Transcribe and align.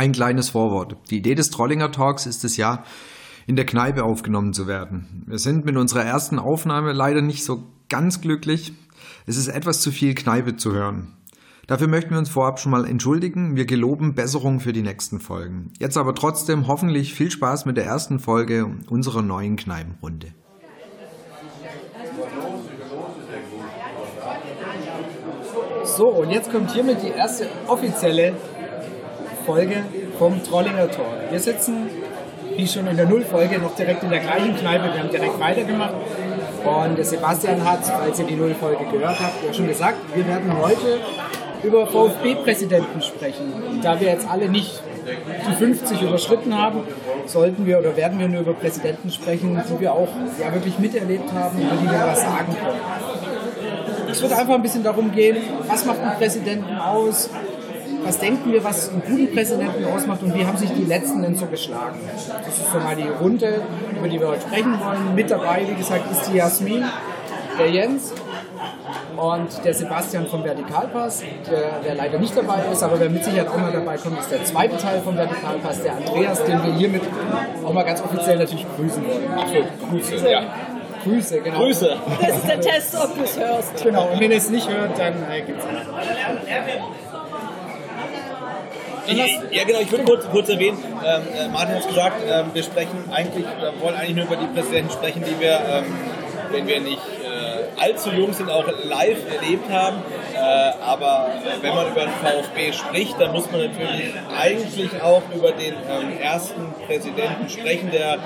Ein 0.00 0.12
kleines 0.12 0.48
Vorwort. 0.48 0.96
Die 1.10 1.18
Idee 1.18 1.34
des 1.34 1.50
Trollinger 1.50 1.92
Talks 1.92 2.24
ist 2.24 2.42
es 2.42 2.56
ja, 2.56 2.84
in 3.46 3.54
der 3.54 3.66
Kneipe 3.66 4.02
aufgenommen 4.02 4.54
zu 4.54 4.66
werden. 4.66 5.24
Wir 5.26 5.36
sind 5.36 5.66
mit 5.66 5.76
unserer 5.76 6.02
ersten 6.02 6.38
Aufnahme 6.38 6.94
leider 6.94 7.20
nicht 7.20 7.44
so 7.44 7.64
ganz 7.90 8.22
glücklich. 8.22 8.72
Es 9.26 9.36
ist 9.36 9.48
etwas 9.48 9.82
zu 9.82 9.90
viel 9.90 10.14
Kneipe 10.14 10.56
zu 10.56 10.72
hören. 10.72 11.18
Dafür 11.66 11.86
möchten 11.86 12.12
wir 12.12 12.18
uns 12.18 12.30
vorab 12.30 12.58
schon 12.60 12.72
mal 12.72 12.86
entschuldigen. 12.86 13.56
Wir 13.56 13.66
geloben 13.66 14.14
Besserung 14.14 14.60
für 14.60 14.72
die 14.72 14.80
nächsten 14.80 15.20
Folgen. 15.20 15.70
Jetzt 15.78 15.98
aber 15.98 16.14
trotzdem 16.14 16.66
hoffentlich 16.66 17.12
viel 17.12 17.30
Spaß 17.30 17.66
mit 17.66 17.76
der 17.76 17.84
ersten 17.84 18.20
Folge 18.20 18.74
unserer 18.88 19.20
neuen 19.20 19.56
Kneipenrunde. 19.56 20.28
So, 25.84 26.08
und 26.08 26.30
jetzt 26.30 26.50
kommt 26.50 26.70
hiermit 26.70 27.02
die 27.02 27.08
erste 27.10 27.50
offizielle 27.66 28.34
Folge 29.50 29.82
vom 30.16 30.40
Trollinger 30.44 30.88
Tor. 30.92 31.12
Wir 31.28 31.40
sitzen, 31.40 31.90
wie 32.56 32.68
schon 32.68 32.86
in 32.86 32.96
der 32.96 33.06
Nullfolge, 33.06 33.58
noch 33.58 33.74
direkt 33.74 34.04
in 34.04 34.10
der 34.10 34.20
gleichen 34.20 34.56
Kneipe. 34.56 34.84
Wir 34.92 35.00
haben 35.00 35.10
direkt 35.10 35.40
weitergemacht. 35.40 35.94
Und 36.64 36.96
der 36.96 37.04
Sebastian 37.04 37.64
hat, 37.68 37.84
falls 37.84 38.20
ihr 38.20 38.26
die 38.26 38.36
Nullfolge 38.36 38.84
gehört 38.92 39.18
habt, 39.18 39.44
ja 39.44 39.52
schon 39.52 39.66
gesagt, 39.66 39.96
wir 40.14 40.24
werden 40.24 40.56
heute 40.56 41.00
über 41.64 41.84
VfB-Präsidenten 41.88 43.02
sprechen. 43.02 43.52
Da 43.82 43.98
wir 43.98 44.06
jetzt 44.06 44.30
alle 44.30 44.48
nicht 44.48 44.84
die 45.48 45.52
50 45.52 46.00
überschritten 46.00 46.56
haben, 46.56 46.82
sollten 47.26 47.66
wir 47.66 47.80
oder 47.80 47.96
werden 47.96 48.20
wir 48.20 48.28
nur 48.28 48.42
über 48.42 48.54
Präsidenten 48.54 49.10
sprechen, 49.10 49.60
die 49.68 49.80
wir 49.80 49.92
auch 49.92 50.10
ja, 50.40 50.54
wirklich 50.54 50.78
miterlebt 50.78 51.32
haben, 51.32 51.58
über 51.60 51.74
die 51.74 51.90
wir 51.90 52.06
was 52.06 52.20
sagen 52.20 52.54
können. 52.54 52.80
Es 54.12 54.22
wird 54.22 54.32
einfach 54.32 54.54
ein 54.54 54.62
bisschen 54.62 54.84
darum 54.84 55.10
gehen, 55.10 55.38
was 55.66 55.84
macht 55.86 55.98
einen 56.00 56.18
Präsidenten 56.18 56.76
aus, 56.76 57.30
was 58.04 58.18
denken 58.18 58.52
wir, 58.52 58.62
was 58.64 58.90
einen 58.90 59.02
guten 59.02 59.32
Präsidenten 59.32 59.84
ausmacht 59.84 60.22
und 60.22 60.34
wie 60.34 60.44
haben 60.44 60.56
sich 60.56 60.70
die 60.72 60.84
Letzten 60.84 61.22
denn 61.22 61.36
so 61.36 61.46
geschlagen. 61.46 61.98
Das 62.44 62.58
ist 62.58 62.72
so 62.72 62.78
mal 62.78 62.96
die 62.96 63.08
Runde, 63.08 63.62
über 63.96 64.08
die 64.08 64.20
wir 64.20 64.28
heute 64.28 64.42
sprechen 64.42 64.78
wollen. 64.80 65.14
Mit 65.14 65.30
dabei, 65.30 65.66
wie 65.68 65.74
gesagt, 65.74 66.10
ist 66.10 66.30
die 66.30 66.36
Jasmin, 66.36 66.84
der 67.58 67.70
Jens 67.70 68.12
und 69.16 69.64
der 69.64 69.74
Sebastian 69.74 70.26
vom 70.26 70.44
Vertikalpass, 70.44 71.22
der, 71.50 71.80
der, 71.84 71.94
leider 71.94 72.18
nicht 72.18 72.36
dabei 72.36 72.62
ist, 72.72 72.82
aber 72.82 72.98
wer 72.98 73.10
mit 73.10 73.24
Sicherheit 73.24 73.48
auch 73.48 73.58
mal 73.58 73.72
dabei 73.72 73.96
kommt, 73.96 74.18
ist 74.18 74.30
der 74.30 74.44
zweite 74.44 74.76
Teil 74.78 75.00
vom 75.02 75.16
Vertikalpass, 75.16 75.82
der 75.82 75.96
Andreas, 75.96 76.42
den 76.44 76.62
wir 76.64 76.72
hiermit 76.74 77.02
auch 77.64 77.72
mal 77.72 77.84
ganz 77.84 78.02
offiziell 78.02 78.38
natürlich 78.38 78.66
grüßen 78.76 79.04
wollen. 79.04 79.30
Achso, 79.36 79.88
Grüße. 79.90 80.30
Ja. 80.30 80.42
Grüße, 81.02 81.40
genau. 81.40 81.58
Grüße. 81.60 81.96
Das 82.20 82.36
ist 82.36 82.48
der 82.48 82.60
Test, 82.60 82.94
ob 82.94 83.16
du 83.16 83.22
es 83.24 83.38
hörst. 83.38 83.82
Genau, 83.82 84.10
und 84.10 84.20
wenn 84.20 84.30
ihr 84.30 84.36
es 84.36 84.50
nicht 84.50 84.68
hört, 84.68 84.98
dann 84.98 85.14
äh, 85.30 85.40
gibt 85.42 85.58
es 85.58 85.64
ja, 89.06 89.64
genau, 89.64 89.80
ich 89.80 89.90
würde 89.90 90.04
kurz, 90.04 90.28
kurz 90.30 90.48
erwähnen, 90.48 90.78
ähm, 91.04 91.22
äh, 91.34 91.48
Martin 91.48 91.74
hat 91.74 91.80
es 91.80 91.88
gesagt, 91.88 92.22
ähm, 92.28 92.50
wir 92.52 92.62
sprechen 92.62 93.10
eigentlich, 93.12 93.44
wir 93.44 93.80
wollen 93.80 93.94
eigentlich 93.94 94.16
nur 94.16 94.24
über 94.26 94.36
die 94.36 94.46
Präsidenten 94.46 94.90
sprechen, 94.92 95.24
die 95.24 95.40
wir, 95.40 95.60
ähm, 95.68 95.84
wenn 96.52 96.66
wir 96.66 96.80
nicht 96.80 97.00
allzu 97.80 98.10
jung 98.10 98.32
sind, 98.32 98.50
auch 98.50 98.66
live 98.84 99.18
erlebt 99.30 99.70
haben. 99.70 100.02
Äh, 100.34 100.72
aber 100.84 101.28
wenn 101.60 101.74
man 101.74 101.88
über 101.88 102.02
den 102.02 102.10
VfB 102.10 102.72
spricht, 102.72 103.20
dann 103.20 103.32
muss 103.32 103.50
man 103.50 103.62
natürlich 103.62 104.12
eigentlich 104.38 105.02
auch 105.02 105.22
über 105.34 105.52
den 105.52 105.74
ähm, 105.74 106.18
ersten 106.20 106.72
Präsidenten 106.86 107.48
sprechen, 107.48 107.90
der 107.90 108.18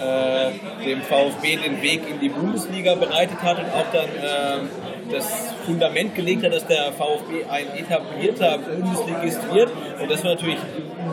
äh, 0.00 0.84
dem 0.84 1.02
VfB 1.02 1.56
den 1.56 1.82
Weg 1.82 2.08
in 2.08 2.20
die 2.20 2.28
Bundesliga 2.28 2.94
bereitet 2.94 3.42
hat 3.42 3.58
und 3.58 3.66
auch 3.66 3.86
dann 3.92 4.08
äh, 4.08 4.81
das 5.10 5.54
Fundament 5.66 6.14
gelegt 6.14 6.44
hat, 6.44 6.52
dass 6.52 6.66
der 6.66 6.92
VfB 6.92 7.44
ein 7.48 7.66
etablierter 7.76 8.58
Bundesligist 8.58 9.52
wird. 9.52 9.70
Und 10.00 10.10
das 10.10 10.24
war 10.24 10.34
natürlich 10.34 10.58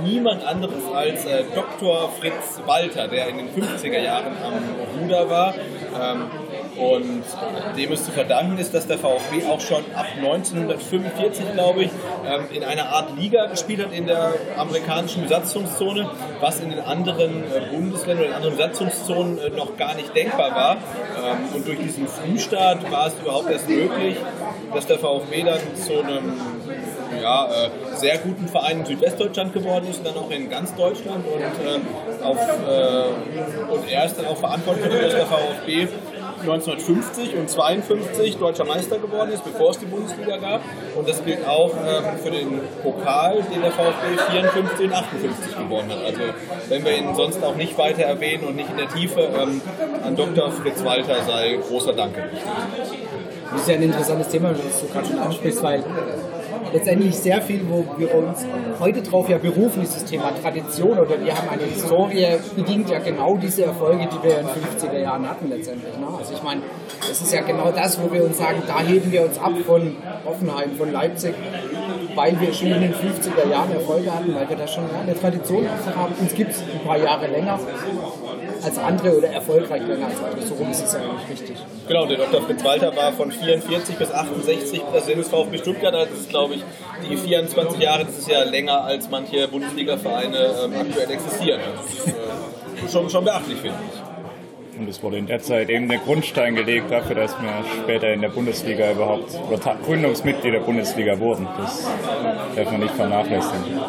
niemand 0.04 0.46
anderes 0.46 0.84
als 0.94 1.26
äh, 1.26 1.44
Dr. 1.54 2.10
Fritz 2.20 2.62
Walter, 2.66 3.08
der 3.08 3.30
in 3.30 3.38
den 3.38 3.50
50er 3.50 4.00
Jahren 4.00 4.34
am 4.44 5.02
Ruder 5.02 5.30
war. 5.30 5.54
Ähm, 5.54 6.26
und 6.80 7.24
dem 7.78 7.92
es 7.92 8.06
zu 8.06 8.12
verdanken 8.12 8.58
ist, 8.58 8.74
dass 8.74 8.88
der 8.88 8.98
VfB 8.98 9.46
auch 9.50 9.60
schon 9.60 9.84
ab 9.96 10.08
1945, 10.18 11.54
glaube 11.54 11.84
ich, 11.84 11.92
ähm, 12.26 12.46
in 12.54 12.64
einer 12.64 12.90
Art 12.90 13.18
Liga 13.18 13.48
gespielt 13.48 13.86
hat 13.86 13.94
in 13.94 14.08
der 14.08 14.34
amerikanischen 14.58 15.24
Besatzungszone, 15.24 16.10
was 16.40 16.60
in 16.62 16.70
den 16.70 16.80
anderen 16.80 17.44
äh, 17.44 17.76
Bundesländern 17.76 18.28
in 18.28 18.34
anderen 18.34 18.56
Besatzungszonen 18.56 19.38
äh, 19.40 19.50
noch 19.50 19.78
gar 19.78 19.96
nicht 19.96 20.16
denkbar 20.16 20.52
war. 20.52 20.76
Ähm, 20.76 21.56
und 21.56 21.68
durch 21.68 21.80
diesen 21.80 22.08
Frühstart 22.08 22.90
war 22.92 23.08
es 23.08 23.14
überhaupt 23.22 23.52
erst 23.52 23.70
möglich, 23.70 24.18
dass 24.74 24.88
der 24.88 25.00
VfB 25.00 25.44
dann 25.44 25.60
zu 25.76 26.02
einem 26.02 26.34
ja, 27.22 27.48
äh, 27.48 27.70
sehr 27.96 28.18
guten 28.20 28.48
Verein 28.48 28.80
in 28.80 28.86
Südwestdeutschland 28.86 29.54
geworden 29.54 29.88
ist 29.90 30.06
dann 30.06 30.16
auch 30.16 30.30
in 30.32 30.50
ganz 30.50 30.76
Deutschland. 30.76 31.26
Und, 31.26 31.42
äh, 31.42 32.24
auf, 32.24 32.38
äh, 32.38 33.72
und 33.72 33.90
er 33.90 34.06
ist 34.06 34.18
dann 34.18 34.28
auch 34.28 34.38
verantwortlich 34.38 34.90
dass 34.90 35.14
der 35.14 35.26
VfB 35.26 35.88
1950 36.42 37.36
und 37.36 37.50
52 37.50 38.38
deutscher 38.38 38.66
Meister 38.66 38.98
geworden 38.98 39.32
ist, 39.32 39.44
bevor 39.44 39.72
es 39.72 39.80
die 39.80 39.86
Bundesliga 39.86 40.38
gab. 40.38 40.62
Und 40.96 41.08
das 41.08 41.24
gilt 41.24 41.46
auch 41.48 41.72
ähm, 41.72 42.04
für 42.24 42.32
den 42.32 42.62
Pokal, 42.84 43.44
den 43.54 43.62
der 43.62 43.72
VfB 43.72 44.18
54 44.32 44.86
und 44.88 44.94
58 44.94 45.58
gewonnen 45.58 45.90
hat. 45.90 46.06
Also 46.06 46.22
wenn 46.70 46.86
wir 46.86 46.98
ihn 46.98 47.16
sonst 47.16 47.44
auch 47.44 47.56
nicht 47.56 47.78
weiter 47.78 48.04
erwähnen 48.04 48.46
und 48.46 48.56
nicht 48.56 48.70
in 48.70 48.78
der 48.78 48.90
Tiefe, 48.90 49.22
ähm, 49.22 49.62
an 50.04 50.16
Dr. 50.16 50.52
Fritz 50.52 50.84
Walter 50.84 51.24
sei 51.24 51.60
großer 51.68 51.94
Dank. 51.94 52.16
Das 53.52 53.62
ist 53.62 53.68
ja 53.68 53.76
ein 53.76 53.84
interessantes 53.84 54.28
Thema, 54.30 54.54
das 54.54 54.82
du 54.82 54.88
gerade 54.88 55.08
schon 55.08 55.20
ansprichst, 55.20 55.64
weil 55.64 55.84
letztendlich 56.74 57.16
sehr 57.18 57.42
viel, 57.42 57.62
wo 57.70 57.86
wir 57.98 58.14
uns 58.16 58.46
heute 58.80 59.02
drauf 59.02 59.30
ja 59.30 59.38
berufen, 59.38 59.84
ist 59.84 59.96
das 59.96 60.06
Thema 60.06 60.32
Tradition 60.42 60.98
oder 60.98 61.24
wir 61.24 61.36
haben 61.36 61.50
eine 61.50 61.64
Historie, 61.64 62.28
bedingt 62.56 62.90
ja 62.90 63.00
genau 63.00 63.38
diese 63.38 63.66
Erfolge, 63.66 64.08
die 64.08 64.24
wir 64.24 64.40
in 64.40 64.48
den 64.48 64.92
50er 64.92 65.00
Jahren 65.00 65.30
hatten 65.30 65.50
letztendlich. 65.50 65.98
Ne? 65.98 66.08
Also 66.18 66.34
ich 66.34 66.44
meine, 66.44 66.62
das 67.00 67.22
ist 67.22 67.34
ja 67.34 67.42
genau 67.42 67.72
das, 67.72 68.00
wo 68.02 68.12
wir 68.12 68.24
uns 68.24 68.38
sagen, 68.38 68.62
da 68.68 68.82
heben 68.82 69.12
wir 69.12 69.24
uns 69.24 69.38
ab 69.40 69.54
von 69.66 69.96
Offenheim, 70.26 70.76
von 70.78 70.92
Leipzig, 70.92 71.34
weil 72.16 72.40
wir 72.40 72.54
schon 72.54 72.68
in 72.68 72.82
den 72.82 72.94
50er 72.94 73.50
Jahren 73.50 73.72
Erfolge 73.72 74.14
hatten, 74.14 74.34
weil 74.36 74.50
wir 74.50 74.58
da 74.58 74.68
schon 74.68 74.84
eine 75.02 75.20
Tradition 75.20 75.68
haben. 75.96 76.14
Uns 76.20 76.34
gibt 76.34 76.52
es 76.52 76.62
ein 76.62 76.86
paar 76.86 76.98
Jahre 76.98 77.28
länger 77.28 77.60
als 78.64 78.78
andere 78.78 79.18
oder 79.18 79.28
erfolgreich 79.30 79.82
länger 79.88 80.08
als 80.08 80.24
andere. 80.24 80.46
So 80.46 80.56
rum 80.56 80.72
ist 80.72 80.84
es 80.84 80.94
ja 80.94 81.00
eigentlich 81.00 81.30
richtig. 81.30 81.58
Genau, 81.88 82.06
der 82.06 82.18
Dr. 82.18 82.42
Fritz 82.42 82.64
Walter 82.64 82.96
war 82.96 83.14
von 83.14 83.32
44 83.32 83.96
bis 83.96 84.12
68 84.12 84.86
Präsident 84.86 85.20
des 85.20 85.30
VfB 85.30 85.58
Stuttgart. 85.58 85.94
Also 85.94 86.12
das 86.12 86.20
ist, 86.22 86.30
glaube 86.30 86.56
ich, 86.56 86.64
die 87.10 87.18
24 87.18 87.80
Jahre, 87.80 88.06
das 88.06 88.18
ist 88.18 88.30
ja 88.30 88.44
länger 88.44 88.84
als 88.84 89.10
manche 89.10 89.48
Bundesliga-Vereine 89.48 90.38
ähm, 90.66 90.74
aktuell 90.80 91.12
existieren. 91.12 91.62
Das 91.76 91.94
ist 91.94 92.08
äh, 92.08 92.92
schon, 92.92 93.10
schon 93.10 93.24
beachtlich, 93.26 93.60
finde 93.60 93.78
ich. 93.92 94.10
Und 94.80 94.88
es 94.88 95.04
wurde 95.04 95.18
in 95.18 95.28
der 95.28 95.42
Zeit 95.42 95.70
eben 95.70 95.90
der 95.90 95.98
Grundstein 95.98 96.56
gelegt 96.56 96.90
dafür, 96.90 97.16
dass 97.16 97.36
wir 97.42 97.50
später 97.84 98.14
in 98.14 98.22
der 98.22 98.30
Bundesliga 98.30 98.92
überhaupt 98.92 99.38
oder 99.50 99.76
Gründungsmitglied 99.86 100.54
der 100.54 100.62
Bundesliga 100.62 101.20
wurden. 101.20 101.48
Das 101.58 101.86
darf 102.56 102.72
man 102.72 102.80
nicht 102.80 102.96
vernachlässigen. 102.96 103.82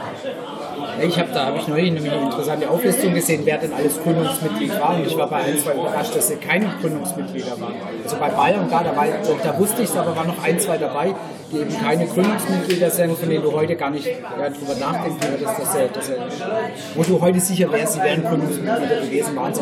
Ich 1.03 1.19
habe 1.19 1.31
da 1.33 1.47
habe 1.47 1.59
ich 1.59 1.69
neulich 1.69 1.91
eine 1.91 2.25
interessante 2.25 2.69
Auflistung 2.69 3.15
gesehen, 3.15 3.43
wer 3.45 3.59
denn 3.59 3.73
alles 3.73 4.03
Gründungsmitglied 4.03 4.79
war. 4.79 4.97
Und 4.97 5.07
ich 5.07 5.17
war 5.17 5.29
bei 5.29 5.37
ein, 5.37 5.59
zwei 5.59 5.73
überrascht, 5.73 6.15
dass 6.15 6.29
sie 6.29 6.37
keine 6.37 6.67
Gründungsmitglieder 6.81 7.59
waren. 7.61 7.75
Also 8.05 8.17
bei 8.17 8.29
Bayern, 8.29 8.69
klar, 8.69 8.85
da, 8.85 8.97
war, 8.97 9.07
da 9.43 9.59
wusste 9.59 9.83
ich 9.83 9.89
es, 9.89 9.97
aber 9.97 10.15
waren 10.15 10.29
noch 10.29 10.43
ein, 10.43 10.59
zwei 10.59 10.77
dabei, 10.77 11.15
die 11.51 11.59
eben 11.59 11.79
keine 11.79 12.07
Gründungsmitglieder 12.07 12.91
sind, 12.91 13.17
von 13.17 13.29
denen 13.29 13.43
du 13.43 13.53
heute 13.53 13.77
gar 13.77 13.91
nicht 13.91 14.07
ja, 14.07 14.51
drüber 14.51 14.75
nachdenken 14.79 15.21
würdest, 15.23 15.59
dass 15.59 15.73
sie, 15.73 15.89
dass 15.93 16.07
sie, 16.07 16.15
wo 16.95 17.03
du 17.03 17.21
heute 17.21 17.41
sicher 17.41 17.73
wärst, 17.73 17.95
sie 17.95 18.01
wären 18.01 18.23
Gründungsmitglieder 18.23 19.01
gewesen, 19.01 19.37
waren 19.37 19.53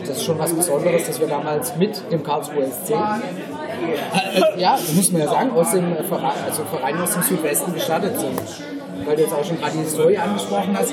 das 0.00 0.16
ist 0.16 0.24
schon 0.24 0.38
was 0.38 0.52
Besonderes, 0.52 1.06
dass 1.06 1.20
wir 1.20 1.26
damals 1.26 1.76
mit 1.76 2.10
dem 2.10 2.22
Karlsruher 2.22 2.66
SC 2.66 2.90
äh, 2.90 4.60
ja, 4.60 4.78
muss 4.94 5.12
man 5.12 5.22
ja 5.22 5.28
sagen, 5.28 5.50
aus 5.52 5.72
dem 5.72 5.96
Verein, 6.04 6.32
also 6.46 6.64
Verein 6.64 7.00
aus 7.00 7.12
dem 7.12 7.22
Südwesten 7.22 7.74
gestartet 7.74 8.18
sind 8.18 8.79
weil 9.04 9.16
du 9.16 9.22
jetzt 9.22 9.34
auch 9.34 9.44
schon 9.44 9.58
gerade 9.58 9.76
die 9.76 9.88
Story 9.88 10.16
angesprochen 10.16 10.76
hast. 10.76 10.92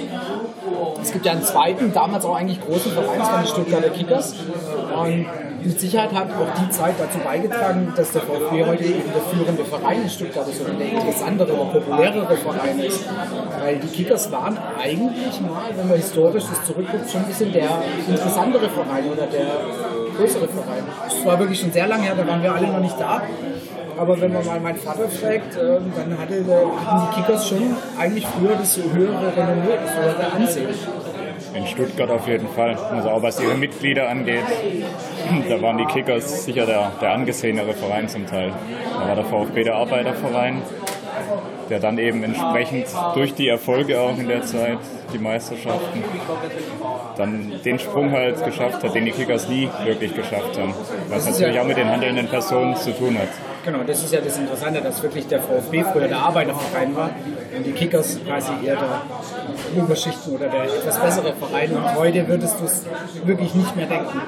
Es 1.02 1.12
gibt 1.12 1.26
ja 1.26 1.32
einen 1.34 1.44
zweiten, 1.44 1.94
damals 1.94 2.26
auch 2.26 2.36
eigentlich 2.36 2.60
großen 2.62 2.92
Verein, 2.92 3.20
das 3.20 3.32
waren 3.32 3.44
die 3.44 3.50
Stuttgarter 3.50 3.90
Kickers. 3.90 4.36
Und 4.96 5.26
mit 5.64 5.80
Sicherheit 5.80 6.14
hat 6.14 6.30
auch 6.32 6.62
die 6.62 6.70
Zeit 6.70 6.96
dazu 6.98 7.18
beigetragen, 7.20 7.94
dass 7.96 8.12
der 8.12 8.22
VfB 8.22 8.66
heute 8.66 8.84
eben 8.84 9.12
der 9.14 9.22
führende 9.22 9.66
Verein 9.66 10.04
in 10.04 10.10
Stuttgart 10.10 10.48
ist 10.48 10.62
oder 10.62 10.74
der 10.74 10.88
interessantere 10.88 11.54
populärere 11.54 12.38
Verein 12.38 12.80
ist. 12.80 13.06
Weil 13.60 13.78
die 13.78 13.88
Kickers 13.88 14.32
waren 14.32 14.58
eigentlich 14.80 15.42
mal, 15.42 15.70
wenn 15.76 15.88
man 15.88 15.98
historisch 15.98 16.46
das 16.50 16.64
zurückguckt, 16.66 17.10
schon 17.10 17.22
ein 17.22 17.28
bisschen 17.28 17.52
der 17.52 17.70
interessantere 18.08 18.70
Verein 18.70 19.10
oder 19.12 19.28
der 19.28 19.62
größere 20.18 20.48
Verein. 20.48 20.84
Das 21.04 21.26
war 21.26 21.40
wirklich 21.40 21.60
schon 21.60 21.72
sehr 21.72 21.88
lange 21.88 22.04
her, 22.04 22.16
da 22.16 22.28
waren 22.28 22.42
wir 22.42 22.54
alle 22.54 22.68
noch 22.68 22.80
nicht 22.80 23.00
da. 23.00 23.22
Aber 23.98 24.20
wenn 24.22 24.34
man 24.34 24.46
mal 24.46 24.60
meinen 24.60 24.78
Vater 24.78 25.10
fragt, 25.10 25.56
ähm, 25.56 25.92
dann 25.96 26.18
hatte, 26.18 26.46
hatten 26.86 27.08
die 27.10 27.22
Kickers 27.22 27.50
schon 27.50 27.76
eigentlich 27.98 28.26
früher 28.28 28.56
das 28.56 28.78
höhere 28.78 29.36
Renommee, 29.36 29.78
das 29.84 29.96
höhere 29.96 30.32
Ansehen. 30.34 30.70
In 31.54 31.66
Stuttgart 31.66 32.10
auf 32.10 32.28
jeden 32.28 32.48
Fall. 32.50 32.76
Also 32.76 33.10
auch 33.10 33.22
was 33.22 33.42
ihre 33.42 33.56
Mitglieder 33.56 34.10
angeht, 34.10 34.44
da 35.50 35.62
waren 35.62 35.78
die 35.78 35.86
Kickers 35.86 36.46
sicher 36.46 36.66
der, 36.66 36.92
der 37.02 37.12
angesehenere 37.12 37.74
Verein 37.74 38.08
zum 38.08 38.26
Teil. 38.28 38.52
Da 39.00 39.08
war 39.08 39.16
der 39.16 39.26
VfB 39.26 39.64
der 39.64 39.76
Arbeiterverein 39.76 40.62
der 41.70 41.80
dann 41.80 41.98
eben 41.98 42.24
entsprechend 42.24 42.88
durch 43.14 43.34
die 43.34 43.48
Erfolge 43.48 44.00
auch 44.00 44.18
in 44.18 44.28
der 44.28 44.44
Zeit, 44.44 44.80
die 45.14 45.20
Meisterschaften, 45.20 46.04
dann 47.18 47.54
den 47.64 47.80
Sprung 47.80 48.12
halt 48.12 48.44
geschafft 48.44 48.84
hat, 48.84 48.96
den 48.96 49.06
die 49.06 49.12
Kickers 49.12 49.48
nie 49.50 49.70
wirklich 49.84 50.14
geschafft 50.14 50.58
haben. 50.58 50.74
Was 51.10 51.26
natürlich 51.26 51.60
auch 51.60 51.66
mit 51.66 51.78
den 51.78 51.90
handelnden 51.90 52.28
Personen 52.28 52.76
zu 52.76 52.92
tun 52.92 53.18
hat. 53.18 53.30
Genau, 53.68 53.84
das 53.84 54.02
ist 54.02 54.14
ja 54.14 54.22
das 54.22 54.38
Interessante, 54.38 54.80
dass 54.80 55.04
wirklich 55.04 55.28
der 55.28 55.42
VfB 55.42 55.84
früher 55.84 56.08
der 56.08 56.20
Arbeiterverein 56.20 56.96
war 56.96 57.10
und 57.54 57.66
die 57.66 57.74
Kickers 57.74 58.18
quasi 58.26 58.54
eher 58.64 58.78
der 58.78 59.84
Oberschichten 59.84 60.36
oder 60.36 60.48
der 60.48 60.64
etwas 60.64 60.98
bessere 60.98 61.34
Verein. 61.34 61.72
Und 61.74 61.96
heute 61.96 62.26
würdest 62.30 62.62
du 62.62 62.64
es 62.64 62.86
wirklich 63.26 63.54
nicht 63.56 63.76
mehr 63.76 63.88
denken. 63.88 64.22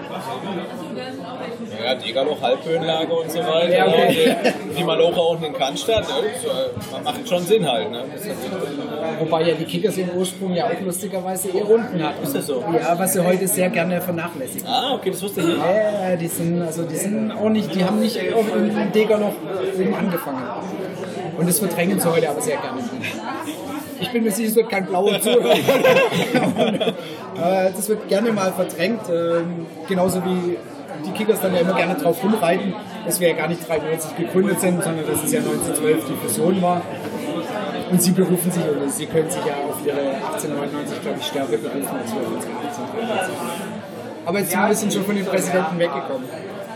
Ja, 1.83 1.95
Degerloch, 1.95 2.41
Halbhöhenlage 2.41 3.13
und 3.13 3.31
so 3.31 3.39
weiter. 3.39 3.69
Ja, 3.69 3.87
okay. 3.87 4.35
Und 4.69 4.77
die 4.77 4.83
Malocha 4.83 5.21
unten 5.21 5.45
in 5.45 5.53
Cannstatt, 5.53 6.07
ne? 6.07 6.13
das 6.33 6.99
äh, 6.99 7.03
macht 7.03 7.27
schon 7.27 7.43
Sinn 7.43 7.69
halt. 7.69 7.91
Ne? 7.91 8.03
Wobei 9.19 9.43
ja 9.43 9.55
die 9.55 9.65
Kickers 9.65 9.97
im 9.97 10.09
Ursprung 10.09 10.53
ja 10.53 10.65
auch 10.65 10.81
lustigerweise 10.83 11.49
eher 11.49 11.63
Runden 11.63 12.03
hatten. 12.03 12.23
Ist 12.23 12.35
das 12.35 12.47
so? 12.47 12.63
Ja, 12.73 12.97
was 12.97 13.13
sie 13.13 13.25
heute 13.25 13.47
sehr 13.47 13.69
gerne 13.69 14.01
vernachlässigen. 14.01 14.67
Ah, 14.67 14.93
okay, 14.95 15.11
das 15.11 15.21
wusste 15.23 15.41
ich 15.41 15.47
nicht. 15.47 15.57
Ja, 15.57 16.15
die 16.15 16.27
sind, 16.27 16.61
also 16.61 16.83
die 16.83 16.95
sind 16.95 17.31
auch 17.31 17.49
nicht, 17.49 17.73
die 17.73 17.83
haben 17.83 17.99
nicht 17.99 18.17
auch 18.33 18.55
in, 18.55 18.69
in 18.77 18.91
Degerloch 18.91 19.33
oben 19.77 19.93
angefangen. 19.93 20.43
Und 21.37 21.47
das 21.47 21.59
verdrängen 21.59 21.99
sie 21.99 22.11
heute 22.11 22.29
aber 22.29 22.41
sehr 22.41 22.57
gerne. 22.57 22.81
Ich 24.01 24.11
bin 24.11 24.23
mir 24.23 24.31
sicher, 24.31 24.49
es 24.49 24.55
wird 24.55 24.69
kein 24.69 24.85
blauer 24.85 25.19
Zuhörer. 25.21 25.53
äh, 27.37 27.71
das 27.75 27.89
wird 27.89 28.07
gerne 28.07 28.31
mal 28.31 28.51
verdrängt, 28.51 29.01
ähm, 29.09 29.65
genauso 29.87 30.23
wie 30.25 30.57
die 31.05 31.11
Kickers 31.11 31.41
dann 31.41 31.53
ja 31.53 31.61
immer 31.61 31.73
gerne 31.73 31.95
drauf 31.95 32.23
rumreiten, 32.23 32.73
dass 33.05 33.19
wir 33.19 33.29
ja 33.29 33.35
gar 33.35 33.47
nicht 33.47 33.67
93 33.67 34.17
gegründet 34.17 34.59
sind, 34.59 34.83
sondern 34.83 35.05
dass 35.05 35.23
es 35.23 35.31
ja 35.31 35.39
1912 35.39 36.05
die 36.05 36.15
Fusion 36.15 36.61
war. 36.61 36.81
Und 37.91 38.01
sie 38.01 38.11
berufen 38.11 38.51
sich, 38.51 38.63
oder 38.63 38.87
sie 38.87 39.05
können 39.07 39.29
sich 39.29 39.43
ja 39.45 39.53
auf 39.67 39.85
ihre 39.85 39.99
1899, 39.99 41.01
glaube 41.01 41.17
ich, 41.19 41.25
Stärke 41.25 41.57
berufen, 41.57 41.87
als 41.99 42.13
wir 42.13 42.21
uns 42.21 42.45
1893. 42.45 43.35
Aber 44.25 44.39
jetzt 44.39 44.51
sind 44.51 44.59
wir 44.59 44.63
ein 44.63 44.69
bisschen 44.69 44.91
schon 44.91 45.05
von 45.05 45.15
den 45.15 45.25
Präsidenten 45.25 45.79
weggekommen. 45.79 46.29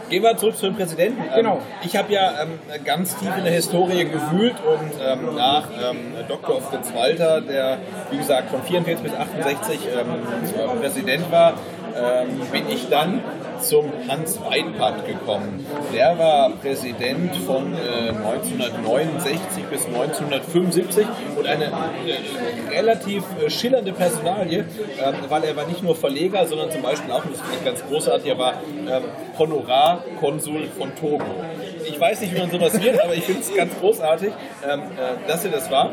Gehen 0.09 0.23
wir 0.23 0.37
zurück 0.37 0.55
zu 0.57 0.65
dem 0.67 0.75
Präsidenten. 0.75 1.21
Ähm, 1.21 1.29
Genau. 1.35 1.59
Ich 1.83 1.95
habe 1.95 2.11
ja 2.13 2.43
ähm, 2.43 2.59
ganz 2.83 3.15
tief 3.17 3.31
in 3.37 3.43
der 3.43 3.53
Historie 3.53 4.05
gewühlt 4.05 4.55
und 4.65 4.91
ähm, 5.01 5.35
nach 5.35 5.67
ähm, 5.81 6.13
Dr. 6.27 6.61
Fritz 6.61 6.93
Walter, 6.93 7.41
der 7.41 7.79
wie 8.11 8.17
gesagt 8.17 8.49
von 8.49 8.61
44 8.61 9.03
bis 9.03 9.13
68 9.13 9.79
ähm, 9.91 10.07
äh, 10.55 10.79
Präsident 10.79 11.31
war, 11.31 11.53
ähm, 11.95 12.39
bin 12.51 12.69
ich 12.69 12.89
dann 12.89 13.21
zum 13.61 13.91
Hans 14.07 14.39
Weidpart 14.41 15.05
gekommen. 15.07 15.65
Der 15.93 16.17
war 16.17 16.49
Präsident 16.51 17.35
von 17.35 17.73
äh, 17.73 18.09
1969 18.09 19.63
bis 19.71 19.85
1975 19.85 21.07
und 21.37 21.47
eine 21.47 21.65
äh, 21.65 22.69
relativ 22.75 23.23
äh, 23.41 23.49
schillernde 23.49 23.93
Personalie, 23.93 24.59
ähm, 24.59 25.15
weil 25.29 25.43
er 25.45 25.55
war 25.55 25.65
nicht 25.65 25.81
nur 25.81 25.95
Verleger, 25.95 26.45
sondern 26.45 26.71
zum 26.71 26.81
Beispiel 26.81 27.11
auch, 27.11 27.23
das 27.25 27.39
finde 27.39 27.57
ich 27.57 27.65
ganz 27.65 27.83
großartig, 27.85 28.27
er 28.27 28.37
war 28.37 28.53
ähm, 28.87 29.03
Honorarkonsul 29.37 30.67
von 30.77 30.95
Togo. 30.95 31.23
Ich 31.85 31.99
weiß 31.99 32.21
nicht, 32.21 32.35
wie 32.35 32.39
man 32.39 32.51
sowas 32.51 32.81
wird, 32.81 33.01
aber 33.01 33.13
ich 33.13 33.23
finde 33.23 33.41
es 33.41 33.55
ganz 33.55 33.73
großartig, 33.79 34.31
ähm, 34.69 34.81
äh, 34.81 35.27
dass 35.27 35.45
er 35.45 35.51
das 35.51 35.71
war. 35.71 35.91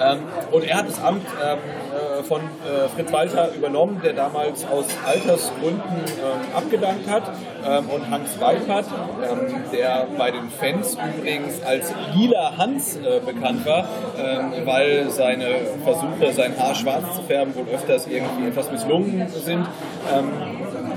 Ähm, 0.00 0.20
und 0.52 0.64
er 0.64 0.78
hat 0.78 0.88
das 0.88 1.02
Amt 1.02 1.26
ähm, 1.42 1.58
äh, 1.58 2.22
von 2.22 2.40
äh, 2.40 2.88
Fritz 2.94 3.12
Walter 3.12 3.50
übernommen, 3.54 4.00
der 4.02 4.12
damals 4.12 4.66
aus 4.66 4.86
Altersgründen 5.06 5.80
ähm, 5.80 6.56
abgedankt 6.56 7.08
hat. 7.08 7.22
Ähm, 7.66 7.88
und 7.90 8.10
Hans 8.10 8.40
Weipert, 8.40 8.86
ähm, 9.22 9.54
der 9.72 10.06
bei 10.16 10.30
den 10.30 10.50
Fans 10.50 10.96
übrigens 11.16 11.62
als 11.62 11.92
Lila 12.14 12.56
Hans 12.56 12.96
äh, 12.96 13.20
bekannt 13.24 13.66
war, 13.66 13.88
ähm, 14.18 14.52
weil 14.64 15.10
seine 15.10 15.46
Versuche, 15.84 16.32
sein 16.32 16.54
Haar 16.58 16.74
schwarz 16.74 17.16
zu 17.16 17.22
färben, 17.22 17.54
wohl 17.54 17.66
öfters 17.72 18.06
irgendwie 18.06 18.48
etwas 18.48 18.70
misslungen 18.70 19.28
sind. 19.28 19.66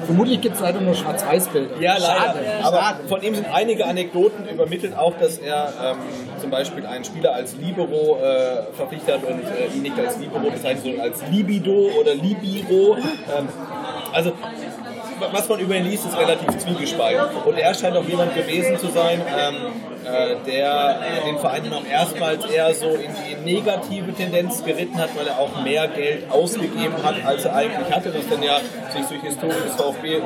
Vermutlich 0.09 0.41
gibt 0.41 0.55
es 0.55 0.61
leider 0.61 0.81
nur 0.81 0.95
Schwarz-Weiß-Bilder. 0.95 1.79
ja, 1.79 1.97
leider. 1.99 2.19
Schade. 2.19 2.39
Aber 2.63 2.77
Schade. 2.77 3.07
von 3.07 3.21
ihm 3.21 3.35
sind 3.35 3.45
einige 3.53 3.85
Anekdoten 3.85 4.49
übermittelt, 4.49 4.97
auch 4.97 5.13
dass 5.19 5.37
er 5.37 5.71
ähm, 5.83 5.97
zum 6.41 6.49
Beispiel 6.49 6.83
einen 6.87 7.03
Spieler 7.03 7.35
als 7.35 7.55
Libero 7.57 8.17
äh, 8.17 8.73
verpflichtet 8.73 9.13
hat 9.13 9.23
und 9.23 9.43
äh, 9.43 9.67
ihn 9.71 9.83
nicht 9.83 9.99
als 9.99 10.17
Libero 10.17 10.49
bezeichnet, 10.49 10.83
sondern 10.83 11.01
als 11.01 11.21
Libido 11.29 11.91
oder 11.99 12.15
Libiro. 12.15 12.97
Ähm, 12.97 13.49
also 14.11 14.31
was 15.31 15.49
man 15.49 15.59
über 15.59 15.75
ihn 15.75 15.85
liest, 15.85 16.05
ist 16.05 16.17
relativ 16.17 16.57
zwiegespalten. 16.57 17.37
Und 17.45 17.57
er 17.57 17.73
scheint 17.73 17.95
auch 17.95 18.05
jemand 18.05 18.35
gewesen 18.35 18.77
zu 18.77 18.87
sein, 18.87 19.21
ähm, 19.21 19.55
äh, 20.05 20.35
der 20.45 20.99
äh, 21.01 21.25
den 21.25 21.37
Verein 21.37 21.63
dann 21.63 21.73
auch 21.73 21.85
erstmals 21.85 22.45
eher 22.45 22.73
so 22.73 22.87
in 22.89 23.11
die 23.13 23.53
negative 23.53 24.13
Tendenz 24.13 24.63
geritten 24.63 24.97
hat, 24.97 25.09
weil 25.15 25.27
er 25.27 25.37
auch 25.37 25.61
mehr 25.63 25.87
Geld 25.87 26.31
ausgegeben 26.31 26.95
hat, 27.03 27.15
als 27.25 27.45
er 27.45 27.55
eigentlich 27.55 27.91
hatte, 27.93 28.13
was 28.13 28.27
dann 28.29 28.41
ja 28.41 28.59
sich 28.91 29.05
durch 29.07 29.21
Historie 29.21 29.61
des 29.65 29.75
VfB 29.75 30.21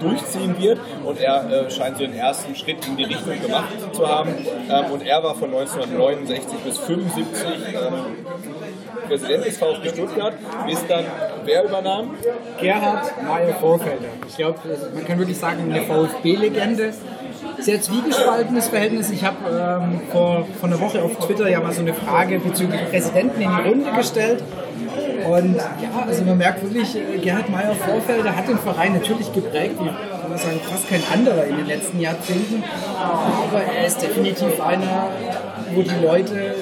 durchziehen 0.00 0.58
wird. 0.58 0.80
Und 1.04 1.20
er 1.20 1.50
äh, 1.50 1.70
scheint 1.70 1.98
so 1.98 2.04
den 2.04 2.14
ersten 2.14 2.54
Schritt 2.54 2.86
in 2.86 2.96
die 2.96 3.04
Richtung 3.04 3.40
gemacht 3.40 3.72
zu 3.92 4.06
haben. 4.06 4.34
Ähm, 4.70 4.92
und 4.92 5.06
er 5.06 5.22
war 5.22 5.34
von 5.34 5.50
1969 5.50 6.58
bis 6.64 6.80
1975 6.80 7.74
ähm, 7.74 8.61
Präsident 9.12 9.44
des 9.44 9.58
VfB 9.58 9.90
Stuttgart, 9.90 10.32
bis 10.66 10.86
dann 10.86 11.04
wer 11.44 11.64
übernahm? 11.64 12.14
Gerhard 12.58 13.12
Meyer 13.22 13.52
Vorfelder. 13.60 14.08
Ich 14.26 14.36
glaube, 14.36 14.58
man 14.94 15.04
kann 15.04 15.18
wirklich 15.18 15.36
sagen, 15.36 15.70
eine 15.70 15.82
VfB-Legende. 15.82 16.94
Sehr 17.58 17.82
zwiegespaltenes 17.82 18.68
Verhältnis. 18.68 19.10
Ich 19.10 19.22
habe 19.22 19.36
ähm, 19.50 20.00
vor, 20.10 20.46
vor 20.58 20.68
einer 20.70 20.80
Woche 20.80 21.02
auf 21.02 21.18
Twitter 21.18 21.50
ja 21.50 21.60
mal 21.60 21.72
so 21.72 21.82
eine 21.82 21.92
Frage 21.92 22.38
bezüglich 22.38 22.80
Präsidenten 22.88 23.42
in 23.42 23.50
die 23.54 23.68
Runde 23.68 23.92
gestellt. 23.92 24.42
Und 25.28 25.56
ja, 25.56 26.04
also 26.06 26.24
man 26.24 26.38
merkt 26.38 26.62
wirklich, 26.62 26.96
Gerhard 27.22 27.50
Meyer 27.50 27.74
Vorfelder 27.74 28.34
hat 28.34 28.48
den 28.48 28.58
Verein 28.58 28.94
natürlich 28.94 29.30
geprägt, 29.30 29.76
wie 29.78 29.88
kann 29.88 30.30
man 30.30 30.38
sagen, 30.38 30.58
fast 30.70 30.88
kein 30.88 31.02
anderer 31.12 31.44
in 31.44 31.58
den 31.58 31.66
letzten 31.66 32.00
Jahrzehnten. 32.00 32.64
Aber 32.96 33.62
er 33.62 33.86
ist 33.86 34.00
definitiv 34.00 34.58
einer, 34.58 35.08
wo 35.74 35.82
die 35.82 36.02
Leute 36.02 36.54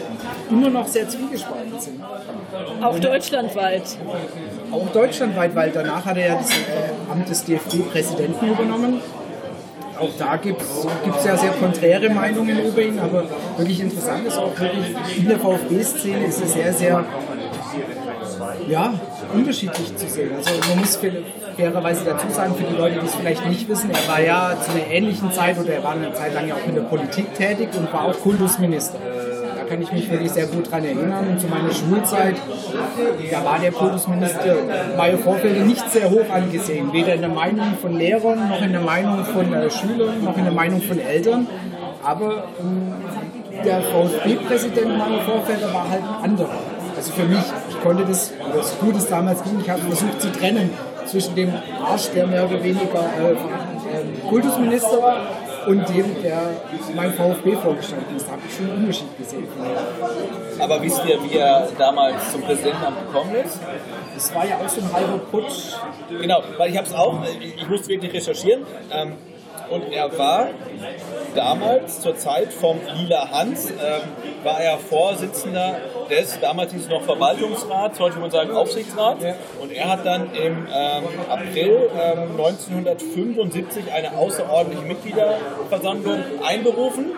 immer 0.50 0.69
noch 0.69 0.87
sehr 0.87 1.08
zwiegespalten 1.08 1.79
sind. 1.79 2.00
Auch 2.82 2.98
deutschlandweit. 2.98 3.82
Auch 4.72 4.88
deutschlandweit, 4.92 5.54
weil 5.54 5.70
danach 5.70 6.04
hat 6.04 6.16
er 6.16 6.26
ja 6.28 6.34
das 6.36 6.50
äh, 6.50 7.10
Amt 7.10 7.28
des 7.28 7.44
DFB-Präsidenten 7.44 8.46
übernommen. 8.46 9.00
Auch 9.98 10.08
da 10.18 10.36
gibt 10.36 10.62
es 10.62 11.24
ja 11.26 11.36
sehr 11.36 11.50
konträre 11.50 12.08
Meinungen 12.08 12.58
über 12.66 12.80
ihn, 12.80 12.98
aber 12.98 13.24
wirklich 13.58 13.80
interessant 13.80 14.26
ist 14.26 14.38
auch 14.38 14.58
wirklich, 14.58 14.94
in 15.18 15.28
der 15.28 15.38
VfB-Szene 15.38 16.24
ist 16.26 16.42
es 16.42 16.54
sehr, 16.54 16.72
sehr 16.72 17.04
ja, 18.66 18.94
unterschiedlich 19.34 19.94
zu 19.96 20.08
sehen. 20.08 20.30
Also 20.37 20.50
man 20.70 20.78
muss 20.80 20.96
fair- 20.96 21.12
fairerweise 21.56 22.04
dazu 22.06 22.26
sagen, 22.30 22.54
für 22.54 22.64
die 22.64 22.76
Leute, 22.76 23.00
die 23.00 23.06
es 23.06 23.14
vielleicht 23.14 23.46
nicht 23.46 23.68
wissen, 23.68 23.90
er 23.90 24.08
war 24.10 24.20
ja 24.22 24.56
zu 24.64 24.70
einer 24.70 24.87
ähnlichen 24.90 25.30
Zeit 25.32 25.58
oder 25.58 25.75
er 25.75 25.84
war 25.84 25.92
eine 25.92 26.12
Zeit 26.14 26.32
lang 26.34 26.49
ja 26.49 26.54
auch 26.54 26.66
in 26.66 26.75
der 26.76 26.82
Politik 26.82 27.34
tätig 27.34 27.68
und 27.76 27.92
war 27.92 28.06
auch 28.06 28.18
Kultusminister. 28.20 28.99
Kann 29.70 29.82
ich 29.82 29.92
mich 29.92 30.10
wirklich 30.10 30.32
sehr 30.32 30.46
gut 30.46 30.68
dran 30.68 30.84
erinnern. 30.84 31.38
Zu 31.38 31.46
meiner 31.46 31.72
Schulzeit, 31.72 32.34
da 33.30 33.44
war 33.44 33.60
der 33.60 33.70
Kultusminister 33.70 34.56
Mario 34.96 35.18
Vorfelder 35.18 35.64
nicht 35.64 35.88
sehr 35.92 36.10
hoch 36.10 36.28
angesehen. 36.28 36.92
Weder 36.92 37.14
in 37.14 37.20
der 37.20 37.30
Meinung 37.30 37.78
von 37.80 37.96
Lehrern, 37.96 38.48
noch 38.48 38.60
in 38.60 38.72
der 38.72 38.80
Meinung 38.80 39.24
von 39.26 39.54
äh, 39.54 39.70
Schülern, 39.70 40.24
noch 40.24 40.36
in 40.36 40.42
der 40.42 40.52
Meinung 40.52 40.82
von 40.82 40.98
Eltern. 40.98 41.46
Aber 42.02 42.48
ähm, 42.58 42.94
der 43.64 43.80
VfB-Präsident 43.82 44.98
Mario 44.98 45.20
Vorfelder 45.20 45.72
war 45.72 45.88
halt 45.88 46.02
ein 46.02 46.30
anderer. 46.30 46.58
Also 46.96 47.12
für 47.12 47.26
mich, 47.26 47.44
ich 47.68 47.80
konnte 47.80 48.04
das, 48.04 48.32
so 48.62 48.84
gut 48.84 48.96
es 48.96 49.06
damals 49.06 49.40
ging, 49.44 49.60
ich 49.60 49.70
habe 49.70 49.82
versucht 49.82 50.20
zu 50.20 50.32
trennen 50.32 50.70
zwischen 51.06 51.36
dem 51.36 51.52
Arsch, 51.80 52.10
der 52.12 52.26
mehr 52.26 52.44
oder 52.44 52.60
weniger 52.60 53.04
äh, 53.20 53.30
ähm, 53.30 54.28
Kultusminister 54.28 55.00
war, 55.00 55.26
und 55.67 55.88
dem, 55.88 56.23
der 56.23 56.50
mein 56.95 57.12
VfB 57.12 57.57
vorgestanden 57.57 58.17
ist. 58.17 58.26
Da 58.26 58.33
habe 58.33 58.43
ich 58.49 58.57
schon 58.57 58.71
einen 58.71 58.81
Unterschied 58.83 59.19
gesehen. 59.19 59.49
Aber 60.59 60.83
wisst 60.83 61.02
ihr, 61.07 61.23
wie 61.25 61.37
er 61.37 61.69
damals 61.79 62.33
zum 62.33 62.43
Präsidentenamt 62.43 63.07
gekommen 63.07 63.35
ist? 63.35 63.59
Das 64.14 64.35
war 64.35 64.47
ja 64.47 64.57
auch 64.57 64.69
so 64.69 64.81
ein 64.81 64.93
halber 64.93 65.19
Putsch. 65.31 65.75
Genau, 66.09 66.43
weil 66.57 66.71
ich 66.71 66.76
habe 66.76 66.87
es 66.87 66.95
auch, 66.95 67.23
ich, 67.40 67.57
ich 67.57 67.69
musste 67.69 67.88
wirklich 67.88 68.12
recherchieren. 68.12 68.67
Ähm, 68.93 69.12
und 69.70 69.92
er 69.92 70.18
war 70.18 70.48
damals 71.34 72.00
zur 72.00 72.16
Zeit 72.16 72.52
vom 72.52 72.78
Lila 72.96 73.30
Hans, 73.30 73.70
ähm, 73.70 73.76
war 74.42 74.60
er 74.60 74.78
Vorsitzender 74.78 75.76
des, 76.10 76.40
damals 76.40 76.72
hieß 76.72 76.82
es 76.82 76.88
noch 76.88 77.02
Verwaltungsrats, 77.02 78.00
heute 78.00 78.16
würde 78.16 78.20
man 78.20 78.30
sagen 78.30 78.50
Aufsichtsrat. 78.50 79.18
Und 79.60 79.72
er 79.72 79.88
hat 79.88 80.04
dann 80.04 80.34
im 80.34 80.66
ähm, 80.72 81.04
April 81.28 81.90
ähm, 81.94 82.30
1975 82.32 83.92
eine 83.92 84.16
außerordentliche 84.16 84.86
Mitgliederversammlung 84.86 86.18
einberufen. 86.44 87.12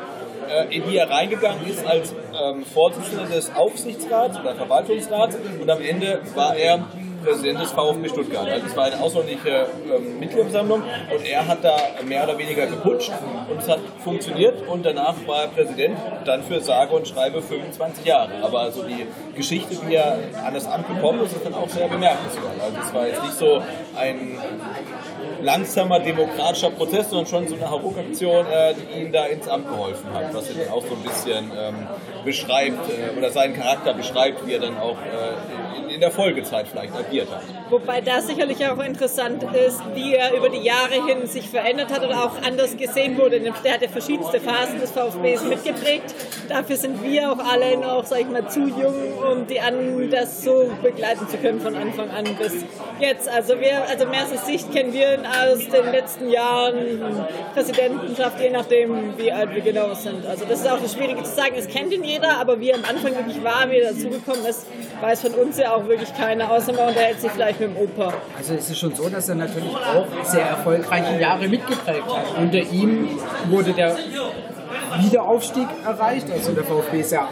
Äh, 0.51 0.77
in 0.77 0.83
die 0.89 0.97
er 0.97 1.09
reingegangen 1.09 1.67
ist 1.67 1.87
als 1.87 2.13
ähm, 2.13 2.65
Vorsitzender 2.65 3.27
des 3.27 3.55
Aufsichtsrats 3.55 4.39
oder 4.39 4.55
Verwaltungsrats. 4.55 5.37
Und 5.61 5.71
am 5.71 5.81
Ende 5.81 6.21
war 6.35 6.57
er 6.57 6.85
Präsident 7.23 7.61
des 7.61 7.71
VfB 7.73 8.09
Stuttgart. 8.09 8.49
Also 8.49 8.67
es 8.67 8.77
war 8.77 8.85
eine 8.85 9.01
außerordentliche 9.01 9.67
ähm, 9.95 10.19
Mitgliederversammlung 10.19 10.83
und 10.83 11.27
er 11.27 11.47
hat 11.47 11.65
da 11.65 11.77
mehr 12.05 12.25
oder 12.25 12.39
weniger 12.39 12.67
geputscht 12.67 13.13
und 13.49 13.59
es 13.59 13.69
hat 13.69 13.81
funktioniert 14.03 14.67
und 14.67 14.85
danach 14.85 15.15
war 15.27 15.43
er 15.43 15.49
Präsident, 15.49 15.97
dann 16.25 16.43
für 16.43 16.61
sage 16.61 16.95
und 16.95 17.07
schreibe 17.07 17.43
25 17.43 18.05
Jahre. 18.05 18.33
Aber 18.43 18.61
also 18.61 18.83
die 18.83 19.07
Geschichte, 19.37 19.77
wie 19.87 19.95
er 19.95 20.19
an 20.45 20.55
das 20.55 20.67
Amt 20.67 20.89
gekommen 20.89 21.25
ist, 21.25 21.33
ist 21.33 21.45
dann 21.45 21.55
auch 21.55 21.69
sehr 21.69 21.89
bemerkenswert. 21.89 22.61
Also 22.63 22.77
es 22.87 22.95
war 22.95 23.07
jetzt 23.07 23.23
nicht 23.23 23.35
so 23.35 23.63
ein 23.97 24.39
langsamer 25.43 26.01
demokratischer 26.01 26.71
Prozess, 26.71 27.11
sondern 27.11 27.27
schon 27.27 27.49
so 27.49 27.55
eine 27.55 27.71
Hauruck-Aktion, 27.71 28.47
äh, 28.47 28.75
die 28.75 29.01
ihm 29.01 29.13
da 29.13 29.27
ins 29.27 29.49
Amt 29.49 29.69
geholfen 29.69 30.13
hat, 30.15 30.33
was 30.35 30.49
er 30.49 30.65
dann 30.65 30.73
auch 30.73 30.83
so 30.83 30.95
ein 30.95 31.03
bisschen 31.03 31.51
ähm, 31.57 31.87
beschreibt 32.25 32.89
äh, 32.91 33.19
oder 33.19 33.31
seinen 33.31 33.55
Charakter 33.55 33.95
beschreibt, 33.95 34.47
wie 34.47 34.53
er 34.53 34.61
dann 34.61 34.79
auch 34.79 34.97
äh, 34.97 35.79
in, 35.79 35.91
in 35.91 36.01
der 36.01 36.11
Folgezeit 36.11 36.69
vielleicht 36.69 36.95
agiert 36.95 37.31
hat. 37.31 37.43
Wobei 37.71 38.01
da 38.01 38.21
sicherlich 38.21 38.67
auch 38.67 38.79
interessant 38.83 39.43
ist, 39.43 39.81
wie 39.95 40.15
er 40.15 40.35
über 40.35 40.49
die 40.49 40.63
Jahre 40.63 41.07
hin 41.07 41.27
sich 41.27 41.49
verändert 41.49 41.93
hat 41.93 42.05
oder 42.05 42.25
auch 42.25 42.43
anders 42.47 42.77
gesehen 42.77 43.19
wurde. 43.19 43.41
Der 43.41 43.73
hat 43.73 43.83
ja 43.83 43.89
verschiedenste 43.89 44.41
Phasen 44.41 44.81
des 44.81 44.91
VfBs 44.91 45.45
mitgeprägt. 45.45 46.15
Dafür 46.49 46.77
sind 46.77 47.03
wir 47.03 47.33
auch 47.33 47.39
alle 47.39 47.77
noch, 47.77 48.05
sag 48.05 48.21
ich 48.21 48.29
mal, 48.29 48.49
zu 48.49 48.61
jung, 48.61 49.19
um 49.31 49.47
die 49.47 49.61
an 49.61 50.11
das 50.11 50.43
so 50.43 50.71
begleiten 50.83 51.29
zu 51.29 51.37
können 51.39 51.61
von 51.61 51.75
Anfang 51.75 52.11
an 52.11 52.25
bis 52.39 52.65
jetzt. 53.01 53.29
Also 53.29 53.59
wir, 53.61 53.89
also 53.89 54.07
Merses 54.07 54.47
Sicht 54.47 54.73
kennen 54.73 54.93
wir 54.93 55.19
aus 55.41 55.69
den 55.69 55.93
letzten 55.93 56.29
Jahren, 56.29 56.75
Präsidentenschaft, 57.55 58.41
je 58.41 58.51
nachdem, 58.51 59.17
wie 59.17 59.33
alt 59.33 59.55
wir 59.55 59.63
genau 59.63 59.95
sind. 59.95 60.27
Also 60.27 60.45
das 60.45 60.61
ist 60.61 60.71
auch 60.71 60.81
das 60.81 60.93
Schwierige 60.95 61.23
zu 61.23 61.33
sagen. 61.33 61.55
Es 61.57 61.69
kennt 61.69 61.93
ihn 61.93 62.05
jeder, 62.05 62.39
aber 62.39 62.61
wie 62.61 62.71
er 62.71 62.77
am 62.77 62.85
Anfang 62.85 63.15
wirklich 63.15 63.43
war, 63.43 63.71
wie 63.71 63.79
er 63.79 63.93
dazugekommen 63.93 64.45
ist, 64.47 64.67
weiß 65.01 65.23
von 65.23 65.35
uns 65.35 65.59
ja 65.59 65.75
auch 65.75 65.87
wirklich 65.89 66.15
keiner, 66.15 66.51
außer 66.51 66.73
man 66.73 66.89
unterhält 66.89 67.21
sich 67.21 67.31
vielleicht 67.31 67.61
mit 67.61 67.71
dem 67.71 67.77
Opa. 67.77 68.13
Also 68.37 68.55
es 68.55 68.71
ist 68.71 68.79
schon 68.79 68.95
so, 68.95 69.09
dass 69.09 69.29
er 69.29 69.37
natürlich 69.37 69.75
auch 69.75 70.07
sehr 70.25 70.47
erfolgreiche 70.47 71.21
Jahre 71.21 71.49
mitgeprägt 71.49 72.07
hat. 72.07 72.39
Unter 72.39 72.59
ihm 72.59 73.09
wurde 73.49 73.73
der 73.73 73.97
Wiederaufstieg 74.99 75.67
erreicht. 75.85 76.31
Also 76.31 76.53
der 76.53 76.65
VfB 76.65 77.01
ist 77.01 77.13
ja 77.13 77.29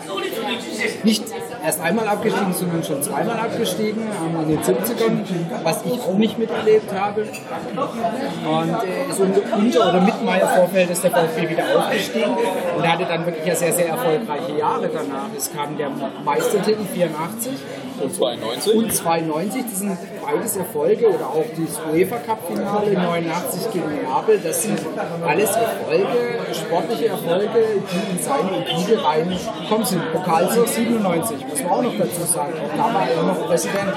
nicht 1.02 1.24
erst 1.64 1.80
einmal 1.80 2.08
abgestiegen, 2.08 2.52
sondern 2.52 2.82
schon 2.82 3.02
zweimal 3.02 3.38
abgestiegen 3.38 4.02
in 4.42 4.48
den 4.48 4.60
70ern, 4.60 5.24
was 5.62 5.84
ich 5.84 6.00
auch 6.00 6.18
nicht 6.18 6.38
miterlebt 6.38 6.92
habe. 6.92 7.22
Und 7.22 8.70
äh, 8.70 9.12
so 9.12 9.22
unter 9.24 9.88
oder 9.88 10.00
mit 10.00 10.24
Meier 10.24 10.48
Vorfeld 10.48 10.90
ist 10.90 11.04
der 11.04 11.10
VfB 11.10 11.48
wieder 11.48 11.64
aufgestiegen 11.78 12.36
und 12.76 12.88
hatte 12.88 13.04
dann 13.04 13.26
wirklich 13.26 13.46
ja 13.46 13.54
sehr, 13.54 13.72
sehr 13.72 13.88
erfolgreiche 13.88 14.56
Jahre 14.56 14.88
danach. 14.88 15.28
Es 15.36 15.52
kam 15.52 15.76
der 15.76 15.90
Meistertitel 16.24 16.84
84 16.92 17.52
und 18.00 18.14
92. 18.14 18.74
Und 18.74 18.92
92, 18.92 19.64
das 19.70 19.78
sind 19.78 19.98
beides 20.22 20.56
Erfolge 20.56 21.08
oder 21.08 21.26
auch 21.26 21.44
das 21.56 21.92
UEFA 21.92 22.16
Cup 22.18 22.46
Finale 22.46 22.92
89 22.92 23.72
gegen 23.72 24.02
Neapel. 24.02 24.40
Das 24.42 24.62
sind 24.62 24.78
alles 25.26 25.50
Erfolge, 25.50 26.06
sportliche 26.52 27.08
Erfolge, 27.08 27.48
die 27.92 28.12
in 28.12 28.22
seine 28.22 28.64
Gebiete 28.64 29.04
reingekommen 29.04 29.86
sind. 29.86 30.12
Pokalsieg 30.12 30.68
97, 30.68 31.46
muss 31.48 31.62
man 31.62 31.72
auch 31.72 31.82
noch 31.82 31.96
dazu 31.98 32.22
sagen. 32.22 32.52
Auch 32.54 32.76
da 32.76 32.94
war 32.94 33.08
er 33.08 33.22
noch 33.22 33.46
Präsident. 33.46 33.92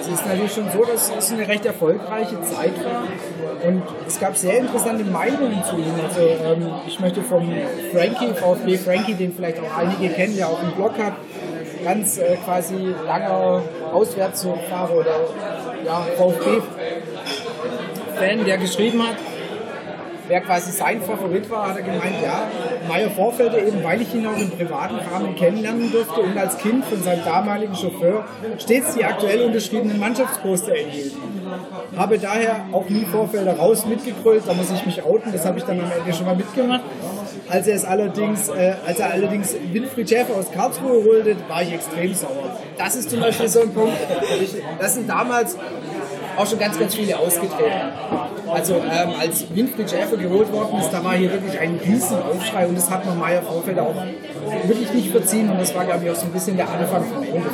Es 0.00 0.08
ist 0.08 0.26
natürlich 0.26 0.52
schon 0.52 0.70
so, 0.72 0.84
dass 0.84 1.12
es 1.16 1.32
eine 1.32 1.46
recht 1.46 1.66
erfolgreiche 1.66 2.40
Zeit 2.42 2.72
war. 2.84 3.02
Und 3.66 3.82
es 4.06 4.18
gab 4.18 4.36
sehr 4.36 4.58
interessante 4.58 5.04
Meinungen 5.04 5.62
zu 5.64 5.76
ihm. 5.76 5.94
Also 6.02 6.20
ähm, 6.20 6.72
ich 6.86 6.98
möchte 6.98 7.22
vom 7.22 7.46
Frankie, 7.92 8.32
VfB 8.34 8.78
Frankie, 8.78 9.14
den 9.14 9.34
vielleicht 9.34 9.58
auch 9.60 9.76
einige 9.76 10.08
kennen, 10.14 10.36
der 10.36 10.48
auch 10.48 10.60
einen 10.60 10.72
Blog 10.72 10.92
hat, 10.98 11.12
ganz 11.82 12.18
äh, 12.18 12.36
quasi 12.44 12.94
langer 13.06 13.62
Auswärtsfahrer 13.92 14.94
oder 14.94 15.20
ja, 15.84 16.06
VfB-Fan, 16.16 16.64
der 18.44 18.58
geschrieben 18.58 19.02
hat, 19.02 19.16
wer 20.30 20.40
quasi 20.42 20.70
sein 20.70 21.02
Favorit 21.02 21.50
war, 21.50 21.68
hat 21.68 21.76
er 21.76 21.82
gemeint, 21.82 22.22
ja, 22.22 22.46
Meier 22.88 23.10
Vorfelder 23.10 23.58
eben, 23.58 23.82
weil 23.82 24.00
ich 24.00 24.14
ihn 24.14 24.26
auch 24.26 24.36
im 24.36 24.50
privaten 24.50 24.96
Rahmen 24.96 25.34
kennenlernen 25.34 25.90
durfte 25.90 26.20
und 26.20 26.38
als 26.38 26.56
Kind 26.58 26.84
von 26.84 27.02
seinem 27.02 27.24
damaligen 27.24 27.74
Chauffeur 27.74 28.24
stets 28.58 28.94
die 28.94 29.04
aktuell 29.04 29.42
unterschriebenen 29.42 29.98
Mannschaftsposter 29.98 30.76
erhielt. 30.76 31.14
Habe 31.96 32.18
daher 32.18 32.64
auch 32.72 32.88
nie 32.88 33.04
Vorfelder 33.04 33.56
raus 33.56 33.86
mitgegrölt, 33.86 34.44
da 34.46 34.54
muss 34.54 34.70
ich 34.70 34.86
mich 34.86 35.02
outen, 35.02 35.32
das 35.32 35.44
habe 35.44 35.58
ich 35.58 35.64
dann 35.64 35.80
am 35.80 35.90
Ende 35.90 36.12
schon 36.12 36.26
mal 36.26 36.36
mitgemacht. 36.36 36.82
Als 37.50 37.66
er 37.66 37.74
es 37.74 37.84
allerdings, 37.84 38.48
äh, 38.48 38.74
als 38.86 39.00
er 39.00 39.12
allerdings 39.12 39.54
Winfried 39.72 40.08
Schäfer 40.08 40.36
aus 40.36 40.50
Karlsruhe 40.52 41.04
holte, 41.04 41.36
war 41.48 41.62
ich 41.62 41.72
extrem 41.72 42.14
sauer. 42.14 42.56
Das 42.78 42.94
ist 42.94 43.10
zum 43.10 43.20
Beispiel 43.20 43.48
so 43.48 43.62
ein 43.62 43.74
Punkt. 43.74 43.96
Das 44.78 44.94
sind 44.94 45.08
damals 45.08 45.56
auch 46.36 46.46
schon 46.46 46.58
ganz, 46.58 46.78
ganz 46.78 46.94
viele 46.94 47.18
ausgetreten. 47.18 47.92
Also 48.48 48.76
ähm, 48.76 49.10
als 49.18 49.44
Winfried 49.54 49.90
Schäfer 49.90 50.16
geholt 50.16 50.52
worden 50.52 50.78
ist, 50.78 50.90
da 50.90 51.04
war 51.04 51.14
hier 51.14 51.32
wirklich 51.32 51.58
ein 51.58 51.78
Riesenaufschrei 51.84 52.66
und 52.66 52.76
das 52.76 52.90
hat 52.90 53.04
man 53.04 53.18
Meier 53.18 53.42
Vorfelder 53.42 53.82
auch 53.82 53.94
wirklich 54.66 54.92
nicht 54.92 55.10
verziehen 55.10 55.50
und 55.50 55.60
das 55.60 55.74
war, 55.74 55.84
glaube 55.84 56.04
ich, 56.04 56.10
auch 56.10 56.16
so 56.16 56.26
ein 56.26 56.32
bisschen 56.32 56.56
der 56.56 56.68
Anfang 56.68 57.04
vom 57.04 57.22
Ende. 57.22 57.48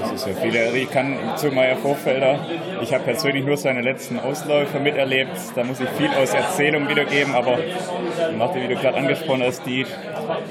Das 0.00 0.12
ist 0.12 0.26
ja 0.26 0.34
viel. 0.34 0.54
Ich 0.76 0.90
kann 0.90 1.16
zu 1.36 1.50
Meier 1.50 1.76
Vorfelder, 1.76 2.38
ich 2.82 2.92
habe 2.92 3.04
persönlich 3.04 3.44
nur 3.44 3.56
seine 3.56 3.80
letzten 3.80 4.18
Ausläufer 4.18 4.78
miterlebt. 4.78 5.32
Da 5.54 5.64
muss 5.64 5.80
ich 5.80 5.88
viel 5.90 6.10
aus 6.10 6.34
Erzählung 6.34 6.88
wiedergeben, 6.88 7.34
aber 7.34 7.58
Martin, 8.36 8.62
wie 8.62 8.74
du 8.74 8.80
gerade 8.80 8.98
angesprochen 8.98 9.42
hast, 9.42 9.64
die, 9.66 9.86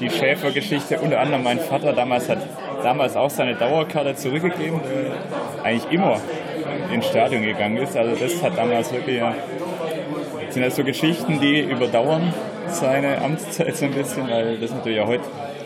die 0.00 0.10
Schäfer-Geschichte, 0.10 0.98
unter 1.00 1.20
anderem 1.20 1.42
mein 1.42 1.58
Vater 1.58 1.92
damals 1.92 2.28
hat 2.28 2.38
damals 2.82 3.16
auch 3.16 3.30
seine 3.30 3.54
Dauerkarte 3.54 4.14
zurückgegeben, 4.14 4.80
der 4.82 5.64
eigentlich 5.64 5.92
immer 5.92 6.20
ins 6.92 7.06
Stadion 7.06 7.42
gegangen 7.42 7.78
ist. 7.78 7.96
Also 7.96 8.14
das 8.14 8.42
hat 8.42 8.56
damals 8.56 8.92
wirklich, 8.92 9.18
ja, 9.18 9.34
sind 10.50 10.62
das 10.62 10.76
so 10.76 10.84
Geschichten, 10.84 11.40
die 11.40 11.60
überdauern 11.60 12.32
seine 12.68 13.20
Amtszeit 13.22 13.76
so 13.76 13.86
ein 13.86 13.92
bisschen, 13.92 14.28
weil 14.28 14.58
das 14.58 14.72
natürlich 14.72 15.00
auch 15.00 15.08
heute 15.08 15.24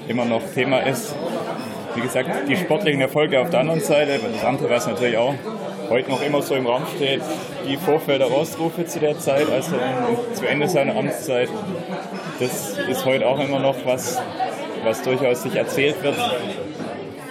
immer 0.08 0.24
noch 0.24 0.42
Thema 0.54 0.80
ist. 0.80 1.14
Wie 1.94 2.00
gesagt, 2.00 2.30
die 2.48 2.56
sportlichen 2.56 3.00
Erfolge 3.00 3.40
auf 3.40 3.50
der 3.50 3.60
anderen 3.60 3.80
Seite, 3.80 4.18
das 4.18 4.44
andere, 4.44 4.70
was 4.70 4.86
natürlich 4.86 5.16
auch 5.16 5.34
heute 5.90 6.10
noch 6.10 6.22
immer 6.22 6.42
so 6.42 6.54
im 6.54 6.66
Raum 6.66 6.82
steht, 6.96 7.20
die 7.68 7.76
Vorfelder 7.76 8.26
Ausrufe 8.26 8.86
zu 8.86 9.00
der 9.00 9.18
Zeit, 9.18 9.50
also 9.50 9.72
zu 10.32 10.46
Ende 10.46 10.68
seiner 10.68 10.96
Amtszeit, 10.96 11.48
das 12.40 12.78
ist 12.78 13.04
heute 13.04 13.26
auch 13.26 13.40
immer 13.40 13.58
noch 13.58 13.76
was, 13.84 14.20
was 14.84 15.02
durchaus 15.02 15.42
sich 15.42 15.54
erzählt 15.54 16.02
wird. 16.02 16.16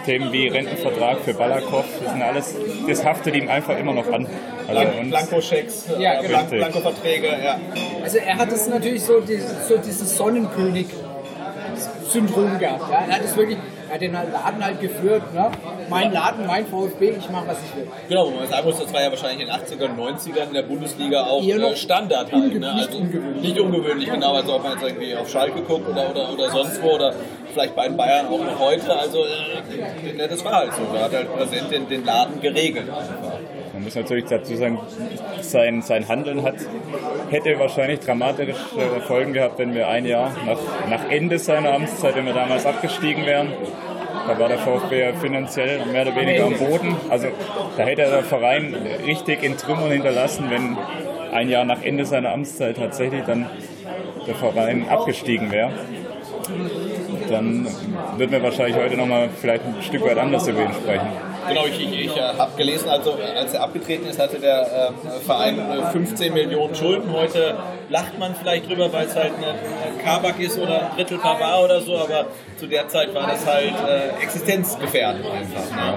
Themen 0.05 0.31
wie 0.31 0.47
Rentenvertrag 0.47 1.19
für 1.19 1.35
Balakow, 1.35 1.85
das 2.03 2.11
sind 2.11 2.23
alles, 2.23 2.55
das 2.87 3.05
haftet 3.05 3.35
ihm 3.35 3.47
einfach 3.49 3.77
immer 3.77 3.93
noch 3.93 4.11
an. 4.11 4.25
Also 4.67 4.81
Blankoschecks, 5.09 5.85
ja, 5.99 6.19
genau. 6.21 6.43
Blankoverträge, 6.43 7.27
ja. 7.27 7.59
Also 8.03 8.17
er 8.17 8.37
hat 8.37 8.51
es 8.51 8.67
natürlich 8.67 9.03
so, 9.03 9.19
dieses, 9.19 9.67
so 9.67 9.77
dieses 9.77 10.17
Sonnenkönig-Syndrom 10.17 12.57
gehabt. 12.57 12.91
Ja? 12.91 13.05
Er 13.07 13.15
hat 13.15 13.23
es 13.23 13.37
wirklich, 13.37 13.59
er 13.91 13.95
hat 13.95 14.01
den 14.01 14.13
Laden 14.13 14.63
halt 14.63 14.79
geführt, 14.79 15.33
ne? 15.33 15.51
mein 15.89 16.13
Laden, 16.13 16.47
mein 16.47 16.65
VfB, 16.65 17.09
ich 17.19 17.29
mache 17.29 17.47
was 17.47 17.57
ich 17.61 17.75
will. 17.75 17.87
Genau, 18.07 18.27
wo 18.27 18.31
man 18.31 18.47
sagen 18.47 18.65
muss, 18.65 18.79
das 18.79 18.93
war 18.93 19.01
ja 19.01 19.09
wahrscheinlich 19.09 19.41
in 19.41 19.47
den 19.47 19.55
80ern 19.55 19.99
und 19.99 20.17
90ern 20.17 20.47
in 20.47 20.53
der 20.53 20.61
Bundesliga 20.61 21.23
auch 21.25 21.43
äh, 21.43 21.75
Standard 21.75 22.31
halt. 22.31 22.53
Ne? 22.53 22.73
nicht 22.73 22.87
Also, 22.87 22.99
ungewöhnlich. 22.99 23.41
Nicht 23.41 23.59
ungewöhnlich, 23.59 24.09
genau. 24.09 24.33
Also 24.33 24.55
ob 24.55 24.63
man 24.63 24.73
jetzt 24.73 24.83
irgendwie 24.83 25.13
auf 25.15 25.29
Schalke 25.29 25.61
guckt 25.61 25.89
oder, 25.89 26.09
oder, 26.09 26.31
oder 26.31 26.49
sonst 26.49 26.81
wo 26.81 26.91
oder 26.91 27.13
vielleicht 27.51 27.75
bei 27.75 27.87
den 27.89 27.97
Bayern 27.97 28.27
auch 28.27 28.39
noch 28.39 28.59
heute. 28.59 28.97
Also 28.97 29.25
äh, 29.25 30.27
das 30.27 30.45
war 30.45 30.53
halt 30.53 30.73
so. 30.73 30.83
Da 30.93 31.03
hat 31.03 31.13
halt 31.13 31.35
Präsident 31.35 31.71
den, 31.71 31.89
den 31.89 32.05
Laden 32.05 32.39
geregelt. 32.39 32.89
einfach. 32.89 33.39
Man 33.81 33.85
muss 33.85 33.95
natürlich 33.95 34.25
dazu 34.25 34.55
sagen, 34.55 34.77
sein, 35.39 35.81
sein 35.81 36.07
Handeln 36.07 36.43
hat, 36.43 36.53
hätte 37.31 37.57
wahrscheinlich 37.57 37.99
dramatische 37.99 38.53
Folgen 39.07 39.33
gehabt, 39.33 39.57
wenn 39.57 39.73
wir 39.73 39.87
ein 39.87 40.05
Jahr 40.05 40.31
nach, 40.45 40.59
nach 40.87 41.09
Ende 41.09 41.39
seiner 41.39 41.73
Amtszeit, 41.73 42.15
wenn 42.15 42.27
wir 42.27 42.33
damals 42.33 42.67
abgestiegen 42.67 43.25
wären. 43.25 43.47
Da 44.27 44.37
war 44.37 44.49
der 44.49 44.59
VfB 44.59 44.99
ja 44.99 45.13
finanziell 45.13 45.83
mehr 45.87 46.03
oder 46.03 46.15
weniger 46.15 46.45
am 46.45 46.57
Boden. 46.59 46.95
Also 47.09 47.29
da 47.75 47.81
hätte 47.81 48.03
der 48.03 48.21
Verein 48.21 48.75
richtig 49.03 49.41
in 49.41 49.57
Trümmern 49.57 49.89
hinterlassen, 49.89 50.51
wenn 50.51 50.77
ein 51.33 51.49
Jahr 51.49 51.65
nach 51.65 51.81
Ende 51.81 52.05
seiner 52.05 52.33
Amtszeit 52.33 52.77
tatsächlich 52.77 53.23
dann 53.23 53.49
der 54.27 54.35
Verein 54.35 54.87
abgestiegen 54.89 55.49
wäre. 55.49 55.71
Dann 57.31 57.65
würden 58.17 58.31
wir 58.31 58.43
wahrscheinlich 58.43 58.75
heute 58.75 58.95
nochmal 58.95 59.29
vielleicht 59.35 59.65
ein 59.65 59.81
Stück 59.81 60.05
weit 60.05 60.19
anders 60.19 60.47
über 60.47 60.65
ihn 60.65 60.73
sprechen. 60.73 61.30
Genau, 61.47 61.65
ich, 61.65 61.79
ich, 61.79 62.05
ich 62.05 62.17
äh, 62.17 62.21
habe 62.37 62.51
gelesen, 62.57 62.89
also 62.89 63.17
äh, 63.17 63.37
als 63.37 63.53
er 63.53 63.63
abgetreten 63.63 64.07
ist, 64.07 64.19
hatte 64.19 64.39
der 64.39 64.61
äh, 64.61 65.19
Verein 65.25 65.59
äh, 65.59 65.91
15 65.91 66.33
Millionen 66.33 66.75
Schulden. 66.75 67.11
Heute 67.11 67.55
lacht 67.91 68.17
man 68.17 68.33
vielleicht 68.35 68.67
drüber, 68.69 68.91
weil 68.93 69.05
es 69.05 69.15
halt 69.15 69.33
eine 69.37 70.01
Kabak 70.03 70.39
ist 70.39 70.57
oder 70.57 70.89
ein 70.91 70.95
Drittel 70.95 71.17
Pavard 71.19 71.65
oder 71.65 71.81
so, 71.81 71.97
aber 71.97 72.25
zu 72.57 72.65
der 72.67 72.87
Zeit 72.87 73.13
war 73.13 73.27
das 73.27 73.45
halt 73.45 73.73
äh, 73.87 74.23
existenzgefährdend 74.23 75.25
einfach. 75.25 75.75
Ne? 75.75 75.93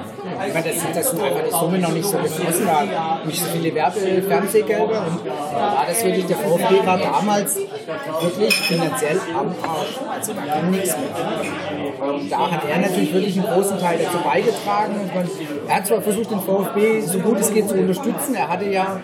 Ich 0.48 0.54
meine, 0.54 0.68
das, 0.68 0.80
sind- 0.80 0.96
das 0.96 1.10
sind 1.10 1.22
einfach 1.22 1.40
die 1.46 1.50
Summe 1.52 1.78
noch 1.78 1.92
nicht 1.92 2.04
so 2.04 2.18
geflossen, 2.18 2.66
da 2.66 3.20
nicht 3.24 3.40
so 3.40 3.46
viele 3.52 3.74
Werbe-Fernsehgelder 3.74 4.82
und 5.06 5.26
da 5.26 5.60
war 5.60 5.84
das 5.88 6.04
wirklich, 6.04 6.26
der 6.26 6.36
VfB 6.36 6.86
war 6.86 6.98
damals 6.98 7.56
wirklich 7.56 8.54
finanziell 8.54 9.20
am 9.38 9.54
Arsch. 9.62 9.98
Also 10.10 10.32
da 10.32 10.60
ging 10.60 10.70
nichts 10.72 10.96
mehr. 10.96 12.08
Und 12.12 12.30
da 12.32 12.50
hat 12.50 12.60
er 12.68 12.78
natürlich 12.78 13.12
wirklich 13.14 13.38
einen 13.38 13.46
großen 13.46 13.78
Teil 13.78 13.98
dazu 14.02 14.18
beigetragen 14.18 14.94
und 15.00 15.14
man 15.14 15.30
er 15.68 15.76
hat 15.76 15.86
zwar 15.86 16.00
versucht, 16.02 16.30
den 16.30 16.40
VfB 16.40 17.00
so 17.00 17.18
gut 17.20 17.38
es 17.40 17.52
geht 17.52 17.68
zu 17.68 17.74
unterstützen. 17.76 18.34
Er 18.34 18.48
hatte 18.48 18.66
ja, 18.66 19.00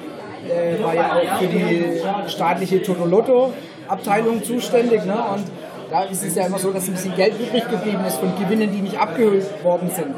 äh, 0.48 0.82
war 0.82 0.94
ja 0.94 1.14
auch 1.14 1.38
für 1.38 1.46
die 1.46 2.00
staatliche 2.28 2.82
Totolotto-Abteilung 2.82 4.42
zuständig. 4.42 5.04
Ne? 5.04 5.14
Und 5.14 5.44
da 5.90 6.04
ist 6.04 6.22
es 6.22 6.36
ja 6.36 6.46
immer 6.46 6.58
so, 6.58 6.70
dass 6.72 6.86
ein 6.86 6.94
bisschen 6.94 7.16
Geld 7.16 7.34
übrig 7.38 7.68
geblieben 7.68 8.04
ist 8.06 8.18
von 8.18 8.32
Gewinnen, 8.38 8.70
die 8.72 8.80
nicht 8.80 8.98
abgeholt 8.98 9.44
worden 9.64 9.90
sind. 9.94 10.14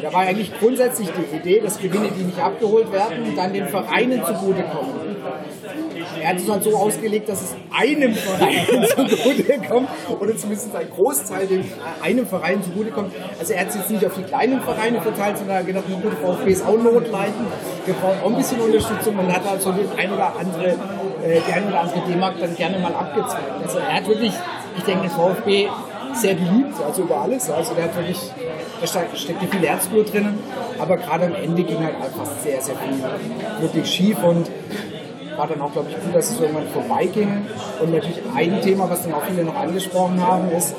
Da 0.00 0.12
war 0.12 0.20
eigentlich 0.20 0.52
grundsätzlich 0.58 1.08
die 1.10 1.36
Idee, 1.36 1.60
dass 1.60 1.78
Gewinne, 1.78 2.10
die 2.16 2.22
nicht 2.24 2.38
abgeholt 2.38 2.92
werden, 2.92 3.34
dann 3.34 3.52
den 3.52 3.66
Vereinen 3.66 4.24
zugutekommen. 4.24 5.16
Er 6.20 6.28
hat 6.28 6.36
es 6.36 6.48
halt 6.48 6.62
so 6.62 6.76
ausgelegt, 6.76 7.28
dass 7.28 7.42
es 7.42 7.56
einem 7.76 8.14
Verein 8.14 8.86
zugutekommt 8.88 9.88
oder 10.20 10.36
zumindest 10.36 10.74
ein 10.74 10.88
Großteil 10.90 11.46
dem 11.46 11.64
einem 12.02 12.26
Verein 12.26 12.62
zugutekommt. 12.62 13.12
Also 13.38 13.52
er 13.52 13.60
hat 13.60 13.68
es 13.70 13.76
jetzt 13.76 13.90
nicht 13.90 14.06
auf 14.06 14.14
die 14.14 14.22
kleinen 14.22 14.60
Vereine 14.60 15.00
verteilt, 15.00 15.38
sondern 15.38 15.56
er 15.56 15.60
hat 15.60 15.66
gedacht, 15.66 15.84
gut, 16.02 16.12
VfB 16.22 16.52
ist 16.52 16.64
auch 16.64 16.78
notleidend, 16.78 17.48
wir 17.84 17.94
brauchen 17.94 18.20
auch 18.22 18.30
ein 18.30 18.36
bisschen 18.36 18.60
Unterstützung 18.60 19.18
und 19.18 19.32
hat 19.32 19.46
also 19.46 19.72
die 19.72 20.00
ein 20.00 20.12
oder 20.12 20.32
andere, 20.38 20.68
äh, 21.24 21.40
die 21.46 21.52
ein 21.52 21.66
oder 21.68 21.80
andere 21.80 22.00
D-Mark 22.08 22.34
dann 22.40 22.54
gerne 22.54 22.78
mal 22.78 22.94
abgezweigt. 22.94 23.62
Also 23.62 23.78
er 23.78 23.94
hat 23.94 24.06
wirklich 24.06 24.32
ich 24.76 24.84
denke, 24.84 25.02
der 25.02 25.10
VfB 25.10 25.68
sehr 26.14 26.34
geliebt, 26.34 26.74
also 26.84 27.02
über 27.02 27.20
alles. 27.20 27.50
Also 27.50 27.74
der 27.74 27.84
hat 27.84 27.96
wirklich, 27.96 28.18
da 28.80 28.86
steckte 28.86 29.46
viel 29.46 29.66
Herzblut 29.66 30.12
drin, 30.12 30.38
aber 30.78 30.96
gerade 30.96 31.26
am 31.26 31.34
Ende 31.34 31.62
ging 31.62 31.78
halt 31.84 31.96
einfach 31.96 32.26
sehr, 32.42 32.60
sehr 32.60 32.76
viel 32.76 33.02
wirklich 33.60 33.86
schief 33.86 34.22
und 34.22 34.50
war 35.36 35.46
dann 35.46 35.60
auch, 35.60 35.72
glaube 35.72 35.88
ich, 35.90 36.02
gut, 36.02 36.14
dass 36.14 36.30
es 36.30 36.40
irgendwann 36.40 36.68
vorbeiging. 36.68 37.46
Und 37.80 37.92
natürlich 37.92 38.22
ein 38.34 38.60
Thema, 38.62 38.88
was 38.88 39.02
dann 39.02 39.12
auch 39.12 39.24
viele 39.24 39.44
noch 39.44 39.56
angesprochen 39.56 40.26
haben, 40.26 40.50
ist, 40.50 40.74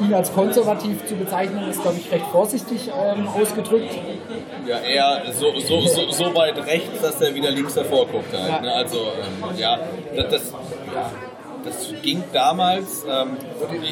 ihn 0.00 0.14
als 0.14 0.32
konservativ 0.32 1.04
zu 1.06 1.16
bezeichnen, 1.16 1.68
ist, 1.68 1.82
glaube 1.82 1.96
ich, 1.98 2.10
recht 2.12 2.26
vorsichtig 2.30 2.88
ähm, 2.88 3.26
ausgedrückt. 3.28 3.98
Ja, 4.66 4.78
eher 4.78 5.22
so, 5.32 5.58
so, 5.58 5.80
so, 5.80 6.10
so, 6.10 6.34
weit 6.34 6.56
rechts, 6.66 7.00
dass 7.02 7.20
er 7.20 7.34
wieder 7.34 7.50
links 7.50 7.74
davor 7.74 8.06
guckt. 8.06 8.32
Halt, 8.32 8.48
ja. 8.48 8.60
Ne? 8.60 8.72
Also, 8.72 8.98
ähm, 8.98 9.58
ja, 9.58 9.78
das, 10.14 10.30
das 10.30 10.52
ja 10.52 11.10
das 11.64 11.92
ging 12.02 12.22
damals. 12.32 13.04
Ähm, 13.04 13.36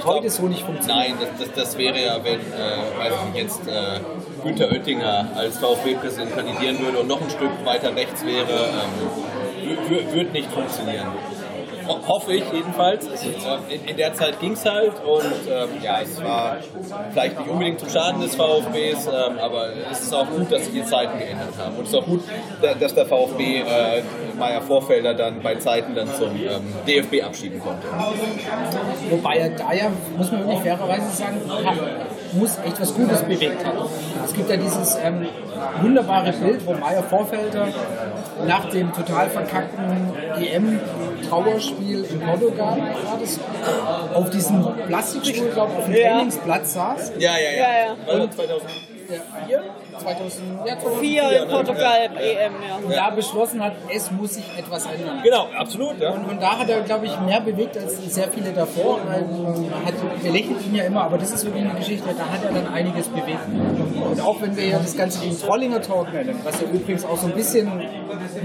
heute 0.05 0.21
glaub, 0.21 0.29
so 0.31 0.43
nicht 0.49 0.63
funktioniert. 0.63 1.11
Nein, 1.11 1.15
das, 1.21 1.49
das, 1.49 1.57
das 1.57 1.79
wäre 1.79 2.03
ja, 2.03 2.23
wenn 2.23 2.41
äh, 2.41 2.99
weiß 2.99 3.13
ich, 3.33 3.41
jetzt 3.41 3.67
äh, 3.67 4.01
Günther 4.43 4.71
Oettinger 4.71 5.29
als 5.35 5.59
VfB-Präsident 5.59 6.35
kandidieren 6.35 6.79
würde 6.81 6.99
und 6.99 7.09
noch 7.09 7.21
ein 7.21 7.31
Stück 7.31 7.51
weiter 7.65 7.95
rechts 7.95 8.25
wäre, 8.25 8.71
ähm, 8.71 10.15
würde 10.15 10.31
nicht 10.31 10.51
funktionieren 10.51 11.09
hoffe 11.87 12.33
ich 12.33 12.45
jedenfalls. 12.53 13.07
In, 13.07 13.85
in 13.85 13.97
der 13.97 14.15
Zeit 14.15 14.41
ging 14.41 14.53
es 14.53 14.65
halt 14.65 14.93
und 15.05 15.51
ähm, 15.51 15.69
ja, 15.83 16.01
es 16.03 16.23
war 16.23 16.57
vielleicht 17.13 17.39
nicht 17.39 17.51
unbedingt 17.51 17.81
zum 17.81 17.89
Schaden 17.89 18.21
des 18.21 18.35
VfBs, 18.35 19.07
ähm, 19.07 19.39
aber 19.39 19.69
es 19.91 20.03
ist 20.03 20.15
auch 20.15 20.27
gut, 20.29 20.51
dass 20.51 20.65
sich 20.65 20.75
die 20.75 20.85
Zeiten 20.85 21.19
geändert 21.19 21.55
haben. 21.59 21.77
Und 21.77 21.85
es 21.85 21.91
ist 21.91 21.95
auch 21.97 22.07
gut, 22.07 22.23
dass 22.81 22.95
der 22.95 23.07
VfB 23.07 23.61
äh, 23.61 24.03
Meier 24.39 24.63
Vorfelder 24.63 25.15
dann 25.15 25.41
bei 25.43 25.57
Zeiten 25.57 25.95
dann 25.95 26.09
zum 26.15 26.31
ähm, 26.37 26.75
DFB 26.87 27.25
abschieben 27.25 27.61
konnte. 27.61 27.87
Wobei 29.11 29.37
er 29.37 29.51
da 29.51 29.73
ja, 29.73 29.91
muss 30.17 30.31
man 30.31 30.41
wirklich 30.41 30.61
fairerweise 30.61 31.11
sagen, 31.11 31.41
muss 32.33 32.59
echt 32.65 32.81
was 32.81 32.95
Gutes 32.95 33.23
bewegt 33.23 33.65
haben. 33.65 33.89
Es 34.25 34.35
gibt 34.35 34.51
ja 34.51 34.57
dieses 34.57 34.97
ähm, 35.03 35.27
wunderbare 35.83 36.33
Bild, 36.33 36.67
wo 36.67 36.75
Meier 36.75 37.03
Vorfelder 37.03 37.69
nach 38.47 38.69
dem 38.71 38.93
total 38.93 39.29
verkackten 39.29 40.13
EM-Trauerspiel 41.21 42.05
in 42.05 42.21
Portugal 42.21 42.95
auf 44.15 44.31
diesem 44.31 44.67
Plastikstuhl, 44.87 45.49
glaube 45.49 45.73
ich, 45.73 45.79
auf 45.79 45.85
dem 45.87 45.95
ja. 45.95 46.17
Trainingsplatz 46.17 46.75
saß. 46.75 47.13
Ja, 47.19 47.33
ja, 47.33 47.39
ja. 47.39 47.51
ja, 47.51 47.97
ja. 48.07 48.23
Und 48.23 48.33
2004? 48.35 49.63
2004 50.01 51.43
in 51.43 51.49
Portugal 51.49 52.11
EM, 52.17 52.53
ja. 52.67 52.77
Und 52.77 52.95
da 52.95 53.11
beschlossen 53.11 53.63
hat, 53.63 53.75
es 53.93 54.11
muss 54.11 54.35
sich 54.35 54.45
etwas 54.57 54.87
ändern. 54.87 55.21
Genau, 55.23 55.49
absolut. 55.57 56.01
Ja. 56.01 56.13
Und, 56.13 56.25
und 56.25 56.43
da 56.43 56.59
hat 56.59 56.69
er, 56.69 56.81
glaube 56.83 57.07
ich, 57.07 57.21
mehr 57.21 57.41
bewegt 57.41 57.77
als 57.77 57.97
sehr 58.13 58.29
viele 58.29 58.53
davor. 58.53 58.99
Man 59.05 59.85
hat 59.85 59.95
belächelt 60.23 60.65
ihn 60.67 60.75
ja 60.75 60.85
immer, 60.85 61.05
aber 61.05 61.19
das 61.19 61.33
ist 61.33 61.45
wirklich 61.45 61.65
eine 61.65 61.79
Geschichte, 61.79 62.09
da 62.17 62.25
hat 62.25 62.45
er 62.45 62.53
dann 62.53 62.73
einiges 62.73 63.09
bewegt. 63.09 63.41
Und 64.11 64.21
auch 64.21 64.41
wenn 64.41 64.57
wir 64.57 64.67
ja 64.67 64.79
das 64.79 64.97
Ganze 64.97 65.21
den 65.21 65.39
Trollinger 65.39 65.81
Talk 65.83 66.13
nennen, 66.13 66.39
was 66.45 66.61
ja 66.61 66.69
übrigens 66.69 67.05
auch 67.05 67.17
so 67.17 67.27
ein 67.27 67.35
bisschen, 67.35 67.71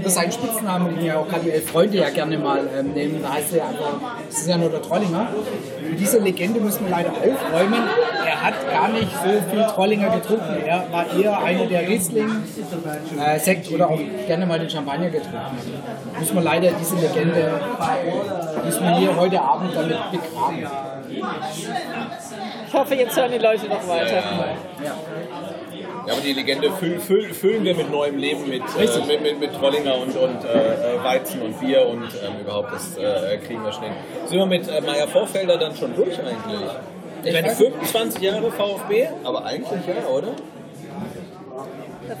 das 0.02 0.12
ist 0.12 0.18
ein 0.18 0.32
Spitznamen, 0.32 0.96
den 0.96 1.04
ja 1.04 1.18
auch 1.18 1.26
Elf 1.32 1.70
Freunde 1.70 1.98
ja 1.98 2.10
gerne 2.10 2.38
mal 2.38 2.68
ähm, 2.76 2.92
nehmen, 2.92 3.22
da 3.22 3.34
heißt 3.34 3.52
er 3.52 3.58
ja 3.58 3.68
einfach, 3.68 4.00
das 4.28 4.38
ist 4.38 4.48
ja 4.48 4.56
nur 4.56 4.70
der 4.70 4.82
Trollinger. 4.82 5.28
Mit 5.90 6.00
dieser 6.00 6.20
Legende 6.20 6.60
müssen 6.60 6.84
wir 6.84 6.90
leider 6.90 7.10
aufräumen. 7.10 7.82
Er 8.26 8.42
hat 8.42 8.54
gar 8.70 8.88
nicht 8.88 9.10
so 9.12 9.50
viel 9.50 9.64
Trollinger 9.64 10.10
getrunken. 10.10 10.56
Er 10.64 10.86
war 10.90 11.06
eher 11.16 11.38
einer, 11.38 11.66
der 11.66 11.88
Riesling, 11.88 12.28
äh, 13.18 13.38
Sekt 13.38 13.70
oder 13.72 13.88
auch 13.88 14.00
gerne 14.26 14.46
mal 14.46 14.58
den 14.58 14.70
Champagner 14.70 15.10
getrunken. 15.10 15.58
Muss 16.18 16.32
man 16.32 16.44
leider 16.44 16.70
diese 16.72 16.96
Legende, 16.96 17.60
müssen 18.64 18.84
wir 18.84 18.96
hier 18.96 19.16
heute 19.16 19.40
Abend 19.40 19.74
damit 19.74 19.98
begraben. 20.10 20.66
Ich 22.68 22.74
hoffe, 22.74 22.94
jetzt 22.94 23.16
hören 23.16 23.32
die 23.32 23.38
Leute 23.38 23.68
noch 23.68 23.88
weiter. 23.88 24.22
Ja. 24.84 24.94
Ja, 26.06 26.12
aber 26.12 26.22
die 26.22 26.32
Legende 26.32 26.70
füllen, 26.70 27.00
füllen, 27.00 27.34
füllen 27.34 27.64
wir 27.64 27.74
mit 27.74 27.90
neuem 27.90 28.16
Leben, 28.16 28.48
mit, 28.48 28.62
äh, 28.78 29.06
mit, 29.06 29.22
mit, 29.22 29.40
mit 29.40 29.54
Trollinger 29.54 29.96
und, 29.96 30.16
und 30.16 30.44
äh, 30.44 31.02
Weizen 31.02 31.42
und 31.42 31.58
Bier 31.58 31.84
und 31.86 32.04
ähm, 32.04 32.40
überhaupt 32.42 32.72
das 32.72 32.96
äh, 32.96 33.38
kriegen 33.38 33.64
wir 33.64 33.72
schnell. 33.72 33.90
Sind 34.26 34.38
wir 34.38 34.46
mit 34.46 34.68
äh, 34.68 34.80
Meier 34.80 35.08
Vorfelder 35.08 35.56
dann 35.58 35.74
schon 35.74 35.96
durch 35.96 36.16
eigentlich? 36.18 36.70
Ich 37.24 37.32
meine, 37.32 37.50
25 37.50 38.22
Jahre 38.22 38.52
VfB, 38.52 39.08
aber 39.24 39.44
eigentlich 39.44 39.80
ja, 39.86 40.08
oder? 40.08 40.28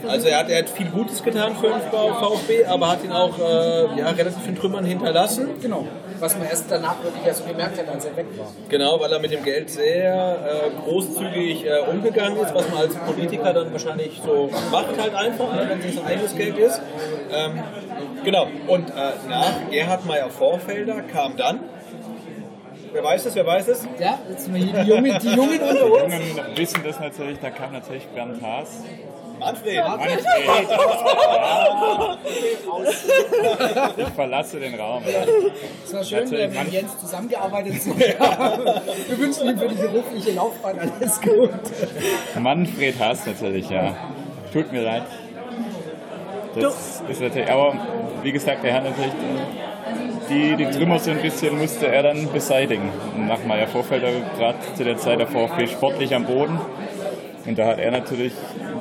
Also 0.08 0.28
er 0.28 0.38
hat, 0.40 0.50
er 0.50 0.58
hat 0.58 0.70
viel 0.70 0.88
Gutes 0.88 1.22
getan 1.22 1.54
für 1.54 1.68
den 1.68 1.80
VfB, 1.80 2.64
aber 2.64 2.90
hat 2.90 3.04
ihn 3.04 3.12
auch 3.12 3.38
äh, 3.38 4.00
ja, 4.00 4.10
relativ 4.10 4.48
in 4.48 4.56
Trümmern 4.56 4.84
hinterlassen. 4.84 5.50
Genau, 5.62 5.86
was 6.20 6.36
man 6.38 6.48
erst 6.48 6.70
danach 6.70 7.02
wirklich 7.02 7.24
ja 7.24 7.34
so 7.34 7.44
gemerkt 7.44 7.78
hat, 7.78 7.88
als 7.88 8.04
er 8.04 8.16
weg 8.16 8.26
war. 8.36 8.52
Genau, 8.68 9.00
weil 9.00 9.12
er 9.12 9.18
mit 9.18 9.32
dem 9.32 9.42
Geld 9.42 9.70
sehr 9.70 10.38
äh, 10.66 10.82
großzügig 10.84 11.66
äh, 11.66 11.78
umgegangen 11.90 12.38
ist, 12.38 12.54
was 12.54 12.68
man 12.70 12.78
als 12.78 12.94
Politiker 12.94 13.52
dann 13.52 13.72
wahrscheinlich 13.72 14.20
so 14.24 14.50
macht 14.70 14.98
halt 14.98 15.14
einfach, 15.14 15.52
ne, 15.54 15.66
wenn 15.68 15.80
es 15.80 15.94
sein 15.96 16.06
eigenes 16.06 16.34
Geld 16.36 16.58
ist. 16.58 16.80
Ähm, 17.32 17.62
genau, 18.24 18.48
und 18.66 18.90
äh, 18.90 18.92
nach 19.28 19.70
Gerhard 19.70 20.04
Meyer-Vorfelder 20.06 21.02
kam 21.12 21.36
dann 21.36 21.60
Wer 22.96 23.04
weiß 23.04 23.26
es, 23.26 23.34
wer 23.34 23.44
weiß 23.44 23.68
es? 23.68 23.86
Ja, 23.98 24.18
jetzt 24.30 24.46
die 24.46 24.52
Jungen, 24.88 25.18
die 25.20 25.28
Jungen 25.28 25.60
unter 25.60 25.84
uns. 25.84 26.14
Die 26.14 26.30
Jungen 26.30 26.56
wissen 26.56 26.80
das 26.82 26.98
natürlich, 26.98 27.38
da 27.40 27.50
kam 27.50 27.72
natürlich 27.74 28.06
Bernd 28.06 28.40
Haas. 28.40 28.84
Manfred! 29.38 29.84
Manfred! 29.84 30.24
ich 33.96 34.08
verlasse 34.14 34.60
den 34.60 34.74
Raum. 34.74 35.02
Es 35.84 35.92
war 35.94 36.04
schön, 36.04 36.30
wenn 36.30 36.52
wir 36.52 36.62
mit 36.62 36.72
Jens 36.72 36.98
zusammengearbeitet 36.98 37.82
sind. 37.82 37.98
wir 37.98 39.18
wünschen 39.18 39.48
ihm 39.48 39.58
für 39.58 39.68
die 39.68 39.74
berufliche 39.74 40.32
Laufbahn 40.32 40.78
alles 40.78 41.20
gut. 41.20 41.50
Manfred 42.38 42.98
Haas 42.98 43.26
natürlich, 43.26 43.68
ja. 43.70 43.94
Tut 44.52 44.72
mir 44.72 44.82
leid. 44.82 45.02
Das 46.54 47.02
ist 47.08 47.20
natürlich, 47.20 47.50
aber 47.50 47.74
wie 48.22 48.32
gesagt, 48.32 48.64
er 48.64 48.74
hat 48.74 48.84
natürlich 48.84 49.12
die, 50.28 50.56
die 50.56 50.66
Trümmer 50.66 50.98
so 50.98 51.10
ein 51.10 51.20
bisschen 51.20 51.58
musste 51.58 51.86
er 51.86 52.02
dann 52.02 52.32
beseitigen. 52.32 52.90
Nach 53.28 53.44
Meier 53.44 53.68
Vorfelder 53.68 54.08
gerade 54.36 54.58
zu 54.74 54.84
der 54.84 54.96
Zeit 54.96 55.20
der 55.20 55.26
VfB 55.26 55.66
sportlich 55.66 56.14
am 56.14 56.24
Boden. 56.24 56.58
Und 57.46 57.58
da 57.58 57.66
hat 57.66 57.78
er 57.78 57.90
natürlich 57.90 58.32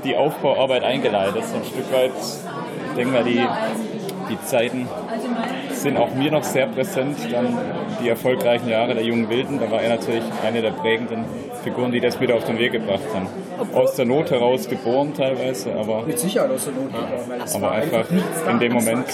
die 0.04 0.16
Aufbauarbeit 0.16 0.84
eingeleitet. 0.84 1.44
So 1.46 1.58
ein 1.58 1.66
Stück 1.66 1.92
weit, 1.92 2.12
ich 2.90 2.96
denke 2.96 3.14
mal, 3.14 3.24
die, 3.24 3.46
die 4.30 4.46
Zeiten 4.46 4.88
sind 5.86 5.98
auch 5.98 6.16
mir 6.16 6.32
noch 6.32 6.44
sehr 6.44 6.66
präsent. 6.66 7.16
Dann 7.32 7.56
die 8.02 8.10
erfolgreichen 8.10 8.68
Jahre 8.68 8.96
der 8.96 9.04
jungen 9.04 9.30
Wilden, 9.30 9.60
da 9.60 9.70
war 9.70 9.84
er 9.84 9.90
natürlich 9.90 10.24
eine 10.44 10.64
der 10.64 10.72
prägenden 10.72 11.26
Figuren, 11.64 11.92
die 11.92 12.00
das 12.00 12.20
wieder 12.20 12.36
auf 12.36 12.44
den 12.44 12.58
Weg 12.58 12.72
gebracht 12.72 13.04
haben. 13.14 13.28
Aus 13.74 13.96
der 13.96 14.06
Not 14.06 14.32
heraus 14.32 14.68
geboren 14.68 15.14
teilweise, 15.16 15.74
aber. 15.76 16.02
Mit 16.02 16.20
Sicherheit 16.20 16.50
aus 16.50 16.66
der 16.66 16.74
Not 16.74 16.92
geboren. 16.92 17.42
Aber 17.54 17.72
einfach 17.72 18.06
in 18.50 18.60
dem 18.60 18.74
Moment. 18.74 19.06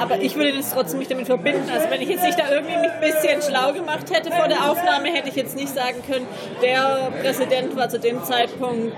Aber 0.00 0.20
ich 0.20 0.34
würde 0.34 0.56
das 0.56 0.74
trotzdem 0.74 0.98
nicht 0.98 1.10
damit 1.10 1.26
verbinden. 1.26 1.70
Also 1.72 1.88
wenn 1.88 2.02
ich 2.02 2.08
jetzt 2.08 2.24
nicht 2.24 2.38
da 2.38 2.50
irgendwie 2.50 2.76
mich 2.76 2.90
ein 2.90 3.00
bisschen 3.00 3.40
schlau 3.42 3.72
gemacht 3.72 4.12
hätte 4.12 4.32
vor 4.32 4.48
der 4.48 4.70
Aufnahme, 4.70 5.08
hätte 5.08 5.28
ich 5.28 5.36
jetzt 5.36 5.56
nicht 5.56 5.68
sagen 5.68 6.02
können, 6.10 6.26
der 6.60 7.12
Präsident 7.22 7.76
war 7.76 7.88
zu 7.88 8.00
dem 8.00 8.24
Zeitpunkt 8.24 8.92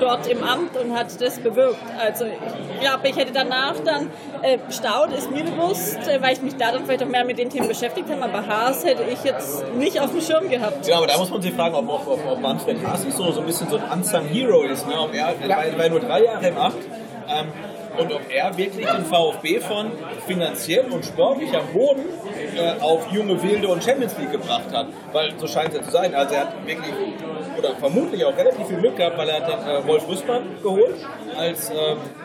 dort 0.00 0.26
im 0.26 0.44
Amt 0.44 0.76
und 0.76 0.94
hat 0.96 1.18
das 1.20 1.38
bewirkt. 1.38 1.80
Also 1.98 2.26
ich 2.26 2.80
glaube, 2.80 3.08
ich 3.08 3.16
hätte 3.16 3.32
danach 3.32 3.74
dann 3.84 4.10
äh, 4.42 4.58
Staud 4.70 5.12
ist 5.12 5.30
mir 5.30 5.44
bewusst, 5.44 5.98
äh, 6.08 6.20
weil 6.22 6.34
ich 6.34 6.42
mich 6.42 6.56
da 6.56 6.72
dann 6.72 6.84
vielleicht 6.84 7.02
auch 7.02 7.08
mehr 7.08 7.24
mit 7.24 7.38
den 7.38 7.50
Themen 7.50 7.68
beschäftigt 7.68 8.08
habe, 8.10 8.22
aber 8.22 8.46
Haas 8.46 8.84
hätte 8.84 9.04
ich 9.04 9.22
jetzt 9.24 9.64
nicht 9.74 10.00
auf 10.00 10.10
dem 10.10 10.20
Schirm 10.20 10.48
gehabt. 10.48 10.86
Ja, 10.86 10.98
aber 10.98 11.06
da 11.06 11.18
muss 11.18 11.30
man 11.30 11.42
sich 11.42 11.52
fragen, 11.52 11.74
ob, 11.74 11.88
ob, 11.88 12.26
ob 12.26 12.40
Manfred 12.40 12.84
Haas 12.86 13.02
so, 13.02 13.30
so 13.32 13.40
ein 13.40 13.46
bisschen 13.46 13.68
so 13.68 13.76
ein 13.76 13.82
Unsung 13.92 14.24
Hero 14.26 14.62
ist. 14.62 14.86
Ne? 14.86 14.94
Ob 14.98 15.14
er, 15.14 15.34
ja. 15.46 15.56
weil, 15.56 15.78
weil 15.78 15.90
nur 15.90 16.00
drei 16.00 16.24
Jahre 16.24 16.46
im 16.46 16.58
Acht. 16.58 16.76
Ähm, 17.28 17.46
und 17.98 18.12
ob 18.12 18.20
er 18.30 18.56
wirklich 18.56 18.86
den 18.86 19.04
VfB 19.04 19.60
von 19.60 19.90
finanziell 20.26 20.86
und 20.90 21.04
sportlich 21.04 21.52
am 21.56 21.66
Boden 21.72 22.04
äh, 22.56 22.80
auf 22.80 23.10
junge 23.10 23.42
Wilde 23.42 23.68
und 23.68 23.82
Champions 23.82 24.16
League 24.18 24.30
gebracht 24.30 24.72
hat. 24.72 24.86
Weil 25.12 25.32
so 25.38 25.48
scheint 25.48 25.70
es 25.70 25.78
ja 25.78 25.82
zu 25.82 25.90
sein. 25.90 26.14
Also 26.14 26.34
er 26.34 26.42
hat 26.42 26.66
wirklich 26.66 26.94
oder 27.58 27.74
vermutlich 27.74 28.24
auch 28.24 28.36
relativ 28.36 28.68
viel 28.68 28.78
Glück 28.78 28.96
gehabt, 28.96 29.18
weil 29.18 29.28
er 29.28 29.42
hat 29.42 29.48
dann 29.48 29.68
äh, 29.68 29.86
Wolf 29.86 30.08
Rüssmann 30.08 30.44
geholt 30.62 30.94
als, 31.38 31.70
äh, 31.70 31.74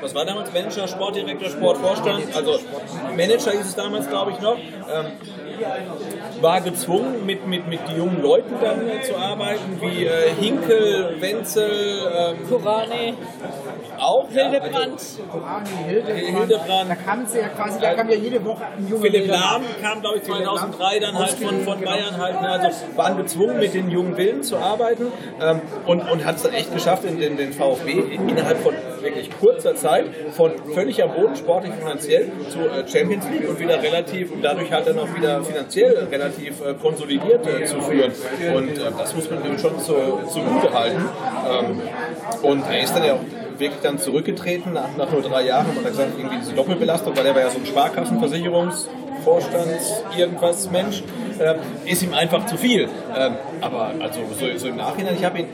was 0.01 0.15
war 0.15 0.25
damals, 0.25 0.51
Manager, 0.53 0.87
Sportdirektor, 0.87 1.49
Sportvorstand, 1.49 2.35
also 2.35 2.59
Manager 3.15 3.51
hieß 3.51 3.67
es 3.67 3.75
damals, 3.75 4.09
glaube 4.09 4.31
ich, 4.31 4.39
noch. 4.39 4.57
Ähm, 4.57 5.11
war 6.41 6.61
gezwungen, 6.61 7.25
mit, 7.25 7.47
mit, 7.47 7.67
mit 7.67 7.79
jungen 7.95 8.21
Leuten 8.21 8.55
dann 8.61 8.87
äh, 8.89 9.01
zu 9.01 9.15
arbeiten, 9.15 9.79
wie 9.79 10.05
äh, 10.05 10.33
Hinkel, 10.39 11.15
Wenzel, 11.19 11.69
ähm, 11.69 12.47
Kurani, 12.49 13.13
auch. 13.99 14.29
Hildebrand. 14.29 15.01
Korani, 15.31 15.69
Hildebrand. 15.87 16.37
Hildebrand. 16.37 16.89
Da 16.89 16.95
kam 16.95 17.25
sie 17.25 17.39
ja 17.39 17.47
quasi, 17.49 17.79
da 17.79 17.93
kam 17.93 18.09
ja 18.09 18.15
jede 18.15 18.43
Woche 18.43 18.63
ein 18.77 18.87
junger 18.87 19.03
Philipp. 19.03 19.27
Lahm 19.27 19.63
kam, 19.81 20.01
glaube 20.01 20.17
ich, 20.17 20.23
Philipp 20.23 20.43
2003 20.43 20.99
dann 20.99 21.17
halt 21.17 21.29
von, 21.29 21.61
von 21.61 21.79
genau. 21.79 21.91
Bayern 21.91 22.17
halt. 22.17 22.41
ne, 22.41 22.49
Also 22.49 22.69
waren 22.95 23.17
gezwungen, 23.17 23.59
mit 23.59 23.73
den 23.73 23.89
jungen 23.89 24.17
Willen 24.17 24.43
zu 24.43 24.57
arbeiten 24.57 25.07
ähm, 25.41 25.61
und, 25.85 26.01
und 26.09 26.25
hat 26.25 26.37
es 26.37 26.43
dann 26.43 26.53
echt 26.53 26.73
geschafft, 26.73 27.05
in 27.05 27.19
den, 27.19 27.37
den 27.37 27.53
VfB 27.53 27.91
innerhalb 27.91 28.57
von 28.57 28.73
wirklich 29.03 29.29
kurzer 29.39 29.75
Zeit 29.75 30.05
von 30.31 30.51
völlig 30.73 31.03
am 31.03 31.13
Boden, 31.13 31.35
sportlich, 31.35 31.73
finanziell, 31.73 32.31
zu 32.49 32.59
äh, 32.59 32.87
Champions 32.87 33.25
League 33.29 33.49
und 33.49 33.59
wieder 33.59 33.81
relativ 33.81 34.31
und 34.31 34.41
dadurch 34.41 34.71
halt 34.71 34.87
dann 34.87 34.97
auch 34.99 35.13
wieder 35.15 35.43
finanziell 35.43 36.07
relativ 36.11 36.61
äh, 36.61 36.73
konsolidiert 36.73 37.45
äh, 37.45 37.65
zu 37.65 37.81
führen. 37.81 38.13
Und 38.55 38.71
das 38.97 39.13
muss 39.15 39.29
man 39.29 39.45
ihm 39.45 39.59
schon 39.59 39.77
zu, 39.79 39.93
zugute 40.27 40.73
halten. 40.73 41.03
Ähm, 41.49 41.81
und 42.41 42.63
er 42.69 42.81
ist 42.81 42.95
dann 42.95 43.05
ja 43.05 43.13
auch 43.13 43.21
wirklich 43.57 43.81
dann 43.81 43.97
zurückgetreten 43.99 44.73
nach, 44.73 44.97
nach 44.97 45.11
nur 45.11 45.21
drei 45.21 45.45
Jahren 45.45 45.67
und 45.69 45.77
hat 45.77 45.85
gesagt, 45.91 46.17
irgendwie 46.17 46.39
diese 46.39 46.53
Doppelbelastung, 46.53 47.15
weil 47.15 47.25
er 47.25 47.33
war 47.35 47.41
ja 47.41 47.49
so 47.49 47.59
ein 47.59 47.65
Sparkassenversicherungsvorstands 47.65 50.03
irgendwas 50.17 50.69
Mensch, 50.71 51.03
äh, 51.39 51.55
ist 51.85 52.03
ihm 52.03 52.13
einfach 52.13 52.45
zu 52.45 52.57
viel. 52.57 52.89
Ähm, 53.15 53.35
aber 53.61 53.91
also 53.99 54.19
so, 54.37 54.45
so 54.57 54.67
im 54.67 54.75
Nachhinein, 54.77 55.15
ich 55.15 55.23
habe 55.23 55.39
ihn 55.39 55.47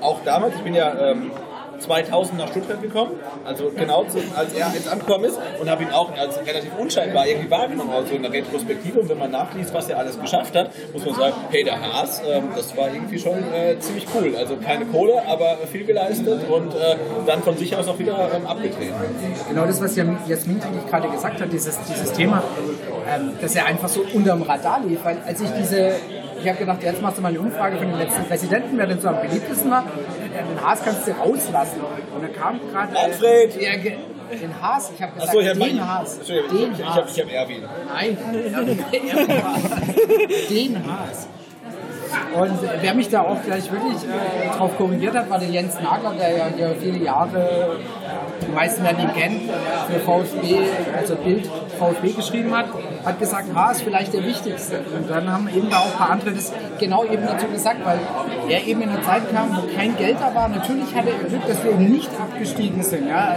auch 0.00 0.20
damals, 0.24 0.54
ich 0.56 0.62
bin 0.62 0.74
ja 0.74 1.10
ähm, 1.10 1.32
2000 1.78 2.38
nach 2.38 2.48
Stuttgart 2.48 2.82
gekommen, 2.82 3.12
also 3.44 3.70
genau 3.74 4.04
zu, 4.04 4.18
als 4.36 4.52
er 4.54 4.72
jetzt 4.74 4.88
angekommen 4.88 5.24
ist. 5.24 5.38
Und 5.60 5.70
habe 5.70 5.82
ihn 5.82 5.90
auch 5.90 6.16
als 6.16 6.38
relativ 6.38 6.70
unscheinbar 6.78 7.26
irgendwie 7.26 7.50
wahrgenommen, 7.50 7.90
also 7.90 8.14
in 8.14 8.22
der 8.22 8.32
Retrospektive. 8.32 9.00
Und 9.00 9.08
wenn 9.08 9.18
man 9.18 9.30
nachliest, 9.30 9.72
was 9.74 9.88
er 9.88 9.98
alles 9.98 10.20
geschafft 10.20 10.54
hat, 10.56 10.70
muss 10.92 11.04
man 11.04 11.14
sagen, 11.14 11.34
hey, 11.50 11.64
der 11.64 11.80
Haas, 11.80 12.22
ähm, 12.28 12.50
das 12.54 12.76
war 12.76 12.92
irgendwie 12.92 13.18
schon 13.18 13.38
äh, 13.52 13.78
ziemlich 13.78 14.06
cool, 14.14 14.34
also 14.36 14.56
keine 14.56 14.86
Kohle, 14.86 15.22
aber 15.26 15.58
viel 15.70 15.84
geleistet 15.84 16.48
und 16.48 16.74
äh, 16.74 16.96
dann 17.26 17.42
von 17.42 17.56
sich 17.56 17.74
aus 17.76 17.88
auch 17.88 17.98
wieder 17.98 18.30
ähm, 18.34 18.46
abgetreten. 18.46 18.94
Genau 19.48 19.66
das, 19.66 19.80
was 19.80 19.96
Jasmin 19.96 20.60
gerade 20.88 21.08
gesagt 21.08 21.40
hat, 21.40 21.52
dieses, 21.52 21.78
dieses 21.84 22.12
Thema, 22.12 22.42
ähm, 23.08 23.32
dass 23.40 23.54
er 23.54 23.66
einfach 23.66 23.88
so 23.88 24.04
unterm 24.12 24.42
Radar 24.42 24.80
lief. 24.84 25.04
Weil 25.04 25.18
als 25.26 25.40
ich 25.40 25.50
diese, 25.58 25.92
ich 26.40 26.48
habe 26.48 26.58
gedacht, 26.58 26.82
jetzt 26.82 27.02
machst 27.02 27.18
du 27.18 27.22
mal 27.22 27.28
eine 27.28 27.40
Umfrage 27.40 27.76
von 27.78 27.88
den 27.88 27.98
letzten 27.98 28.24
Präsidenten, 28.24 28.78
wer 28.78 28.86
denn 28.86 29.00
so 29.00 29.08
am 29.08 29.20
beliebtesten 29.20 29.70
war. 29.70 29.84
Den 29.84 30.64
Haas 30.64 30.82
kannst 30.84 31.06
du 31.06 31.12
rauslassen. 31.12 31.80
Und 32.14 32.22
da 32.22 32.28
kam 32.28 32.60
gerade. 32.70 32.94
äh, 32.94 32.98
Alfred! 32.98 33.60
der 33.60 33.78
ge- 33.78 33.96
Den 34.40 34.62
Haas, 34.62 34.92
ich 34.94 35.02
habe 35.02 35.12
gesagt, 35.12 35.28
Achso, 35.30 35.40
ich 35.40 35.48
habe 35.48 35.58
den 35.58 35.88
Haas. 35.88 36.18
Den 36.20 36.36
ich, 36.36 36.52
ich, 36.52 36.78
ich 36.78 36.84
habe 36.84 36.94
Haas. 37.02 37.16
ich 37.16 37.22
hab 37.24 37.32
Erwin. 37.32 37.62
Nein, 37.88 38.18
Erwin 38.52 39.44
Haas. 39.44 39.62
den 40.50 40.76
Haas. 40.86 41.28
Und 42.34 42.58
wer 42.80 42.94
mich 42.94 43.08
da 43.08 43.22
auch 43.22 43.42
gleich 43.42 43.70
wirklich 43.70 43.96
äh, 44.04 44.56
drauf 44.56 44.76
korrigiert 44.76 45.16
hat, 45.16 45.30
war 45.30 45.38
der 45.38 45.48
Jens 45.48 45.74
Nagler, 45.80 46.14
der 46.18 46.36
ja 46.36 46.46
hier 46.54 46.74
viele 46.80 46.98
Jahre, 46.98 47.76
die 48.46 48.52
meisten 48.52 48.84
werden 48.84 49.00
ihn 49.00 49.14
kennen, 49.14 49.50
für 49.90 49.98
VfB, 50.00 50.58
also 50.96 51.16
Bild 51.16 51.48
VfB 51.78 52.12
geschrieben 52.12 52.56
hat, 52.56 52.66
hat 53.04 53.18
gesagt, 53.18 53.54
Haas 53.54 53.78
ist 53.78 53.82
vielleicht 53.82 54.12
der 54.12 54.24
wichtigste. 54.24 54.80
Und 54.96 55.08
dann 55.08 55.32
haben 55.32 55.48
eben 55.48 55.70
da 55.70 55.78
auch 55.78 55.92
ein 55.92 55.98
paar 55.98 56.10
andere 56.10 56.32
das 56.32 56.52
genau 56.78 57.04
eben 57.04 57.26
dazu 57.26 57.46
gesagt, 57.46 57.84
weil 57.84 57.98
er 58.48 58.66
eben 58.66 58.82
in 58.82 58.90
einer 58.90 59.02
Zeit 59.02 59.30
kam, 59.32 59.56
wo 59.56 59.62
kein 59.76 59.96
Geld 59.96 60.16
da 60.20 60.34
war. 60.34 60.48
Natürlich 60.48 60.94
hatte 60.94 61.10
er 61.10 61.28
Glück, 61.28 61.46
dass 61.46 61.62
wir 61.64 61.72
eben 61.72 61.90
nicht 61.90 62.10
abgestiegen 62.20 62.82
sind. 62.82 63.08
Ja. 63.08 63.36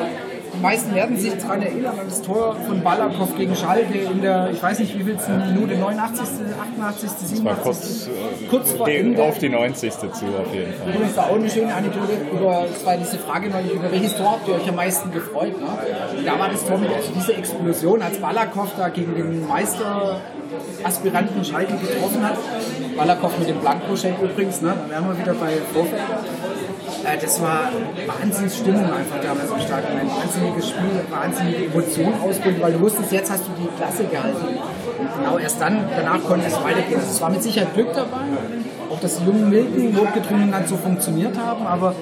Die 0.61 0.67
meisten 0.67 0.93
werden 0.93 1.17
sich 1.17 1.35
daran 1.39 1.63
erinnern 1.63 1.97
an 1.99 2.05
das 2.07 2.21
Tor 2.21 2.55
von 2.67 2.83
Balakow 2.83 3.35
gegen 3.35 3.55
Schalke 3.55 3.97
in 3.97 4.21
der, 4.21 4.51
ich 4.51 4.61
weiß 4.61 4.77
nicht 4.77 4.93
wie 4.93 5.03
viel 5.03 5.15
Minute, 5.15 5.75
89., 5.75 6.27
88., 6.77 7.09
87. 7.09 7.43
War 7.45 7.55
kurz, 7.55 8.07
äh, 8.07 8.45
Kurz 8.47 8.71
vor 8.73 8.87
Ende. 8.87 9.23
auf 9.23 9.39
die 9.39 9.49
90. 9.49 9.91
zu, 9.91 10.05
auf 10.05 10.53
jeden 10.53 10.71
Fall. 10.75 10.89
Übrigens 10.93 11.17
war 11.17 11.31
auch 11.31 11.35
eine 11.35 11.49
schöne 11.49 11.73
Anekdote 11.73 12.13
über, 12.31 12.65
das 12.71 12.85
war 12.85 12.95
diese 12.95 13.17
Frage 13.17 13.49
neulich, 13.49 13.73
über 13.73 13.91
welches 13.91 14.15
Tor 14.15 14.33
habt 14.33 14.47
ihr 14.47 14.53
euch 14.53 14.69
am 14.69 14.75
meisten 14.75 15.11
gefreut? 15.11 15.59
Ne? 15.59 15.67
Da 16.23 16.37
war 16.39 16.49
das 16.49 16.63
Tor 16.63 16.77
mit, 16.77 16.93
also 16.93 17.11
diese 17.15 17.33
Explosion, 17.33 18.03
als 18.03 18.19
Balakow 18.19 18.69
da 18.77 18.89
gegen 18.89 19.15
den 19.15 19.49
Meisteraspiranten 20.51 21.45
Schalke 21.45 21.73
getroffen 21.77 22.25
hat. 22.25 22.37
Balakow 22.97 23.37
mit 23.39 23.47
dem 23.47 23.59
Blankoscheck 23.59 24.15
übrigens, 24.21 24.61
ne? 24.61 24.73
da 24.75 24.89
wären 24.89 25.07
wir 25.07 25.17
wieder 25.17 25.33
bei 25.33 25.53
Vorfelder. 25.73 26.23
Äh, 27.03 27.17
das 27.19 27.41
war 27.41 27.71
Wahnsinnsstimmung 28.05 28.85
einfach 28.85 29.21
damals 29.21 29.49
im 29.49 29.59
Stadion. 29.59 29.99
Ein 29.99 30.09
wahnsinniges 30.09 30.69
Spiel, 30.69 31.05
wahnsinnige 31.09 31.65
Emotionen 31.65 32.21
ausbilden, 32.21 32.61
weil 32.61 32.73
du 32.73 32.81
wusstest, 32.81 33.11
jetzt 33.11 33.31
hast 33.31 33.45
du 33.47 33.51
die 33.57 33.67
Klasse 33.77 34.03
gehalten. 34.05 34.59
Genau 35.17 35.37
erst 35.37 35.61
dann, 35.61 35.85
danach 35.95 36.23
konnte 36.23 36.47
es 36.47 36.55
weitergehen. 36.63 36.99
Also 36.99 37.11
es 37.11 37.21
war 37.21 37.29
mit 37.29 37.41
Sicherheit 37.41 37.73
Glück 37.73 37.93
dabei, 37.93 38.25
auch 38.91 38.99
die 38.99 39.25
jungen 39.25 39.49
Milken 39.49 39.93
notgedrungen 39.93 40.51
dann 40.51 40.67
so 40.67 40.75
funktioniert 40.77 41.37
haben, 41.37 41.65
aber 41.65 41.95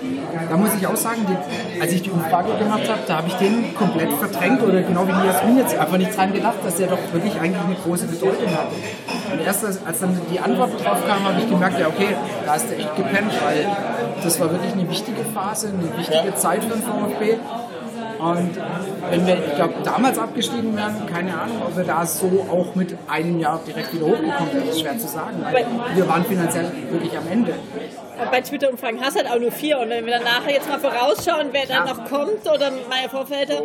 da 0.50 0.58
muss 0.58 0.74
ich 0.76 0.88
auch 0.88 0.96
sagen, 0.96 1.26
die, 1.28 1.82
als 1.82 1.92
ich 1.92 2.02
die 2.02 2.10
Umfrage 2.10 2.58
gemacht 2.58 2.90
habe, 2.90 3.00
da 3.08 3.18
habe 3.18 3.28
ich 3.28 3.36
den 3.36 3.76
komplett 3.76 4.12
verdrängt 4.14 4.62
oder 4.64 4.82
genau 4.82 5.08
wie 5.08 5.28
Jasmin 5.28 5.58
jetzt 5.58 5.78
einfach 5.78 5.98
nicht 5.98 6.16
dran 6.16 6.34
gedacht, 6.34 6.58
dass 6.64 6.76
der 6.78 6.88
doch 6.88 7.00
wirklich 7.14 7.40
eigentlich 7.40 7.64
eine 7.64 7.76
große 7.76 8.08
Bedeutung 8.08 8.50
hat. 8.52 8.68
Und 9.32 9.42
erst 9.46 9.66
als, 9.66 9.86
als 9.86 10.00
dann 10.00 10.20
die 10.32 10.40
Antwort 10.40 10.72
drauf 10.84 11.06
kam, 11.08 11.24
habe 11.24 11.40
ich 11.40 11.50
gemerkt, 11.50 11.80
ja 11.80 11.88
okay, 11.88 12.16
da 12.46 12.54
hast 12.54 12.70
du 12.70 12.76
echt 12.76 12.96
gepennt, 12.96 13.32
weil 13.44 13.68
das 14.24 14.40
war 14.40 14.52
wirklich 14.52 14.74
eine 14.74 14.90
wichtige 14.90 15.24
Phase, 15.34 15.68
eine 15.68 15.98
wichtige 15.98 16.34
Zeit 16.36 16.64
für 16.64 16.74
den 16.74 16.84
VfB. 16.84 17.38
Und 18.20 18.52
wenn 19.10 19.26
wir, 19.26 19.38
ich 19.48 19.56
glaube, 19.56 19.76
damals 19.84 20.20
abgestiegen 20.20 20.76
wären, 20.76 21.06
keine 21.08 21.40
Ahnung, 21.40 21.62
ob 21.66 21.78
wir 21.78 21.86
da 21.86 22.06
so 22.06 22.46
auch 22.52 22.76
mit 22.76 22.96
einem 23.08 23.40
Jahr 23.40 23.60
direkt 23.66 23.94
wieder 23.94 24.08
hochgekommen 24.08 24.54
wären. 24.54 24.70
Ist 24.70 24.82
schwer 24.82 24.98
zu 24.98 25.08
sagen, 25.08 25.38
weil 25.42 25.66
wir 25.96 26.08
waren 26.08 26.26
finanziell 26.26 26.72
wirklich 26.92 27.18
am 27.18 27.28
Ende. 27.32 27.54
Bei 28.32 28.42
Twitter-Umfragen 28.42 29.00
hast 29.02 29.16
du 29.16 29.24
halt 29.24 29.32
auch 29.32 29.40
nur 29.40 29.52
vier. 29.52 29.80
Und 29.80 29.90
wenn 29.90 30.06
wir 30.06 30.14
dann 30.14 30.24
nachher 30.24 30.52
jetzt 30.54 30.68
mal 30.70 30.80
vorausschauen, 30.80 31.48
wer 31.52 31.66
dann 31.66 31.88
Ja. 31.88 31.94
noch 31.94 32.10
kommt 32.10 32.42
oder 32.48 32.72
Meier 32.90 33.10
Vorfelder, 33.10 33.62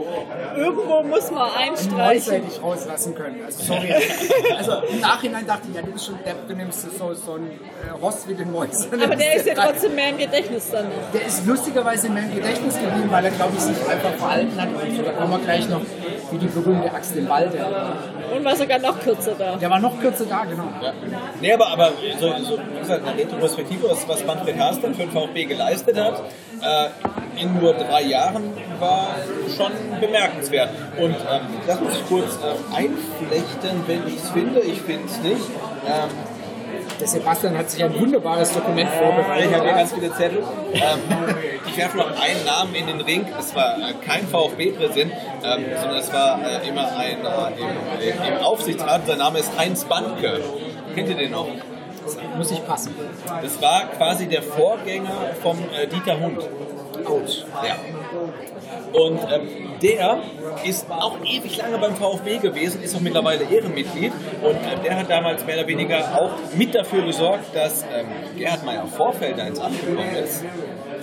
irgendwo 0.57 1.03
muss 1.03 1.31
man 1.31 1.51
einstreichen. 1.57 2.33
hätte 2.35 2.47
ich 2.49 2.63
rauslassen 2.63 3.15
können. 3.15 3.41
Also, 3.45 3.63
sorry. 3.65 3.93
also 4.57 4.73
im 4.91 5.01
Nachhinein 5.01 5.47
dachte 5.47 5.63
ich, 5.69 5.75
ja, 5.77 5.83
du 5.83 5.91
bist 5.93 6.07
schon 6.07 6.19
depp, 6.25 6.49
du 6.49 6.55
nimmst 6.55 6.83
so, 6.99 7.15
so 7.15 7.35
ein 7.35 7.51
äh, 7.87 7.91
Rost 8.01 8.29
wie 8.29 8.35
den 8.35 8.53
Mäusen. 8.53 9.03
Aber 9.03 9.17
der 9.17 9.35
ist 9.35 9.47
ja 9.47 9.55
trotzdem 9.55 9.95
mehr 9.95 10.11
im 10.11 10.19
Gedächtnis 10.19 10.71
dann. 10.71 10.87
Der 11.13 11.27
ist 11.27 11.47
lustigerweise 11.47 12.07
in 12.07 12.15
meinem 12.15 12.35
Gedächtnis 12.35 12.75
geblieben, 12.75 13.09
weil 13.11 13.25
er, 13.25 13.31
glaube 13.33 13.53
ich, 13.57 13.61
sich 13.63 13.77
einfach 13.89 14.13
verhalten 14.15 14.61
hat. 14.61 14.69
Und 14.69 14.97
so, 14.97 15.03
da 15.03 15.11
kommen 15.13 15.31
wir 15.33 15.39
gleich 15.41 15.69
noch, 15.69 15.81
wie 16.31 16.39
die 16.39 16.47
berühmte 16.47 16.93
Axt 16.93 17.17
im 17.17 17.29
Wald. 17.29 17.53
Und 18.35 18.45
war 18.45 18.57
sogar 18.57 18.79
noch 18.79 18.99
kürzer 19.01 19.35
da. 19.39 19.57
Der 19.57 19.71
war 19.71 19.79
noch 19.79 19.99
kürzer 20.01 20.27
da, 20.27 20.45
genau. 20.45 20.69
Ja. 20.83 20.93
Nee, 21.41 21.53
aber, 21.53 21.69
aber 21.69 21.93
so, 22.19 22.33
so, 22.43 22.59
wie 22.59 22.79
gesagt, 22.79 23.07
eine 23.07 23.19
Retrospektive, 23.19 23.89
was, 23.91 24.09
was 24.09 24.25
Manfred 24.25 24.59
Haas 24.59 24.81
dann 24.81 24.95
für 24.95 25.03
den 25.03 25.11
VfB 25.11 25.45
geleistet 25.45 25.97
hat, 25.99 26.23
äh, 26.63 27.43
in 27.43 27.59
nur 27.61 27.75
drei 27.75 28.03
Jahren 28.03 28.53
war 28.79 29.09
schon 29.57 29.73
bemerkenswert. 30.01 30.71
Und 30.99 31.15
ähm, 31.15 31.41
das 31.67 31.81
muss 31.81 31.93
ich 31.95 32.09
kurz 32.09 32.37
äh, 32.37 32.77
einflechten, 32.77 33.83
wenn 33.87 34.07
ich 34.07 34.17
es 34.17 34.31
finde. 34.31 34.61
Ich 34.61 34.81
finde 34.81 35.07
es 35.07 35.19
nicht. 35.21 35.51
Ähm, 35.87 36.34
Der 37.01 37.07
Sebastian 37.07 37.59
hat 37.59 37.71
sich 37.71 37.83
ein 37.83 37.99
wunderbares 37.99 38.53
Dokument 38.53 38.89
vorbereitet. 38.91 39.51
ich 39.51 39.57
habe 39.57 39.67
hier 39.67 39.75
ganz 39.75 39.93
viele 39.93 40.13
Zettel. 40.13 40.43
Ähm, 40.73 40.81
ich 41.67 41.77
werfe 41.77 41.97
noch 41.97 42.21
einen 42.21 42.45
Namen 42.45 42.75
in 42.75 42.87
den 42.87 43.01
Ring. 43.01 43.27
Es 43.39 43.55
war 43.55 43.77
äh, 43.77 43.95
kein 44.07 44.27
VfB-Präsident, 44.27 45.13
ähm, 45.43 45.65
sondern 45.81 45.99
es 45.99 46.13
war 46.13 46.41
äh, 46.41 46.69
immer 46.69 46.97
ein 46.97 47.19
äh, 47.25 48.11
im, 48.11 48.35
im 48.35 48.45
Aufsichtsrat. 48.45 49.07
Sein 49.07 49.19
Name 49.19 49.41
ist 49.41 49.51
Heinz 49.59 49.85
Bandke. 49.85 50.41
Kennt 50.95 51.09
ihr 51.09 51.17
den 51.17 51.33
noch? 51.33 51.49
Muss 52.37 52.51
ich 52.51 52.65
passen. 52.67 52.95
Das 53.43 53.61
war 53.63 53.87
quasi 53.97 54.27
der 54.27 54.43
Vorgänger 54.43 55.35
vom 55.43 55.59
äh, 55.59 55.87
Dieter 55.87 56.21
Hund. 56.21 56.39
Out. 57.07 57.47
Ja. 57.67 57.77
Und 58.95 59.19
ähm, 59.29 59.49
der 59.83 60.21
ist 60.65 60.89
auch 60.89 61.19
ewig 61.25 61.57
lange 61.57 61.79
beim 61.79 61.97
VfB 61.97 62.39
gewesen, 62.39 62.81
ist 62.81 62.95
auch 62.95 63.01
mittlerweile 63.01 63.43
Ehrenmitglied. 63.43 64.13
Und 64.41 64.55
äh, 64.55 64.83
der 64.85 64.99
hat 64.99 65.11
damals 65.11 65.45
mehr 65.45 65.59
oder 65.59 65.67
weniger 65.67 65.99
auch 66.17 66.31
mit 66.57 66.75
dafür 66.75 67.05
gesorgt, 67.05 67.55
dass 67.55 67.83
ähm, 67.83 68.07
Gerhard 68.39 68.65
Meyer 68.65 68.87
Vorfelder 68.87 69.49
ins 69.49 69.59
Amt 69.59 69.81
gekommen 69.81 70.15
ist. 70.15 70.45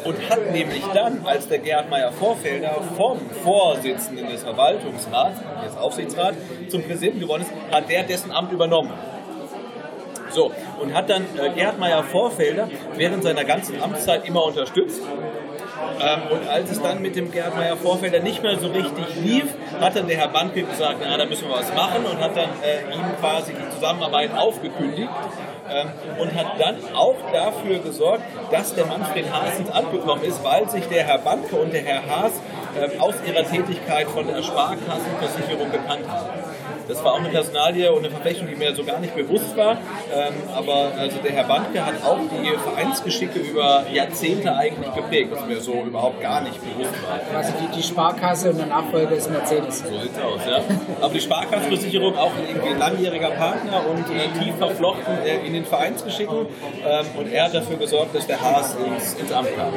Und 0.06 0.30
hat 0.30 0.52
nämlich 0.54 0.84
dann, 0.94 1.26
als 1.26 1.50
der 1.50 1.60
Gerhard 1.60 1.90
Meyer 1.90 2.14
Vorfelder 2.14 2.78
vom 2.96 3.20
Vorsitzenden 3.44 4.30
des 4.30 4.42
Verwaltungsrats, 4.42 5.42
jetzt 5.64 5.78
Aufsichtsrat, 5.78 6.36
zum 6.70 6.84
Präsidenten 6.84 7.20
geworden 7.20 7.42
ist, 7.42 7.76
hat 7.76 7.90
der 7.90 8.04
dessen 8.04 8.32
Amt 8.32 8.54
übernommen. 8.54 8.94
So, 10.30 10.50
und 10.82 10.94
hat 10.94 11.10
dann 11.10 11.24
äh, 11.38 11.50
Gerhard 11.50 11.78
Meyer 11.78 12.04
Vorfelder 12.04 12.70
während 12.96 13.22
seiner 13.24 13.44
ganzen 13.44 13.82
Amtszeit 13.82 14.26
immer 14.26 14.46
unterstützt 14.46 15.02
und 16.32 16.48
als 16.48 16.72
es 16.72 16.82
dann 16.82 17.02
mit 17.02 17.16
dem 17.16 17.32
Gerhard 17.32 17.56
Meyer 17.56 17.78
Vorfelder 17.78 18.20
nicht 18.20 18.42
mehr 18.42 18.58
so 18.58 18.68
richtig 18.68 19.16
lief, 19.16 19.46
hat 19.80 19.96
dann 19.96 20.08
der 20.08 20.18
Herr 20.18 20.30
Bandke 20.30 20.64
gesagt, 20.64 20.98
na, 21.02 21.18
da 21.18 21.26
müssen 21.26 21.48
wir 21.48 21.56
was 21.56 21.74
machen 21.74 22.06
und 22.06 22.20
hat 22.20 22.36
dann 22.36 22.50
äh, 22.64 22.94
ihm 22.94 23.04
quasi 23.20 23.54
die 23.54 23.70
Zusammenarbeit 23.76 24.36
aufgekündigt 24.36 25.10
ähm, 25.70 25.90
und 26.20 26.36
hat 26.36 26.60
dann 26.60 26.78
auch 26.96 27.16
dafür 27.32 27.80
gesorgt, 27.80 28.24
dass 28.52 28.74
der 28.74 28.86
Manfred 28.86 29.32
Haas 29.32 29.60
ins 29.60 29.70
Amt 29.70 29.92
gekommen 29.92 30.24
ist, 30.24 30.44
weil 30.44 30.70
sich 30.70 30.88
der 30.88 31.04
Herr 31.04 31.20
Bandke 31.20 31.56
und 31.56 31.74
der 31.74 31.84
Herr 31.84 32.02
Haas 32.08 32.34
ähm, 32.80 33.00
aus 33.00 33.16
ihrer 33.26 33.44
Tätigkeit 33.44 34.08
von 34.08 34.28
der 34.28 34.42
Sparkassenversicherung 34.42 35.72
bekannt 35.72 36.08
haben. 36.08 36.51
Das 36.92 37.02
war 37.06 37.14
auch 37.14 37.20
eine 37.20 37.30
Personalie 37.30 37.90
und 37.90 38.00
eine 38.00 38.10
Verflechtung, 38.10 38.48
die 38.50 38.56
mir 38.56 38.76
so 38.76 38.84
gar 38.84 39.00
nicht 39.00 39.16
bewusst 39.16 39.56
war. 39.56 39.78
Ähm, 40.14 40.34
aber 40.54 40.92
also 41.00 41.20
der 41.24 41.32
Herr 41.32 41.46
Bandke 41.46 41.86
hat 41.86 42.04
auch 42.04 42.20
die 42.20 42.50
Vereinsgeschicke 42.58 43.40
über 43.40 43.86
Jahrzehnte 43.94 44.54
eigentlich 44.54 44.94
geprägt, 44.94 45.30
was 45.32 45.46
mir 45.46 45.62
so 45.62 45.84
überhaupt 45.84 46.20
gar 46.22 46.42
nicht 46.42 46.60
bewusst 46.60 46.94
war. 47.08 47.38
Also 47.38 47.54
die, 47.62 47.78
die 47.78 47.82
Sparkasse 47.82 48.50
und 48.50 48.58
der 48.58 48.66
Nachfolger 48.66 49.16
ist 49.16 49.32
Mercedes. 49.32 49.80
So 49.80 50.00
sieht's 50.00 50.20
aus, 50.20 50.42
ja. 50.46 50.60
Aber 51.00 51.14
die 51.14 51.22
Sparkassenversicherung 51.22 52.18
auch 52.18 52.34
irgendwie 52.46 52.70
ein 52.70 52.80
langjähriger 52.80 53.32
Partner 53.32 53.84
und 53.90 54.06
äh, 54.14 54.28
tief 54.44 54.56
verflochten 54.58 55.18
äh, 55.26 55.48
in 55.48 55.54
den 55.54 55.64
Vereinsgeschicken. 55.64 56.40
Ähm, 56.86 57.06
und 57.18 57.32
er 57.32 57.46
hat 57.46 57.54
dafür 57.54 57.78
gesorgt, 57.78 58.14
dass 58.16 58.28
der 58.28 58.42
Haas 58.42 58.76
ins, 58.76 59.14
ins 59.14 59.32
Amt 59.32 59.56
kam. 59.56 59.72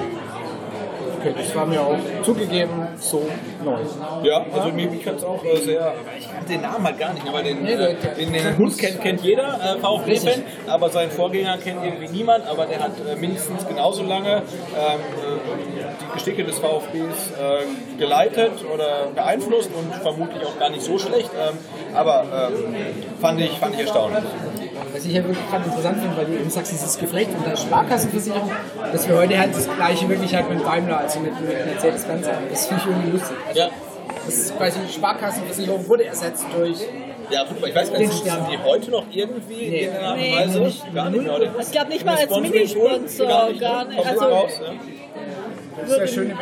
Okay, 1.25 1.35
das 1.39 1.55
war 1.55 1.65
mir 1.65 1.81
auch 1.81 1.97
zugegeben 2.23 2.87
so 2.99 3.27
neu. 3.65 3.79
Ja, 4.25 4.45
also 4.53 4.69
mich, 4.69 4.91
mich 4.91 5.07
hat 5.07 5.17
es 5.17 5.25
auch 5.25 5.43
äh, 5.43 5.57
sehr. 5.57 5.95
Ich 6.19 6.31
kannte 6.31 6.53
den 6.53 6.61
Namen 6.61 6.85
halt 6.85 6.99
gar 6.99 7.15
nicht, 7.15 7.27
aber 7.27 7.43
den, 7.43 7.63
Nee, 7.63 7.73
äh, 7.73 7.95
den, 8.19 8.31
den 8.31 8.59
Hund 8.59 8.77
kennt, 8.77 9.01
kennt 9.01 9.23
jeder, 9.23 9.55
äh, 9.55 9.79
VfB-Fan, 9.81 10.43
aber 10.67 10.91
seinen 10.91 11.11
Vorgänger 11.11 11.57
kennt 11.57 11.83
irgendwie 11.83 12.09
niemand, 12.09 12.47
aber 12.47 12.67
der 12.67 12.81
hat 12.81 12.93
äh, 13.09 13.17
mindestens 13.17 13.67
genauso 13.67 14.03
lange 14.03 14.37
ähm, 14.37 14.43
äh, 14.43 16.01
die 16.01 16.13
Geschicke 16.19 16.45
des 16.45 16.59
VfBs 16.59 16.93
äh, 17.31 17.99
geleitet 17.99 18.53
oder 18.73 19.07
beeinflusst 19.15 19.71
und 19.75 19.95
vermutlich 19.95 20.45
auch 20.45 20.59
gar 20.59 20.69
nicht 20.69 20.83
so 20.83 20.99
schlecht, 20.99 21.31
ähm, 21.41 21.57
aber 21.95 22.51
ähm, 22.53 22.75
fand, 23.19 23.41
ich, 23.41 23.53
fand 23.53 23.75
ich 23.75 23.81
erstaunlich. 23.81 24.25
Was 24.95 25.05
ich 25.05 25.13
ja 25.13 25.25
wirklich 25.25 25.51
gerade 25.51 25.65
interessant 25.65 25.99
finde, 26.01 26.17
weil 26.17 26.25
du 26.27 26.33
eben 26.35 26.49
sagst, 26.51 26.71
dieses 26.71 26.97
Geflecht 26.97 27.29
und 27.37 27.45
der 27.45 27.57
Sparkassenversicherung, 27.57 28.49
dass 28.93 29.09
wir 29.09 29.17
heute 29.17 29.37
halt 29.37 29.53
das 29.55 29.69
gleiche 29.75 30.09
wirklich 30.09 30.33
halt 30.33 30.49
mit 30.49 30.65
Daimler, 30.65 30.99
also 30.99 31.19
mit, 31.19 31.33
mit 31.41 31.67
Mercedes-Benz 31.67 32.29
haben. 32.29 32.45
Das 32.49 32.67
finde 32.67 32.83
ich 32.85 32.91
irgendwie 32.91 33.11
lustig. 33.11 33.37
Also, 33.49 33.61
Ja. 33.61 33.71
Das 34.25 34.35
ist 34.35 34.57
quasi 34.57 34.79
die 34.87 34.93
Sparkassenversicherung 34.93 35.87
wurde 35.89 36.05
ersetzt 36.05 36.47
durch 36.57 36.79
Ja, 37.31 37.43
gut, 37.45 37.59
aber 37.59 37.69
ich 37.69 37.75
weiß 37.75 37.91
gar 37.93 37.99
nicht, 37.99 38.13
sind 38.13 38.25
die 38.51 38.59
heute 38.59 38.91
noch 38.93 39.05
irgendwie 39.11 39.55
Nee. 39.69 39.85
in 39.87 39.93
der 39.93 40.03
Art 40.03 40.15
und 40.17 40.23
Nee. 40.23 40.37
Weise? 40.37 40.61
Nicht. 40.61 40.95
Gar 40.95 41.11
nicht 41.11 41.23
mehr. 41.25 41.35
oder? 41.37 41.51
Ich 41.61 41.71
glaube 41.73 41.89
nicht 41.91 42.05
mal 42.07 42.17
als 42.17 42.31
Minisponsor, 42.41 43.27
gar 43.27 43.49
nicht, 43.49 43.61
gar 43.61 43.85
nicht. 43.87 44.07
Also- 44.07 44.25
raus, 44.25 44.61
ne? 44.61 44.79
Das 45.77 45.91
ist 45.91 45.99
ja 45.99 46.07
schön, 46.07 46.29
wir, 46.29 46.37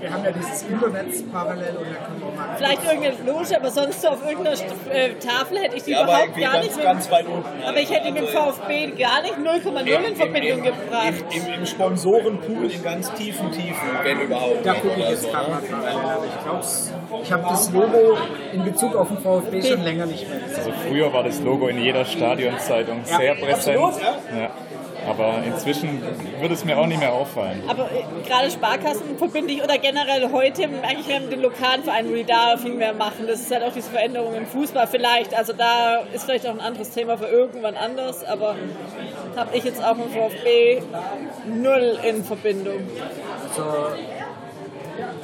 wir 0.00 0.12
haben 0.12 0.24
ja 0.24 0.30
dieses 0.32 0.62
Internet 0.62 1.32
parallel 1.32 1.76
und 1.78 1.86
da 1.86 2.04
können 2.06 2.20
wir 2.20 2.36
mal. 2.36 2.56
Vielleicht 2.56 2.84
irgendeine 2.84 3.16
Loge, 3.30 3.56
aber 3.56 3.70
sonst 3.70 4.02
so 4.02 4.08
auf 4.08 4.22
irgendeiner 4.28 4.56
St- 4.56 4.90
äh, 4.92 5.14
Tafel 5.14 5.58
hätte 5.58 5.76
ich 5.76 5.84
die 5.84 5.92
Ja, 5.92 6.02
überhaupt 6.04 6.36
gar 6.38 6.52
ganz, 6.52 6.64
nicht 6.66 6.76
mit. 6.76 6.84
ganz 6.84 7.10
weit 7.10 7.26
unten. 7.26 7.48
aber 7.66 7.78
ich 7.78 7.90
hätte 7.90 8.06
die 8.06 8.12
mit 8.12 8.22
Also, 8.36 8.52
VfB 8.52 8.86
gar 8.98 9.22
nicht 9.22 9.34
0,0 9.38 10.08
in 10.08 10.16
Verbindung 10.16 10.62
gebracht. 10.62 11.14
Im, 11.34 11.46
im, 11.46 11.52
im 11.60 11.66
Sponsorenpool 11.66 12.70
in 12.70 12.82
ganz 12.82 13.12
tiefen 13.14 13.50
Tiefen, 13.52 13.88
wenn 14.02 14.20
überhaupt. 14.20 14.64
Da 14.66 14.74
gucke 14.74 15.00
ich 15.00 15.08
jetzt 15.08 15.22
so, 15.22 15.28
gerade 15.28 15.50
ne? 15.50 15.56
mal 15.70 15.80
parallel, 15.80 16.10
aber 16.10 16.24
ich 16.26 16.44
glaube, 16.44 17.22
ich 17.24 17.32
habe 17.32 17.42
das 17.48 17.70
Logo 17.72 18.18
in 18.52 18.64
Bezug 18.64 18.96
auf 18.96 19.08
den 19.08 19.18
VfB 19.18 19.62
schon 19.62 19.82
länger 19.84 20.06
nicht 20.06 20.28
mehr 20.28 20.40
gesehen. 20.40 20.58
Also 20.58 20.72
früher 20.88 21.12
war 21.12 21.22
das 21.24 21.40
Logo 21.40 21.68
in 21.68 21.78
jeder 21.78 22.04
Stadionzeitung 22.04 23.00
Ja, 23.08 23.16
sehr 23.16 23.34
präsent. 23.34 23.78
absolut, 23.78 23.94
ja. 24.02 24.50
Aber 25.08 25.42
inzwischen 25.44 26.02
würde 26.40 26.54
es 26.54 26.64
mir 26.64 26.78
auch 26.78 26.86
nicht 26.86 27.00
mehr 27.00 27.12
auffallen. 27.12 27.62
Aber 27.68 27.84
äh, 27.84 28.26
gerade 28.26 28.50
Sparkassen 28.50 29.18
verbinde 29.18 29.52
ich 29.52 29.62
oder 29.62 29.78
generell 29.78 30.30
heute 30.32 30.64
eigentlich 30.82 31.06
mehr 31.06 31.20
mit 31.20 31.32
den 31.32 31.42
lokalen 31.42 31.82
Vereinen, 31.82 32.10
wo 32.10 32.14
die 32.14 32.24
da 32.24 32.56
viel 32.56 32.74
mehr 32.74 32.94
machen. 32.94 33.26
Das 33.26 33.40
ist 33.40 33.52
halt 33.52 33.62
auch 33.62 33.72
diese 33.72 33.90
Veränderung 33.90 34.34
im 34.34 34.46
Fußball 34.46 34.86
vielleicht. 34.86 35.36
Also 35.36 35.52
da 35.52 35.98
ist 36.12 36.24
vielleicht 36.24 36.46
auch 36.46 36.52
ein 36.52 36.60
anderes 36.60 36.90
Thema 36.90 37.18
für 37.18 37.26
irgendwann 37.26 37.76
anders, 37.76 38.24
aber 38.24 38.56
habe 39.36 39.56
ich 39.56 39.64
jetzt 39.64 39.84
auch 39.84 39.96
mit 39.96 40.06
VfB 40.08 40.82
null 41.46 41.98
in 42.08 42.24
Verbindung. 42.24 42.80
Also, 43.48 43.62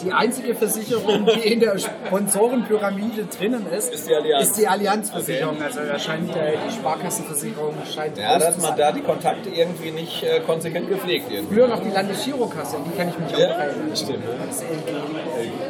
die 0.05 0.13
einzige 0.13 0.55
Versicherung, 0.55 1.27
die 1.27 1.53
in 1.53 1.61
der 1.61 1.79
Sponsorenpyramide 1.79 3.25
drinnen 3.27 3.67
ist, 3.71 3.93
Ist 3.93 4.09
die 4.09 4.15
Allianz. 4.15 4.47
ist 4.49 4.59
die 4.59 4.67
Allianzversicherung. 4.69 5.63
Also 5.63 5.81
da 5.87 5.99
scheint 5.99 6.35
äh, 6.35 6.55
die 6.69 6.73
Sparkassenversicherung 6.75 7.75
scheint 7.95 8.19
Ja, 8.19 8.39
dass 8.39 8.59
man 8.59 8.77
da 8.77 8.93
die 8.93 9.01
Kontakte 9.03 9.49
irgendwie 9.51 9.91
nicht 9.91 10.23
äh, 10.23 10.41
konsequent 10.41 10.89
gepflegt 10.89 11.31
irgendwie. 11.31 11.55
Früher 11.55 11.69
noch 11.69 11.83
die 11.83 11.91
Landesgirokasse, 11.91 12.77
an 12.77 12.85
die 12.91 12.97
kann 12.97 13.09
ich 13.09 13.19
mich 13.19 13.35
auch 13.35 13.39
Ja, 13.39 13.47
erinnern. 13.49 13.97
stimmt. 13.97 14.25
Das 14.49 14.63
LG. 14.63 14.69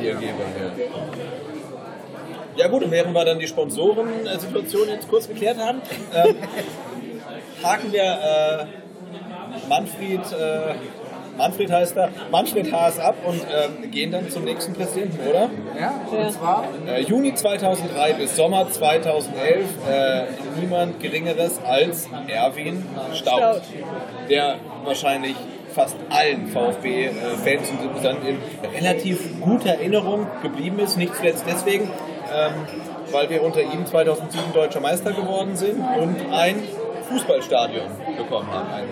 Hier 0.00 0.14
geben, 0.14 0.34
ja. 0.58 0.86
Ja 2.56 2.68
gut, 2.68 2.82
und 2.82 2.90
während 2.90 3.14
wir 3.14 3.24
dann 3.24 3.38
die 3.38 3.46
Sponsorensituation 3.46 4.88
jetzt 4.88 5.08
kurz 5.08 5.28
geklärt 5.28 5.58
haben, 5.58 5.80
ähm, 6.14 6.36
haken 7.62 7.92
wir 7.92 8.02
äh, 8.02 9.68
Manfred, 9.68 10.20
äh, 10.32 10.74
Manfred 11.36 11.70
heißt 11.70 11.96
er, 11.96 12.10
Manfred 12.30 12.72
Haas 12.72 12.98
ab 12.98 13.16
und 13.26 13.40
ähm, 13.40 13.90
gehen 13.90 14.10
dann 14.10 14.28
zum 14.30 14.44
nächsten 14.44 14.74
Präsidenten, 14.74 15.18
oder? 15.28 15.50
Ja, 15.78 16.00
und 16.10 16.32
zwar 16.32 16.64
Äh, 16.86 17.02
Juni 17.02 17.34
2003 17.34 18.12
bis 18.14 18.36
Sommer 18.36 18.68
2011 18.70 19.66
äh, 19.88 20.24
niemand 20.60 21.00
Geringeres 21.00 21.60
als 21.64 22.08
Erwin 22.28 22.84
Staud, 23.14 23.38
Staud. 23.38 23.62
der 24.28 24.56
wahrscheinlich 24.84 25.36
fast 25.74 25.96
allen 26.10 26.46
VfB-Fans 26.48 27.70
und 27.70 27.80
Sympathisanten 27.80 28.26
in 28.28 28.38
relativ 28.74 29.40
guter 29.40 29.70
Erinnerung 29.70 30.26
geblieben 30.42 30.78
ist. 30.80 30.96
Nicht 30.96 31.14
zuletzt 31.14 31.44
deswegen, 31.48 31.84
ähm, 31.84 32.52
weil 33.12 33.30
wir 33.30 33.42
unter 33.42 33.60
ihm 33.62 33.86
2007 33.86 34.52
deutscher 34.52 34.80
Meister 34.80 35.12
geworden 35.12 35.56
sind 35.56 35.78
und 35.78 36.16
ein 36.32 36.62
Fußballstadion 37.10 37.82
bekommen 38.16 38.48
haben. 38.52 38.68
Ein 38.72 38.84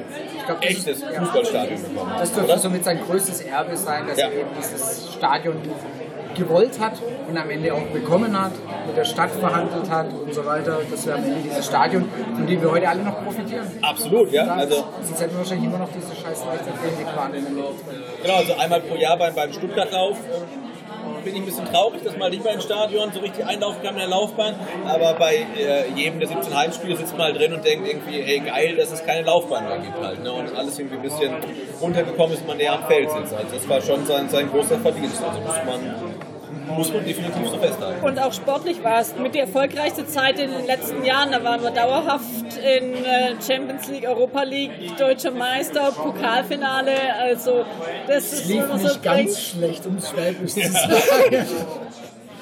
glaub, 0.46 0.60
das 0.60 0.70
echtes 0.70 0.86
ist- 0.86 1.04
ja. 1.12 1.20
Fußballstadion 1.20 1.82
bekommen 1.82 2.10
haben. 2.10 2.20
Das 2.20 2.32
dürfte 2.32 2.58
somit 2.58 2.84
sein 2.84 3.00
größtes 3.06 3.40
Erbe 3.42 3.76
sein, 3.76 4.06
dass 4.06 4.18
Ja. 4.18 4.26
er 4.26 4.32
eben 4.32 4.48
dieses 4.56 5.12
Stadion 5.14 5.56
gewollt 6.34 6.78
hat 6.78 6.92
und 7.28 7.36
am 7.36 7.50
Ende 7.50 7.74
auch 7.74 7.86
bekommen 7.92 8.40
hat, 8.40 8.52
mit 8.86 8.96
der 8.96 9.04
Stadt 9.04 9.30
verhandelt 9.30 9.90
hat 9.90 10.06
und 10.12 10.32
so 10.32 10.44
weiter, 10.46 10.78
dass 10.88 11.04
wir 11.06 11.14
am 11.16 11.24
Ende 11.24 11.40
dieses 11.42 11.66
Stadion, 11.66 12.08
von 12.34 12.46
dem 12.46 12.60
wir 12.62 12.70
heute 12.70 12.88
alle 12.88 13.02
noch 13.02 13.24
profitieren. 13.24 13.66
Absolut, 13.82 14.30
ja. 14.32 14.44
Also 14.46 14.84
Sonst 15.02 15.20
hätten 15.20 15.32
wir 15.32 15.38
wahrscheinlich 15.38 15.66
immer 15.68 15.78
noch 15.78 15.88
diese 15.92 16.14
scheiß 16.14 16.44
Leichtathletikbahn 16.46 17.34
in 17.34 17.44
der. 17.56 17.64
Genau, 18.22 18.36
also 18.36 18.54
einmal 18.54 18.80
pro 18.82 18.94
Jahr 18.96 19.16
beim, 19.16 19.34
beim 19.34 19.52
Stuttgartlauf 19.52 20.16
bin 21.24 21.34
ich 21.34 21.40
ein 21.40 21.46
bisschen 21.46 21.66
traurig, 21.66 22.02
dass 22.02 22.16
man 22.16 22.30
nicht 22.30 22.44
mal 22.44 22.54
ins 22.54 22.64
Stadion 22.64 23.12
so 23.12 23.20
richtig 23.20 23.44
einlaufen 23.44 23.82
kann 23.82 23.94
mit 23.94 24.02
der 24.02 24.08
Laufbahn. 24.08 24.54
Aber 24.86 25.14
bei 25.14 25.46
äh, 25.56 25.90
jedem 25.94 26.18
der 26.20 26.28
17 26.28 26.56
Heimspiele 26.56 26.96
sitzt 26.96 27.12
man 27.12 27.26
halt 27.26 27.38
drin 27.38 27.52
und 27.52 27.64
denkt 27.64 27.86
irgendwie, 27.88 28.22
hey 28.22 28.40
geil, 28.40 28.76
dass 28.76 28.92
es 28.92 29.04
keine 29.04 29.22
Laufbahn 29.22 29.68
mehr 29.68 29.78
gibt 29.78 29.98
halt. 30.00 30.22
Ne? 30.22 30.32
Und 30.32 30.54
alles 30.54 30.78
irgendwie 30.78 30.96
ein 30.96 31.02
bisschen 31.02 31.32
runtergekommen 31.80 32.36
ist, 32.36 32.46
man 32.46 32.56
näher 32.56 32.74
am 32.74 32.86
Feld 32.86 33.10
sitzt. 33.10 33.34
Also 33.34 33.54
das 33.54 33.68
war 33.68 33.80
schon 33.80 34.06
sein, 34.06 34.28
sein 34.28 34.50
großer 34.50 34.78
Verdienst. 34.78 35.22
Also 35.22 35.40
muss 35.40 35.56
man, 35.66 36.07
muss 36.68 36.92
man 36.92 37.04
definitiv 37.04 37.48
so 37.50 37.58
festhalten. 37.58 38.04
Und 38.04 38.18
auch 38.18 38.32
sportlich 38.32 38.82
war 38.82 39.00
es 39.00 39.16
mit 39.16 39.34
die 39.34 39.40
erfolgreichste 39.40 40.06
Zeit 40.06 40.38
in 40.38 40.50
den 40.50 40.66
letzten 40.66 41.04
Jahren. 41.04 41.32
Da 41.32 41.42
waren 41.44 41.62
wir 41.62 41.70
dauerhaft 41.70 42.24
in 42.56 42.94
äh, 42.94 43.34
Champions 43.46 43.88
League, 43.88 44.06
Europa 44.06 44.42
League, 44.42 44.70
Deutscher 44.98 45.30
Meister, 45.30 45.92
Pokalfinale. 45.92 46.92
Also 47.20 47.64
das 48.06 48.24
Es 48.24 48.32
ist 48.32 48.48
lief 48.48 48.64
immer 48.64 48.78
so 48.78 48.88
nicht 48.88 49.02
ganz 49.02 49.40
schlecht, 49.40 49.86
um 49.86 49.96
es 49.96 50.08
schwäbisch 50.08 50.52
zu 50.54 50.60
sagen. 50.72 51.46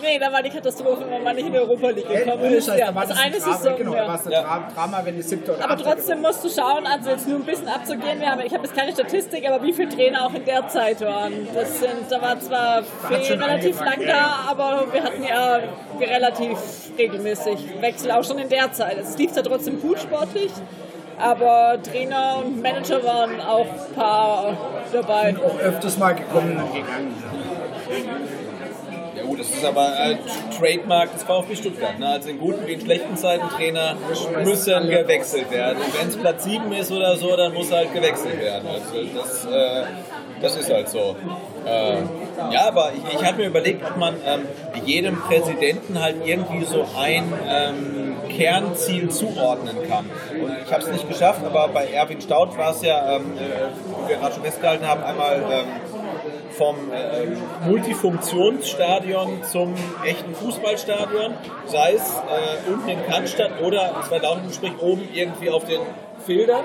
Nee, 0.02 0.18
da 0.18 0.30
war 0.32 0.42
die 0.42 0.50
Katastrophe, 0.50 1.04
wenn 1.08 1.22
man 1.22 1.34
nicht 1.36 1.46
in 1.46 1.52
die 1.52 1.58
Europa 1.58 1.88
League 1.90 2.08
gekommen 2.08 2.42
Ohne. 2.44 2.60
Scheiß, 2.62 2.78
Ja, 2.78 2.86
da 2.88 2.94
war 2.94 3.02
das 3.06 3.10
das 3.10 3.18
eine 3.24 3.34
ein 3.34 3.40
Drama, 3.40 3.56
Saison. 3.56 3.76
genau, 3.78 3.92
da 3.92 3.98
ja. 3.98 4.08
war 4.08 4.14
es 4.14 4.26
ein 4.26 4.32
Ja. 4.32 4.68
Drama, 4.74 5.00
wenn 5.04 5.16
die 5.16 5.22
siebte 5.22 5.54
oder 5.54 5.64
Aber 5.64 5.76
trotzdem 5.82 6.20
musst 6.20 6.44
du 6.44 6.48
schauen, 6.48 6.86
also 6.86 7.10
jetzt 7.10 7.28
nur 7.28 7.38
ein 7.38 7.44
bisschen 7.44 7.68
abzugehen. 7.68 8.20
Wir 8.20 8.30
haben, 8.30 8.40
ich 8.44 8.52
habe 8.52 8.64
jetzt 8.64 8.76
keine 8.76 8.92
Statistik, 8.92 9.48
aber 9.48 9.62
wie 9.62 9.72
viele 9.72 9.88
Trainer 9.88 10.26
auch 10.26 10.34
in 10.34 10.44
der 10.44 10.68
Zeit 10.68 11.00
waren. 11.00 11.48
Das 11.54 11.80
sind, 11.80 12.10
da 12.10 12.20
war 12.22 12.38
zwar 12.40 12.82
Fee 12.82 13.32
relativ 13.34 13.80
lang 13.80 14.00
ja. 14.02 14.06
da, 14.06 14.50
aber 14.50 14.86
wir 14.92 15.02
hatten 15.02 15.22
ja 15.24 15.60
relativ 15.98 16.58
regelmäßig 16.98 17.80
Wechsel 17.80 18.10
auch 18.10 18.24
schon 18.24 18.38
in 18.38 18.48
der 18.48 18.72
Zeit. 18.72 18.98
Es 18.98 19.16
lief 19.16 19.32
da 19.32 19.42
trotzdem 19.42 19.80
gut 19.80 19.98
sportlich, 20.00 20.52
aber 21.18 21.78
Trainer 21.82 22.42
und 22.44 22.60
Manager 22.60 23.02
waren 23.02 23.40
auch 23.40 23.66
ein 23.66 23.94
paar 23.94 24.56
dabei. 24.92 25.34
auch 25.38 25.58
öfters 25.58 25.96
mal 25.98 26.14
gekommen 26.14 26.56
und 26.58 26.72
gegangen. 26.74 28.45
Gut, 29.36 29.44
das 29.44 29.54
ist 29.54 29.64
aber 29.64 29.92
äh, 29.98 30.16
Trademark 30.58 31.12
des 31.12 31.24
VfB 31.24 31.56
Stuttgart. 31.56 31.98
Ne? 31.98 32.08
Also 32.08 32.30
in 32.30 32.38
guten 32.38 32.66
wie 32.66 32.72
in 32.72 32.80
schlechten 32.80 33.16
Zeiten 33.16 33.48
Trainer 33.50 33.96
müssen 34.42 34.88
gewechselt 34.88 35.50
werden. 35.50 35.78
Und 35.78 36.00
wenn 36.00 36.08
es 36.08 36.16
Platz 36.16 36.44
7 36.44 36.72
ist 36.72 36.90
oder 36.90 37.16
so, 37.16 37.36
dann 37.36 37.52
muss 37.52 37.70
halt 37.70 37.92
gewechselt 37.92 38.40
werden. 38.40 38.66
Also 38.66 39.04
das, 39.14 39.44
äh, 39.44 39.84
das 40.40 40.56
ist 40.56 40.72
halt 40.72 40.88
so. 40.88 41.16
Äh, 41.66 41.96
ja, 42.52 42.68
aber 42.68 42.92
ich, 42.94 43.14
ich 43.14 43.24
hatte 43.24 43.38
mir 43.38 43.46
überlegt, 43.46 43.84
ob 43.86 43.96
man 43.98 44.14
ähm, 44.26 44.42
jedem 44.84 45.20
Präsidenten 45.20 46.00
halt 46.00 46.16
irgendwie 46.24 46.64
so 46.64 46.86
ein 46.98 47.32
ähm, 47.46 48.16
Kernziel 48.28 49.10
zuordnen 49.10 49.76
kann. 49.88 50.06
Und 50.40 50.56
ich 50.64 50.72
habe 50.72 50.82
es 50.82 50.90
nicht 50.90 51.08
geschafft, 51.08 51.44
aber 51.44 51.68
bei 51.68 51.86
Erwin 51.88 52.20
Staud 52.20 52.56
war 52.56 52.70
es 52.70 52.82
ja, 52.82 53.16
ähm, 53.16 53.32
äh, 53.36 54.04
wie 54.04 54.10
wir 54.10 54.16
gerade 54.16 54.34
schon 54.34 54.44
festgehalten 54.44 54.86
haben, 54.86 55.02
einmal 55.02 55.42
ähm, 55.50 55.66
vom 56.56 56.76
äh, 56.92 57.68
Multifunktionsstadion 57.68 59.42
zum 59.44 59.74
echten 60.04 60.34
Fußballstadion, 60.34 61.34
sei 61.66 61.92
es 61.94 62.02
äh, 62.14 62.70
unten 62.70 62.88
in 62.88 63.06
Cannstatt 63.06 63.60
oder, 63.62 63.94
zwei 64.08 64.18
Daumen 64.18 64.52
sprich, 64.52 64.72
oben 64.80 65.08
irgendwie 65.12 65.50
auf 65.50 65.64
den 65.64 65.80
Filtern. 66.24 66.64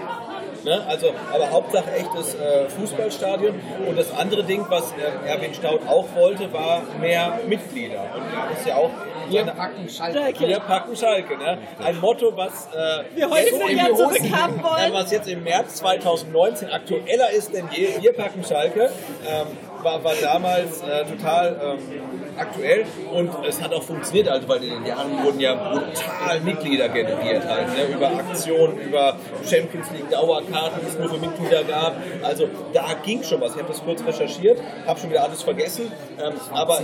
Ne? 0.64 0.82
Also, 0.88 1.08
aber 1.34 1.50
Hauptsache 1.50 1.92
echtes 1.92 2.36
äh, 2.36 2.70
Fußballstadion. 2.70 3.60
Und 3.88 3.98
das 3.98 4.16
andere 4.16 4.44
Ding, 4.44 4.64
was 4.70 4.92
äh, 4.92 5.28
Erwin 5.28 5.54
Staud 5.54 5.82
auch 5.88 6.06
wollte, 6.16 6.52
war 6.54 6.82
mehr 7.00 7.40
Mitglieder. 7.48 8.02
Und 8.16 8.22
er 8.22 8.52
ist 8.58 8.68
ja 8.68 8.76
auch 8.76 8.92
Wir 9.30 9.44
packen 9.46 9.90
Schalke. 9.90 10.48
wir 10.48 10.60
packen 10.60 10.96
Schalke. 10.96 11.36
Ne? 11.38 11.58
Ein 11.84 12.00
Motto, 12.00 12.32
was, 12.36 12.68
äh, 12.76 13.04
Wir 13.16 13.30
heute 13.30 13.42
jetzt 13.48 13.58
sind 13.58 13.70
im- 13.72 13.78
ja 13.78 13.86
zurückhaben 13.96 14.64
wollen. 14.64 14.94
was 14.94 15.12
jetzt 15.12 15.28
im 15.30 15.44
März 15.44 15.76
2019 15.78 16.70
aktueller 16.70 17.32
ist 17.32 17.54
denn 17.54 17.68
je. 17.72 17.88
Wir 18.00 18.14
packen 18.14 18.44
Schalke. 18.44 18.92
Ähm, 19.28 19.48
war, 19.84 20.04
war 20.04 20.13
damals 20.22 20.82
äh, 20.82 21.06
total 21.06 21.78
ähm, 21.78 22.02
aktuell 22.38 22.86
und 23.13 23.30
es 23.48 23.62
hat 23.62 23.74
auch 23.74 23.84
funktioniert, 23.84 24.28
also 24.30 24.48
weil 24.48 24.63
in 24.63 24.72
den 24.72 24.86
Jahren 24.86 25.24
wurden 25.24 25.39
ja 25.39 25.54
brutal 25.56 26.39
Mitglieder 26.41 26.89
generiert 26.89 27.46
halt, 27.46 27.67
ne? 27.70 27.96
über 27.96 28.08
Aktionen, 28.08 28.80
über 28.80 29.17
Champions 29.48 29.91
League 29.91 30.10
Dauerkarten, 30.10 30.82
die 30.82 30.88
es 30.88 30.98
nur 30.98 31.10
für 31.10 31.17
Mitglieder 31.17 31.63
gab. 31.63 31.96
Also 32.24 32.48
da 32.74 32.88
ging 33.04 33.24
schon 33.24 33.41
was. 33.41 33.54
Ich 33.54 33.58
habe 33.58 33.67
das 33.67 33.84
kurz 33.84 34.04
recherchiert, 34.06 34.60
habe 34.86 35.00
schon 35.00 35.10
wieder 35.10 35.24
alles 35.24 35.41
vergessen, 35.44 35.91
ähm, 36.20 36.34
aber 36.52 36.80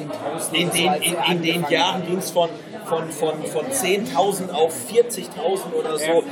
in 0.53 0.69
den, 0.69 0.93
in, 1.01 1.15
in 1.31 1.41
den 1.41 1.65
Jahren 1.69 2.05
ging 2.05 2.17
es 2.17 2.31
von, 2.31 2.49
von, 2.85 3.09
von, 3.09 3.43
von 3.45 3.65
10.000 3.65 4.51
auf 4.51 4.73
40.000 4.91 5.73
oder 5.73 5.97
so 5.97 6.23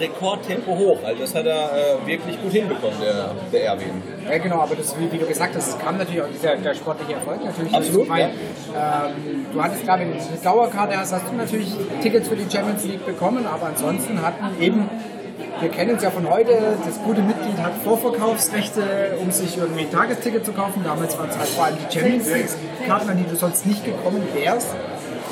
Rekordtempo 0.00 0.76
hoch. 0.76 0.98
Also 1.04 1.20
das 1.20 1.34
hat 1.34 1.46
er 1.46 1.70
äh, 1.72 2.06
wirklich 2.06 2.40
gut 2.40 2.52
hinbekommen, 2.52 2.98
der, 3.00 3.30
der 3.52 3.64
Erwin. 3.66 4.02
Ja, 4.28 4.38
genau, 4.38 4.60
aber 4.60 4.74
das, 4.76 4.98
wie, 4.98 5.10
wie 5.12 5.18
du 5.18 5.26
gesagt 5.26 5.54
hast, 5.54 5.68
es 5.68 5.78
kam 5.78 5.98
natürlich 5.98 6.22
auch 6.22 6.28
dieser, 6.32 6.56
der 6.56 6.74
sportliche 6.74 7.14
Erfolg 7.14 7.44
natürlich. 7.44 7.74
Absolut, 7.74 8.08
weil, 8.08 8.22
ähm, 8.22 9.46
du 9.52 9.62
hattest 9.62 9.84
gerade, 9.84 10.02
eine 10.02 10.14
Dauerkarte 10.42 10.96
hast, 10.98 11.12
hast 11.12 11.28
du 11.30 11.36
natürlich 11.36 11.72
Tickets 12.02 12.28
für 12.28 12.36
die 12.36 12.50
Champions 12.50 12.84
League 12.84 13.04
bekommen, 13.04 13.46
aber 13.46 13.66
ansonsten 13.66 14.20
hatten 14.22 14.60
eben, 14.60 14.88
wir 15.60 15.68
kennen 15.68 15.96
es 15.96 16.02
ja 16.02 16.10
von 16.10 16.28
heute, 16.28 16.52
das 16.84 17.02
gute 17.02 17.20
Mitglied 17.22 17.58
hat 17.58 17.72
Vorverkaufsrechte, 17.84 19.18
um 19.20 19.30
sich 19.30 19.58
irgendwie 19.58 19.82
ein 19.82 19.90
Tagesticket 19.90 20.44
zu 20.44 20.52
kaufen. 20.52 20.82
Damals 20.84 21.18
waren 21.18 21.28
es 21.28 21.38
halt 21.38 21.48
vor 21.48 21.64
allem 21.66 21.76
die 21.76 21.98
Champions 21.98 22.28
League-Karten, 22.28 23.10
an 23.10 23.18
die 23.18 23.28
du 23.28 23.36
sonst 23.36 23.66
nicht 23.66 23.84
gekommen 23.84 24.22
wärst. 24.34 24.68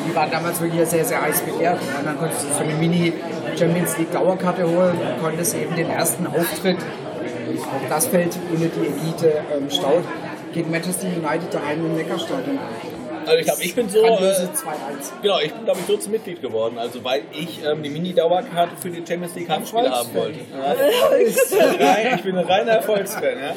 Die 0.07 0.15
waren 0.15 0.31
damals 0.31 0.61
wirklich 0.61 0.87
sehr, 0.89 1.05
sehr 1.05 1.21
heiß 1.21 1.43
begehrt. 1.43 1.81
Und 1.81 2.07
dann 2.07 2.19
konntest 2.19 2.45
du 2.45 2.53
so 2.53 2.61
eine 2.61 2.75
Mini-Champions 2.75 3.99
League-Dauerkarte 3.99 4.65
holen 4.65 4.97
und 4.97 5.23
konntest 5.23 5.55
eben 5.55 5.75
den 5.75 5.91
ersten 5.91 6.27
Auftritt 6.27 6.79
auch 7.67 7.89
das 7.89 8.07
fällt 8.07 8.39
ohne 8.55 8.69
die 8.69 8.87
Elite 8.87 9.43
ähm, 9.55 9.71
staut 9.71 10.05
gegen 10.53 10.71
Manchester 10.71 11.07
United 11.07 11.53
daheim 11.53 11.85
im 11.85 11.95
Neckarstadion. 11.95 12.59
Also 13.29 13.39
ich 13.39 13.47
glaube, 13.47 13.63
ich 13.63 13.75
bin 13.75 13.89
so. 13.89 13.99
Äh, 13.99 14.09
2-1. 14.09 14.49
Genau, 15.23 15.39
ich 15.41 15.53
bin 15.53 15.65
glaube 15.65 15.81
ich 15.81 15.87
so 15.87 15.97
zum 15.97 16.13
Mitglied 16.13 16.41
geworden, 16.41 16.79
also 16.79 17.03
weil 17.05 17.23
ich 17.33 17.65
ähm, 17.65 17.83
die 17.83 17.91
Mini-Dauerkarte 17.91 18.77
für 18.81 18.91
die 18.91 18.99
Champions 19.07 19.35
League 19.35 19.49
Heimspiele 19.49 19.91
haben 19.91 20.15
wollte. 20.15 20.39
Ja, 21.79 22.15
ich 22.15 22.23
bin 22.23 22.37
ein 22.37 22.45
reiner 22.45 22.73
Erfolgsfan, 22.73 23.23
ja. 23.23 23.55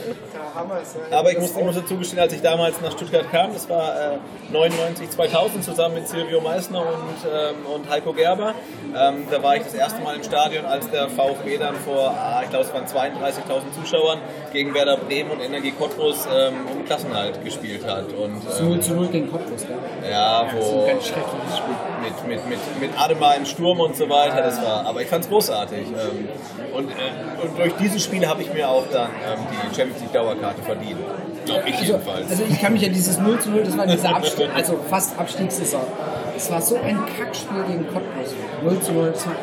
Aber 1.11 1.31
ich 1.31 1.39
muss, 1.39 1.55
ich 1.55 1.63
muss 1.63 1.75
dazu 1.75 1.97
gestehen, 1.97 2.19
als 2.19 2.33
ich 2.33 2.41
damals 2.41 2.81
nach 2.81 2.91
Stuttgart 2.91 3.29
kam, 3.31 3.53
das 3.53 3.69
war 3.69 4.13
äh, 4.13 4.17
99, 4.51 5.09
2000 5.09 5.63
zusammen 5.63 5.95
mit 5.95 6.07
Silvio 6.07 6.41
Meissner 6.41 6.81
und, 6.81 7.31
ähm, 7.31 7.65
und 7.73 7.89
Heiko 7.89 8.13
Gerber, 8.13 8.53
ähm, 8.95 9.27
da 9.29 9.41
war 9.41 9.55
ich 9.55 9.63
das 9.63 9.73
erste 9.73 10.01
Mal 10.01 10.15
im 10.15 10.23
Stadion, 10.23 10.65
als 10.65 10.89
der 10.89 11.07
VfB 11.09 11.57
dann 11.57 11.75
vor, 11.75 12.09
ah, 12.09 12.41
ich 12.43 12.49
glaube 12.49 12.65
es 12.65 12.73
waren 12.73 12.85
32.000 12.85 13.71
Zuschauern 13.81 14.19
gegen 14.51 14.73
Werder 14.73 14.97
Bremen 14.97 15.31
und 15.31 15.39
Energie 15.41 15.71
Cottbus 15.71 16.27
ähm, 16.33 16.53
um 16.71 16.85
Klassenhalt 16.85 17.43
gespielt 17.43 17.85
hat. 17.85 18.11
Und, 18.13 18.41
ähm, 18.59 18.69
0 18.69 18.79
zu 18.81 18.93
0 18.93 19.07
gegen 19.07 19.31
Cottbus, 19.31 19.60
gell? 19.67 20.11
ja, 20.11 20.43
Das 20.45 20.53
ist 20.53 20.59
ein 20.71 20.75
wo 20.75 20.87
ganz 20.87 21.03
schreckliches 21.07 21.57
Spiel. 21.57 22.27
mit, 22.27 22.27
mit, 22.27 22.49
mit, 22.49 22.81
mit 22.91 22.99
Ademar 23.01 23.35
im 23.35 23.45
Sturm 23.45 23.79
und 23.79 23.95
so 23.95 24.09
weiter. 24.09 24.41
Das 24.41 24.61
war, 24.63 24.85
aber 24.85 25.01
ich 25.01 25.07
fand 25.07 25.23
es 25.23 25.29
großartig. 25.29 25.87
Ähm, 25.87 26.27
und, 26.73 26.89
äh, 26.89 26.93
und 27.43 27.57
durch 27.57 27.73
dieses 27.75 28.03
Spiel 28.03 28.27
habe 28.27 28.41
ich 28.41 28.53
mir 28.53 28.67
auch 28.69 28.83
dann 28.91 29.09
ähm, 29.09 29.39
die 29.51 29.75
Champions 29.75 30.01
League 30.01 30.13
Dauerkarte 30.13 30.61
verdient. 30.61 30.97
Glaube 31.45 31.63
ich 31.69 31.75
Also, 31.75 31.85
jedenfalls. 31.93 32.29
also 32.29 32.43
ich 32.47 32.61
kann 32.61 32.73
mich 32.73 32.85
an 32.85 32.93
dieses 32.93 33.17
0 33.17 33.39
zu 33.39 33.49
0, 33.49 33.63
das 33.63 33.77
war 33.77 33.87
diese 33.87 34.09
Abstieg, 34.15 34.49
also 34.55 34.79
fast 34.89 35.17
Abstiegssaison. 35.19 35.81
Es 36.37 36.49
war 36.51 36.61
so 36.61 36.75
ein 36.75 36.99
Kackspiel 37.17 37.63
gegen 37.67 37.87
Cottbus. 37.87 38.33
0 38.63 38.79
zu 38.79 38.91
0, 38.93 39.11
das 39.11 39.25
war 39.25 39.33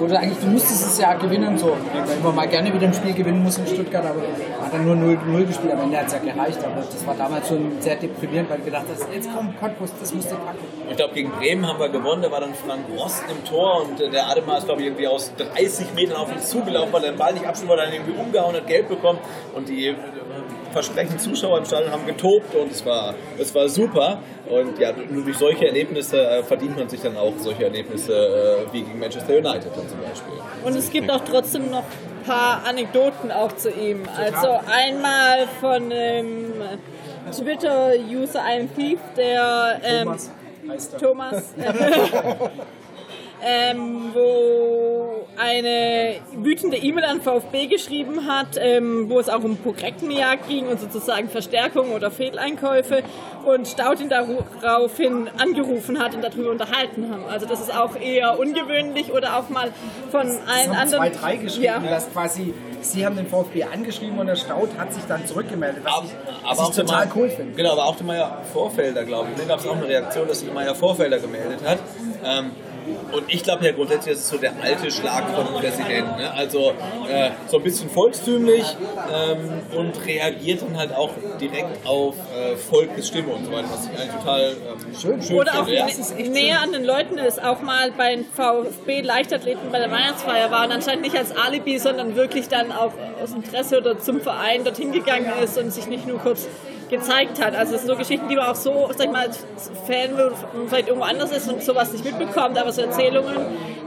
das, 0.00 0.10
oder 0.10 0.20
eigentlich, 0.20 0.38
du 0.38 0.46
musstest 0.46 0.86
es 0.86 0.98
ja 0.98 1.14
gewinnen, 1.14 1.58
so. 1.58 1.76
Weil 1.92 2.18
man 2.22 2.34
mal 2.34 2.48
gerne 2.48 2.72
wieder 2.72 2.86
ein 2.86 2.94
Spiel 2.94 3.14
gewinnen 3.14 3.42
muss 3.42 3.58
in 3.58 3.66
Stuttgart, 3.66 4.04
aber 4.04 4.20
hat 4.62 4.72
dann 4.72 4.84
nur 4.84 4.94
0-0 4.94 5.46
gespielt, 5.46 5.72
am 5.72 5.80
Ende 5.80 5.98
hat 5.98 6.06
es 6.06 6.12
ja 6.12 6.18
gereicht. 6.18 6.58
Aber 6.64 6.82
das 6.82 7.06
war 7.06 7.14
damals 7.14 7.48
schon 7.48 7.80
sehr 7.80 7.96
deprimierend, 7.96 8.50
weil 8.50 8.58
wir 8.58 8.66
gedacht 8.66 8.84
haben, 8.88 9.12
jetzt 9.12 9.34
kommt 9.34 9.60
Cottbus, 9.60 9.90
das 10.00 10.14
musst 10.14 10.30
du 10.30 10.36
packen. 10.36 10.58
ich 10.88 10.96
glaube, 10.96 11.14
gegen 11.14 11.30
Bremen 11.30 11.66
haben 11.66 11.78
wir 11.78 11.88
gewonnen. 11.88 12.22
Da 12.22 12.30
war 12.30 12.40
dann 12.40 12.54
Frank 12.54 12.82
Rost 12.96 13.24
im 13.30 13.44
Tor 13.44 13.86
und 13.86 14.00
äh, 14.00 14.10
der 14.10 14.28
Ademar 14.28 14.58
ist, 14.58 14.66
glaube 14.66 14.80
ich, 14.80 14.86
irgendwie 14.88 15.08
aus 15.08 15.32
30 15.36 15.94
Metern 15.94 16.16
auf 16.16 16.32
uns 16.32 16.48
zugelaufen, 16.48 16.92
weil 16.92 17.04
er 17.04 17.12
den 17.12 17.18
Ball 17.18 17.32
nicht 17.32 17.46
abschlug, 17.46 17.70
weil 17.70 17.78
er 17.78 17.84
dann 17.86 17.94
irgendwie 17.94 18.18
umgehauen 18.18 18.54
hat, 18.54 18.66
gelb 18.66 18.88
bekommen. 18.88 19.18
Und 19.54 19.68
die 19.68 19.94
versprechenden 20.72 21.18
Zuschauer 21.18 21.58
im 21.58 21.64
Stadion 21.64 21.90
haben 21.92 22.06
getobt 22.06 22.54
und 22.54 22.70
es 22.70 22.84
war, 22.84 23.14
es 23.38 23.54
war 23.54 23.68
super. 23.68 24.18
Und 24.48 24.78
ja, 24.78 24.92
nur 25.10 25.24
durch 25.24 25.36
solche 25.38 25.66
Erlebnisse 25.66 26.20
äh, 26.20 26.42
verdient 26.42 26.76
man 26.78 26.88
sich 26.88 27.00
dann 27.00 27.16
auch 27.16 27.32
solche 27.38 27.64
Erlebnisse 27.64 28.12
äh, 28.12 28.72
wie 28.72 28.82
gegen 28.82 28.98
Manchester 28.98 29.34
United 29.34 29.70
dann 29.76 29.88
zum 29.88 30.00
Beispiel. 30.00 30.34
Und 30.64 30.76
es 30.76 30.90
gibt 30.90 31.10
auch 31.10 31.22
trotzdem 31.24 31.70
noch 31.70 31.84
ein 31.84 32.26
paar 32.26 32.62
Anekdoten 32.66 33.30
auch 33.30 33.52
zu 33.52 33.70
ihm. 33.70 34.02
Also 34.16 34.58
einmal 34.66 35.46
von 35.60 35.92
einem 35.92 36.52
Twitter-User, 37.32 38.42
einem 38.42 38.74
Thief, 38.74 38.98
der 39.16 39.80
ähm, 39.84 40.04
Thomas 40.04 40.30
heißt 40.68 40.94
er. 40.94 40.98
Thomas, 40.98 41.54
ähm, 43.44 44.10
wo 44.14 45.26
eine 45.38 46.16
wütende 46.34 46.76
E-Mail 46.76 47.04
an 47.04 47.20
VfB 47.22 47.66
geschrieben 47.66 48.26
hat, 48.28 48.48
ähm, 48.58 49.08
wo 49.08 49.18
es 49.18 49.28
auch 49.30 49.42
um 49.42 49.56
Projektenjagd 49.56 50.48
ging 50.48 50.66
und 50.68 50.78
sozusagen 50.80 51.28
Verstärkung 51.30 51.92
oder 51.92 52.10
Fehleinkäufe 52.10 53.02
und 53.46 53.66
Staud 53.66 54.00
ihn 54.00 54.10
daraufhin 54.10 55.30
angerufen 55.38 55.98
hat 55.98 56.14
und 56.14 56.22
darüber 56.22 56.50
unterhalten 56.50 57.10
haben. 57.10 57.24
Also 57.30 57.46
das 57.46 57.60
ist 57.60 57.74
auch 57.74 57.96
eher 57.96 58.38
ungewöhnlich 58.38 59.12
oder 59.12 59.38
auch 59.38 59.48
mal 59.48 59.70
von 60.10 60.26
Es 60.26 60.38
allen 60.46 60.70
anderen. 60.72 60.88
zwei, 60.88 61.08
drei 61.10 61.36
geschrieben, 61.36 61.64
Ja. 61.64 61.78
dass 61.90 62.12
quasi, 62.12 62.52
sie 62.82 63.06
haben 63.06 63.16
den 63.16 63.26
VfB 63.26 63.64
angeschrieben 63.64 64.18
und 64.18 64.26
der 64.26 64.36
Staud 64.36 64.68
hat 64.78 64.92
sich 64.92 65.04
dann 65.04 65.24
zurückgemeldet, 65.26 65.82
was 65.84 66.04
ich, 66.04 66.10
was 66.58 66.68
ich 66.68 66.74
der 66.76 66.84
total 66.86 67.06
Meier- 67.06 67.16
cool 67.16 67.30
finde. 67.30 67.54
Genau, 67.56 67.72
aber 67.72 67.86
auch 67.86 67.96
der 67.96 68.06
Meier 68.06 68.42
Vorfelder, 68.52 69.04
glaube 69.04 69.28
ich. 69.32 69.40
Da 69.40 69.48
gab 69.48 69.60
es 69.60 69.66
auch 69.66 69.76
eine 69.76 69.88
Reaktion, 69.88 70.28
dass 70.28 70.40
sich 70.40 70.52
Meier 70.52 70.74
Vorfelder 70.74 71.18
gemeldet 71.18 71.60
hat. 71.66 71.78
Ähm, 72.26 72.50
und 73.12 73.24
ich 73.28 73.42
glaube 73.42 73.64
ja 73.66 73.72
grundsätzlich, 73.72 74.14
das 74.14 74.24
ist 74.24 74.28
so 74.30 74.38
der 74.38 74.52
alte 74.62 74.90
Schlag 74.90 75.28
von 75.30 75.46
Präsidenten. 75.60 76.16
Ne? 76.16 76.32
Also 76.32 76.72
äh, 77.08 77.30
so 77.48 77.56
ein 77.58 77.62
bisschen 77.62 77.90
volkstümlich 77.90 78.64
ähm, 79.12 79.62
und 79.78 80.06
reagiert 80.06 80.62
dann 80.62 80.76
halt 80.76 80.94
auch 80.94 81.10
direkt 81.40 81.86
auf 81.86 82.14
äh, 82.36 82.56
Volkesstimme 82.56 83.32
und 83.32 83.46
so 83.46 83.52
weiter, 83.52 83.68
was 83.72 83.84
ich 83.86 83.98
eigentlich 83.98 84.14
total 84.16 84.42
ähm, 84.52 84.94
schön, 85.00 85.22
schön 85.22 85.36
Oder 85.38 85.52
auch 85.60 85.64
finde. 85.66 85.74
Ja. 85.74 85.86
nä- 85.86 86.28
näher 86.30 86.60
an 86.62 86.72
den 86.72 86.84
Leuten 86.84 87.18
ist, 87.18 87.42
auch 87.42 87.60
mal 87.62 87.90
bei 87.92 88.16
den 88.16 88.24
VfB 88.24 89.00
Leichtathleten 89.02 89.70
bei 89.70 89.78
der 89.78 89.90
Weihnachtsfeier 89.90 90.50
war 90.50 90.64
und 90.66 90.72
anscheinend 90.72 91.02
nicht 91.02 91.16
als 91.16 91.36
Alibi, 91.36 91.78
sondern 91.78 92.16
wirklich 92.16 92.48
dann 92.48 92.72
auch 92.72 92.92
aus 93.22 93.32
Interesse 93.32 93.78
oder 93.78 93.98
zum 93.98 94.20
Verein 94.20 94.64
dorthin 94.64 94.92
gegangen 94.92 95.30
ist 95.42 95.58
und 95.58 95.72
sich 95.72 95.86
nicht 95.86 96.06
nur 96.06 96.18
kurz 96.18 96.46
gezeigt 96.90 97.42
hat. 97.42 97.54
Also 97.54 97.74
es 97.74 97.82
sind 97.82 97.90
so 97.90 97.96
Geschichten, 97.96 98.28
die 98.28 98.36
man 98.36 98.46
auch 98.46 98.54
so, 98.54 98.90
sag 98.96 99.06
ich 99.06 99.12
mal, 99.12 99.26
als 99.26 99.38
Fan 99.86 100.10
vielleicht 100.68 100.88
irgendwo 100.88 101.06
anders 101.06 101.32
ist 101.32 101.50
und 101.50 101.62
sowas 101.62 101.92
nicht 101.92 102.04
mitbekommt, 102.04 102.58
aber 102.58 102.72
so 102.72 102.82
Erzählungen 102.82 103.36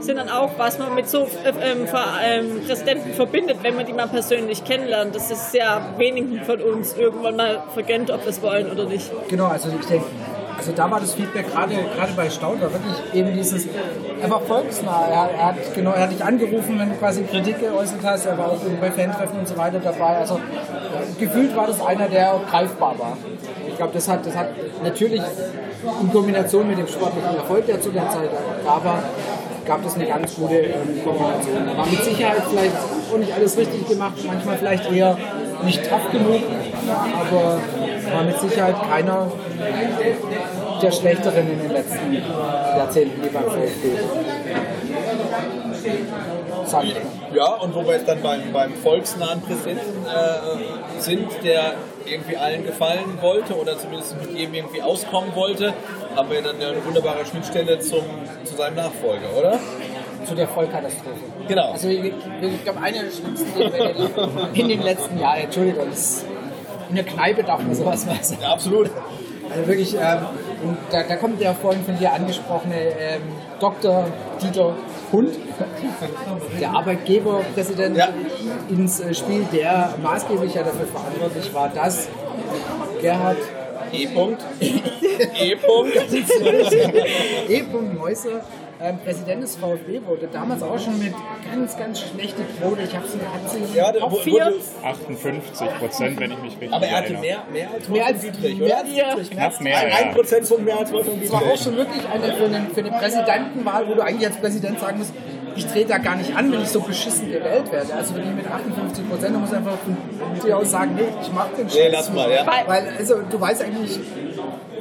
sind 0.00 0.16
dann 0.16 0.28
auch, 0.28 0.50
was 0.58 0.78
man 0.78 0.94
mit 0.94 1.08
so 1.08 1.22
äh, 1.22 1.52
ähm, 1.60 1.86
ähm, 2.22 2.64
Präsidenten 2.66 3.12
verbindet, 3.14 3.58
wenn 3.62 3.76
man 3.76 3.86
die 3.86 3.92
mal 3.92 4.08
persönlich 4.08 4.64
kennenlernt. 4.64 5.14
Das 5.14 5.30
ist 5.30 5.54
ja 5.54 5.80
wenigen 5.98 6.42
von 6.44 6.60
uns 6.60 6.94
irgendwann 6.94 7.36
mal 7.36 7.62
vergönnt, 7.72 8.10
ob 8.10 8.22
wir 8.22 8.30
es 8.30 8.42
wollen 8.42 8.70
oder 8.70 8.86
nicht. 8.86 9.10
Genau, 9.28 9.46
also 9.46 9.68
ich 9.80 9.86
denke, 9.86 10.06
also 10.64 10.76
da 10.76 10.90
war 10.90 10.98
das 10.98 11.12
Feedback 11.12 11.52
gerade 11.52 11.74
gerade 11.74 12.12
bei 12.16 12.30
Staud 12.30 12.58
war 12.62 12.72
wirklich 12.72 12.94
eben 13.12 13.34
dieses, 13.34 13.66
er 14.22 14.30
war 14.30 14.40
volksnah, 14.40 15.08
er, 15.10 15.30
er 15.38 15.46
hat 15.48 15.74
genau, 15.74 15.90
er 15.90 16.04
hat 16.04 16.12
dich 16.12 16.24
angerufen, 16.24 16.78
wenn 16.78 16.88
du 16.88 16.94
quasi 16.96 17.22
Kritik 17.24 17.60
geäußert 17.60 18.00
hast, 18.02 18.24
er 18.24 18.38
war 18.38 18.52
auch 18.52 18.60
bei 18.80 18.90
Fantreffen 18.90 19.40
und 19.40 19.46
so 19.46 19.58
weiter 19.58 19.78
dabei, 19.78 20.16
also 20.16 20.40
gefühlt 21.18 21.54
war 21.54 21.66
das 21.66 21.84
einer, 21.84 22.08
der 22.08 22.40
greifbar 22.50 22.98
war. 22.98 23.18
Ich 23.68 23.76
glaube, 23.76 23.92
das 23.92 24.08
hat, 24.08 24.24
das 24.24 24.34
hat 24.34 24.48
natürlich 24.82 25.20
in 26.00 26.10
Kombination 26.10 26.66
mit 26.66 26.78
dem 26.78 26.86
sportlichen 26.86 27.36
Erfolg, 27.36 27.66
der 27.66 27.82
zu 27.82 27.90
der 27.90 28.08
Zeit 28.08 28.30
da 28.64 28.82
war, 28.82 29.02
gab 29.66 29.82
das 29.82 29.96
eine 29.96 30.06
ganz 30.06 30.34
gute 30.34 30.54
ähm, 30.54 31.04
Kombination. 31.04 31.76
War 31.76 31.86
mit 31.86 32.02
Sicherheit 32.02 32.42
vielleicht 32.48 32.74
auch 33.12 33.18
nicht 33.18 33.34
alles 33.34 33.58
richtig 33.58 33.86
gemacht, 33.86 34.14
manchmal 34.26 34.56
vielleicht 34.56 34.90
eher 34.90 35.18
nicht 35.62 35.88
tough 35.90 36.10
genug, 36.10 36.40
aber 36.90 37.60
war 38.12 38.24
mit 38.24 38.38
Sicherheit 38.40 38.76
keiner 38.88 39.30
der 40.82 40.90
Schlechteren 40.90 41.50
in 41.50 41.58
den 41.60 41.72
letzten 41.72 42.12
Jahrzehnten 42.12 43.24
wie 43.24 43.28
beim 43.28 43.44
VfB. 43.44 43.88
Ja, 47.34 47.54
und 47.54 47.74
wo 47.74 47.84
wir 47.84 47.94
jetzt 47.94 48.08
dann 48.08 48.22
beim, 48.22 48.52
beim 48.52 48.74
volksnahen 48.74 49.40
Präsidenten 49.42 50.06
äh, 50.06 51.00
sind, 51.00 51.28
der 51.42 51.74
irgendwie 52.06 52.36
allen 52.36 52.64
gefallen 52.64 53.18
wollte 53.20 53.54
oder 53.54 53.78
zumindest 53.78 54.16
mit 54.20 54.36
jedem 54.36 54.54
irgendwie 54.54 54.82
auskommen 54.82 55.34
wollte, 55.34 55.72
haben 56.16 56.30
wir 56.30 56.42
dann 56.42 56.56
eine 56.56 56.84
wunderbare 56.84 57.24
Schnittstelle 57.24 57.78
zum, 57.80 58.04
zu 58.44 58.56
seinem 58.56 58.76
Nachfolger, 58.76 59.28
oder? 59.36 59.58
Zu 60.24 60.34
der 60.34 60.48
Vollkatastrophe. 60.48 61.20
Genau. 61.48 61.72
Also 61.72 61.88
ich, 61.88 62.12
ich 62.40 62.64
glaube, 62.64 62.80
eine 62.80 63.04
der 63.04 63.10
schlimmsten 63.10 63.60
in 64.54 64.68
den 64.68 64.82
letzten 64.82 65.18
Jahren, 65.18 65.40
Entschuldigung, 65.40 65.86
das, 65.90 66.24
in 66.96 67.04
der 67.04 67.12
Kneipe 67.12 67.42
darf 67.42 67.60
man 67.60 67.74
sowas 67.74 68.06
mal 68.06 68.22
sagen. 68.22 68.40
Ja, 68.40 68.52
absolut. 68.52 68.88
Also 69.50 69.66
wirklich, 69.66 69.94
ähm, 69.94 70.18
und 70.62 70.76
da, 70.92 71.02
da 71.02 71.16
kommt 71.16 71.40
der 71.40 71.52
vorhin 71.54 71.84
von 71.84 71.98
dir 71.98 72.12
angesprochene 72.12 72.76
ähm, 72.76 73.22
Dr. 73.58 74.06
Dieter 74.40 74.74
Hund, 75.10 75.30
der 76.60 76.70
Arbeitgeberpräsident, 76.70 77.96
Ja. 77.96 78.08
ins 78.70 79.00
äh, 79.00 79.12
Spiel, 79.12 79.44
der 79.52 79.94
maßgeblich 80.02 80.54
ja 80.54 80.62
dafür 80.62 80.86
verantwortlich 80.86 81.52
war, 81.52 81.68
dass 81.68 82.08
Gerhard 83.00 83.38
E-Punkt. 83.92 84.42
E-Punkt. 84.60 85.96
E. 87.48 87.62
Mäuser 87.98 88.40
ähm, 88.80 88.98
Präsident 89.04 89.42
des 89.42 89.56
VfB 89.56 90.00
wurde. 90.04 90.28
Damals 90.32 90.62
auch 90.62 90.78
schon 90.78 90.98
mit 90.98 91.12
ganz, 91.50 91.76
ganz 91.76 92.00
schlechter 92.00 92.42
Quote. 92.60 92.82
Ich 92.82 92.94
habe 92.94 93.06
sie, 93.06 93.18
hat 93.18 93.50
sie 93.50 93.76
Ja, 93.78 93.92
vier. 94.22 94.32
wurde- 94.32 94.54
58 94.84 95.68
Prozent, 95.78 96.20
wenn 96.20 96.32
ich 96.32 96.38
mich 96.38 96.52
richtig 96.52 96.72
aber 96.72 96.86
er 96.86 96.96
hatte 96.98 97.04
erinnere. 97.14 97.22
mehr, 97.22 97.38
mehr 97.52 97.68
als 97.72 97.88
Mehr 97.88 98.06
als, 98.06 98.14
Wolfgang 98.22 98.36
Dietrich, 98.42 98.58
mehr 98.58 98.66
oder? 98.66 98.76
als 98.78 98.84
Dietrich, 98.88 99.04
mehr 99.04 99.14
als 99.14 99.30
Knapp 99.30 99.60
mehr, 99.60 99.78
Ein, 99.78 99.88
ja. 99.90 99.96
ein 99.96 100.10
Prozentpunkt 100.14 100.64
mehr 100.64 100.78
als 100.78 100.92
Wolfgang 100.92 101.20
Das 101.22 101.30
war 101.32 101.38
auch 101.38 101.42
Dietrich. 101.44 101.62
schon 101.62 101.76
wirklich 101.76 102.08
eine 102.08 102.32
für 102.34 102.44
eine, 102.44 102.66
für 102.74 102.80
eine 102.80 102.90
Präsidentenwahl, 102.90 103.88
wo 103.88 103.94
du 103.94 104.02
eigentlich 104.02 104.26
als 104.28 104.36
Präsident 104.38 104.80
sagen 104.80 104.98
musst, 104.98 105.12
ich 105.56 105.66
trete 105.66 105.88
da 105.90 105.98
gar 105.98 106.16
nicht 106.16 106.34
an, 106.36 106.50
wenn 106.50 106.62
ich 106.62 106.68
so 106.68 106.80
beschissen 106.80 107.30
gewählt 107.30 107.70
werde. 107.70 107.94
Also 107.94 108.14
wirklich 108.16 108.34
mit 108.34 108.46
58 108.50 109.08
Prozent, 109.08 109.36
du 109.36 109.38
musst 109.38 109.54
einfach 109.54 109.78
von 109.78 109.96
dir 110.44 110.56
aus 110.58 110.70
sagen, 110.70 110.96
nee, 110.96 111.02
ich 111.22 111.30
mach 111.32 111.46
den 111.50 111.68
Scheiß. 111.68 111.78
Nee, 111.78 111.88
lass 111.92 112.12
mal, 112.12 112.28
ja. 112.30 112.44
Weil- 112.44 112.66
Weil, 112.66 112.92
also 112.98 113.14
du 113.30 113.40
weißt 113.40 113.62
eigentlich, 113.62 114.00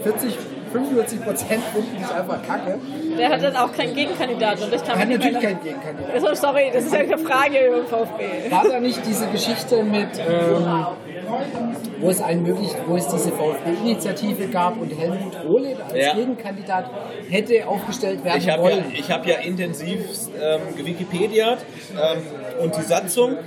40, 0.02 0.36
45 0.74 1.22
Prozent 1.24 1.64
finden 1.74 1.98
dich 1.98 2.12
einfach 2.14 2.42
kacke. 2.46 2.80
Der 3.18 3.30
hat 3.30 3.44
dann 3.44 3.56
auch 3.56 3.72
keinen 3.72 3.94
Gegenkandidaten. 3.94 4.64
Und 4.64 4.74
ich 4.74 4.84
kann 4.84 4.96
Er 4.96 5.02
hat 5.02 5.08
mich 5.08 5.18
natürlich 5.18 5.36
nicht 5.38 5.46
keinen 5.48 5.64
Gegenkandidaten. 5.64 6.14
Also, 6.14 6.34
sorry, 6.34 6.72
das 6.74 6.86
ist 6.86 6.94
ja 6.94 7.00
eine 7.00 7.18
Frage 7.18 7.68
über 7.68 7.78
den 7.78 7.88
VfB. 7.88 8.52
War 8.52 8.64
da 8.68 8.80
nicht 8.80 9.06
diese 9.06 9.28
Geschichte 9.28 9.84
mit, 9.84 10.10
ähm, 10.20 10.86
wo 12.02 12.10
es 12.10 12.22
einen 12.22 12.44
möglich, 12.44 12.72
wo 12.88 12.96
es 12.98 13.08
diese 13.08 13.32
VfB-Initiative 13.32 14.48
gab 14.48 14.80
und 14.80 14.90
Helmut 14.98 15.36
Rohle 15.46 15.76
als 15.84 15.94
Ja. 15.96 16.14
Gegenkandidat 16.16 16.90
hätte 17.30 17.68
aufgestellt 17.68 18.24
werden 18.24 18.40
Ich 18.40 18.50
habe 18.50 18.64
ja, 18.64 18.76
wollen? 18.76 18.86
ich 18.94 19.12
hab 19.12 19.26
ja 19.26 19.36
intensiv 19.38 20.00
ähm, 20.42 20.76
gewikipediat 20.76 21.60
ähm, 21.92 22.22
und 22.64 22.76
die 22.76 22.82
Satzung, 22.82 23.38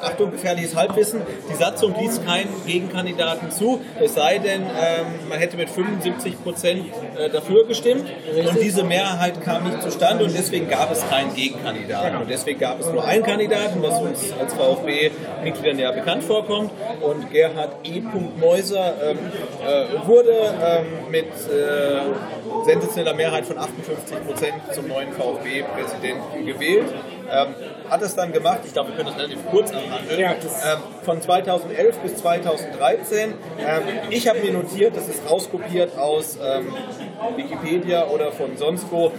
Achtung, 0.00 0.30
gefährliches 0.30 0.76
Halbwissen, 0.76 1.22
die 1.50 1.54
Satzung 1.54 1.94
ließ 1.98 2.24
keinen 2.24 2.50
Gegenkandidaten 2.66 3.50
zu, 3.50 3.80
es 4.00 4.14
sei 4.14 4.38
denn, 4.38 4.62
ähm, 4.62 5.28
man 5.28 5.38
hätte 5.38 5.56
mit 5.56 5.70
75 5.70 6.42
Prozent 6.42 6.86
äh, 7.16 7.30
dafür 7.30 7.66
gestimmt 7.66 8.04
und 8.46 8.60
diese 8.60 8.84
Mehrheit 8.84 9.42
kam 9.42 9.64
nicht 9.64 9.82
zustande 9.82 10.24
und 10.24 10.36
deswegen 10.36 10.68
gab 10.68 10.90
es 10.92 11.08
keinen 11.08 11.34
Gegenkandidaten. 11.34 12.16
Und 12.16 12.30
deswegen 12.30 12.58
gab 12.58 12.80
es 12.80 12.86
nur 12.86 13.04
einen 13.04 13.22
Kandidaten, 13.22 13.82
was 13.82 14.00
uns 14.00 14.32
als 14.38 14.54
VfB-Mitgliedern 14.54 15.78
ja 15.78 15.92
bekannt 15.92 16.24
vorkommt. 16.24 16.70
Und 17.00 17.30
Gerhard 17.30 17.76
E. 17.84 18.02
Mäuser 18.40 18.94
ähm, 19.02 19.18
äh, 19.66 20.06
wurde 20.06 20.32
ähm, 20.32 21.10
mit 21.10 21.26
äh, 21.26 22.64
sensationeller 22.64 23.14
Mehrheit 23.14 23.46
von 23.46 23.58
58 23.58 24.26
Prozent 24.26 24.54
zum 24.72 24.88
neuen 24.88 25.12
VfB-Präsidenten 25.12 26.46
gewählt. 26.46 26.92
Ähm, 27.30 27.54
hat 27.88 28.02
es 28.02 28.14
dann 28.14 28.32
gemacht, 28.32 28.60
ich 28.64 28.72
glaube, 28.72 28.90
wir 28.90 28.96
können 28.96 29.08
das 29.08 29.18
relativ 29.18 29.46
kurz 29.50 29.70
abhandeln, 29.72 30.20
Ja, 30.20 30.32
ähm, 30.32 30.78
von 31.02 31.20
2011 31.20 31.98
bis 31.98 32.16
2013. 32.16 33.34
Ähm, 33.58 33.82
ich 34.10 34.28
habe 34.28 34.40
mir 34.40 34.52
notiert, 34.52 34.96
das 34.96 35.08
ist 35.08 35.28
rauskopiert 35.30 35.96
aus 35.96 36.38
ähm, 36.42 36.72
Wikipedia 37.36 38.06
oder 38.06 38.32
von 38.32 38.56
sonst 38.56 38.90
wo, 38.90 39.12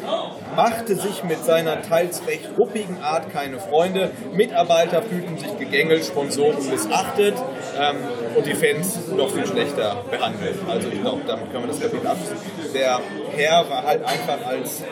machte 0.56 0.96
sich 0.96 1.24
mit 1.24 1.44
seiner 1.44 1.82
teils 1.82 2.26
recht 2.28 2.50
ruppigen 2.58 3.02
Art 3.02 3.32
keine 3.32 3.60
Freunde, 3.60 4.12
Mitarbeiter 4.34 5.02
fühlten 5.02 5.38
sich 5.38 5.58
gegängelt, 5.58 6.06
Sponsoren 6.06 6.70
missachtet 6.70 7.36
ähm, 7.80 7.98
und 8.36 8.46
die 8.46 8.56
Fans 8.56 9.08
noch 9.16 9.30
viel 9.30 9.46
schlechter 9.46 10.04
behandelt. 10.10 10.56
Also 10.68 10.90
ich 10.90 11.02
glaube, 11.02 11.22
damit 11.28 11.52
können 11.52 11.64
wir 11.64 11.70
das 11.70 11.80
Kapitel 11.80 12.08
abschließen. 12.08 12.74
Der 12.74 13.00
Herr 13.36 13.70
war 13.70 13.84
halt 13.84 14.04
einfach 14.04 14.46
als 14.48 14.84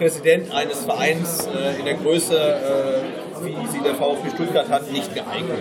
Präsident 0.00 0.50
eines 0.54 0.82
Vereins 0.86 1.46
äh, 1.46 1.78
in 1.78 1.84
der 1.84 1.92
Größe, 1.92 2.34
äh, 2.34 3.44
wie 3.44 3.54
sie 3.70 3.80
der 3.80 3.94
VfB 3.94 4.30
Stuttgart 4.30 4.70
hat, 4.70 4.90
nicht 4.90 5.14
geeignet. 5.14 5.58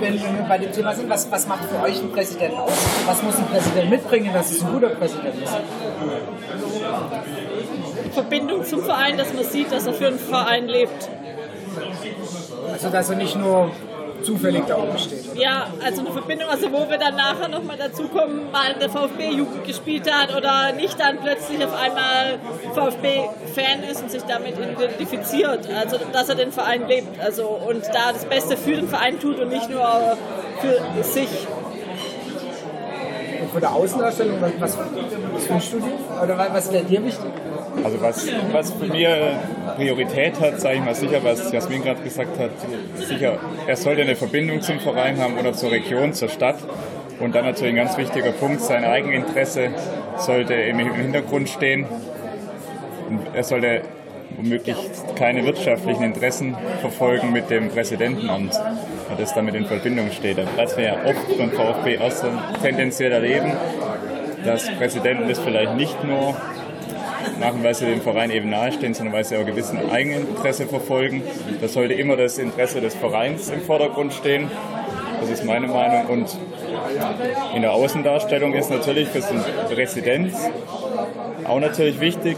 Wenn 0.00 0.14
wir 0.14 0.44
bei 0.46 0.58
dem 0.58 0.70
Thema 0.70 0.94
sind, 0.94 1.08
was, 1.08 1.30
was 1.30 1.48
macht 1.48 1.64
für 1.64 1.82
euch 1.82 1.98
ein 1.98 2.12
Präsident 2.12 2.52
aus? 2.58 2.72
Was 3.06 3.22
muss 3.22 3.38
ein 3.38 3.46
Präsident 3.46 3.88
mitbringen, 3.88 4.34
dass 4.34 4.50
es 4.50 4.62
ein 4.62 4.70
guter 4.70 4.90
Präsident 4.90 5.34
ist? 5.42 5.54
Verbindung 8.12 8.64
zum 8.64 8.82
Verein, 8.82 9.16
dass 9.16 9.32
man 9.32 9.44
sieht, 9.44 9.72
dass 9.72 9.86
er 9.86 9.94
für 9.94 10.08
einen 10.08 10.18
Verein 10.18 10.68
lebt. 10.68 11.08
Also, 12.70 12.90
dass 12.90 13.08
er 13.08 13.16
nicht 13.16 13.36
nur 13.36 13.70
zufällig 14.22 14.64
da 14.66 14.76
oben 14.76 14.98
steht. 14.98 15.36
Ja, 15.36 15.66
also 15.84 16.00
eine 16.00 16.12
Verbindung, 16.12 16.48
also 16.48 16.72
wo 16.72 16.88
wir 16.88 16.98
dann 16.98 17.16
nachher 17.16 17.48
nochmal 17.48 17.76
dazu 17.76 18.04
kommen, 18.08 18.50
mal 18.50 18.72
in 18.72 18.80
der 18.80 18.90
VfB-Jugend 18.90 19.64
gespielt 19.64 20.10
hat 20.12 20.34
oder 20.36 20.72
nicht 20.72 20.98
dann 20.98 21.18
plötzlich 21.18 21.64
auf 21.64 21.74
einmal 21.74 22.38
VfB-Fan 22.74 23.82
ist 23.90 24.02
und 24.02 24.10
sich 24.10 24.22
damit 24.22 24.54
identifiziert. 24.58 25.68
Also 25.70 25.98
dass 26.12 26.28
er 26.28 26.34
den 26.34 26.52
Verein 26.52 26.86
lebt 26.86 27.20
also 27.20 27.48
und 27.48 27.84
da 27.86 28.12
das 28.12 28.24
Beste 28.24 28.56
für 28.56 28.76
den 28.76 28.88
Verein 28.88 29.18
tut 29.20 29.38
und 29.38 29.48
nicht 29.48 29.68
nur 29.68 30.16
für 30.60 31.02
sich. 31.02 31.28
Von 33.52 33.60
der 33.60 33.74
Außendarstellung, 33.74 34.40
was, 34.40 34.78
was, 34.78 35.50
wünschst 35.50 35.72
du 35.74 35.80
dir? 35.80 35.92
Oder 36.22 36.38
was, 36.38 36.72
wäre 36.72 36.84
dir 36.84 37.04
wichtig? 37.04 37.30
Also 37.84 38.00
was, 38.00 38.26
was 38.50 38.72
für 38.72 38.86
mir 38.86 39.38
Priorität 39.76 40.40
hat, 40.40 40.58
sage 40.58 40.76
ich 40.76 40.84
mal 40.84 40.94
sicher, 40.94 41.22
was 41.22 41.52
Jasmin 41.52 41.82
gerade 41.82 42.02
gesagt 42.02 42.38
hat, 42.38 42.50
sicher, 42.96 43.38
er 43.66 43.76
sollte 43.76 44.02
eine 44.02 44.16
Verbindung 44.16 44.62
zum 44.62 44.80
Verein 44.80 45.20
haben 45.20 45.38
oder 45.38 45.52
zur 45.52 45.70
Region, 45.70 46.14
zur 46.14 46.30
Stadt. 46.30 46.56
Und 47.20 47.34
dann 47.34 47.44
natürlich 47.44 47.74
ein 47.74 47.76
ganz 47.76 47.98
wichtiger 47.98 48.32
Punkt, 48.32 48.62
sein 48.62 48.84
Eigeninteresse 48.84 49.68
sollte 50.16 50.54
im 50.54 50.78
Hintergrund 50.78 51.50
stehen. 51.50 51.84
Er 53.34 53.44
sollte 53.44 53.82
womöglich 54.36 54.76
keine 55.16 55.44
wirtschaftlichen 55.44 56.02
Interessen 56.02 56.56
verfolgen 56.80 57.32
mit 57.32 57.50
dem 57.50 57.68
Präsidentenamt, 57.68 58.58
das 59.18 59.34
damit 59.34 59.54
in 59.54 59.66
Verbindung 59.66 60.10
steht. 60.10 60.38
Was 60.56 60.76
wir 60.76 60.84
ja 60.84 60.96
oft 61.04 61.38
beim 61.38 61.50
VfB 61.50 61.98
auch 61.98 62.10
so 62.10 62.26
tendenziell 62.62 63.12
erleben, 63.12 63.52
dass 64.44 64.68
Präsidenten 64.76 65.28
das 65.28 65.38
vielleicht 65.38 65.74
nicht 65.74 66.02
nur 66.04 66.36
machen, 67.38 67.62
weil 67.62 67.74
sie 67.74 67.86
dem 67.86 68.00
Verein 68.00 68.30
eben 68.30 68.50
nahestehen, 68.50 68.94
sondern 68.94 69.14
weil 69.14 69.24
sie 69.24 69.36
auch 69.36 69.44
gewissen 69.44 69.78
Eigeninteresse 69.90 70.66
verfolgen. 70.66 71.22
Da 71.60 71.68
sollte 71.68 71.94
immer 71.94 72.16
das 72.16 72.38
Interesse 72.38 72.80
des 72.80 72.94
Vereins 72.94 73.50
im 73.50 73.60
Vordergrund 73.60 74.12
stehen. 74.12 74.50
Das 75.20 75.30
ist 75.30 75.44
meine 75.44 75.68
Meinung. 75.68 76.06
Und 76.06 76.36
in 77.54 77.62
der 77.62 77.72
Außendarstellung 77.72 78.54
ist 78.54 78.70
natürlich 78.70 79.08
für 79.08 79.22
so 79.22 79.34
einen 79.34 79.44
Präsident 79.72 80.34
auch 81.44 81.60
natürlich 81.60 82.00
wichtig. 82.00 82.36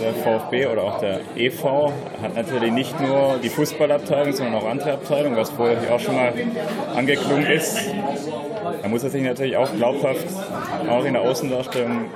Der 0.00 0.14
VfB 0.14 0.66
oder 0.66 0.84
auch 0.84 0.98
der 1.00 1.20
EV 1.36 1.92
hat 2.22 2.34
natürlich 2.34 2.72
nicht 2.72 2.98
nur 2.98 3.38
die 3.42 3.50
Fußballabteilung, 3.50 4.32
sondern 4.32 4.54
auch 4.54 4.66
andere 4.66 4.92
Abteilungen, 4.92 5.36
was 5.36 5.50
vorher 5.50 5.94
auch 5.94 6.00
schon 6.00 6.16
mal 6.16 6.32
angeklungen 6.94 7.46
ist. 7.46 7.78
Da 8.80 8.88
muss 8.88 9.04
er 9.04 9.10
sich 9.10 9.22
natürlich 9.22 9.56
auch 9.56 9.70
glaubhaft, 9.76 10.26
auch 10.88 11.04
in 11.04 11.12
der 11.12 11.22
Außendarstellung 11.22 12.06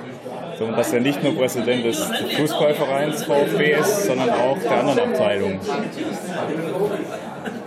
dass 0.75 0.91
er 0.91 1.01
nicht 1.01 1.23
nur 1.23 1.35
Präsident 1.35 1.85
des 1.85 2.03
Fußballvereins 2.35 3.25
VfB 3.25 3.73
ist, 3.73 4.05
sondern 4.05 4.29
auch 4.31 4.57
der 4.57 4.79
anderen 4.79 4.99
Abteilung. 5.11 5.59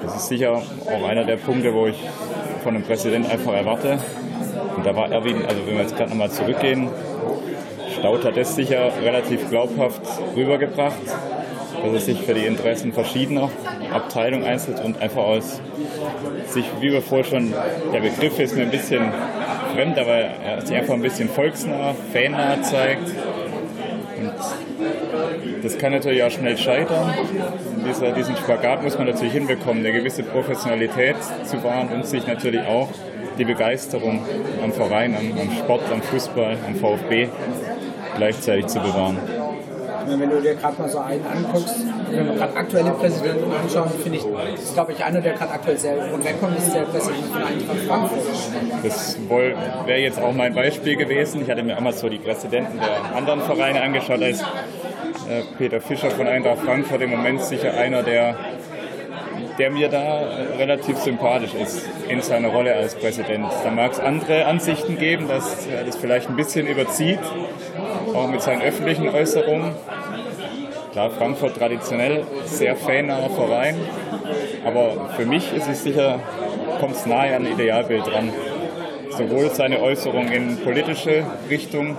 Das 0.02 0.16
ist 0.16 0.28
sicher 0.28 0.54
auch 0.54 1.08
einer 1.08 1.24
der 1.24 1.36
Punkte, 1.36 1.72
wo 1.72 1.86
ich 1.86 1.96
von 2.62 2.74
einem 2.74 2.84
Präsident 2.84 3.30
einfach 3.30 3.52
erwarte. 3.52 3.98
Und 4.76 4.84
da 4.84 4.96
war 4.96 5.10
Erwin, 5.10 5.44
also 5.46 5.66
wenn 5.66 5.74
wir 5.74 5.82
jetzt 5.82 5.96
gerade 5.96 6.10
nochmal 6.10 6.30
zurückgehen, 6.30 6.88
Staud 8.00 8.24
hat 8.24 8.34
das 8.34 8.54
sicher 8.54 8.90
relativ 9.04 9.50
glaubhaft 9.50 10.00
rübergebracht, 10.34 10.96
dass 11.06 11.92
er 11.92 12.00
sich 12.00 12.18
für 12.22 12.32
die 12.32 12.46
Interessen 12.46 12.94
verschiedener 12.94 13.50
Abteilungen 13.92 14.44
einsetzt 14.44 14.82
und 14.82 15.02
einfach 15.02 15.22
aus 15.22 15.60
sich, 16.46 16.64
wie 16.80 16.92
wir 16.92 17.02
vorher 17.02 17.26
schon, 17.26 17.52
der 17.92 18.00
Begriff 18.00 18.38
ist 18.38 18.56
mir 18.56 18.62
ein 18.62 18.70
bisschen 18.70 19.12
fremd, 19.74 19.98
aber 19.98 20.14
er 20.14 20.62
sich 20.62 20.74
einfach 20.74 20.94
ein 20.94 21.02
bisschen 21.02 21.28
volksnah, 21.28 21.94
fannah 22.10 22.62
zeigt. 22.62 23.06
Und 24.16 24.32
das 25.62 25.76
kann 25.76 25.92
natürlich 25.92 26.22
auch 26.22 26.30
schnell 26.30 26.56
scheitern. 26.56 27.12
Dieser, 27.86 28.12
diesen 28.12 28.34
Spagat 28.36 28.82
muss 28.82 28.96
man 28.96 29.08
natürlich 29.08 29.34
hinbekommen, 29.34 29.84
eine 29.84 29.92
gewisse 29.92 30.22
Professionalität 30.22 31.16
zu 31.44 31.62
wahren 31.62 31.88
und 31.88 32.06
sich 32.06 32.26
natürlich 32.26 32.62
auch 32.62 32.88
die 33.36 33.44
Begeisterung 33.44 34.22
am 34.62 34.72
Verein, 34.72 35.14
am, 35.14 35.38
am 35.38 35.50
Sport, 35.54 35.82
am 35.92 36.00
Fußball, 36.00 36.56
am 36.66 36.74
VfB 36.76 37.28
gleichzeitig 38.20 38.66
zu 38.66 38.78
bewahren. 38.80 39.16
Wenn 40.06 40.30
du 40.30 40.40
dir 40.40 40.54
gerade 40.54 40.80
mal 40.80 40.88
so 40.88 40.98
einen 40.98 41.24
anguckst, 41.24 41.76
wenn 42.10 42.26
wir 42.26 42.34
gerade 42.34 42.56
aktuelle 42.56 42.90
Präsidenten 42.90 43.50
anschauen, 43.50 43.90
finde 44.02 44.18
ich, 44.18 44.24
das 44.56 44.64
ist 44.64 44.74
glaube 44.74 44.92
ich 44.92 45.04
einer, 45.04 45.20
der 45.20 45.34
gerade 45.34 45.52
aktuell 45.52 45.78
sehr 45.78 45.94
gut 45.94 46.24
wegkommt, 46.24 46.58
ist 46.58 46.74
der 46.74 46.82
Präsident 46.82 47.24
von 47.32 47.42
Eintracht 47.42 47.78
Frankfurt. 47.86 48.18
Das 48.82 49.18
wäre 49.86 50.00
jetzt 50.00 50.20
auch 50.20 50.32
mein 50.32 50.54
Beispiel 50.54 50.96
gewesen. 50.96 51.42
Ich 51.42 51.50
hatte 51.50 51.62
mir 51.62 51.76
einmal 51.76 51.92
so 51.92 52.08
die 52.08 52.18
Präsidenten 52.18 52.78
der 52.78 53.16
anderen 53.16 53.40
Vereine 53.40 53.80
angeschaut. 53.80 54.20
Da 54.20 54.26
ist 54.26 54.42
äh, 54.42 55.42
Peter 55.56 55.80
Fischer 55.80 56.10
von 56.10 56.26
Eintracht 56.26 56.58
Frankfurt 56.58 57.00
im 57.00 57.10
Moment 57.10 57.40
sicher 57.42 57.72
einer 57.74 58.02
der 58.02 58.36
der 59.58 59.70
mir 59.70 59.90
da 59.90 60.22
relativ 60.58 60.96
sympathisch 60.98 61.52
ist 61.52 61.86
in 62.08 62.22
seiner 62.22 62.48
Rolle 62.48 62.74
als 62.74 62.94
Präsident. 62.94 63.44
Da 63.62 63.70
mag 63.70 63.92
es 63.92 64.00
andere 64.00 64.46
Ansichten 64.46 64.96
geben, 64.96 65.28
dass 65.28 65.66
er 65.66 65.84
das 65.84 65.96
vielleicht 65.96 66.30
ein 66.30 66.36
bisschen 66.36 66.66
überzieht, 66.66 67.18
auch 68.14 68.28
mit 68.28 68.42
seinen 68.42 68.62
öffentlichen 68.62 69.08
Äußerungen. 69.08 69.72
Klar, 70.92 71.10
Frankfurt 71.10 71.56
traditionell 71.56 72.24
sehr 72.44 72.74
fannaher 72.74 73.30
Verein, 73.30 73.76
aber 74.64 75.10
für 75.16 75.24
mich 75.24 75.52
ist 75.54 75.68
es 75.68 75.84
sicher, 75.84 76.18
kommt 76.80 76.96
es 76.96 77.06
nahe 77.06 77.36
an 77.36 77.46
Idealbild 77.46 78.06
dran. 78.06 78.32
Sowohl 79.10 79.50
seine 79.50 79.80
Äußerungen 79.80 80.32
in 80.32 80.56
politische 80.58 81.24
Richtung, 81.48 81.96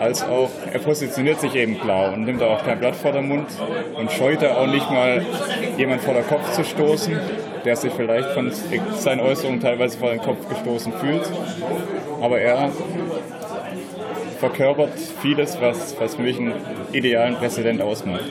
als 0.00 0.24
auch, 0.24 0.50
er 0.72 0.80
positioniert 0.80 1.40
sich 1.40 1.54
eben 1.54 1.78
klar 1.80 2.12
und 2.12 2.24
nimmt 2.24 2.42
auch 2.42 2.64
kein 2.64 2.80
Blatt 2.80 2.96
vor 2.96 3.12
den 3.12 3.28
Mund 3.28 3.46
und 3.96 4.10
scheut 4.10 4.42
er 4.42 4.58
auch 4.58 4.66
nicht 4.66 4.90
mal, 4.90 5.24
jemand 5.76 6.02
vor 6.02 6.14
den 6.14 6.26
Kopf 6.26 6.52
zu 6.52 6.64
stoßen, 6.64 7.18
der 7.64 7.76
sich 7.76 7.92
vielleicht 7.92 8.28
von 8.30 8.50
seinen 8.96 9.20
Äußerungen 9.20 9.60
teilweise 9.60 9.98
vor 9.98 10.10
den 10.10 10.20
Kopf 10.20 10.48
gestoßen 10.48 10.92
fühlt. 10.94 11.22
Aber 12.20 12.40
er 12.40 12.70
verkörpert 14.38 14.98
vieles, 15.22 15.60
was, 15.60 15.94
was 15.98 16.16
für 16.16 16.22
mich 16.22 16.38
einen 16.38 16.52
idealen 16.92 17.36
Präsident 17.36 17.80
ausmacht. 17.80 18.24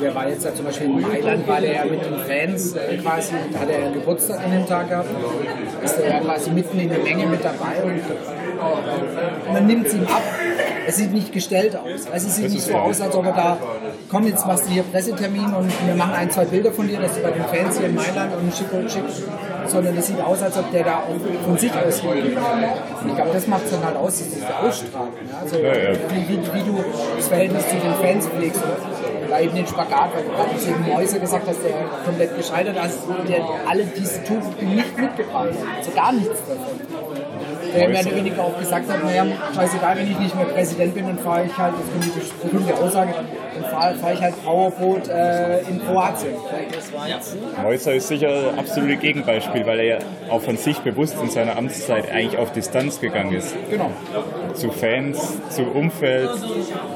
Der 0.00 0.14
war 0.14 0.28
jetzt 0.28 0.44
ja 0.44 0.54
zum 0.54 0.64
Beispiel 0.64 0.86
in 0.86 1.00
Mailand, 1.00 1.46
war 1.46 1.60
der 1.60 1.72
ja 1.72 1.84
mit 1.84 2.04
den 2.04 2.18
Fans 2.18 2.74
äh, 2.74 2.96
quasi, 2.96 3.34
hat 3.58 3.68
er 3.70 3.90
Geburtstag 3.92 4.44
an 4.44 4.50
dem 4.50 4.66
Tag 4.66 4.88
gehabt, 4.88 5.08
ist 5.84 5.98
er 6.00 6.08
ja 6.08 6.20
quasi 6.20 6.50
mitten 6.50 6.80
in 6.80 6.88
der 6.88 6.98
Menge 6.98 7.26
mit 7.26 7.44
dabei 7.44 7.82
und 7.84 8.02
man 9.52 9.66
nimmt 9.66 9.86
es 9.86 9.94
ihm 9.94 10.04
ab. 10.04 10.22
Es 10.86 10.96
sieht 10.96 11.12
nicht 11.12 11.32
gestellt 11.32 11.76
aus. 11.76 12.06
Also 12.12 12.26
es 12.28 12.36
sieht 12.36 12.50
nicht 12.50 12.62
so 12.62 12.74
aus, 12.74 13.00
als 13.00 13.14
ob 13.14 13.24
er 13.26 13.32
da, 13.32 13.58
komm, 14.08 14.26
jetzt 14.26 14.46
machst 14.46 14.66
du 14.66 14.70
hier 14.70 14.82
Pressetermin 14.82 15.52
und 15.54 15.70
wir 15.86 15.94
machen 15.94 16.14
ein, 16.14 16.30
zwei 16.30 16.44
Bilder 16.44 16.72
von 16.72 16.86
dir, 16.88 17.00
dass 17.00 17.14
du 17.14 17.22
bei 17.22 17.30
den 17.30 17.44
Fans 17.44 17.78
hier 17.78 17.88
in 17.88 17.94
Mailand 17.94 18.34
und 18.36 18.54
schick 18.54 18.72
und 18.72 18.90
schick. 18.90 19.04
Sondern 19.66 19.96
es 19.96 20.06
sieht 20.06 20.20
aus, 20.20 20.42
als 20.42 20.56
ob 20.58 20.70
der 20.70 20.84
da 20.84 20.98
auch 20.98 21.46
von 21.46 21.58
sich 21.58 21.72
aus 21.72 22.00
hingeht. 22.00 22.36
Und 22.36 23.08
ich 23.08 23.14
glaube, 23.16 23.30
das 23.32 23.46
macht 23.46 23.64
es 23.64 23.70
dann 23.70 23.84
halt 23.84 23.96
aus, 23.96 24.16
diese 24.16 24.56
Ausstrahlung. 24.56 25.12
Also 25.40 25.56
wie, 25.56 26.28
wie, 26.28 26.54
wie 26.54 26.62
du 26.62 26.84
das 27.16 27.28
Verhältnis 27.28 27.68
zu 27.68 27.76
den 27.76 27.94
Fans 27.94 28.26
pflegst. 28.26 28.62
Oder 29.26 29.40
eben 29.40 29.54
den 29.54 29.66
Spagat, 29.66 30.10
weil 30.14 30.24
du 30.24 30.30
gerade 30.30 30.50
eben 30.50 30.92
Mäuse 30.92 31.18
gesagt 31.18 31.48
hast, 31.48 31.58
der 31.64 31.72
komplett 32.04 32.36
gescheitert 32.36 32.76
ist, 32.86 32.98
der 33.28 33.44
alle 33.68 33.84
diese 33.84 34.22
Tugenden 34.22 34.74
nicht 34.76 34.98
mitgebracht 34.98 35.48
hat. 35.48 35.78
Also 35.78 35.90
gar 35.92 36.12
nichts 36.12 36.40
davon 36.46 36.93
der 37.74 37.88
mehr 37.88 38.06
oder 38.06 38.16
weniger 38.16 38.42
auch 38.42 38.58
gesagt 38.58 38.88
hat, 38.90 39.04
naja, 39.04 39.26
scheißegal, 39.54 39.96
wenn 39.96 40.10
ich 40.10 40.18
nicht 40.18 40.34
mehr 40.34 40.46
Präsident 40.46 40.94
bin, 40.94 41.06
dann 41.06 41.18
fahre 41.18 41.44
ich 41.44 41.56
halt, 41.56 41.74
das 41.74 42.06
ist 42.06 42.32
eine 42.42 42.50
berühmte 42.50 42.74
Aussage, 42.74 43.14
dann 43.54 43.70
fahre, 43.70 43.94
fahre 43.94 44.14
ich 44.14 44.20
halt 44.20 44.44
Powerboot 44.44 45.08
äh, 45.08 45.60
in 45.62 45.84
Kroatien. 45.84 46.34
Häuser 47.62 47.94
ist 47.94 48.08
sicher 48.08 48.50
ein 48.52 48.58
absolutes 48.58 49.00
Gegenbeispiel, 49.00 49.66
weil 49.66 49.78
er 49.80 49.84
ja 49.84 49.98
auch 50.30 50.40
von 50.40 50.56
sich 50.56 50.78
bewusst 50.80 51.16
in 51.20 51.30
seiner 51.30 51.56
Amtszeit 51.56 52.10
eigentlich 52.10 52.38
auf 52.38 52.52
Distanz 52.52 53.00
gegangen 53.00 53.34
ist. 53.34 53.54
Genau. 53.70 53.90
Zu 54.54 54.70
Fans, 54.70 55.38
zu 55.50 55.62
Umfeld, 55.62 56.30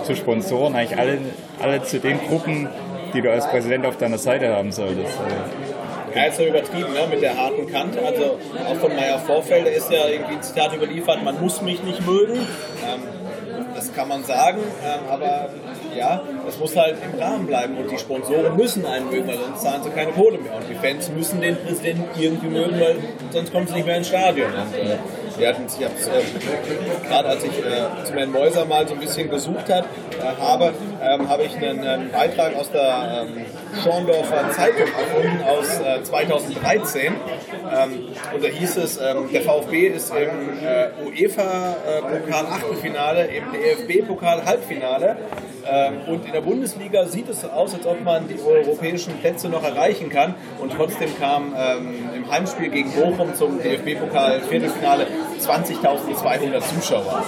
zu 0.05 0.15
Sponsoren, 0.15 0.75
eigentlich 0.75 0.99
alle, 0.99 1.19
alle 1.61 1.83
zu 1.83 1.99
den 1.99 2.19
Gruppen, 2.21 2.69
die 3.15 3.23
du 3.23 3.31
als 3.31 3.49
Präsident 3.49 3.87
auf 3.87 3.97
deiner 3.97 4.19
Seite 4.19 4.55
haben 4.55 4.73
solltest. 4.73 5.19
Ja, 6.15 6.25
ist 6.25 6.41
ja 6.41 6.47
übertrieben 6.47 6.93
ne, 6.93 7.07
mit 7.11 7.23
der 7.23 7.37
harten 7.37 7.71
Kante. 7.71 8.05
Also 8.05 8.39
auch 8.67 8.77
von 8.77 8.95
Meyer 8.95 9.19
Vorfelder 9.19 9.71
ist 9.71 9.91
ja 9.91 10.09
irgendwie 10.09 10.35
ein 10.35 10.43
Zitat 10.43 10.75
überliefert, 10.75 11.23
man 11.23 11.41
muss 11.41 11.63
mich 11.63 11.83
nicht 11.83 12.05
mögen. 12.07 12.35
Ähm, 12.35 13.03
das 13.75 13.93
kann 13.93 14.09
man 14.09 14.25
sagen, 14.25 14.59
ähm, 14.85 15.01
aber 15.09 15.51
ja, 15.97 16.23
das 16.45 16.59
muss 16.59 16.77
halt 16.77 16.97
im 17.03 17.21
Rahmen 17.21 17.47
bleiben 17.47 17.77
und 17.77 17.91
die 17.91 17.99
Sponsoren 17.99 18.57
müssen 18.57 18.85
einen 18.87 19.09
mögen, 19.09 19.29
weil 19.29 19.39
sonst 19.39 19.63
zahlen 19.63 19.83
sie 19.83 19.91
keine 19.91 20.13
Kohle 20.13 20.39
mehr. 20.39 20.57
Und 20.57 20.69
die 20.69 20.75
Fans 20.75 21.11
müssen 21.11 21.41
den 21.41 21.57
Präsidenten 21.57 22.21
irgendwie 22.21 22.49
mögen, 22.49 22.81
weil 22.81 22.97
sonst 23.31 23.53
kommen 23.53 23.67
sie 23.67 23.75
nicht 23.75 23.87
mehr 23.87 23.99
ins 23.99 24.09
Stadion. 24.09 24.51
Und, 24.53 24.75
äh, 24.75 24.97
wir 25.39 25.49
hatten, 25.49 25.67
ich 25.67 25.79
äh, 25.81 25.89
gerade 27.07 27.29
als 27.29 27.45
ich 27.45 27.59
äh, 27.59 28.05
zu 28.05 28.15
Herrn 28.15 28.33
Mäuser 28.33 28.65
mal 28.65 28.89
so 28.89 28.95
ein 28.95 29.01
bisschen 29.01 29.29
gesucht 29.31 29.69
hat, 29.69 29.85
äh, 29.85 29.89
habe, 30.41 30.73
ähm, 31.03 31.29
habe 31.29 31.43
ich 31.45 31.55
einen, 31.57 31.87
einen, 31.87 32.11
Beitrag 32.11 32.57
aus 32.57 32.71
der 32.71 33.27
ähm, 33.29 33.45
Schorndorfer 33.83 34.51
Zeitung 34.51 34.87
gefunden 34.87 35.43
aus 35.47 35.81
2013. 36.03 37.01
Äh, 37.01 37.07
ähm, 37.71 38.09
und 38.35 38.43
da 38.43 38.49
hieß 38.49 38.79
es, 38.79 38.99
ähm, 38.99 39.29
der 39.33 39.43
VfB 39.43 39.89
ist 39.89 40.11
im 40.11 40.59
äh, 40.65 40.89
UEFA-Pokal-Achtelfinale, 41.07 43.27
im 43.27 43.45
DFB-Pokal-Halbfinale 43.53 45.19
ähm, 45.71 46.01
und 46.07 46.27
in 46.27 46.33
der 46.33 46.41
Bundesliga 46.41 47.07
sieht 47.07 47.29
es 47.29 47.45
aus, 47.45 47.75
als 47.75 47.87
ob 47.87 48.03
man 48.03 48.29
die 48.29 48.41
europäischen 48.41 49.15
Plätze 49.19 49.49
noch 49.49 49.63
erreichen 49.63 50.09
kann. 50.09 50.35
Und 50.61 50.73
trotzdem 50.73 51.11
kam 51.19 51.55
im 52.29 52.35
Heimspiel 52.35 52.69
gegen 52.69 52.93
Bochum 52.93 53.35
zum 53.35 53.61
DFB-Pokal-Viertelfinale 53.63 55.07
20.200 55.41 56.61
Zuschauer. 56.61 57.25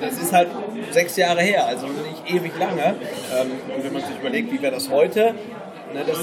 Das 0.00 0.12
ist 0.18 0.32
halt 0.32 0.48
sechs 0.90 1.16
Jahre 1.16 1.42
her, 1.42 1.66
also 1.66 1.86
nicht 1.86 2.34
ewig 2.34 2.52
lange. 2.58 2.94
Ähm, 3.34 3.52
und 3.74 3.84
wenn 3.84 3.92
man 3.92 4.02
sich 4.02 4.18
überlegt, 4.18 4.52
wie 4.52 4.62
wäre 4.62 4.74
das 4.74 4.90
heute, 4.90 5.34
Ne, 5.94 6.02
das, 6.04 6.18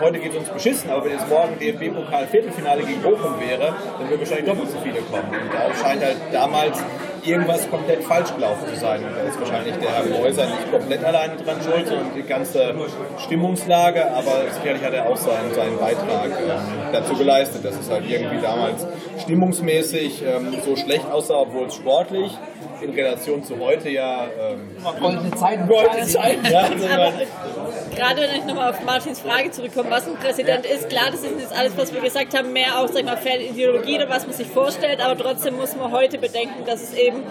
heute 0.00 0.20
geht 0.20 0.30
es 0.30 0.38
uns 0.38 0.48
beschissen, 0.48 0.88
aber 0.88 1.04
wenn 1.04 1.12
jetzt 1.12 1.28
morgen 1.28 1.58
DFB-Pokal-Viertelfinale 1.58 2.84
gegen 2.84 3.02
Bochum 3.02 3.34
wäre, 3.40 3.74
dann 3.98 4.08
würden 4.08 4.20
wahrscheinlich 4.20 4.46
doppelt 4.46 4.70
so 4.70 4.78
viele 4.78 5.00
kommen. 5.00 5.28
Und 5.28 5.52
da 5.52 5.74
scheint 5.74 6.04
halt 6.04 6.18
damals 6.30 6.78
irgendwas 7.24 7.70
komplett 7.70 8.02
falsch 8.04 8.34
gelaufen 8.34 8.68
zu 8.68 8.76
sein. 8.76 9.04
Und 9.04 9.16
da 9.16 9.22
ist 9.22 9.38
wahrscheinlich 9.38 9.76
der 9.76 9.90
Herr 9.90 10.04
Mäuser 10.04 10.46
nicht 10.46 10.70
komplett 10.70 11.04
alleine 11.04 11.36
dran 11.36 11.56
schuld, 11.62 11.86
sondern 11.86 12.14
die 12.14 12.22
ganze 12.22 12.74
Stimmungslage, 13.18 14.10
aber 14.12 14.50
sicherlich 14.50 14.82
hat 14.82 14.92
er 14.92 15.08
auch 15.08 15.16
seinen, 15.16 15.54
seinen 15.54 15.78
Beitrag 15.78 16.30
ähm, 16.30 16.92
dazu 16.92 17.14
geleistet, 17.16 17.64
dass 17.64 17.78
es 17.78 17.90
halt 17.90 18.08
irgendwie 18.08 18.40
damals 18.40 18.86
stimmungsmäßig 19.22 20.22
ähm, 20.22 20.56
so 20.64 20.76
schlecht 20.76 21.10
aussah, 21.10 21.40
obwohl 21.40 21.66
es 21.66 21.74
sportlich 21.74 22.32
in 22.82 22.90
Relation 22.90 23.44
zu 23.44 23.58
heute 23.58 23.88
ja 23.90 24.26
ähm, 24.26 24.76
goldene 25.00 25.30
Zeiten. 25.32 25.68
Goldene 25.68 26.06
Zeiten, 26.06 26.44
ja. 26.46 26.60
Also 26.62 26.86
gerade 27.94 28.20
wenn 28.22 28.40
ich 28.40 28.44
nochmal 28.44 28.70
auf 28.70 28.84
Martins 28.84 29.20
Frage 29.20 29.50
zurückkomme, 29.50 29.90
was 29.90 30.08
ein 30.08 30.16
Präsident 30.16 30.66
ist, 30.66 30.88
klar, 30.88 31.10
das 31.10 31.22
ist 31.22 31.38
jetzt 31.38 31.56
alles, 31.56 31.76
was 31.76 31.92
wir 31.94 32.00
gesagt 32.00 32.36
haben, 32.36 32.52
mehr 32.52 32.78
auch, 32.78 32.88
sag 32.88 33.00
ich 33.00 33.04
mal, 33.04 33.18
Ideologie 33.40 33.96
oder 33.96 34.08
was 34.08 34.26
man 34.26 34.34
sich 34.34 34.48
vorstellt, 34.48 35.00
aber 35.00 35.16
trotzdem 35.16 35.56
muss 35.56 35.76
man 35.76 35.92
heute 35.92 36.18
bedenken, 36.18 36.64
dass 36.66 36.82
es 36.82 36.94
eben 36.94 37.22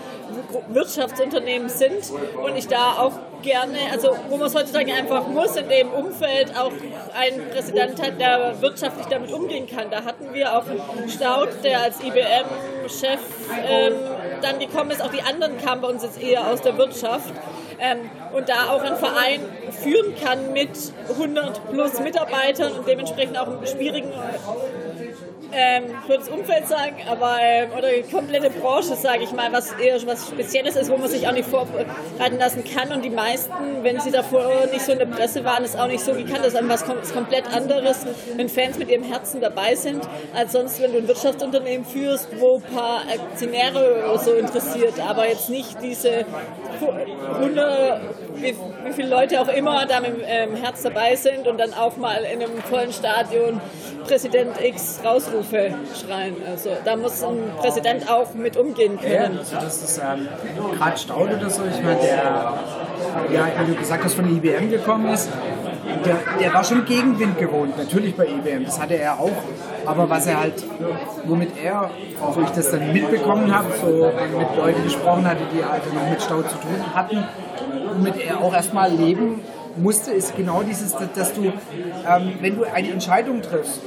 Wirtschaftsunternehmen 0.70 1.70
sind 1.70 2.12
und 2.44 2.56
ich 2.56 2.68
da 2.68 2.98
auch 3.00 3.14
gerne, 3.42 3.78
also 3.92 4.16
wo 4.30 4.38
man 4.38 4.48
es 4.48 4.56
heutzutage 4.56 4.94
einfach 4.94 5.28
muss, 5.28 5.56
in 5.56 5.68
dem 5.68 5.89
Umfeld 5.89 6.56
auch 6.58 6.72
einen 7.14 7.50
Präsident 7.50 8.02
hat, 8.02 8.20
der 8.20 8.62
wirtschaftlich 8.62 9.08
damit 9.08 9.32
umgehen 9.32 9.68
kann. 9.68 9.89
Da 9.89 10.04
hatten 10.04 10.34
wir 10.34 10.56
auch 10.56 10.64
Staud, 11.08 11.50
der 11.64 11.81
als 11.82 12.00
IBM-Chef 12.02 13.20
ähm, 13.68 13.94
dann 14.42 14.60
gekommen 14.60 14.92
ist, 14.92 15.02
auch 15.02 15.12
die 15.12 15.22
anderen 15.22 15.58
kamen 15.58 15.82
bei 15.82 15.88
uns 15.88 16.04
jetzt 16.04 16.22
eher 16.22 16.48
aus 16.48 16.62
der 16.62 16.78
Wirtschaft 16.78 17.34
ähm, 17.80 18.10
und 18.34 18.48
da 18.50 18.70
auch 18.70 18.82
einen 18.82 18.98
Verein 18.98 19.42
führen 19.72 20.16
kann 20.16 20.54
mit 20.54 20.70
100 21.10 21.72
plus 21.72 22.00
Mitarbeitern 22.00 22.74
und 22.74 22.88
dementsprechend 22.88 23.38
auch 23.38 23.48
einen 23.48 23.66
schwierigen 23.66 24.12
ähm, 25.54 25.84
würde 26.08 26.24
das 26.24 26.30
Umfeld 26.30 26.68
sagen, 26.68 26.95
aber 27.10 27.38
ähm, 27.41 27.70
oder 27.78 27.89
die 27.89 28.10
komplette 28.10 28.49
Branche, 28.49 28.95
sage 28.95 29.24
ich 29.24 29.32
mal, 29.32 29.52
was 29.52 29.72
eher 29.74 29.95
was 30.06 30.28
Spezielles 30.28 30.76
ist, 30.76 30.89
wo 30.89 30.97
man 30.97 31.10
sich 31.10 31.28
auch 31.28 31.34
nicht 31.34 31.49
vorbereiten 31.49 32.38
lassen 32.38 32.64
kann. 32.64 32.91
Und 32.91 33.04
die 33.04 33.10
meisten, 33.10 33.54
wenn 33.82 33.99
sie 33.99 34.12
davor 34.12 34.66
nicht 34.72 34.82
so 34.82 34.91
in 34.91 34.99
der 34.99 35.06
Presse 35.06 35.43
waren, 35.43 35.64
ist 35.64 35.78
auch 35.78 35.88
nicht 35.88 36.04
so 36.04 36.14
gekannt. 36.14 36.39
Das 36.43 36.54
ist 36.54 36.70
was 36.70 37.14
komplett 37.14 37.45
anderes, 37.54 38.06
wenn 38.36 38.49
Fans 38.49 38.78
mit 38.78 38.89
ihrem 38.89 39.04
Herzen 39.04 39.41
dabei 39.41 39.76
sind, 39.76 40.02
als 40.36 40.54
sonst, 40.54 40.82
wenn 40.82 40.91
du 40.91 40.99
ein 40.99 41.08
Wirtschaftsunternehmen 41.08 41.86
führst, 41.86 42.30
wo 42.39 42.56
ein 42.58 42.76
paar 42.76 43.02
Aktionäre 43.02 44.18
so 44.24 44.34
interessiert, 44.34 44.99
aber 44.99 45.28
jetzt 45.28 45.49
nicht 45.49 45.82
diese 45.82 46.26
100, 47.36 48.02
wie, 48.36 48.56
wie 48.86 48.93
viele 48.93 49.10
Leute 49.10 49.41
auch 49.41 49.47
immer 49.47 49.86
da 49.86 49.99
mit 49.99 50.12
dem 50.12 50.24
ähm, 50.26 50.56
Herz 50.56 50.84
dabei 50.84 51.16
sind 51.16 51.47
und 51.47 51.60
dann 51.60 51.74
auch 51.74 51.97
mal 51.97 52.24
in 52.24 52.41
einem 52.41 52.58
vollen 52.64 52.91
Stadion 52.91 53.60
Präsident 54.08 54.60
X 54.62 54.99
Rausrufe 55.42 55.74
schreien. 55.96 56.36
Also 56.50 56.70
da 56.84 56.96
muss 56.96 57.24
ein 57.24 57.52
Präsident 57.60 58.10
auch 58.10 58.34
mit 58.34 58.58
umgehen 58.58 59.00
können. 59.00 59.34
Ja, 59.34 59.39
also 59.39 59.56
das 59.56 59.84
ist 59.84 60.00
ähm, 60.00 60.28
gerade 60.78 60.98
Staud 60.98 61.30
oder 61.32 61.50
so, 61.50 61.64
ich 61.66 61.84
meine, 61.84 62.00
der, 62.00 62.54
ja, 63.34 63.48
wie 63.60 63.72
du 63.72 63.78
gesagt 63.78 64.04
hast, 64.04 64.14
von 64.14 64.26
der 64.26 64.36
IBM 64.36 64.70
gekommen 64.70 65.14
ist, 65.14 65.30
der, 66.06 66.18
der 66.39 66.54
war 66.54 66.64
schon 66.64 66.86
Gegenwind 66.86 67.38
gewohnt, 67.38 67.78
natürlich 67.78 68.16
bei 68.16 68.26
IBM, 68.26 68.66
das 68.66 68.80
hatte 68.80 68.96
er 68.96 69.20
auch. 69.20 69.32
Aber 69.86 70.10
was 70.10 70.28
er 70.28 70.39
halt, 70.39 70.64
womit 71.26 71.52
er, 71.62 71.89
wo 72.20 72.42
ich 72.42 72.50
das 72.52 72.70
dann 72.70 72.94
mitbekommen 72.94 73.54
habe, 73.54 73.68
so 73.82 74.12
mit 74.38 74.56
Leuten 74.56 74.84
gesprochen 74.84 75.28
hatte, 75.28 75.42
die 75.54 75.64
also 75.64 75.89
noch 75.94 76.08
mit 76.08 76.22
Stau 76.22 76.42
zu 76.44 76.56
tun 76.58 76.94
hatten, 76.94 77.24
womit 77.96 78.18
er 78.18 78.42
auch 78.42 78.54
erstmal 78.54 78.92
leben 78.92 79.42
musste, 79.78 80.12
ist 80.12 80.36
genau 80.36 80.62
dieses, 80.64 80.96
dass 81.16 81.34
du, 81.34 81.46
ähm, 81.46 82.34
wenn 82.42 82.58
du 82.58 82.64
eine 82.64 82.92
Entscheidung 82.92 83.42
triffst, 83.42 83.82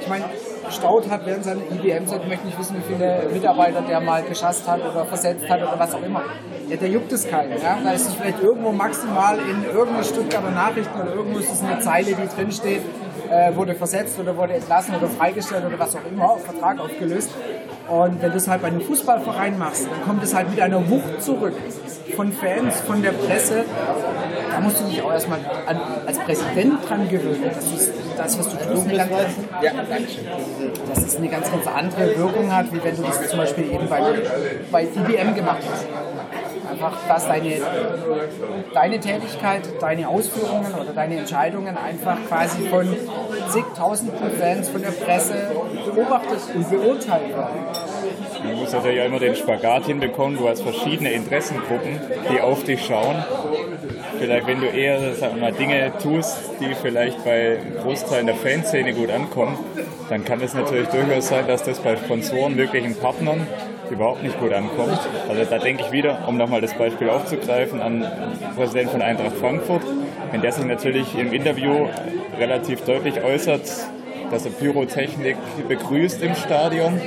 ich 0.00 0.08
meine, 0.08 0.24
Staud 0.70 1.10
hat 1.10 1.26
während 1.26 1.44
seiner 1.44 1.62
IBM-Zeit, 1.62 2.26
möchte 2.28 2.46
nicht 2.46 2.58
wissen, 2.58 2.76
wie 2.76 2.94
viele 2.94 3.28
Mitarbeiter 3.32 3.82
der 3.82 4.00
mal 4.00 4.22
geschasst 4.22 4.68
hat 4.68 4.80
oder 4.80 5.04
versetzt 5.04 5.48
hat 5.48 5.60
oder 5.62 5.78
was 5.78 5.94
auch 5.94 6.02
immer. 6.02 6.22
Ja, 6.68 6.76
der 6.76 6.88
juckt 6.88 7.12
es 7.12 7.28
keinen. 7.28 7.52
Ja? 7.60 7.78
Da 7.82 7.92
ist 7.92 8.08
es 8.08 8.14
vielleicht 8.14 8.42
irgendwo 8.42 8.72
maximal 8.72 9.38
in 9.38 9.64
irgendeiner 9.64 10.04
Stuttgarter 10.04 10.50
Nachrichten 10.50 11.00
oder 11.00 11.14
irgendwo 11.14 11.38
ist 11.38 11.52
es 11.52 11.62
eine 11.62 11.80
Zeile, 11.80 12.14
die 12.14 12.28
drinsteht, 12.36 12.82
äh, 13.30 13.54
wurde 13.54 13.74
versetzt 13.74 14.18
oder 14.18 14.36
wurde 14.36 14.54
entlassen 14.54 14.94
oder 14.94 15.08
freigestellt 15.08 15.64
oder 15.66 15.78
was 15.78 15.96
auch 15.96 16.04
immer, 16.10 16.36
Vertrag 16.38 16.80
aufgelöst. 16.80 17.30
Und 17.88 18.22
wenn 18.22 18.30
du 18.30 18.36
es 18.36 18.48
halt 18.48 18.62
bei 18.62 18.68
einem 18.68 18.80
Fußballverein 18.80 19.58
machst, 19.58 19.86
dann 19.90 20.02
kommt 20.06 20.22
es 20.22 20.34
halt 20.34 20.50
mit 20.50 20.60
einer 20.60 20.88
Wucht 20.88 21.22
zurück 21.22 21.54
von 22.14 22.32
Fans, 22.32 22.80
von 22.80 23.02
der 23.02 23.12
Presse. 23.12 23.64
Da 24.50 24.60
musst 24.60 24.80
du 24.80 24.84
dich 24.84 25.02
auch 25.02 25.12
erstmal 25.12 25.40
an, 25.66 25.80
als 26.06 26.18
Präsident 26.18 26.88
dran 26.88 27.08
gewöhnen, 27.08 27.50
dass 27.54 27.64
du 27.70 27.76
das, 28.16 28.38
was 28.38 28.48
du 28.50 28.56
tust, 28.56 28.88
eine 28.88 28.96
ganz, 28.98 29.12
ja, 29.62 29.72
dass 30.88 31.04
es 31.04 31.16
eine 31.16 31.28
ganz, 31.28 31.50
ganz 31.50 31.66
andere 31.66 32.16
Wirkung 32.16 32.54
hat, 32.54 32.72
wie 32.72 32.82
wenn 32.82 32.96
du 32.96 33.02
das 33.02 33.28
zum 33.28 33.38
Beispiel 33.38 33.72
eben 33.72 33.88
bei, 33.88 34.02
bei 34.70 34.82
IBM 34.84 35.34
gemacht 35.34 35.62
hast. 35.70 35.86
Einfach, 36.70 36.96
dass 37.08 37.26
deine, 37.26 37.60
deine 38.72 39.00
Tätigkeit, 39.00 39.62
deine 39.80 40.08
Ausführungen 40.08 40.72
oder 40.72 40.92
deine 40.92 41.16
Entscheidungen 41.18 41.76
einfach 41.76 42.16
quasi 42.28 42.68
von 42.68 42.96
zigtausenden 43.48 44.30
Fans, 44.38 44.68
von 44.68 44.82
der 44.82 44.92
Presse 44.92 45.34
beobachtet 45.84 46.38
und 46.54 46.70
beurteilt 46.70 47.30
werden. 47.30 47.66
Du 48.42 48.56
musst 48.56 48.72
natürlich 48.72 48.96
ja 48.96 49.04
immer 49.04 49.18
den 49.18 49.36
Spagat 49.36 49.86
hinbekommen. 49.86 50.38
Du 50.38 50.48
hast 50.48 50.62
verschiedene 50.62 51.12
Interessengruppen, 51.12 52.00
die 52.32 52.40
auf 52.40 52.64
dich 52.64 52.84
schauen. 52.84 53.16
Vielleicht, 54.18 54.46
wenn 54.46 54.60
du 54.60 54.66
eher 54.66 55.00
wir 55.00 55.40
mal, 55.40 55.52
Dinge 55.52 55.92
tust, 56.02 56.36
die 56.60 56.74
vielleicht 56.74 57.24
bei 57.24 57.58
Großteilen 57.82 58.26
der 58.26 58.36
Fanszene 58.36 58.92
gut 58.92 59.10
ankommen, 59.10 59.58
dann 60.08 60.24
kann 60.24 60.40
es 60.42 60.54
natürlich 60.54 60.88
durchaus 60.88 61.28
sein, 61.28 61.46
dass 61.46 61.62
das 61.62 61.78
bei 61.78 61.96
Sponsoren, 61.96 62.56
wirklichen 62.56 62.94
Partnern 62.96 63.46
überhaupt 63.90 64.22
nicht 64.22 64.38
gut 64.38 64.52
ankommt. 64.52 64.98
Also 65.28 65.44
da 65.44 65.58
denke 65.58 65.84
ich 65.86 65.92
wieder, 65.92 66.26
um 66.26 66.36
nochmal 66.36 66.60
das 66.60 66.74
Beispiel 66.74 67.08
aufzugreifen, 67.08 67.80
an 67.80 68.06
Präsident 68.56 68.90
von 68.90 69.02
Eintracht 69.02 69.36
Frankfurt. 69.36 69.82
Wenn 70.30 70.42
der 70.42 70.52
sich 70.52 70.64
natürlich 70.64 71.18
im 71.18 71.32
Interview 71.32 71.88
relativ 72.38 72.82
deutlich 72.82 73.22
äußert, 73.22 73.62
dass 74.30 74.44
er 74.44 74.52
Pyrotechnik 74.52 75.36
begrüßt 75.68 76.22
im 76.22 76.34
Stadion, 76.34 77.00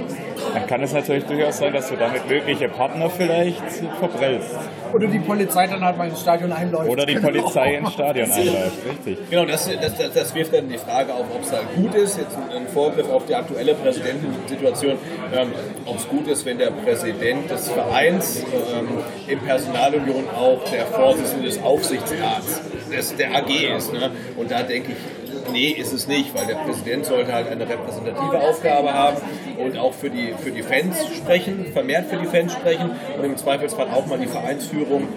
dann 0.54 0.68
kann 0.68 0.84
es 0.84 0.94
natürlich 0.94 1.26
durchaus 1.26 1.58
sein, 1.58 1.74
dass 1.74 1.90
du 1.90 1.96
damit 1.96 2.28
mögliche 2.28 2.70
Partner 2.70 3.10
vielleicht 3.10 3.64
verprellst. 4.00 4.56
Oder 4.94 5.08
die 5.08 5.20
Polizei 5.20 5.68
dann 5.68 5.84
halt 5.84 5.98
mal 5.98 6.08
ins 6.08 6.22
Stadion 6.22 6.52
einläuft. 6.52 6.90
Oder 6.90 7.06
die 7.06 7.16
Polizei 7.16 7.76
ins 7.76 7.94
Stadion 7.94 8.32
einläuft, 8.32 8.78
richtig. 8.88 9.30
Genau, 9.30 9.46
das, 9.46 9.70
das, 9.82 9.98
das, 9.98 10.14
das 10.14 10.36
wirft 10.36 10.54
dann 10.54 10.70
die 10.70 10.78
Frage 10.78 11.14
auf, 11.14 11.26
ob 11.34 11.42
es 11.42 11.52
halt 11.52 11.74
gut 11.76 11.96
ist, 11.96 12.18
jetzt 12.18 12.38
ein 12.38 12.68
Vorgriff 12.68 13.10
auf 13.10 13.26
die 13.26 13.36
aktuelle 13.36 13.74
Präsidentensituation, 13.74 14.98
ähm, 15.34 15.52
ob 15.86 15.98
es 15.98 16.08
gut 16.08 16.28
ist, 16.28 16.46
wenn 16.46 16.58
der 16.58 16.72
Präsident 16.72 17.50
des 17.50 17.70
Vereins 17.70 18.44
ähm, 18.44 18.88
in 19.28 19.40
Personalunion 19.40 20.26
auch 20.38 20.64
der 20.70 20.86
Vorsitzende 20.86 21.46
des 21.46 21.62
Aufsichtsrats 21.62 22.62
des, 22.92 23.16
der 23.16 23.36
AG 23.36 23.50
ist. 23.76 23.94
Ne? 23.94 24.12
Und 24.38 24.52
da 24.52 24.64
denke 24.64 24.92
ich, 24.92 25.23
nee, 25.52 25.70
ist 25.70 25.94
es 25.94 26.08
nicht, 26.08 26.34
weil 26.36 26.46
der 26.48 26.56
Präsident 26.56 27.06
sollte 27.06 27.34
halt 27.34 27.48
eine 27.48 27.68
repräsentative 27.68 28.40
Aufgabe 28.40 28.94
haben 28.94 29.18
und 29.58 29.78
auch 29.78 29.94
für 29.94 30.10
die, 30.10 30.34
für 30.42 30.52
die 30.52 30.64
Fans 30.64 30.98
sprechen, 31.16 31.68
vermehrt 31.74 32.08
für 32.08 32.18
die 32.18 32.26
Fans 32.26 32.54
sprechen 32.54 32.92
und 33.18 33.24
im 33.24 33.38
Zweifelsfall 33.38 33.88
auch 33.90 34.06
mal 34.06 34.20
die 34.20 34.28
Vereinsführung 34.28 35.08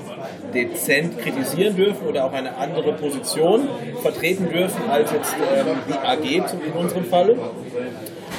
dezent 0.54 1.18
kritisieren 1.18 1.76
dürfen 1.76 2.06
oder 2.06 2.24
auch 2.24 2.32
eine 2.32 2.56
andere 2.56 2.92
Position 2.94 3.68
vertreten 4.02 4.48
dürfen 4.48 4.88
als 4.90 5.12
jetzt 5.12 5.34
ähm, 5.34 5.76
die 5.88 5.94
AG 5.94 6.50
in 6.66 6.72
unserem 6.72 7.04
Falle. 7.04 7.36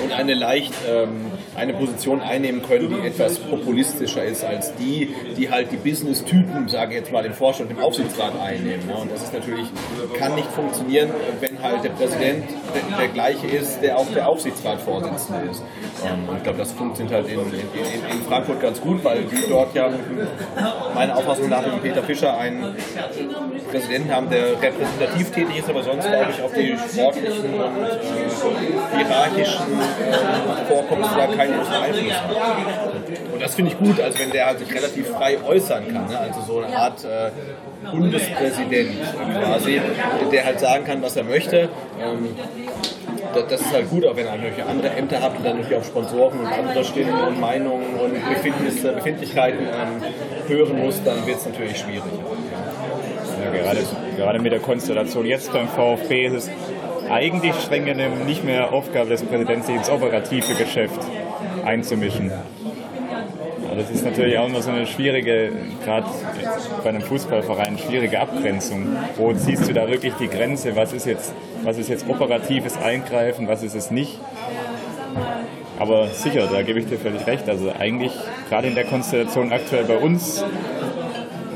Und 0.04 0.12
eine 0.12 0.36
leicht 0.36 0.74
ähm, 0.88 1.27
eine 1.58 1.74
Position 1.74 2.22
einnehmen 2.22 2.62
können, 2.62 2.90
die 2.90 3.08
etwas 3.08 3.40
populistischer 3.40 4.24
ist 4.24 4.46
als 4.46 4.76
die, 4.76 5.14
die 5.36 5.50
halt 5.50 5.72
die 5.72 5.78
Business-Typen, 5.78 6.68
sage 6.68 6.92
ich 6.94 7.00
jetzt 7.00 7.12
mal, 7.12 7.26
im 7.26 7.34
Vorstand, 7.34 7.72
im 7.72 7.80
Aufsichtsrat 7.80 8.40
einnehmen. 8.40 8.86
Ne? 8.86 8.96
Und 8.96 9.12
das 9.12 9.24
ist 9.24 9.34
natürlich, 9.34 9.68
kann 10.18 10.36
nicht 10.36 10.50
funktionieren, 10.52 11.10
wenn 11.40 11.62
halt 11.62 11.84
der 11.84 11.90
Präsident 11.90 12.46
der, 12.74 12.98
der 12.98 13.08
gleiche 13.08 13.48
ist, 13.48 13.82
der 13.82 13.98
auch 13.98 14.08
der 14.14 14.28
Aufsichtsratsvorsitzende 14.28 15.50
ist. 15.50 15.64
Ähm, 16.06 16.30
und 16.30 16.38
ich 16.38 16.44
glaube, 16.44 16.60
das 16.60 16.72
funktioniert 16.72 17.16
halt 17.16 17.28
in, 17.28 17.40
in, 17.40 18.18
in, 18.18 18.24
Frankfurt 18.28 18.62
ganz 18.62 18.80
gut, 18.80 19.04
weil 19.04 19.24
die 19.24 19.50
dort 19.50 19.74
ja 19.74 19.90
meiner 20.94 21.18
Auffassung 21.18 21.50
nach 21.50 21.66
mit 21.66 21.82
Peter 21.82 22.04
Fischer 22.04 22.38
einen 22.38 22.76
Präsidenten 23.72 24.14
haben, 24.14 24.30
der 24.30 24.62
repräsentativ 24.62 25.32
tätig 25.32 25.58
ist, 25.60 25.70
aber 25.70 25.84
sonst 25.84 26.08
glaube 26.08 26.32
ich 26.32 26.42
auf 26.42 26.54
die 26.54 26.78
sportlichen 26.78 27.54
und 27.54 27.78
äh, 27.78 28.98
hierarchischen 28.98 29.74
äh, 29.80 30.66
Vorkommnisse 30.68 31.18
keinen 31.36 31.47
Einfluss 31.54 32.14
hat. 32.14 33.34
Und 33.34 33.42
das 33.42 33.56
finde 33.56 33.72
ich 33.72 33.78
gut, 33.78 34.00
also 34.00 34.20
wenn 34.20 34.32
der 34.32 34.46
halt 34.48 34.60
sich 34.60 34.74
relativ 34.74 35.08
frei 35.10 35.38
äußern 35.44 35.88
kann, 35.94 36.08
ne? 36.08 36.20
also 36.20 36.42
so 36.42 36.60
eine 36.60 36.78
Art 36.78 37.04
äh, 37.04 37.32
Bundespräsident 37.92 38.92
quasi, 39.42 39.82
der 40.32 40.46
halt 40.46 40.60
sagen 40.60 40.86
kann, 40.86 41.02
was 41.02 41.16
er 41.16 41.24
möchte. 41.24 41.70
Ähm, 42.02 42.36
das 43.50 43.62
ist 43.62 43.74
halt 43.74 43.90
gut, 43.90 44.06
auch 44.06 44.16
wenn 44.16 44.26
er 44.26 44.36
natürlich 44.38 44.64
andere 44.64 44.90
Ämter 44.90 45.22
hat 45.22 45.38
und 45.38 45.46
dann 45.46 45.58
natürlich 45.58 45.78
auf 45.78 45.86
Sponsoren 45.86 46.40
und 46.40 46.48
andere 46.48 46.84
Stimmen 46.84 47.14
und 47.14 47.40
Meinungen 47.40 47.94
und 47.96 48.14
Befindlichkeiten 48.96 49.60
ähm, 49.60 50.02
hören 50.48 50.80
muss, 50.80 51.04
dann 51.04 51.26
wird 51.28 51.38
es 51.38 51.46
natürlich 51.46 51.78
schwierig. 51.78 52.04
Ja, 53.44 53.52
gerade, 53.52 53.80
gerade 54.16 54.40
mit 54.40 54.52
der 54.52 54.60
Konstellation 54.60 55.26
jetzt 55.26 55.54
beim 55.54 55.68
VfB 55.68 56.28
ist 56.28 56.34
es 56.34 56.50
eigentlich 57.10 57.56
streng 57.56 57.86
genommen 57.86 58.26
nicht 58.26 58.44
mehr 58.44 58.74
Aufgabe 58.74 59.10
des 59.10 59.24
Präsidenten, 59.24 59.64
sich 59.64 59.76
ins 59.76 59.90
operative 59.90 60.56
Geschäft 60.56 61.00
einzumischen. 61.66 62.32
das 63.76 63.90
ist 63.90 64.06
natürlich 64.06 64.38
auch 64.38 64.48
immer 64.48 64.62
so 64.62 64.72
eine 64.72 64.88
schwierige, 64.88 65.52
gerade 65.84 66.08
bei 66.84 66.90
einem 66.90 67.02
Fußballverein, 67.02 67.78
schwierige 67.78 68.20
Abgrenzung. 68.20 68.88
Wo 69.16 69.34
ziehst 69.34 69.68
du 69.68 69.74
da 69.74 69.88
wirklich 69.88 70.14
die 70.16 70.28
Grenze? 70.28 70.76
Was 70.76 70.94
ist 70.94 71.06
jetzt, 71.06 71.34
was 71.64 71.78
ist 71.78 71.90
jetzt 71.90 72.08
operatives 72.10 72.78
Eingreifen, 72.78 73.48
was 73.48 73.64
ist 73.64 73.76
es 73.76 73.92
nicht? 73.92 74.20
Aber 75.80 76.08
sicher, 76.08 76.48
da 76.52 76.64
gebe 76.64 76.80
ich 76.80 76.88
dir 76.88 76.98
völlig 76.98 77.28
recht. 77.28 77.48
Also 77.48 77.72
eigentlich, 77.78 78.12
gerade 78.50 78.68
in 78.68 78.76
der 78.76 78.86
Konstellation 78.86 79.52
aktuell 79.52 79.86
bei 79.86 79.98
uns, 79.98 80.44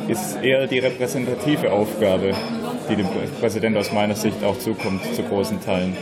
ist 0.08 0.44
eher 0.44 0.68
die 0.68 0.80
repräsentative 0.80 1.72
Aufgabe, 1.72 2.34
die 2.92 3.04
dem 3.04 3.08
Präsident 3.40 3.78
aus 3.78 3.92
meiner 3.92 4.16
Sicht 4.16 4.44
auch 4.44 4.58
zukommt, 4.60 5.02
zu 5.16 5.24
großen 5.24 5.62
Teilen. 5.64 5.96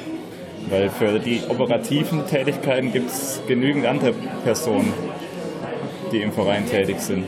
Weil 0.69 0.89
für 0.89 1.19
die 1.19 1.41
operativen 1.47 2.27
Tätigkeiten 2.27 2.91
gibt 2.91 3.09
es 3.09 3.41
genügend 3.47 3.85
andere 3.85 4.13
Personen, 4.43 4.93
die 6.11 6.21
im 6.21 6.31
Verein 6.31 6.67
tätig 6.67 6.99
sind. 6.99 7.25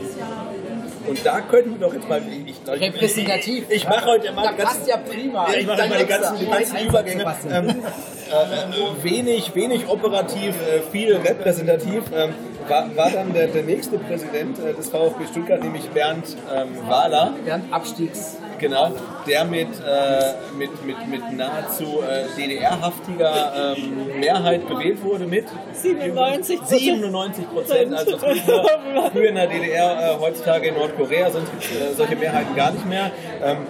Und 1.06 1.26
da 1.26 1.40
könnten 1.40 1.72
wir 1.72 1.88
doch 1.88 1.94
jetzt 1.94 2.08
mal. 2.08 2.22
Ich, 2.46 2.54
ich, 2.54 2.80
Repräsentativ. 2.80 3.64
Ich, 3.68 3.76
ich 3.76 3.88
mache 3.88 4.06
heute 4.06 4.32
mal. 4.32 4.54
Das 4.56 4.66
passt 4.66 4.88
ja 4.88 4.96
prima. 4.98 5.48
Ich 5.52 5.66
mache 5.66 5.88
mal 5.88 5.98
die 5.98 6.06
ganzen, 6.06 6.38
die 6.38 6.46
ganzen 6.46 6.78
Übergänge. 6.78 7.36
Ähm, 7.50 7.68
äh, 7.68 9.04
wenig, 9.04 9.54
wenig 9.54 9.88
operativ, 9.88 10.54
äh, 10.54 10.80
viel 10.92 11.16
repräsentativ. 11.16 12.04
Ähm, 12.14 12.34
war, 12.68 12.96
war 12.96 13.10
dann 13.10 13.32
der, 13.32 13.48
der 13.48 13.64
nächste 13.64 13.98
Präsident 13.98 14.58
äh, 14.60 14.74
des 14.74 14.90
VfB 14.90 15.26
Stuttgart, 15.26 15.62
nämlich 15.62 15.88
Bernd 15.90 16.36
ähm, 16.54 16.68
Wahler. 16.88 17.34
Bernd 17.44 17.72
Abstiegs. 17.72 18.36
Genau, 18.62 18.92
der 19.26 19.44
mit, 19.44 19.66
äh, 19.84 20.34
mit, 20.56 20.86
mit, 20.86 21.08
mit 21.08 21.32
nahezu 21.32 22.00
äh, 22.00 22.26
DDR-haftiger 22.40 23.74
ähm, 23.76 24.20
Mehrheit 24.20 24.68
gewählt 24.68 25.02
wurde 25.02 25.26
mit 25.26 25.46
97 25.72 26.60
97 26.62 27.50
Prozent. 27.50 27.92
Also 27.92 28.18
früher, 28.18 29.10
früher 29.12 29.28
in 29.30 29.34
der 29.34 29.48
DDR, 29.48 30.14
äh, 30.14 30.20
heutzutage 30.20 30.68
in 30.68 30.74
Nordkorea 30.76 31.28
sind 31.30 31.48
äh, 31.48 31.92
solche 31.96 32.14
Mehrheiten 32.14 32.54
gar 32.54 32.70
nicht 32.70 32.86
mehr. 32.86 33.10
Ähm, 33.42 33.66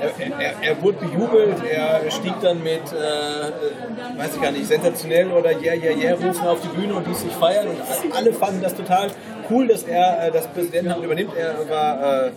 er, 0.00 0.40
er, 0.40 0.54
er, 0.62 0.82
wurde 0.82 0.98
bejubelt, 0.98 1.58
er 1.70 2.10
stieg 2.10 2.34
dann 2.42 2.60
mit, 2.60 2.82
äh, 2.92 4.18
weiß 4.18 4.34
ich 4.34 4.42
gar 4.42 4.50
nicht, 4.50 4.66
sensationell 4.66 5.30
oder 5.30 5.52
yeah, 5.60 5.74
yeah, 5.74 5.96
yeah 5.96 6.14
rufen 6.14 6.48
auf 6.48 6.60
die 6.60 6.76
Bühne 6.76 6.94
und 6.94 7.06
ließ 7.06 7.20
sich 7.20 7.32
feiern 7.32 7.68
und 7.68 8.16
alle 8.16 8.32
fanden 8.32 8.62
das 8.62 8.74
total 8.74 9.10
cool, 9.50 9.68
dass 9.68 9.82
er 9.84 10.26
äh, 10.26 10.30
das 10.30 10.46
Präsidentenamt 10.48 11.04
übernimmt. 11.04 11.32
Er 11.36 11.68
war 11.68 12.26
äh, 12.26 12.30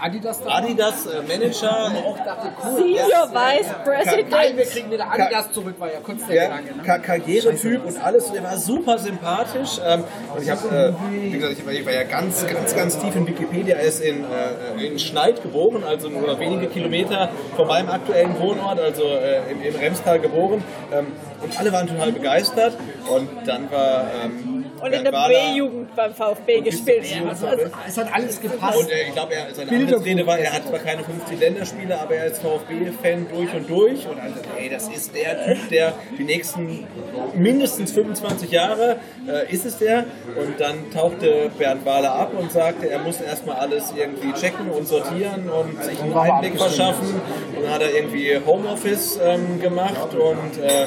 Adidas, 0.00 0.40
Adidas 0.46 1.06
äh, 1.06 1.22
Manager. 1.22 1.92
Dachte, 2.24 2.52
cool. 2.64 2.76
Senior 2.76 3.30
Vice 3.32 3.74
President. 3.84 4.30
Nein, 4.30 4.56
wir 4.56 4.64
kriegen 4.64 4.90
wieder 4.90 5.10
Adidas 5.10 5.52
zurück, 5.52 5.74
war 5.78 5.92
ja 5.92 6.00
kurz 6.00 6.26
der 6.26 6.36
ja, 6.36 6.58
Gedanke. 6.58 6.76
Ne? 6.76 7.00
Karrieretyp 7.00 7.84
und 7.84 8.02
alles. 8.02 8.30
Er 8.30 8.42
war 8.42 8.56
super 8.56 8.98
sympathisch. 8.98 9.80
Ähm, 9.84 10.04
und 10.34 10.42
ich 10.42 10.50
habe, 10.50 10.94
äh, 10.98 11.22
wie 11.22 11.30
gesagt, 11.30 11.52
ich 11.58 11.66
war, 11.66 11.72
ich 11.72 11.86
war, 11.86 11.92
ja 11.92 12.04
ganz, 12.04 12.46
ganz, 12.46 12.74
ganz 12.74 12.98
tief 12.98 13.14
in 13.14 13.26
Wikipedia. 13.26 13.76
Er 13.76 13.82
ist 13.82 14.00
in, 14.00 14.24
äh, 14.24 14.86
in 14.86 14.98
Schneid 14.98 15.42
geboren, 15.42 15.84
also 15.84 16.08
nur 16.08 16.38
wenige 16.38 16.66
Kilometer 16.66 17.30
von 17.56 17.66
meinem 17.68 17.88
aktuellen 17.88 18.38
Wohnort, 18.40 18.80
also 18.80 19.04
äh, 19.04 19.50
im, 19.50 19.62
im 19.62 19.76
Remstal 19.76 20.18
geboren. 20.18 20.64
Ähm, 20.92 21.06
und 21.42 21.58
alle 21.58 21.72
waren 21.72 21.86
total 21.86 22.12
begeistert. 22.12 22.76
Und 23.08 23.28
dann 23.46 23.70
war 23.70 24.04
ähm, 24.24 24.64
und 24.82 24.92
in 24.92 25.04
der 25.04 25.12
B-Jugend 25.12 25.94
beim 25.94 26.14
VfB 26.14 26.60
gespielt. 26.60 27.06
Also, 27.28 27.46
es 27.86 27.96
hat 27.96 28.12
alles 28.12 28.40
gepasst. 28.40 28.78
Und 28.78 28.90
äh, 28.90 29.08
ich 29.08 29.12
glaube, 29.12 29.34
seine 29.52 29.70
Amtsrede 29.70 30.26
war, 30.26 30.38
er 30.38 30.52
hat 30.52 30.66
zwar 30.66 30.80
keine 30.80 31.04
50 31.04 31.38
Länderspiele, 31.38 32.00
aber 32.00 32.14
er 32.16 32.26
ist 32.26 32.42
VfB-Fan 32.42 33.26
durch 33.30 33.54
und 33.54 33.70
durch. 33.70 34.06
Und 34.08 34.18
also, 34.18 34.40
ey, 34.58 34.68
das 34.68 34.88
ist 34.88 35.14
der 35.14 35.44
Typ, 35.44 35.68
der 35.70 35.94
die 36.18 36.24
nächsten 36.24 36.86
mindestens 37.34 37.92
25 37.92 38.50
Jahre 38.50 38.96
äh, 39.28 39.52
ist 39.52 39.64
es 39.64 39.78
der. 39.78 40.04
Und 40.36 40.60
dann 40.60 40.90
tauchte 40.90 41.50
Bernd 41.58 41.84
Wahler 41.84 42.14
ab 42.14 42.32
und 42.38 42.50
sagte, 42.50 42.88
er 42.90 42.98
muss 42.98 43.20
erstmal 43.20 43.56
alles 43.56 43.92
irgendwie 43.96 44.32
checken 44.32 44.68
und 44.68 44.88
sortieren 44.88 45.48
und 45.48 45.82
sich 45.82 46.00
einen 46.00 46.16
Einblick 46.16 46.58
verschaffen. 46.58 47.20
Und 47.56 47.64
dann 47.64 47.74
hat 47.74 47.82
er 47.82 47.94
irgendwie 47.94 48.40
Homeoffice 48.44 49.20
ähm, 49.22 49.60
gemacht 49.60 50.14
und 50.14 50.62
äh, 50.62 50.86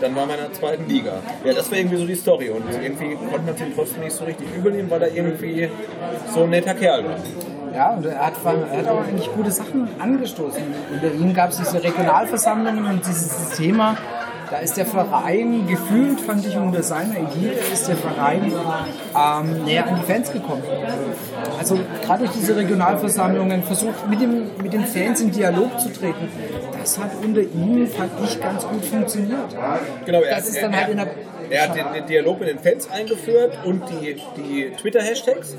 dann 0.00 0.14
war 0.14 0.26
man 0.26 0.38
in 0.38 0.44
der 0.44 0.52
zweiten 0.52 0.88
Liga. 0.88 1.14
Ja, 1.44 1.52
das 1.52 1.70
war 1.70 1.78
irgendwie 1.78 1.96
so 1.96 2.06
die 2.06 2.14
Story 2.14 2.50
und 2.50 2.64
irgendwie 2.70 3.14
konnte 3.14 3.52
man 3.52 3.56
ihn 3.56 3.74
trotzdem 3.74 4.02
nicht 4.02 4.16
so 4.16 4.24
richtig 4.24 4.46
übernehmen, 4.56 4.90
weil 4.90 5.02
er 5.02 5.14
irgendwie 5.14 5.68
so 6.32 6.44
ein 6.44 6.50
netter 6.50 6.74
Kerl 6.74 7.04
war. 7.04 7.16
Ja, 7.74 7.90
und 7.90 8.06
er 8.06 8.26
hat, 8.26 8.34
er 8.44 8.78
hat 8.78 8.88
auch 8.88 9.04
eigentlich 9.04 9.32
gute 9.32 9.50
Sachen 9.50 9.88
angestoßen. 9.98 10.62
Unter 10.92 11.12
ihm 11.12 11.34
gab 11.34 11.50
es 11.50 11.56
diese 11.58 11.82
Regionalversammlungen 11.82 12.84
und 12.86 13.06
dieses 13.06 13.50
Thema, 13.56 13.96
da 14.50 14.58
ist 14.58 14.76
der 14.76 14.86
Verein 14.86 15.66
gefühlt, 15.66 16.20
fand 16.20 16.46
ich 16.46 16.56
unter 16.56 16.82
seiner 16.82 17.16
Ägide, 17.16 17.52
ist 17.72 17.88
der 17.88 17.96
Verein 17.96 18.52
ähm, 18.52 19.64
näher 19.64 19.86
an 19.86 19.96
die 20.00 20.12
Fans 20.12 20.32
gekommen. 20.32 20.62
Also 21.58 21.78
gerade 22.04 22.24
durch 22.24 22.36
diese 22.36 22.56
Regionalversammlungen 22.56 23.62
versucht 23.62 24.08
mit, 24.08 24.20
dem, 24.20 24.50
mit 24.62 24.72
den 24.72 24.84
Fans 24.84 25.20
in 25.20 25.30
Dialog 25.30 25.78
zu 25.80 25.92
treten. 25.92 26.28
Das 26.78 26.98
hat 26.98 27.10
unter 27.22 27.40
ihm, 27.40 27.86
fand 27.86 28.12
ich, 28.24 28.40
ganz 28.40 28.66
gut 28.66 28.84
funktioniert. 28.84 29.56
Genau, 30.04 30.20
er, 30.20 30.36
das 30.36 30.48
ist 30.48 30.62
dann 30.62 30.74
halt 30.74 30.90
in 30.90 30.96
der 30.98 31.08
er 31.50 31.68
hat 31.68 31.76
den, 31.76 31.92
den, 31.92 32.06
Dialog 32.06 32.40
mit 32.40 32.48
den 32.48 32.58
Fans 32.58 32.90
eingeführt 32.90 33.58
und 33.64 33.82
die, 33.90 34.16
die 34.36 34.72
Twitter-Hashtags. 34.80 35.56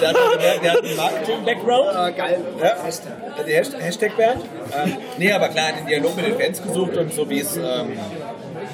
Der 0.00 0.08
hat, 0.08 0.62
der 0.62 0.72
hat 0.72 0.84
einen 0.84 0.96
Marketing-Background. 0.96 1.88
Ah, 1.96 2.10
geil. 2.10 2.40
Ja, 2.60 2.76
Hashtag, 2.84 3.80
Hashtag 3.80 4.16
Bernd. 4.16 4.44
Ähm, 4.76 4.96
nee, 5.16 5.32
aber 5.32 5.48
klar, 5.48 5.68
er 5.68 5.72
hat 5.72 5.80
den 5.80 5.86
Dialog 5.86 6.16
mit 6.16 6.26
den 6.26 6.38
Fans 6.38 6.62
gesucht 6.62 6.96
und 6.96 7.12
so 7.12 7.28
wie 7.30 7.40
es 7.40 7.56
ähm, 7.56 7.98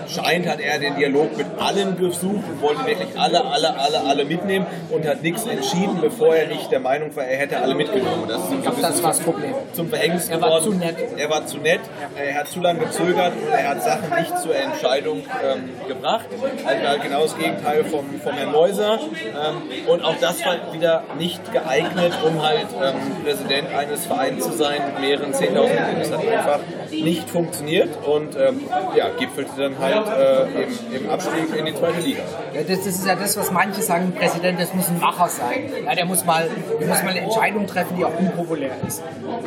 scheint, 0.09 0.49
hat 0.49 0.61
er 0.61 0.79
den 0.79 0.97
Dialog 0.97 1.37
mit 1.37 1.47
allen 1.59 1.97
gesucht 1.99 2.45
und 2.49 2.63
wollte 2.63 2.87
wirklich 2.87 3.19
alle, 3.19 3.45
alle, 3.45 3.79
alle, 3.79 4.01
alle 4.01 4.25
mitnehmen 4.25 4.67
und 4.91 5.07
hat 5.07 5.23
nichts 5.23 5.47
entschieden, 5.47 6.01
bevor 6.01 6.35
er 6.35 6.49
nicht 6.49 6.71
der 6.71 6.81
Meinung 6.81 7.15
war, 7.17 7.25
er 7.25 7.39
hätte 7.39 7.61
alle 7.61 7.75
mitgenommen. 7.75 8.25
Das, 8.29 8.41
ich 8.51 8.63
glaube, 8.63 8.81
das 8.81 9.03
war 9.03 9.11
das 9.11 9.21
Problem. 9.21 9.55
Zum 9.73 9.89
Verhängnis 9.89 10.29
er 10.29 10.37
geworden. 10.37 10.53
war 10.53 10.63
zu 10.63 10.73
nett. 10.73 10.97
Er 11.17 11.31
war 11.31 11.47
zu 11.47 11.59
nett, 11.59 11.81
er 12.17 12.35
hat 12.35 12.49
zu 12.49 12.61
lange 12.61 12.81
gezögert 12.81 13.33
und 13.35 13.53
er 13.53 13.69
hat 13.69 13.83
Sachen 13.83 14.19
nicht 14.19 14.39
zur 14.39 14.55
Entscheidung 14.55 15.23
ähm, 15.45 15.71
gebracht. 15.89 16.27
Also 16.65 17.03
genau 17.03 17.23
das 17.23 17.37
Gegenteil 17.37 17.85
vom, 17.85 18.21
vom 18.21 18.33
Herrn 18.33 18.53
Neuser. 18.53 18.99
Ähm, 18.99 19.89
und 19.89 20.05
auch 20.05 20.17
das 20.21 20.45
war 20.45 20.73
wieder 20.73 21.03
nicht 21.19 21.53
geeignet, 21.53 22.13
um 22.25 22.43
halt 22.43 22.67
ähm, 22.83 23.25
Präsident 23.25 23.75
eines 23.75 24.07
Vereins 24.07 24.45
zu 24.45 24.53
sein 24.53 24.81
mit 24.87 25.01
mehreren 25.01 25.33
10.000 25.33 25.47
Mitgliedern. 25.49 25.99
Das 25.99 26.13
hat 26.13 26.27
einfach 26.27 26.61
nicht 27.03 27.29
funktioniert 27.29 27.91
und 28.07 28.37
ähm, 28.37 28.61
ja, 28.97 29.09
gipfelte 29.19 29.53
dann 29.57 29.79
halt 29.79 30.07
äh, 30.09 30.63
im, 30.63 31.05
im, 31.05 31.11
Abstieg 31.11 31.57
in 31.57 31.67
die 31.67 31.75
zweite 31.75 32.01
Liga. 32.01 32.23
Ja, 32.55 32.63
das, 32.63 32.79
das, 32.79 32.87
ist 32.87 33.07
ja 33.07 33.15
das, 33.15 33.37
was 33.37 33.51
manche 33.51 33.83
sagen, 33.83 34.13
Präsident, 34.13 34.61
das 34.61 34.73
muss 34.75 34.89
ein 34.89 35.01
Macher 35.01 35.29
sein. 35.29 35.71
Ja, 35.85 35.95
der, 35.95 36.05
muss 36.05 36.25
mal, 36.25 36.49
der 36.81 36.89
muss 36.89 37.03
mal 37.03 37.11
eine 37.11 37.21
Entscheidung 37.21 37.67
treffen, 37.67 37.97
die 37.97 38.05
auch 38.05 38.19
unpopulär 38.19 38.73
ist. 38.87 39.03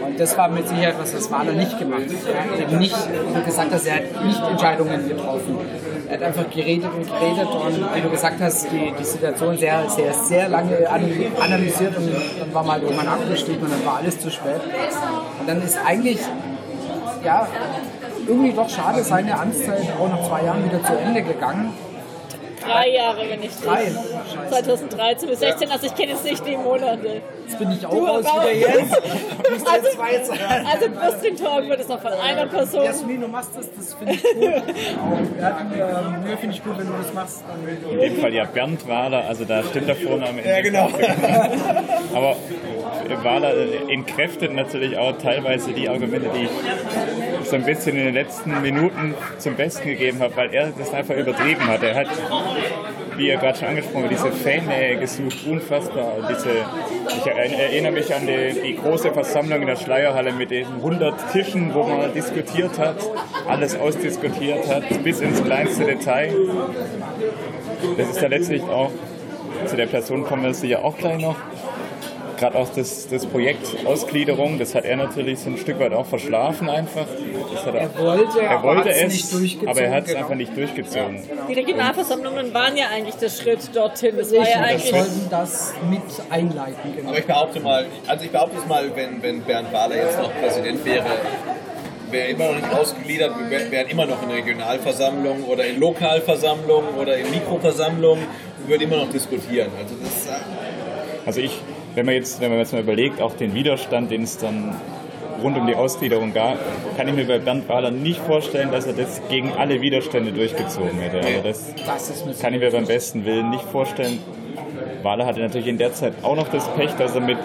Und 0.05 0.19
das 0.19 0.37
war 0.37 0.49
mit 0.49 0.67
Sicherheit 0.67 0.95
was, 0.99 1.13
das 1.13 1.31
Wahler 1.31 1.53
nicht 1.53 1.77
gemacht 1.79 2.01
hat. 2.01 2.57
Er 2.59 2.67
hat 2.67 2.79
nicht, 2.79 2.95
gesagt 3.45 3.71
hast, 3.71 3.85
er 3.85 4.01
nicht 4.23 4.41
Entscheidungen 4.43 5.07
getroffen. 5.07 5.57
Er 6.07 6.13
hat 6.13 6.23
einfach 6.23 6.49
geredet 6.49 6.89
und 6.93 7.05
geredet 7.05 7.47
und 7.47 7.95
wie 7.95 8.01
du 8.01 8.09
gesagt 8.09 8.39
hast, 8.39 8.71
die, 8.71 8.93
die 8.97 9.03
Situation 9.03 9.57
sehr, 9.57 9.89
sehr, 9.89 10.13
sehr 10.13 10.47
lange 10.47 10.89
analysiert 10.89 11.97
und 11.97 12.09
dann 12.39 12.53
war 12.53 12.63
mal 12.63 12.81
irgendwann 12.81 13.07
abgestiegen 13.07 13.61
und 13.61 13.71
dann 13.71 13.85
war 13.85 13.97
alles 13.97 14.17
zu 14.19 14.31
spät. 14.31 14.61
Und 15.39 15.49
dann 15.49 15.61
ist 15.61 15.77
eigentlich, 15.85 16.19
ja, 17.23 17.47
irgendwie 18.27 18.53
doch 18.53 18.69
schade, 18.69 19.03
seine 19.03 19.39
Amtszeit 19.39 19.87
auch 19.99 20.09
nach 20.09 20.27
zwei 20.27 20.43
Jahren 20.43 20.63
wieder 20.65 20.83
zu 20.83 20.93
Ende 20.97 21.21
gegangen. 21.21 21.73
Drei 22.61 22.89
Jahre, 22.89 23.29
wenn 23.29 23.43
ich 23.43 23.55
Drei. 23.57 23.91
Nicht. 24.35 24.49
2013 24.49 25.29
bis 25.29 25.39
16, 25.39 25.71
also 25.71 25.85
ich 25.87 25.95
kenne 25.95 26.11
jetzt 26.11 26.23
nicht 26.23 26.45
die 26.45 26.57
Monate. 26.57 27.21
Jetzt 27.45 27.59
bin 27.59 27.71
ich 27.71 27.85
auch 27.85 27.91
Du 27.91 28.05
raus 28.05 28.25
wieder 28.25 28.53
jetzt. 28.53 29.49
Müsste 29.49 29.71
Also, 29.71 29.87
jetzt 29.87 29.95
zwei 29.95 30.23
sein. 30.23 30.67
also 30.71 30.89
Brustin 30.89 31.35
Talk 31.37 31.69
wird 31.69 31.79
es 31.79 31.87
noch 31.87 32.01
von 32.01 32.11
einer 32.13 32.45
Person. 32.47 32.83
Jasmin, 32.83 33.21
du 33.21 33.27
machst 33.27 33.51
das, 33.55 33.69
das 33.75 33.93
finde 33.93 34.13
ich 34.13 34.23
gut. 34.23 34.43
Auch, 34.43 35.41
ja, 35.41 35.99
ähm, 35.99 36.23
nee, 36.25 36.37
finde 36.37 36.55
ich 36.55 36.63
gut, 36.63 36.77
wenn 36.77 36.87
du 36.87 36.93
das 37.01 37.13
machst. 37.13 37.43
In 37.91 37.99
dem 37.99 38.17
Fall 38.17 38.33
ja 38.33 38.43
Bernd 38.45 38.87
Wahler, 38.87 39.25
also 39.27 39.45
da 39.45 39.63
stimmt 39.63 39.87
der 39.87 39.95
Vorname. 39.95 40.45
Ja, 40.45 40.61
genau. 40.61 40.89
Aber 42.13 42.35
Wahler 43.23 43.53
äh, 43.55 43.93
entkräftet 43.93 44.53
natürlich 44.53 44.97
auch 44.97 45.17
teilweise 45.17 45.71
die 45.71 45.87
Argumente, 45.89 46.29
die 46.35 46.43
ich 46.45 46.49
so 47.49 47.55
ein 47.55 47.63
bisschen 47.63 47.95
in 47.97 48.05
den 48.05 48.13
letzten 48.13 48.61
Minuten 48.61 49.15
zum 49.37 49.55
Besten 49.55 49.87
gegeben 49.87 50.19
habe, 50.19 50.35
weil 50.35 50.53
er 50.53 50.71
das 50.77 50.93
einfach 50.93 51.15
übertrieben 51.15 51.65
hat. 51.67 51.81
Er 51.83 51.95
hat, 51.95 52.07
wie 53.17 53.29
er 53.29 53.37
gerade 53.37 53.57
schon 53.57 53.67
angesprochen 53.69 54.05
hat, 54.05 54.11
diese 54.11 54.31
Fannähe 54.31 54.97
gesucht, 54.97 55.45
unfassbar. 55.47 56.13
Diese, 56.29 56.49
ich 57.09 57.27
erinnere 57.27 57.91
mich 57.91 58.13
an 58.13 58.27
die, 58.27 58.61
die 58.61 58.75
große 58.75 59.11
Versammlung 59.11 59.61
in 59.61 59.67
der 59.67 59.75
Schleierhalle 59.75 60.31
mit 60.31 60.51
den 60.51 60.67
100 60.67 61.31
Tischen, 61.31 61.73
wo 61.73 61.83
man 61.83 62.13
diskutiert 62.13 62.77
hat, 62.77 62.97
alles 63.47 63.77
ausdiskutiert 63.77 64.67
hat, 64.67 65.03
bis 65.03 65.19
ins 65.21 65.43
kleinste 65.43 65.85
Detail. 65.85 66.31
Das 67.97 68.09
ist 68.09 68.21
ja 68.21 68.27
letztlich 68.27 68.63
auch, 68.63 68.91
zu 69.65 69.75
der 69.75 69.87
Person 69.87 70.23
kommen 70.23 70.43
wir 70.43 70.53
sicher 70.53 70.85
auch 70.85 70.97
gleich 70.97 71.19
noch, 71.19 71.35
gerade 72.37 72.57
auch 72.57 72.69
das, 72.69 73.07
das 73.07 73.25
Projekt 73.25 73.85
Ausgliederung, 73.85 74.59
das 74.59 74.75
hat 74.75 74.85
er 74.85 74.95
natürlich 74.95 75.39
so 75.39 75.49
ein 75.49 75.57
Stück 75.57 75.79
weit 75.79 75.93
auch 75.93 76.05
verschlafen 76.05 76.69
einfach. 76.69 77.05
Das 77.53 77.65
hat 77.65 77.75
Er 77.75 77.97
wollte, 77.97 78.41
er 78.41 78.63
wollte 78.63 78.89
es, 78.89 79.13
nicht 79.13 79.33
durchgezogen, 79.33 79.69
aber 79.69 79.81
er 79.81 79.91
hat 79.91 80.03
es 80.03 80.09
genau. 80.09 80.19
einfach 80.19 80.35
nicht 80.35 80.55
durchgezogen. 80.55 81.19
Die 81.49 81.53
Regionalversammlungen 81.53 82.53
waren 82.53 82.77
ja 82.77 82.85
eigentlich 82.93 83.15
der 83.15 83.29
Schritt 83.29 83.75
dorthin. 83.75 84.15
Das 84.17 84.31
war 84.31 84.39
ja 84.39 84.59
wir 84.59 84.65
eigentlich. 84.65 84.91
sollten 84.91 85.27
das 85.29 85.73
mit 85.89 86.01
einleiten. 86.29 86.95
Genau. 86.95 87.09
Aber 87.09 87.19
ich 87.19 87.25
behaupte 87.25 87.59
mal, 87.59 87.85
also 88.07 88.25
ich 88.25 88.31
behaupte 88.31 88.57
es 88.57 88.67
mal, 88.67 88.89
wenn, 88.95 89.21
wenn 89.21 89.41
Bernd 89.41 89.73
Wahler 89.73 89.95
jetzt 89.97 90.19
noch 90.19 90.31
Präsident 90.39 90.85
wäre, 90.85 91.05
wäre 92.11 92.29
immer 92.29 92.47
noch 92.47 92.55
nicht 92.55 92.73
ausgegliedert, 92.73 93.33
wir 93.49 93.71
wären 93.71 93.87
immer 93.89 94.05
noch 94.05 94.21
in 94.23 94.29
Regionalversammlungen 94.29 95.43
oder 95.43 95.65
in 95.65 95.79
Lokalversammlungen 95.79 96.95
oder 96.95 97.17
in 97.17 97.29
Mikroversammlungen 97.29 98.25
und 98.59 98.69
würden 98.69 98.83
immer 98.83 98.97
noch 98.97 99.09
diskutieren. 99.09 99.71
Also 99.77 99.95
das 100.01 100.27
äh, 100.27 100.39
Also 101.25 101.41
ich, 101.41 101.59
wenn 101.97 102.05
man 102.05 102.13
jetzt, 102.13 102.39
wenn 102.39 102.51
man 102.51 102.59
jetzt 102.59 102.73
mal 102.73 102.83
überlegt, 102.83 103.19
auch 103.21 103.33
den 103.33 103.55
Widerstand, 103.55 104.11
den 104.11 104.21
es 104.21 104.37
dann 104.37 104.75
rund 105.41 105.57
um 105.57 105.65
die 105.65 105.73
Ausgliederung 105.73 106.31
gab, 106.31 106.59
kann 106.95 107.07
ich 107.07 107.15
mir 107.15 107.25
bei 107.25 107.39
Bernd 107.39 107.67
Wahler 107.67 107.89
nicht 107.89 108.19
vorstellen, 108.19 108.71
dass 108.71 108.85
er 108.85 108.93
das 108.93 109.19
gegen 109.29 109.51
alle 109.53 109.81
Widerstände 109.81 110.31
durchgezogen 110.31 110.99
hätte. 110.99 111.17
Also 111.25 111.41
das 111.41 112.39
kann 112.39 112.53
ich 112.53 112.59
mir 112.59 112.69
beim 112.69 112.85
besten 112.85 113.25
Willen 113.25 113.49
nicht 113.49 113.63
vorstellen. 113.63 114.19
Wahler 115.01 115.25
hatte 115.25 115.39
natürlich 115.39 115.65
in 115.65 115.79
der 115.79 115.91
Zeit 115.91 116.13
auch 116.21 116.35
noch 116.35 116.49
das 116.49 116.67
Pech, 116.75 116.91
dass 116.99 117.15
er 117.15 117.21
mit, 117.21 117.39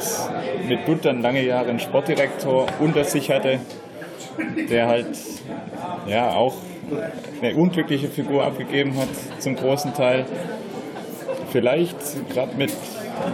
mit 0.68 1.05
dann 1.05 1.22
lange 1.22 1.42
Jahre 1.42 1.70
einen 1.70 1.80
Sportdirektor 1.80 2.66
unter 2.78 3.05
sich 3.05 3.30
hatte, 3.30 3.59
der 4.68 4.86
halt 4.86 5.16
ja 6.07 6.30
auch 6.34 6.57
eine 7.40 7.55
unglückliche 7.55 8.09
Figur 8.09 8.44
abgegeben 8.44 8.98
hat, 8.98 9.09
zum 9.38 9.57
großen 9.57 9.94
Teil. 9.94 10.26
Vielleicht 11.50 11.96
gerade 12.30 12.55
mit, 12.57 12.70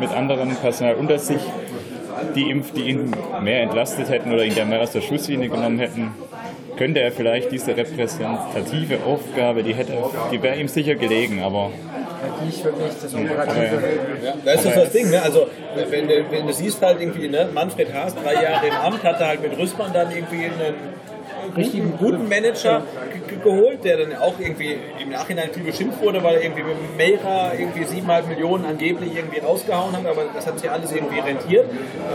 mit 0.01 0.11
anderen 0.11 0.55
Personal 0.57 0.95
unter 0.95 1.19
sich, 1.19 1.41
die 2.35 2.51
ihm, 2.51 2.65
die 2.75 2.91
ihn 2.91 3.13
mehr 3.43 3.63
entlastet 3.63 4.09
hätten 4.11 4.33
oder 4.33 4.45
ihn 4.45 4.55
da 4.55 4.65
mehr 4.65 4.81
aus 4.81 4.93
der 4.93 5.01
Schusslinie 5.01 5.49
genommen 5.49 5.79
hätten, 5.79 6.13
könnte 6.77 7.01
er 7.01 7.11
vielleicht 7.11 7.51
diese 7.51 7.77
repräsentative 7.77 8.99
Aufgabe, 9.05 9.63
die 9.63 9.75
hätte, 9.75 9.95
die 10.31 10.43
wäre 10.43 10.57
ihm 10.57 10.69
sicher 10.69 10.95
gelegen, 10.95 11.43
aber 11.43 11.71
nicht 12.45 12.65
wirklich 12.65 12.93
das 13.03 13.15
Operative. 13.15 13.83
Ja, 14.25 14.35
da 14.45 14.53
ist 14.53 14.65
das 14.65 14.75
das 14.75 14.93
Ding, 14.93 15.11
ne? 15.11 15.23
Also 15.23 15.47
wenn 15.91 16.09
du, 16.09 16.25
wenn 16.31 16.47
du 16.47 16.53
siehst 16.53 16.81
halt 16.83 17.01
irgendwie, 17.01 17.29
ne, 17.29 17.49
Manfred 17.53 17.93
Haas, 17.93 18.15
drei 18.15 18.35
Jahre 18.35 18.67
im 18.69 18.75
Amt, 18.75 19.03
hat 19.03 19.21
er 19.21 19.29
halt 19.29 19.43
mit 19.43 19.59
Rüssmann 19.59 19.93
dann 19.93 20.11
irgendwie 20.11 20.45
einen 20.45 20.75
richtigen 21.57 21.97
guten 21.99 22.29
Manager 22.29 22.83
ge- 23.13 23.21
ge- 23.29 23.39
geholt, 23.43 23.85
der 23.85 23.99
dann 23.99 24.17
auch 24.17 24.35
irgendwie 24.39 24.77
im 25.01 25.11
Nachhinein 25.11 25.51
viel 25.53 25.63
beschimpft 25.65 26.01
wurde, 26.03 26.23
weil 26.23 26.37
er 26.37 26.43
irgendwie 26.45 26.63
mit 26.63 26.97
Mera 26.97 27.53
irgendwie 27.59 27.85
siebeneinhalb 27.85 28.29
Millionen 28.29 28.65
angeblich 28.65 29.15
irgendwie 29.17 29.39
rausgehauen 29.41 29.97
hat, 29.97 30.07
aber 30.07 30.23
das 30.35 30.47
hat 30.47 30.59
sich 30.59 30.71
alles 30.71 30.93
irgendwie 30.93 31.19
rentiert. 31.21 31.67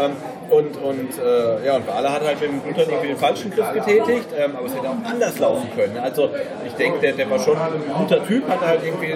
Ähm, 0.01 0.11
und 0.49 0.77
und 0.77 1.09
äh, 1.17 1.65
ja, 1.65 1.77
und 1.77 1.87
Wahler 1.87 2.11
hat 2.13 2.23
halt 2.25 2.41
mit 2.41 2.49
dem 2.51 2.59
Blut 2.59 2.77
irgendwie 2.77 3.07
den 3.07 3.17
falschen 3.17 3.49
Griff 3.51 3.71
getätigt, 3.73 4.27
ähm, 4.37 4.55
aber 4.55 4.67
es 4.67 4.75
hätte 4.75 4.87
auch 4.89 5.09
anders 5.09 5.39
laufen 5.39 5.67
können. 5.75 5.97
Also 5.97 6.29
ich 6.67 6.73
denke, 6.73 6.99
der, 6.99 7.13
der 7.13 7.29
war 7.29 7.39
schon 7.39 7.57
ein 7.57 7.71
guter 7.97 8.25
Typ, 8.27 8.47
hatte 8.49 8.65
halt 8.67 8.81
irgendwie 8.83 9.13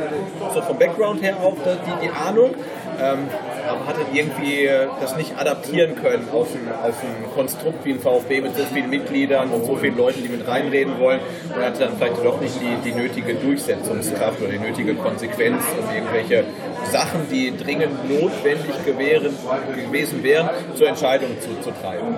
so 0.54 0.62
vom 0.62 0.78
Background 0.80 1.22
her 1.22 1.36
auch 1.44 1.54
die, 1.54 2.06
die 2.06 2.10
Ahnung. 2.10 2.52
Ähm, 3.00 3.28
aber 3.68 3.86
hat 3.86 3.98
dann 3.98 4.16
irgendwie 4.16 4.70
das 5.02 5.16
nicht 5.18 5.38
adaptieren 5.38 5.96
können 5.96 6.28
auf 6.32 6.48
ein, 6.54 6.68
auf 6.72 6.96
ein 7.04 7.32
Konstrukt 7.34 7.86
wie 7.86 7.92
ein 7.92 8.00
VfB 8.00 8.42
mit 8.42 8.56
so 8.56 8.64
vielen 8.74 8.90
Mitgliedern 8.90 9.50
und 9.50 9.66
so 9.66 9.76
vielen 9.76 9.98
Leuten, 9.98 10.24
die 10.24 10.30
mit 10.30 10.48
reinreden 10.48 11.00
wollen 11.00 11.20
und 11.54 11.64
hatte 11.64 11.80
dann 11.80 11.98
vielleicht 11.98 12.24
doch 12.24 12.40
nicht 12.40 12.56
die, 12.62 12.90
die 12.90 12.96
nötige 12.96 13.36
Durchsetzungskraft 13.36 14.42
oder 14.42 14.52
die 14.52 14.60
nötige 14.60 14.96
Konsequenz, 14.96 15.62
um 15.80 15.94
irgendwelche 15.94 16.46
Sachen, 16.92 17.28
die 17.32 17.56
dringend 17.56 18.10
notwendig 18.10 18.86
gewähren, 18.86 19.36
gewesen 19.76 20.24
wären, 20.24 20.50
zur 20.76 20.88
Entscheidung 20.88 21.30
zu, 21.42 21.50
zu 21.62 21.72
treiben. 21.82 22.16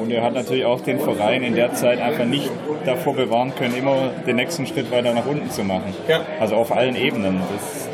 Und 0.00 0.10
er 0.10 0.22
hat 0.22 0.34
natürlich 0.34 0.64
auch 0.64 0.80
den 0.80 0.98
Verein 1.00 1.42
in 1.42 1.54
der 1.54 1.74
Zeit 1.74 2.00
einfach 2.00 2.24
nicht 2.24 2.50
davor 2.84 3.14
bewahren 3.14 3.54
können, 3.54 3.76
immer 3.76 4.10
den 4.26 4.36
nächsten 4.36 4.66
Schritt 4.66 4.90
weiter 4.90 5.12
nach 5.14 5.26
unten 5.26 5.50
zu 5.50 5.64
machen. 5.64 5.94
Ja. 6.08 6.20
Also 6.40 6.56
auf 6.56 6.72
allen 6.72 6.96
Ebenen. 6.96 7.40
Das, 7.52 7.88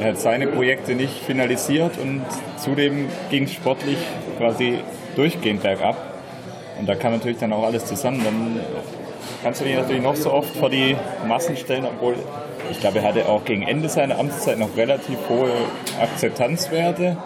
er 0.00 0.10
hat 0.10 0.18
seine 0.18 0.46
Projekte 0.46 0.94
nicht 0.94 1.14
finalisiert 1.24 1.98
und 1.98 2.22
zudem 2.56 3.08
ging 3.30 3.44
es 3.44 3.52
sportlich 3.52 3.98
quasi 4.38 4.78
durchgehend 5.16 5.62
bergab. 5.62 5.96
Und 6.78 6.88
da 6.88 6.94
kam 6.94 7.12
natürlich 7.12 7.38
dann 7.38 7.52
auch 7.52 7.64
alles 7.64 7.86
zusammen. 7.86 8.22
Dann 8.24 8.60
kannst 9.42 9.60
du 9.60 9.64
dich 9.64 9.76
natürlich 9.76 10.02
noch 10.02 10.14
so 10.14 10.32
oft 10.32 10.54
vor 10.56 10.70
die 10.70 10.96
Massen 11.26 11.56
stellen, 11.56 11.84
obwohl 11.84 12.14
ich 12.70 12.80
glaube, 12.80 12.98
er 12.98 13.08
hatte 13.08 13.28
auch 13.28 13.44
gegen 13.44 13.62
Ende 13.62 13.88
seiner 13.88 14.18
Amtszeit 14.18 14.58
noch 14.58 14.76
relativ 14.76 15.16
hohe 15.28 15.50
Akzeptanzwerte. 16.00 17.16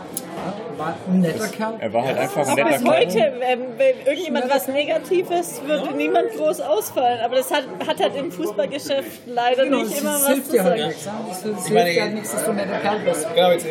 War 0.82 0.94
ein 1.08 1.20
netter 1.20 1.48
Kerl. 1.48 1.74
Er 1.78 1.92
war 1.92 2.04
halt 2.06 2.18
einfach 2.18 2.46
ein 2.48 2.54
netter 2.54 2.68
bis 2.70 2.82
Kerl. 2.84 2.96
heute, 2.96 3.18
ähm, 3.42 3.60
wenn 3.76 4.06
irgendjemand 4.06 4.50
was 4.50 4.68
Negatives, 4.68 5.62
würde 5.66 5.92
niemand 5.96 6.30
groß 6.36 6.60
ausfallen. 6.60 7.20
Aber 7.24 7.36
das 7.36 7.50
hat, 7.52 7.64
hat 7.86 8.00
halt 8.00 8.16
im 8.16 8.30
Fußballgeschäft 8.30 9.22
leider 9.26 9.64
Genau, 9.64 9.78
nicht 9.82 10.00
immer 10.00 10.14
was 10.14 10.26
hilft 10.28 10.46
zu 10.46 10.52
dir 10.52 10.64
halt 10.64 10.78
sagen. 10.78 10.92
ja. 11.06 11.28
Das 11.28 11.42
hilft 11.42 11.70
meine, 11.70 11.90
dir 11.92 12.02
halt 12.02 12.14
nichts, 12.14 12.32
dass 12.32 12.44
du 12.44 12.50
ein 12.50 12.56
netter 12.56 12.78
Kerl 12.78 12.98
bist. 13.00 13.26
Genau, 13.34 13.50
jetzt 13.50 13.66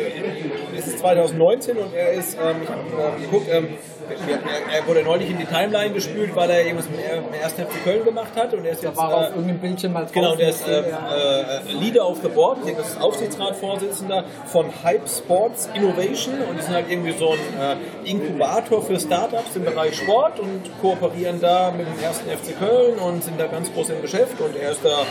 es 0.76 0.86
ist 0.86 0.98
2019 1.00 1.76
und 1.76 1.94
er 1.94 2.12
ist, 2.12 2.34
ähm, 2.34 2.56
ich 2.62 2.68
habe 2.68 2.80
äh, 3.18 3.20
geguckt, 3.20 3.46
ähm, 3.50 3.68
er, 4.28 4.78
er 4.80 4.86
wurde 4.86 5.02
neulich 5.04 5.30
in 5.30 5.38
die 5.38 5.44
Timeline 5.46 5.92
gespült, 5.94 6.34
weil 6.34 6.50
er 6.50 6.62
irgendwas 6.64 6.88
mit 6.90 6.98
dem 7.00 7.32
ersten 7.40 7.62
FC 7.62 7.84
Köln 7.84 8.04
gemacht 8.04 8.32
hat 8.36 8.52
und 8.52 8.64
er 8.64 8.72
ist 8.72 8.82
Da 8.82 8.88
jetzt 8.88 8.96
war 8.98 9.14
auf 9.14 9.22
äh, 9.22 9.26
irgendeinem 9.28 9.58
Bildschirm 9.60 9.92
mal 9.92 10.02
drauf. 10.02 10.12
Genau, 10.12 10.34
der 10.36 10.48
ist 10.48 10.66
äh, 10.68 10.82
Ja. 10.90 11.60
äh, 11.68 11.72
Leader 11.72 12.08
of 12.08 12.18
the 12.22 12.28
Board, 12.28 12.58
ich 12.60 12.64
denke, 12.66 12.80
das 12.82 12.90
ist 12.92 13.00
Aufsichtsratsvorsitzender 13.00 14.24
von 14.46 14.66
Hype 14.84 15.08
Sports 15.08 15.68
Innovation 15.74 16.34
und 16.48 16.58
die 16.58 16.62
sind 16.62 16.74
halt 16.74 16.90
irgendwie 16.90 17.01
so 17.10 17.32
ein 17.32 17.38
äh, 17.60 18.08
Inkubator 18.10 18.82
für 18.82 18.98
Startups 18.98 19.56
im 19.56 19.64
Bereich 19.64 19.96
Sport 19.96 20.38
und 20.38 20.62
kooperieren 20.80 21.40
da 21.40 21.72
mit 21.76 21.86
dem 21.86 22.02
ersten 22.02 22.30
FC 22.30 22.58
Köln 22.58 22.98
und 22.98 23.24
sind 23.24 23.40
da 23.40 23.46
ganz 23.46 23.72
groß 23.72 23.90
im 23.90 24.02
Geschäft 24.02 24.40
und 24.40 24.56
er 24.56 24.70
ist 24.70 24.84
da 24.84 25.04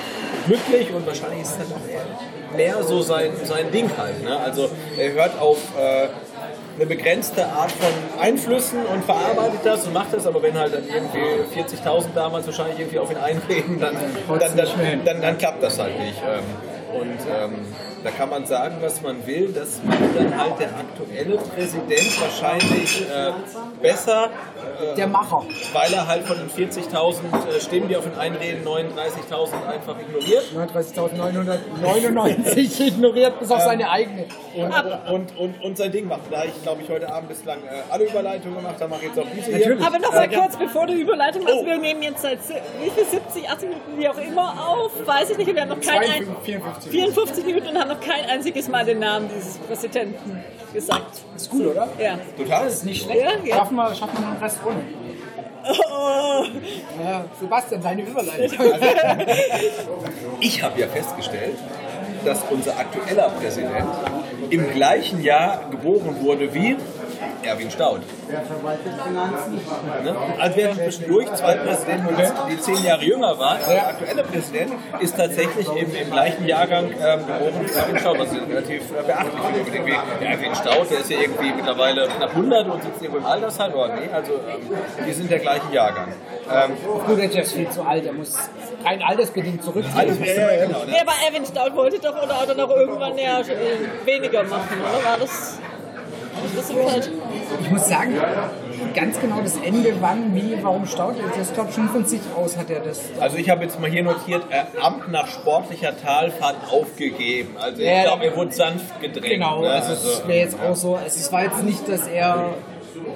glücklich 0.48 0.94
und 0.94 1.06
wahrscheinlich 1.06 1.42
ist 1.42 1.58
das 1.60 1.72
auch 1.72 2.56
mehr 2.58 2.84
so 2.84 3.02
sein, 3.02 3.32
sein 3.44 3.72
Ding 3.72 3.90
halt. 3.98 4.24
Ne? 4.24 4.38
Also 4.40 4.70
er 4.98 5.12
hört 5.14 5.40
auf 5.40 5.58
äh, 5.78 6.08
eine 6.78 6.86
begrenzte 6.86 7.46
Art 7.46 7.72
von 7.72 7.92
Einflüssen 8.20 8.86
und 8.86 9.04
verarbeitet 9.04 9.60
das 9.64 9.86
und 9.86 9.94
macht 9.94 10.14
das, 10.14 10.26
aber 10.26 10.42
wenn 10.42 10.58
halt 10.58 10.74
dann 10.74 10.84
irgendwie 10.88 11.60
40.000 11.60 12.06
damals 12.16 12.46
wahrscheinlich 12.46 12.80
irgendwie 12.80 13.00
auf 13.00 13.12
ihn 13.12 13.18
einreden, 13.18 13.80
dann, 13.80 13.96
dann, 14.28 14.56
dann, 14.58 15.06
dann, 15.06 15.22
dann 15.22 15.38
klappt 15.38 15.62
das 15.62 15.78
halt 15.80 16.00
nicht. 16.00 16.18
Ähm, 16.26 17.00
Und 17.00 17.20
ähm, 17.30 17.56
da 18.04 18.12
kann 18.12 18.30
man 18.30 18.46
sagen, 18.46 18.76
was 18.82 19.02
man 19.02 19.26
will, 19.26 19.52
das 19.54 19.80
macht 19.84 20.00
dann 20.16 20.38
halt 20.38 20.60
der 20.60 20.70
aktuelle 20.70 21.38
Präsident 21.38 22.22
wahrscheinlich 22.22 23.02
äh, 23.02 23.32
besser, 23.82 24.30
Der 24.98 25.08
Macher. 25.08 25.44
weil 25.74 25.94
er 25.94 26.08
halt 26.08 26.24
von 26.24 26.38
den 26.38 26.50
40.000 26.50 27.20
äh, 27.56 27.62
Stimmen, 27.62 27.88
die 27.88 27.96
auf 27.98 28.06
ihn 28.06 28.14
einreden, 28.20 28.66
39.000 28.66 29.68
einfach 29.68 29.96
ignoriert. 30.00 30.44
39.999 30.56 32.82
ignoriert 32.88 33.40
bis 33.40 33.52
auf 33.52 33.62
seine 33.62 33.90
eigene. 33.90 34.26
Und, 34.56 34.72
und, 35.12 35.38
und, 35.38 35.64
und 35.64 35.78
sein 35.78 35.92
Ding 35.92 36.08
macht. 36.08 36.22
Da 36.30 36.44
ich, 36.46 36.62
glaube 36.64 36.82
ich, 36.82 36.90
heute 36.90 37.12
Abend 37.12 37.30
bislang 37.30 37.60
äh, 37.60 37.82
alle 37.90 38.06
Überleitungen 38.06 38.58
gemacht 38.58 38.76
habe, 38.80 38.90
mache 38.90 39.02
ich 39.06 39.16
jetzt 39.16 39.20
auch 39.20 39.28
diese 39.36 39.56
hier. 39.56 39.78
Aber 39.86 40.00
noch 40.00 40.12
mal 40.12 40.26
Äh, 40.26 40.36
kurz, 40.36 40.58
bevor 40.58 40.88
du 40.88 40.94
Überleitung 40.94 41.44
machst, 41.44 41.58
Oh. 41.62 41.66
wir 41.66 41.78
nehmen 41.78 42.02
jetzt 42.04 42.22
seit 42.22 42.40
wie 42.50 42.90
viel, 42.90 43.06
70, 43.06 43.50
80 43.50 43.70
Minuten, 43.70 43.98
wie 43.98 44.10
auch 44.10 44.18
immer 44.18 44.70
auf, 44.70 44.92
weiß 45.06 45.30
ich 45.32 45.38
nicht, 45.38 45.48
und 45.50 45.56
wir 45.56 45.62
haben 45.62 45.70
noch 45.70 45.82
kein 45.82 46.02
ein, 46.02 46.36
54. 46.44 46.92
54 46.92 47.46
Minuten 47.46 47.68
und 47.68 47.78
haben 47.80 47.90
noch 47.90 48.00
kein 48.00 48.26
einziges 48.30 48.68
Mal 48.70 48.86
den 48.86 49.00
Namen 49.00 49.30
dieses 49.36 49.58
Präsidenten 49.60 50.44
gesagt. 50.74 51.20
Ist 51.36 51.50
gut, 51.50 51.66
oder? 51.68 51.88
Ja. 52.00 52.18
Total. 52.38 52.68
Ist 52.68 52.86
nicht 52.86 53.04
schlecht. 53.04 53.22
Ja, 53.22 53.32
ja. 53.44 53.56
Schaffen, 53.58 53.76
wir, 53.76 53.94
schaffen 53.96 54.18
wir 54.22 54.40
ohne. 54.66 54.84
Oh, 55.64 56.44
Ja, 57.04 57.26
Sebastian, 57.40 57.82
deine 57.82 58.02
Überleitung. 58.04 58.58
Ich 60.40 60.64
habe 60.64 60.80
ja 60.82 60.88
festgestellt, 60.88 61.56
dass 62.26 62.44
unser 62.50 62.78
aktueller 62.80 63.30
Präsident 63.30 63.86
im 64.50 64.72
gleichen 64.72 65.22
Jahr 65.24 65.70
geboren 65.70 66.16
wurde 66.20 66.52
wie 66.54 66.76
Erwin 67.44 67.72
Staud. 67.72 68.02
Ne? 70.04 70.16
Also 70.40 70.58
während 70.58 70.78
zwischendurch 70.78 71.34
zwei 71.34 71.56
Präsidenten, 71.56 72.16
die 72.50 72.60
zehn 72.60 72.84
Jahre 72.84 73.04
jünger 73.04 73.38
waren, 73.40 73.60
der 73.68 73.88
aktuelle 73.88 74.24
Präsident 74.24 74.74
ist 75.00 75.18
tatsächlich 75.18 75.68
im, 75.68 75.96
im 75.96 76.12
gleichen 76.12 76.48
Jahrgang 76.48 76.86
ähm, 76.86 77.26
geboren 77.26 77.66
wie 77.66 77.78
Erwin 77.78 78.00
Staud, 78.00 78.20
was 78.20 78.34
relativ 78.34 78.82
äh, 78.92 79.04
beachtlich 79.04 79.68
ist. 79.68 79.74
Irgendwie, 79.74 79.96
der 80.20 80.30
Erwin 80.30 80.56
Staud, 80.56 80.92
der 80.92 81.00
ist 81.00 81.10
ja 81.10 81.20
irgendwie 81.20 81.54
mittlerweile 81.54 82.08
knapp 82.08 82.30
100 82.30 82.68
und 82.68 82.84
sitzt 82.84 83.02
irgendwo 83.02 83.20
im 83.20 83.26
Altersheim, 83.26 83.74
oder 83.74 83.96
nee, 83.96 84.10
also 84.14 84.34
ähm, 84.34 84.78
die 85.08 85.14
sind 85.14 85.32
der 85.32 85.40
gleichen 85.40 85.72
Jahrgang. 85.72 86.14
Ähm, 86.52 86.72
Gut, 87.06 87.18
der 87.18 87.44
ist 87.44 87.54
viel 87.54 87.70
zu 87.70 87.82
alt. 87.84 88.06
Er 88.06 88.14
muss 88.14 88.36
rein 88.84 89.02
altersbedingt 89.02 89.64
zurücktreten. 89.64 89.98
alles, 89.98 90.20
ja, 90.20 90.52
ja, 90.52 90.66
genau, 90.66 90.84
ne? 90.86 90.92
ja, 90.92 91.02
aber 91.02 91.14
Erwin 91.28 91.46
Staud 91.46 91.76
wollte 91.76 92.00
doch 92.00 92.22
oder 92.22 92.42
hat 92.42 92.50
er 92.50 92.56
noch 92.56 92.70
irgendwann 92.70 93.18
ja 93.18 93.40
äh, 93.42 93.46
weniger 94.06 94.44
machen, 94.44 94.78
oder? 94.82 95.06
War 95.06 95.18
das, 95.20 95.60
das 96.56 96.68
so? 96.68 96.76
Ich 97.62 97.70
muss 97.70 97.88
sagen, 97.88 98.14
ganz 98.94 99.20
genau 99.20 99.42
das 99.42 99.58
Ende, 99.58 99.94
wann, 100.00 100.36
wie, 100.36 100.58
warum 100.62 100.86
staut 100.86 101.16
er. 101.18 101.38
Das 101.38 101.54
glaube 101.54 101.72
schon 101.72 101.90
von 101.90 102.06
sich 102.06 102.22
aus 102.36 102.58
hat 102.58 102.70
er 102.70 102.80
das. 102.82 103.00
Also 103.20 103.38
ich 103.38 103.50
habe 103.50 103.64
jetzt 103.64 103.80
mal 103.80 103.90
hier 103.90 104.04
notiert, 104.04 104.44
äh, 104.50 104.80
Amt 104.82 105.12
nach 105.12 105.28
sportlicher 105.28 105.96
Talfahrt 105.98 106.58
aufgegeben. 106.72 107.56
Also 107.60 107.82
ich 107.82 107.88
Ja, 107.88 108.04
glaube, 108.04 108.26
er 108.26 108.36
wurde 108.36 108.52
sanft 108.52 109.00
gedrängt. 109.02 109.34
Genau, 109.34 109.62
ne? 109.62 109.70
also 109.70 109.94
es 109.94 110.28
wäre 110.28 110.40
jetzt 110.40 110.58
auch 110.60 110.76
so, 110.76 110.96
also 110.96 111.08
es 111.08 111.32
war 111.32 111.44
jetzt 111.44 111.64
nicht, 111.64 111.88
dass 111.88 112.08
er 112.08 112.54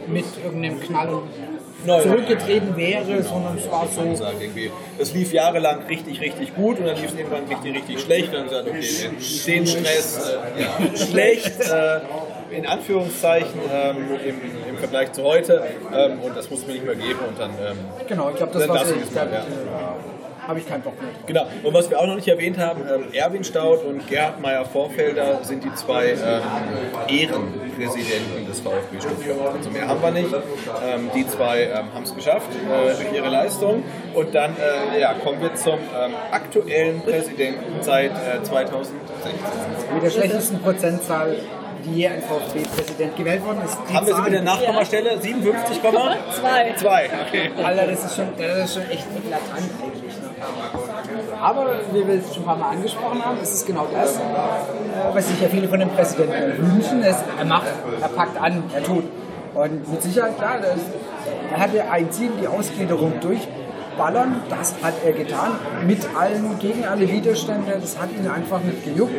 mit 0.08 0.26
irgendeinem 0.44 0.80
Knall 0.80 1.22
Nein, 1.86 2.02
zurückgetreten 2.02 2.76
wäre, 2.76 3.22
sondern 3.24 3.58
es 3.58 3.70
war 3.70 3.88
so. 3.88 4.02
es 4.98 5.14
lief 5.14 5.34
jahrelang 5.34 5.84
richtig, 5.84 6.20
richtig 6.22 6.56
gut 6.56 6.80
und 6.80 6.86
dann 6.88 6.96
lief 6.96 7.12
es 7.12 7.16
irgendwann 7.16 7.46
richtig, 7.46 7.76
richtig 7.76 8.02
schlecht. 8.02 8.28
Und 8.30 8.34
dann 8.52 8.66
gesagt, 8.66 8.68
okay, 8.68 8.82
den, 9.46 9.66
den 9.66 9.68
Stress, 9.68 10.32
äh, 10.58 10.62
ja, 10.62 10.98
schlecht, 10.98 11.60
äh, 11.62 12.00
in 12.52 12.66
Anführungszeichen, 12.66 13.60
ähm, 13.74 13.98
im, 14.26 14.42
im 14.70 14.78
Vergleich 14.78 15.12
zu 15.14 15.24
heute. 15.24 15.64
Ähm, 15.94 16.20
und 16.22 16.36
das 16.36 16.50
muss 16.50 16.66
mir 16.66 16.74
nicht 16.74 16.86
mehr 16.86 16.96
geben. 16.96 17.20
Und 17.28 17.40
dann, 17.40 17.52
ähm, 17.52 17.78
Genau, 18.08 18.30
ich 18.30 18.36
glaube, 18.38 18.54
das 18.54 18.68
war 18.68 18.82
ich 18.84 19.16
ja. 19.16 19.46
Habe 20.48 20.60
ich 20.60 20.68
keinen 20.68 20.84
Bock 20.84 20.94
mehr. 21.02 21.12
drauf. 21.12 21.24
Genau. 21.26 21.48
Und 21.64 21.74
was 21.74 21.90
wir 21.90 22.00
auch 22.00 22.06
noch 22.06 22.16
nicht 22.16 22.28
erwähnt 22.28 22.60
haben, 22.60 22.82
ähm, 22.82 23.06
Erwin 23.14 23.44
Staud 23.44 23.84
und 23.84 24.08
Gerhard 24.08 24.40
Meyer-Vorfelder 24.42 25.40
sind 25.42 25.64
die 25.64 25.74
zwei 25.74 26.10
ähm, 26.12 26.42
Ehrenpräsidenten 27.08 28.46
des 28.48 28.60
VfB 28.60 29.00
Stuttgart. 29.00 29.56
Also 29.56 29.70
mehr 29.72 29.88
haben 29.88 30.02
wir 30.02 30.12
nicht. 30.12 30.32
Ähm, 30.34 31.10
die 31.16 31.28
zwei 31.28 31.64
ähm, 31.64 31.94
haben 31.94 32.04
es 32.04 32.14
geschafft 32.14 32.50
äh, 32.52 32.94
durch 32.94 33.12
ihre 33.16 33.30
Leistung. 33.30 33.84
Und 34.14 34.36
dann 34.36 34.56
äh, 34.58 35.00
ja, 35.02 35.14
kommen 35.14 35.42
wir 35.42 35.56
zum 35.56 35.80
ähm, 35.80 36.12
aktuellen 36.32 37.02
Präsidenten 37.02 37.82
seit 37.82 38.12
äh, 38.12 38.44
2016. 38.44 38.94
Mit 39.96 40.04
der 40.04 40.10
schlechtesten 40.12 40.60
Prozentzahl, 40.60 41.38
die 41.86 42.08
ein 42.08 42.22
VfB-Präsident 42.22 43.16
gewählt 43.16 43.46
worden 43.46 43.62
ist. 43.64 43.78
Haben 43.94 44.08
wir 44.08 44.16
sie 44.16 44.22
mit 44.22 44.34
der 44.34 44.42
Nachkommastelle? 44.42 45.20
57, 45.22 45.82
Zwei. 45.82 46.74
Zwei. 46.78 47.10
Okay. 47.28 47.52
Alter, 47.64 47.88
das 47.88 48.06
ist 48.06 48.16
schon, 48.16 48.28
das 48.38 48.66
ist 48.66 48.74
schon 48.74 48.84
echt 48.90 49.06
eklatant 49.16 49.72
eigentlich. 49.82 50.14
Ne? 50.16 50.30
Aber 51.42 51.80
wie 51.92 52.08
wir 52.08 52.16
es 52.16 52.34
schon 52.34 52.44
ein 52.44 52.46
paar 52.46 52.58
Mal 52.58 52.70
angesprochen 52.72 53.24
haben, 53.24 53.40
ist 53.42 53.54
es 53.54 53.66
genau 53.66 53.88
das, 53.94 54.18
äh, 54.18 54.22
was 55.14 55.28
sich 55.28 55.42
ja 55.42 55.48
viele 55.48 55.68
von 55.68 55.80
dem 55.80 55.90
Präsidenten 55.90 56.58
wünschen. 56.58 57.04
Ist, 57.04 57.24
er 57.38 57.46
macht, 57.46 57.68
er 58.02 58.10
packt 58.10 58.42
an, 58.42 58.64
er 58.74 58.84
tut. 58.84 59.04
Und 59.54 59.90
mit 59.90 60.02
Sicherheit, 60.02 60.38
klar, 60.38 60.58
das, 60.62 60.80
er 61.52 61.60
hatte 61.60 61.90
ein 61.90 62.12
Ziel, 62.12 62.32
die 62.42 62.48
Ausgliederung 62.48 63.14
durchballern. 63.96 64.42
Das 64.50 64.76
hat 64.82 64.94
er 65.04 65.14
getan. 65.14 65.52
Mit 65.86 66.08
allen, 66.16 66.60
gegen 66.60 66.86
alle 66.86 67.10
Widerstände. 67.10 67.78
Das 67.80 68.00
hat 68.00 68.10
ihn 68.18 68.28
einfach 68.28 68.62
nicht 68.62 68.84
gejuckt. 68.84 69.14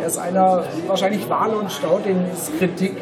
Er 0.00 0.06
ist 0.06 0.18
einer, 0.18 0.64
wahrscheinlich 0.86 1.28
Wahl 1.28 1.54
und 1.54 1.70
Stau, 1.72 1.98
den 1.98 2.30
ist 2.32 2.56
Kritik 2.58 2.96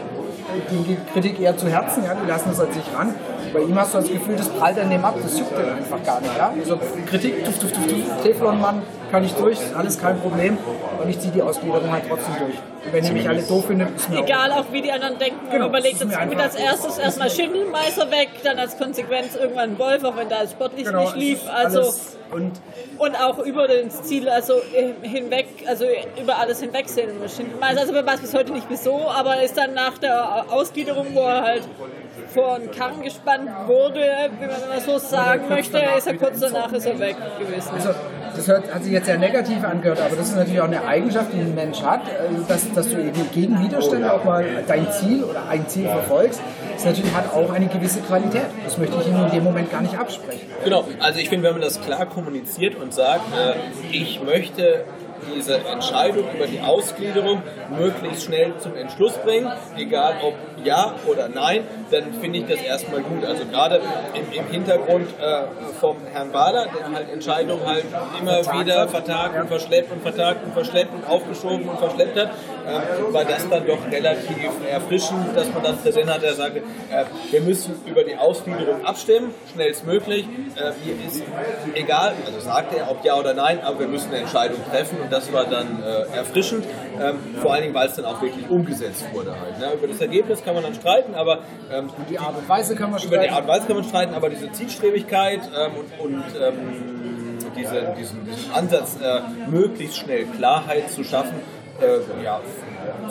die 0.71 0.85
geht 0.85 1.13
Kritik 1.13 1.41
eher 1.41 1.57
zu 1.57 1.69
Herzen, 1.69 2.05
ja, 2.05 2.15
die 2.15 2.27
lassen 2.27 2.51
es 2.51 2.61
an 2.61 2.73
sich 2.73 2.85
ran. 2.97 3.15
Bei 3.57 3.63
ihm 3.63 3.79
hast 3.79 3.95
du 3.95 3.99
das 3.99 4.09
Gefühl, 4.09 4.37
das 4.37 4.51
prallt 4.51 4.79
an 4.79 4.91
dem 4.91 5.03
ab, 5.03 5.15
das 5.23 5.39
juckt 5.39 5.57
den 5.57 5.65
einfach 5.65 6.03
gar 6.05 6.21
nicht. 6.21 6.37
Ja? 6.37 6.53
Also 6.61 6.79
Kritik, 7.09 7.43
tuff, 7.43 7.59
tuff, 7.59 7.73
tuff, 7.73 7.87
tuff, 7.87 8.23
Teflonmann, 8.23 8.83
kann 9.11 9.25
ich 9.25 9.33
durch, 9.33 9.59
alles 9.75 9.99
kein 9.99 10.21
Problem. 10.21 10.59
Und 11.03 11.09
ich 11.09 11.19
ziehe 11.19 11.33
die 11.33 11.41
Ausgliederung 11.41 11.91
halt 11.91 12.05
trotzdem 12.07 12.35
durch. 12.39 12.57
Und 12.85 12.93
wenn 12.93 13.05
ihr 13.05 13.13
mich 13.13 13.27
alle 13.27 13.43
doof 13.43 13.67
findet, 13.67 13.97
ist 13.97 14.11
mir 14.11 14.19
Egal 14.23 14.53
auch. 14.53 14.59
auch 14.59 14.73
wie 14.73 14.83
die 14.83 14.93
anderen 14.93 15.19
denken, 15.19 15.39
Genau, 15.51 15.69
überlegt 15.69 15.95
das 15.95 16.03
ist 16.03 16.13
jetzt 16.13 16.29
mit 16.29 16.39
als 16.39 16.55
erstes 16.55 16.99
erstmal 16.99 17.31
Schindelmeister 17.31 18.11
weg, 18.11 18.29
dann 18.45 18.59
als 18.59 18.77
Konsequenz 18.77 19.35
irgendwann 19.37 19.79
Wolf, 19.79 20.05
auch 20.05 20.17
wenn 20.19 20.29
da 20.29 20.43
es 20.43 20.51
sportlich 20.51 20.85
Genau, 20.85 21.01
nicht 21.01 21.17
lief. 21.17 21.41
Also 21.51 21.95
und 22.31 22.53
und 22.99 23.15
auch 23.17 23.39
über 23.39 23.69
das 23.69 24.03
Ziel, 24.03 24.29
also 24.29 24.55
hinweg, 25.03 25.47
also 25.67 25.87
über 26.21 26.39
alles 26.39 26.61
hinwegsehen. 26.61 27.11
Schindelmeister, 27.35 27.81
also 27.81 27.93
man 27.95 28.05
weiß 28.07 28.21
bis 28.21 28.35
heute 28.35 28.53
nicht 28.53 28.67
wieso, 28.69 29.09
aber 29.09 29.43
ist 29.43 29.57
dann 29.57 29.73
nach 29.73 29.97
der 29.97 30.45
Ausgliederung, 30.51 31.07
wo 31.15 31.21
er 31.21 31.43
halt 31.43 31.63
vor 32.33 32.57
einen 32.57 32.71
Karren 32.71 33.03
gespannt 33.03 33.51
wurde, 33.67 34.01
wie 34.39 34.47
man 34.47 34.61
wenn 34.61 34.69
man 34.69 34.81
so 34.81 34.99
sagen 34.99 35.43
kurz 35.49 35.51
möchte, 35.51 35.79
ist 35.97 36.07
er 36.07 36.17
kurz 36.17 36.41
danach 36.41 36.73
ist 36.73 36.87
er 36.87 36.99
weg 36.99 37.17
gewesen. 37.39 37.71
Also, 37.75 37.91
das 38.35 38.49
hört, 38.49 38.75
hat 38.75 38.85
sich 38.85 38.93
jetzt 38.93 39.07
sehr 39.07 39.19
negativ 39.19 39.65
angehört, 39.65 40.01
aber 40.01 40.17
das 40.17 40.29
ist 40.29 40.37
natürlich 40.37 40.61
auch 40.61 40.67
eine 40.67 40.85
Eigenschaft, 40.85 41.33
die 41.33 41.39
ein 41.39 41.55
Mensch 41.55 41.81
hat, 41.83 42.03
äh, 42.09 42.13
dass, 42.49 42.71
dass 42.73 42.89
du 42.91 42.99
eben 42.99 43.31
gegen 43.33 43.63
Widerstände 43.63 44.13
auch 44.13 44.25
mal 44.25 44.45
dein 44.67 44.91
Ziel 44.93 45.25
oder 45.25 45.49
ein 45.49 45.67
Ziel 45.69 45.89
verfolgst. 45.89 46.41
Das 46.75 46.85
natürlich 46.85 47.15
hat 47.15 47.33
auch 47.33 47.51
eine 47.51 47.67
gewisse 47.67 48.01
Qualität. 48.01 48.47
Das 48.65 48.77
möchte 48.77 48.97
ich 49.01 49.09
ihm 49.09 49.25
in 49.25 49.31
dem 49.31 49.45
Moment 49.45 49.71
gar 49.73 49.81
nicht 49.81 49.99
absprechen. 49.99 50.51
Genau, 50.65 50.85
also 51.01 51.19
ich 51.19 51.29
finde, 51.29 51.47
wenn 51.47 51.53
man 51.53 51.63
das 51.63 51.81
klar 51.81 52.05
kommuniziert 52.07 52.75
und 52.77 52.93
sagt, 52.93 53.25
äh, 53.35 53.55
ich 53.91 54.23
möchte 54.23 54.85
diese 55.35 55.59
Entscheidung 55.59 56.25
über 56.35 56.47
die 56.47 56.61
Ausgliederung 56.61 57.43
möglichst 57.79 58.25
schnell 58.25 58.55
zum 58.59 58.77
Entschluss 58.77 59.15
bringen, 59.19 59.51
egal 59.77 60.15
ob 60.23 60.35
ja 60.65 60.95
oder 61.07 61.29
nein, 61.29 61.65
dann 61.91 62.15
finde 62.15 62.39
ich 62.39 62.47
das 62.47 62.61
erstmal 62.63 63.03
gut. 63.03 63.25
Also 63.25 63.45
gerade 63.47 63.81
im, 64.15 64.33
im 64.33 64.47
Hintergrund 64.47 65.09
äh, 65.21 65.45
vom 65.81 65.97
Herrn 66.13 66.33
Bader, 66.33 66.67
der 66.67 66.93
halt 66.93 67.11
Entscheidungen 67.11 67.65
halt 67.67 67.85
immer 68.21 68.41
wieder 68.61 68.89
vertagt 68.89 69.41
und 69.41 69.49
verschleppt 69.49 69.93
und 69.93 70.03
vertagt 70.03 70.45
und 70.45 70.53
verschleppt 70.53 70.95
und 70.95 71.09
aufgeschoben 71.09 71.69
und 71.69 71.79
verschleppt 71.79 72.19
hat, 72.19 72.31
äh, 72.67 73.13
war 73.13 73.25
das 73.25 73.49
dann 73.49 73.67
doch 73.67 73.79
relativ 73.91 74.37
erfrischend, 74.69 75.37
dass 75.37 75.53
man 75.53 75.63
dann 75.63 75.79
präsent 75.79 76.13
hat, 76.13 76.23
der 76.23 76.35
sagte, 76.35 76.59
äh, 76.59 77.05
wir 77.31 77.41
müssen 77.41 77.81
über 77.87 78.05
die 78.05 78.17
Ausgliederung 78.17 78.85
abstimmen, 78.85 79.33
schnellstmöglich. 79.53 80.25
Äh, 80.57 80.73
mir 80.85 81.07
ist 81.07 81.23
egal, 81.75 82.15
also 82.25 82.41
sagte 82.41 82.79
er, 82.79 82.91
ob 82.91 83.05
ja 83.05 83.15
oder 83.17 83.35
nein, 83.35 83.61
aber 83.63 83.81
wir 83.81 83.89
müssen 83.89 84.11
eine 84.11 84.23
Entscheidung 84.23 84.59
treffen 84.71 84.99
und 85.01 85.13
das 85.13 85.33
war 85.33 85.45
dann 85.45 85.83
äh, 85.83 86.17
erfrischend, 86.17 86.65
ähm, 87.01 87.19
vor 87.41 87.53
allen 87.53 87.63
Dingen, 87.63 87.75
weil 87.75 87.89
es 87.89 87.95
dann 87.95 88.05
auch 88.05 88.21
wirklich 88.21 88.49
umgesetzt 88.49 89.07
wurde 89.13 89.39
halt. 89.39 89.59
Ne? 89.59 89.73
Über 89.75 89.87
das 89.87 90.01
Ergebnis 90.01 90.43
kann 90.47 90.55
man 90.55 90.63
dann 90.63 90.75
streiten, 90.75 91.15
aber 91.15 91.41
ähm, 91.71 91.91
Die 92.09 92.19
Art 92.19 92.37
und 92.39 92.49
Weise 92.49 92.77
kann 92.77 92.93
man 92.93 93.03
über 93.03 93.19
die 93.19 93.25
streiten. 93.25 93.35
Art 93.35 93.43
und 93.43 93.49
Weise 93.49 93.67
kann 93.67 93.77
man 93.77 93.85
streiten, 93.85 94.15
aber 94.15 94.31
diese 94.31 94.53
Zielstrebigkeit 94.53 95.41
ähm, 95.55 95.73
und, 95.75 96.15
und 96.15 96.25
ähm, 96.41 97.39
diese, 97.57 97.95
diesen, 97.99 98.25
diesen 98.25 98.53
Ansatz, 98.53 98.97
äh, 99.03 99.21
möglichst 99.51 99.99
schnell 99.99 100.25
Klarheit 100.27 100.91
zu 100.91 101.03
schaffen, 101.03 101.35
äh, 101.81 102.25
ja, 102.25 102.41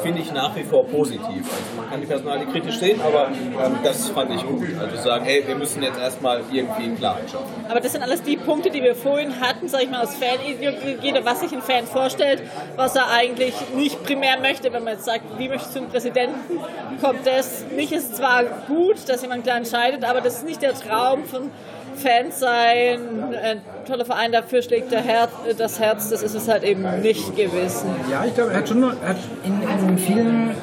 finde 0.02 0.22
ich 0.22 0.32
nach 0.32 0.56
wie 0.56 0.64
vor 0.64 0.86
positiv. 0.86 1.24
Also 1.24 1.76
man 1.78 1.90
kann 1.90 2.02
die 2.02 2.08
Personalie 2.08 2.46
kritisch 2.46 2.78
sehen, 2.78 3.00
aber 3.02 3.28
ähm, 3.28 3.78
das 3.84 4.10
fand 4.10 4.32
ich 4.32 4.46
gut. 4.46 4.68
Also 4.80 4.98
sagen, 5.02 5.26
hey, 5.26 5.44
wir 5.46 5.56
müssen 5.56 5.82
jetzt 5.84 6.00
erstmal 6.00 6.42
irgendwie 6.52 6.96
Klarheit 6.96 7.30
schaffen. 7.30 7.66
Aber 7.68 7.80
das 7.80 7.92
sind 7.92 8.02
alles 8.02 8.22
die 8.24 8.38
Punkte, 8.38 8.70
die 8.70 8.82
wir 8.84 8.96
vorhin 8.96 9.40
hatten, 9.40 9.68
sag 9.68 9.84
ich 9.84 9.90
mal, 9.90 10.04
aus 10.04 10.16
Fanideologie, 10.16 11.14
was 11.24 11.42
sich 11.42 11.54
ein 11.54 11.62
Fan 11.62 11.86
vorstellt, 11.86 12.44
was 12.76 12.96
er 12.96 13.12
eigentlich 13.12 13.54
nicht 13.76 14.04
primär 14.04 14.40
möchte. 14.40 14.72
Wenn 14.74 14.84
man 14.84 14.94
jetzt 14.94 15.06
sagt, 15.06 15.24
wie 15.38 15.50
möchtest 15.50 15.76
du 15.76 15.80
einen 15.80 15.90
Präsidenten, 15.90 16.60
kommt 17.02 17.26
das 17.26 17.66
nicht. 17.76 17.92
Ist 17.92 18.18
zwar 18.18 18.44
gut, 18.68 19.08
dass 19.08 19.22
jemand 19.22 19.44
klar 19.44 19.58
entscheidet, 19.58 20.04
aber 20.04 20.22
das 20.22 20.38
ist 20.38 20.46
nicht 20.46 20.62
der 20.62 20.74
Traum 20.74 21.24
von 21.26 21.52
Fans 21.96 22.40
sein, 22.40 23.00
ein 23.44 23.62
toller 23.88 24.06
Verein, 24.06 24.32
dafür 24.32 24.62
schlägt 24.62 24.92
Herz, 24.92 25.32
das 25.58 25.80
Herz, 25.80 26.10
das 26.10 26.22
ist 26.22 26.36
es 26.36 26.48
halt 26.48 26.64
eben 26.64 26.84
nicht 27.02 27.36
gewesen. 27.36 27.90
Ja, 28.12 28.26
ich 28.26 28.34
glaube, 28.36 28.52
er 28.52 28.58
hat 28.58 28.70
schon 28.70 28.82
noch, 28.82 28.92
hat 29.02 29.18
in, 29.44 29.90
in 29.90 29.98
vielen 29.98 30.56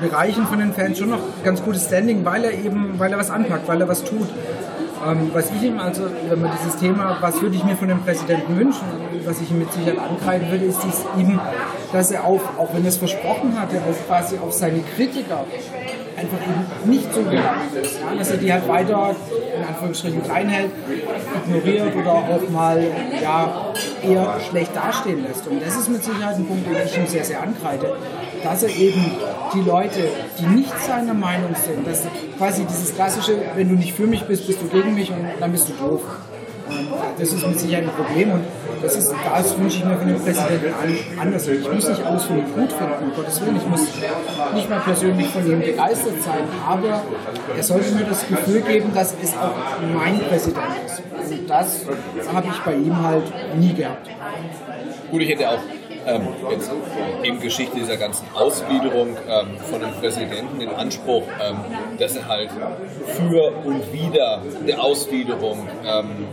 Bereichen 0.00 0.46
von 0.46 0.58
den 0.58 0.72
Fans 0.72 0.98
schon 0.98 1.10
noch 1.10 1.20
ganz 1.44 1.62
gutes 1.62 1.86
Standing, 1.86 2.24
weil 2.24 2.44
er 2.44 2.52
eben, 2.52 2.98
weil 2.98 3.12
er 3.12 3.18
was 3.18 3.30
anpackt, 3.30 3.68
weil 3.68 3.80
er 3.80 3.88
was 3.88 4.04
tut. 4.04 4.28
Ähm, 5.06 5.30
was 5.32 5.50
ich 5.50 5.62
ihm 5.62 5.78
also, 5.78 6.04
wenn 6.28 6.40
man 6.40 6.50
dieses 6.58 6.78
Thema, 6.78 7.18
was 7.20 7.40
würde 7.42 7.56
ich 7.56 7.64
mir 7.64 7.76
von 7.76 7.88
dem 7.88 8.00
Präsidenten 8.02 8.56
wünschen, 8.56 8.84
was 9.24 9.40
ich 9.40 9.50
ihm 9.50 9.58
mit 9.58 9.72
Sicherheit 9.72 9.98
ankreiden 9.98 10.50
würde, 10.50 10.64
ist 10.64 10.82
dies 10.82 11.04
eben, 11.18 11.40
dass 11.94 12.10
er 12.10 12.24
auf, 12.24 12.42
auch 12.58 12.74
wenn 12.74 12.82
er 12.82 12.88
es 12.88 12.96
versprochen 12.96 13.58
hatte, 13.58 13.76
auf 13.88 14.06
quasi 14.06 14.36
auf 14.38 14.52
seine 14.52 14.80
Kritiker 14.80 15.44
einfach 16.16 16.38
nicht 16.84 17.14
so 17.14 17.20
ist. 17.20 17.32
Ja? 17.32 18.14
Dass 18.18 18.30
er 18.30 18.36
die 18.36 18.52
halt 18.52 18.66
weiter 18.66 19.14
in 19.56 19.64
Anführungsstrichen 19.64 20.22
klein 20.24 20.52
ignoriert 21.46 21.94
oder 21.94 22.12
auch 22.12 22.50
mal 22.50 22.84
ja, 23.22 23.72
eher 24.02 24.40
schlecht 24.48 24.74
dastehen 24.74 25.22
lässt. 25.22 25.46
Und 25.46 25.62
das 25.62 25.76
ist 25.76 25.88
mit 25.88 26.02
Sicherheit 26.02 26.36
ein 26.36 26.46
Punkt, 26.46 26.66
den 26.66 26.84
ich 26.84 26.98
ihm 26.98 27.06
sehr, 27.06 27.24
sehr 27.24 27.40
ankreide. 27.40 27.96
Dass 28.42 28.64
er 28.64 28.70
eben 28.70 29.12
die 29.54 29.60
Leute, 29.60 30.08
die 30.38 30.46
nicht 30.46 30.76
seiner 30.80 31.14
Meinung 31.14 31.54
sind, 31.54 31.86
dass 31.86 32.02
quasi 32.36 32.64
dieses 32.64 32.94
klassische, 32.94 33.38
wenn 33.54 33.68
du 33.68 33.76
nicht 33.76 33.94
für 33.94 34.06
mich 34.06 34.24
bist, 34.24 34.48
bist 34.48 34.60
du 34.60 34.66
gegen 34.66 34.94
mich 34.94 35.10
und 35.10 35.24
dann 35.38 35.52
bist 35.52 35.68
du 35.68 35.72
doof. 35.74 36.02
Das 37.18 37.32
ist 37.32 37.46
mit 37.46 37.60
Sicherheit 37.60 37.84
ein 37.84 37.90
Problem 37.90 38.32
und 38.32 38.44
das, 38.82 38.96
ist, 38.96 39.12
das 39.12 39.58
wünsche 39.58 39.78
ich 39.78 39.84
mir 39.84 39.96
von 39.96 40.08
dem 40.08 40.20
Präsidenten 40.20 40.74
an, 40.74 40.96
anders. 41.20 41.48
Ich 41.48 41.72
muss 41.72 41.88
nicht 41.88 42.04
alles 42.04 42.24
von 42.24 42.38
ihm 42.38 42.44
gut 42.54 42.72
finden, 42.72 42.92
um 43.02 43.14
Gottes 43.14 43.40
Willen. 43.40 43.56
Ich 43.56 43.66
muss 43.66 43.80
nicht 44.54 44.70
mal 44.70 44.80
persönlich 44.80 45.28
von 45.28 45.46
ihm 45.46 45.60
begeistert 45.60 46.22
sein, 46.22 46.44
aber 46.66 47.02
er 47.56 47.62
sollte 47.62 47.94
mir 47.94 48.04
das 48.04 48.26
Gefühl 48.26 48.60
geben, 48.62 48.92
dass 48.94 49.14
es 49.22 49.34
auch 49.36 49.54
mein 49.94 50.20
Präsident 50.20 50.66
ist. 50.86 51.02
Und 51.40 51.50
das 51.50 51.84
habe 52.32 52.46
ich 52.48 52.58
bei 52.60 52.74
ihm 52.74 53.02
halt 53.02 53.24
nie 53.58 53.74
gehabt. 53.74 54.08
Gut, 55.10 55.22
ich 55.22 55.28
hätte 55.28 55.50
auch 55.50 55.58
ähm, 56.06 56.28
jetzt 56.50 56.70
in 57.22 57.40
Geschichte 57.40 57.76
dieser 57.76 57.96
ganzen 57.96 58.26
Ausgliederung 58.34 59.16
ähm, 59.28 59.58
von 59.58 59.80
dem 59.80 59.92
Präsidenten 59.92 60.58
den 60.58 60.70
Anspruch, 60.70 61.24
ähm, 61.40 61.56
dass 61.98 62.16
er 62.16 62.28
halt 62.28 62.50
für 63.06 63.52
und 63.64 63.92
wider 63.92 64.42
der 64.66 64.82
Ausgliederung 64.82 65.68
ähm, 65.86 66.26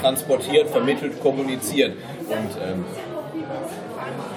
transportiert, 0.00 0.68
vermittelt, 0.68 1.20
kommuniziert. 1.20 1.96
Und 2.28 2.62
ähm, 2.62 2.84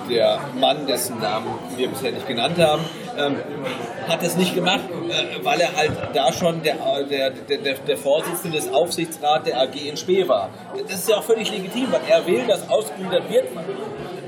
der 0.10 0.40
Mann, 0.60 0.88
dessen 0.88 1.20
Namen 1.20 1.48
wir 1.76 1.90
bisher 1.90 2.12
nicht 2.12 2.28
genannt 2.28 2.58
haben, 2.60 2.84
ähm, 3.18 3.36
hat 4.08 4.24
das 4.24 4.36
nicht 4.36 4.56
gemacht, 4.56 4.82
äh, 5.10 5.44
weil 5.44 5.62
er 5.62 5.76
halt 5.76 5.92
da 6.14 6.32
schon 6.34 6.62
der, 6.64 6.76
der, 7.10 7.30
der, 7.32 7.58
der, 7.58 7.74
der 7.76 7.98
Vorsitzende 7.98 8.58
des 8.58 8.72
Aufsichtsrats 8.72 9.46
der 9.46 9.62
AG 9.62 9.76
in 9.76 9.98
Spee 9.98 10.28
war. 10.28 10.50
Das 10.88 11.00
ist 11.00 11.10
ja 11.10 11.18
auch 11.18 11.24
völlig 11.24 11.52
legitim, 11.52 11.92
weil 11.92 12.02
er 12.10 12.26
will, 12.26 12.46
dass 12.48 12.70
ausgegliedert 12.70 13.30
wird. 13.30 13.46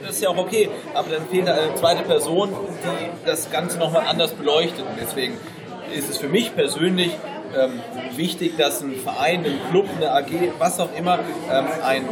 Das 0.01 0.15
ist 0.15 0.21
ja 0.21 0.29
auch 0.29 0.37
okay, 0.37 0.69
aber 0.93 1.09
dann 1.09 1.27
fehlt 1.27 1.47
eine 1.47 1.73
zweite 1.75 2.03
Person, 2.03 2.49
die 2.49 3.25
das 3.25 3.49
Ganze 3.49 3.79
nochmal 3.79 4.03
anders 4.07 4.31
beleuchtet. 4.33 4.81
Und 4.81 4.99
deswegen 5.01 5.37
ist 5.93 6.09
es 6.09 6.17
für 6.17 6.29
mich 6.29 6.55
persönlich 6.55 7.11
ähm, 7.57 7.81
wichtig, 8.15 8.57
dass 8.57 8.81
ein 8.81 8.95
Verein, 8.95 9.45
ein 9.45 9.59
Club, 9.71 9.87
eine 9.95 10.11
AG, 10.11 10.29
was 10.59 10.79
auch 10.79 10.93
immer, 10.95 11.19
ähm, 11.51 11.65
ein 11.83 12.05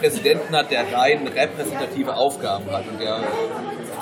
Präsidenten 0.00 0.56
hat, 0.56 0.70
der 0.70 0.92
rein 0.92 1.26
repräsentative 1.26 2.16
Aufgaben 2.16 2.70
hat 2.72 2.84
und 2.88 3.00
der 3.00 3.20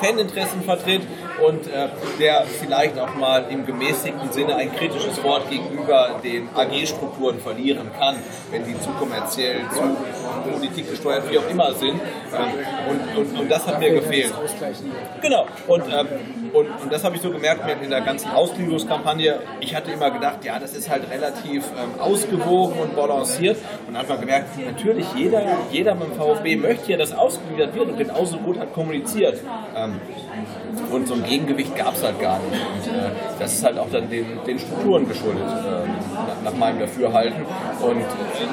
Faninteressen 0.01 0.63
vertritt 0.63 1.01
und 1.45 1.67
äh, 1.67 1.89
der 2.19 2.45
vielleicht 2.45 2.97
auch 2.97 3.15
mal 3.15 3.45
im 3.49 3.65
gemäßigten 3.65 4.31
Sinne 4.31 4.55
ein 4.55 4.73
kritisches 4.73 5.21
Wort 5.23 5.49
gegenüber 5.49 6.19
den 6.23 6.49
AG-Strukturen 6.55 7.39
verlieren 7.39 7.91
kann, 7.97 8.15
wenn 8.51 8.63
die 8.65 8.79
zu 8.79 8.89
kommerziell, 8.91 9.61
zu 9.71 9.81
Politik 10.43 10.89
gesteuert, 10.89 11.29
wie 11.29 11.37
auch 11.37 11.49
immer 11.49 11.73
sind. 11.73 11.99
Ähm, 11.99 12.49
und, 12.89 13.17
und, 13.17 13.39
und 13.39 13.51
das 13.51 13.67
hat 13.67 13.79
mir 13.79 13.91
gefehlt. 13.91 14.33
Genau. 15.21 15.45
Und, 15.67 15.83
ähm, 15.87 16.07
und, 16.53 16.67
und 16.81 16.91
das 16.91 17.03
habe 17.03 17.15
ich 17.15 17.21
so 17.21 17.29
gemerkt 17.31 17.63
in 17.81 17.89
der 17.89 18.01
ganzen 18.01 18.31
Ausgliederungskampagne. 18.31 19.39
Ich 19.59 19.75
hatte 19.75 19.91
immer 19.91 20.11
gedacht, 20.11 20.43
ja, 20.43 20.59
das 20.59 20.73
ist 20.73 20.89
halt 20.89 21.09
relativ 21.09 21.65
ähm, 21.77 21.99
ausgewogen 21.99 22.79
und 22.79 22.95
balanciert. 22.95 23.57
Und 23.87 23.93
dann 23.93 24.01
hat 24.01 24.09
man 24.09 24.19
gemerkt, 24.19 24.49
natürlich, 24.63 25.05
jeder, 25.15 25.41
jeder 25.71 25.95
beim 25.95 26.13
VfB 26.13 26.55
möchte 26.55 26.91
ja, 26.91 26.97
dass 26.97 27.13
ausgegliedert 27.13 27.75
wird 27.75 27.89
und 27.89 27.97
genauso 27.97 28.37
gut 28.37 28.59
hat 28.59 28.73
kommuniziert. 28.73 29.39
Ähm, 29.75 29.99
und 30.91 31.07
so 31.07 31.13
ein 31.13 31.23
Gegengewicht 31.23 31.75
gab 31.75 31.95
es 31.95 32.03
halt 32.03 32.19
gar 32.19 32.39
nicht. 32.39 32.53
Und 32.53 32.93
äh, 32.93 33.11
das 33.39 33.53
ist 33.53 33.63
halt 33.63 33.77
auch 33.77 33.89
dann 33.91 34.09
den, 34.09 34.25
den 34.45 34.59
Strukturen 34.59 35.07
geschuldet, 35.07 35.43
äh, 35.43 36.43
nach 36.43 36.53
meinem 36.53 36.79
Dafürhalten. 36.79 37.45
Und 37.81 38.05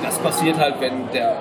das 0.02 0.18
passiert 0.18 0.58
halt, 0.58 0.80
wenn 0.80 1.10
der, 1.12 1.36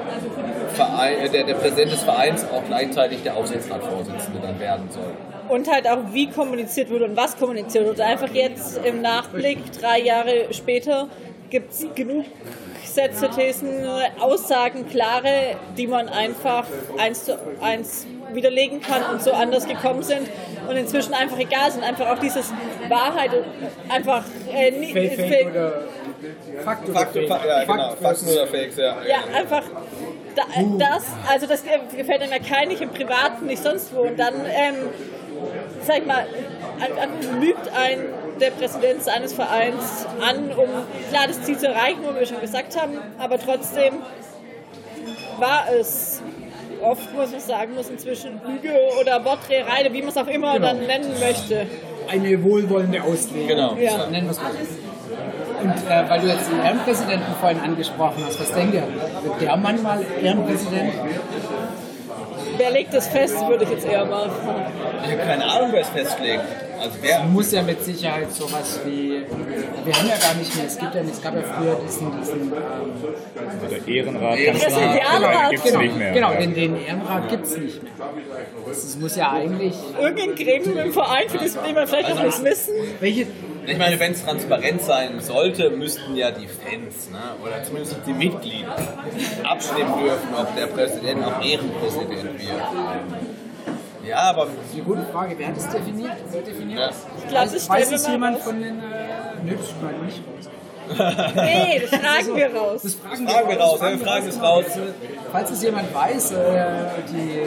Verein, 0.76 1.20
äh, 1.20 1.30
der, 1.30 1.44
der 1.46 1.56
Präsident 1.56 1.92
des 1.92 2.04
Vereins 2.04 2.46
auch 2.46 2.64
gleichzeitig 2.66 3.24
der 3.24 3.36
Aufsichtsratsvorsitzende 3.36 4.40
dann 4.42 4.60
werden 4.60 4.90
soll. 4.90 5.12
Und 5.50 5.72
halt 5.72 5.88
auch, 5.88 6.00
wie 6.12 6.28
kommuniziert 6.28 6.90
wurde 6.90 7.06
und 7.06 7.16
was 7.16 7.38
kommuniziert 7.38 7.88
wurde. 7.88 8.04
Einfach 8.04 8.34
jetzt 8.34 8.80
im 8.84 9.02
Nachblick, 9.02 9.60
drei 9.80 10.00
Jahre 10.02 10.48
später, 10.52 11.08
gibt 11.50 11.72
es 11.72 11.86
genug 11.96 12.26
Sätze, 12.84 13.30
Thesen, 13.30 13.70
Aussagen, 14.20 14.88
klare, 14.88 15.58
die 15.78 15.88
man 15.88 16.08
einfach 16.10 16.66
eins 16.98 17.26
zu 17.26 17.38
eins 17.62 18.08
widerlegen 18.34 18.82
kann 18.82 19.03
und 19.11 19.21
so 19.21 19.32
anders 19.32 19.67
gekommen 19.67 20.03
sind 20.03 20.30
und 20.67 20.76
inzwischen 20.76 21.13
einfach 21.13 21.39
egal 21.39 21.71
sind. 21.71 21.84
Einfach 21.84 22.09
auch 22.09 22.19
dieses 22.19 22.51
Wahrheit 22.89 23.32
einfach 23.89 24.23
äh, 24.53 24.71
nie, 24.71 24.93
Fake, 24.93 25.15
Fake, 25.15 25.30
Fake- 25.30 25.47
oder 25.51 25.82
Fakt 26.63 26.89
oder 26.89 26.99
Fakt, 26.99 27.13
Fake? 27.13 27.28
Fakt, 27.28 27.45
ja, 27.45 27.63
genau. 27.63 27.95
Fakt 27.95 28.23
oder 28.23 28.47
Fakes, 28.47 28.78
ja. 28.78 28.95
Ja, 29.07 29.17
einfach 29.38 29.63
da, 30.36 30.43
das, 30.78 31.05
also 31.30 31.47
das 31.47 31.63
gefällt 31.63 32.21
einem 32.21 32.32
ja 32.32 32.39
kein, 32.39 32.67
nicht 32.67 32.82
im 32.82 32.89
Privaten, 32.89 33.45
nicht 33.45 33.61
sonst 33.61 33.93
wo. 33.95 34.01
Und 34.01 34.17
dann, 34.17 34.34
ähm, 34.45 34.76
sag 35.86 35.99
ich 35.99 36.05
mal, 36.05 36.26
lügt 37.39 37.69
ein 37.69 37.99
der 38.39 38.51
Präsident 38.51 39.01
seines 39.03 39.34
Vereins 39.34 40.05
an, 40.19 40.51
um 40.51 40.67
klar 41.09 41.28
das 41.28 41.41
Ziel 41.43 41.57
zu 41.57 41.67
erreichen, 41.67 41.99
wo 42.03 42.13
wir 42.13 42.26
schon 42.26 42.41
gesagt 42.41 42.80
haben, 42.80 42.97
aber 43.17 43.39
trotzdem 43.39 43.93
war 45.39 45.65
es 45.71 46.21
oft, 46.86 47.14
muss 47.14 47.32
man 47.32 47.40
sagen, 47.40 47.76
muss 47.76 47.90
inzwischen 47.90 48.40
Lüge 48.46 48.74
oder 49.02 49.24
Wortdreherei, 49.26 49.90
wie 49.92 50.02
man 50.02 50.10
es 50.10 50.18
auch 50.18 50.28
immer 50.28 50.60
dann 50.60 50.86
nennen 50.86 51.14
möchte. 51.20 51.68
Eine 52.08 52.44
wohlwollende 52.44 53.02
Auslegung. 53.02 53.48
Genau. 53.48 53.76
Ja. 53.76 54.08
Nennen 54.08 54.28
wir 54.28 54.32
es 54.32 54.42
mal. 54.42 54.52
Und 55.62 55.72
äh, 55.72 56.10
weil 56.10 56.22
du 56.22 56.28
jetzt 56.28 56.52
den 56.52 56.60
Ehrenpräsidenten 56.64 57.34
vorhin 57.40 57.60
angesprochen 57.60 58.24
hast, 58.26 58.40
was 58.40 58.52
denkt 58.52 58.76
ihr? 58.76 58.84
Wird 59.24 59.42
der 59.42 59.58
Mann 59.58 59.82
mal 59.82 60.06
Ehrenpräsident? 60.22 60.94
Wer 62.58 62.72
legt 62.72 62.94
das 62.94 63.08
fest, 63.08 63.36
würde 63.48 63.64
ich 63.64 63.72
jetzt 63.72 63.86
eher 63.86 64.06
mal 64.06 64.30
fragen. 64.30 64.72
Ich 65.04 65.12
habe 65.12 65.22
keine 65.24 65.46
Ahnung, 65.46 65.70
wer 65.72 65.82
es 65.82 65.90
festlegt. 65.90 66.44
Also 66.86 66.98
wer, 67.02 67.24
Muss 67.24 67.52
ja 67.52 67.64
mit 67.64 67.84
Sicherheit 67.84 68.32
sowas 68.32 68.80
wie. 68.86 69.24
Wir 69.86 69.94
haben 69.94 70.08
ja 70.08 70.18
gar 70.18 70.36
nicht 70.36 70.56
mehr, 70.56 70.66
es 70.68 70.78
gibt 70.78 70.94
ja 70.94 71.02
es 71.02 71.22
gab 71.22 71.34
ja 71.34 71.42
früher 71.42 71.80
diesen, 71.84 72.12
diesen 72.20 72.42
ähm, 72.42 72.94
Der 73.72 73.88
Ehrenrat 73.88 74.38
Ehrenrat. 74.38 74.62
Präsidialrat. 74.62 75.50
gibt 75.50 75.66
es 75.66 75.72
genau, 75.72 75.82
nicht 75.82 75.98
mehr. 75.98 76.14
genau 76.14 76.32
Ja. 76.32 76.40
den, 76.40 76.54
den 76.54 76.86
Ehrenrat 76.86 77.30
gibt 77.30 77.46
es 77.48 77.58
nicht 77.58 77.82
mehr. 77.82 77.92
Das, 78.68 78.82
das 78.84 78.98
muss 78.98 79.16
ja 79.16 79.32
eigentlich. 79.32 79.74
Irgendein 80.00 80.36
Gremium 80.36 80.78
im 80.78 80.94
Verein, 80.94 81.28
für 81.28 81.40
das 81.40 81.56
wir 81.56 81.88
vielleicht 81.88 82.10
noch 82.10 82.24
nichts 82.24 82.44
wissen. 82.44 82.74
Welche, 83.00 83.28
ich 83.66 83.78
meine, 83.80 84.00
wenn 84.00 84.12
es 84.12 84.24
transparent 84.24 84.82
sein 84.84 85.20
sollte, 85.22 85.72
müssten 85.72 86.16
ja 86.16 86.30
die 86.30 86.48
Fans, 86.48 87.10
ne, 87.10 87.18
oder 87.44 87.64
zumindest 87.64 87.96
die 88.06 88.14
Mitglieder, 88.14 88.76
abstimmen 89.44 89.94
dürfen, 90.04 90.36
ob 90.38 90.56
der 90.56 90.68
Präsident 90.68 91.26
auch 91.26 91.44
Ehrenpräsident 91.44 92.24
wird. 92.40 93.35
Ja, 94.08 94.18
aber 94.18 94.47
eine 94.74 94.84
gute 94.84 95.03
Frage, 95.12 95.36
wer 95.38 95.47
hat 95.47 95.58
das 95.58 95.70
definiert? 95.70 96.14
Wer 96.32 96.41
definiert 96.41 96.80
Ja. 96.80 96.88
das? 96.88 96.95
Ich 97.24 97.28
glaube, 97.30 97.49
das 97.51 97.70
Weiß 97.70 97.91
es 97.91 98.08
jemand 98.08 98.38
raus. 98.38 98.43
von 98.43 98.62
den. 98.62 98.80
Äh, 98.80 98.84
nö, 99.43 99.56
das 99.58 99.70
schneiden 99.70 99.99
wir 99.99 100.06
nicht 100.06 100.22
raus. 100.28 100.49
Nee, 101.36 101.80
das 101.80 101.99
fragen 101.99 102.36
wir 102.36 102.56
raus. 102.56 102.82
Das 102.84 102.93
fragen, 102.95 103.28
fragen 103.28 103.49
wir 103.49 103.58
raus, 103.60 103.82
wir 103.82 103.97
fragen 103.97 104.28
es 104.28 104.41
raus. 104.41 104.66
Falls 105.32 105.49
es 105.51 105.64
jemand 105.64 105.93
weiß, 105.95 106.32
äh, 106.34 106.36
die 107.12 107.41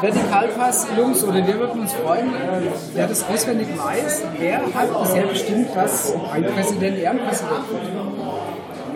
Vertikalpass-Jungs 0.00 1.24
oder 1.24 1.46
wir 1.46 1.58
würden 1.58 1.80
uns 1.80 1.94
freuen, 1.94 2.28
äh, 2.34 2.68
wer 2.92 3.06
das 3.06 3.24
auswendig 3.26 3.68
weiß, 3.78 4.24
wer 4.38 4.58
hat 4.58 5.02
bisher 5.02 5.26
bestimmt, 5.26 5.74
dass 5.74 6.12
ein 6.32 6.44
Präsident 6.44 6.98
Ehrenpräsident 6.98 7.70
wird. 7.70 8.25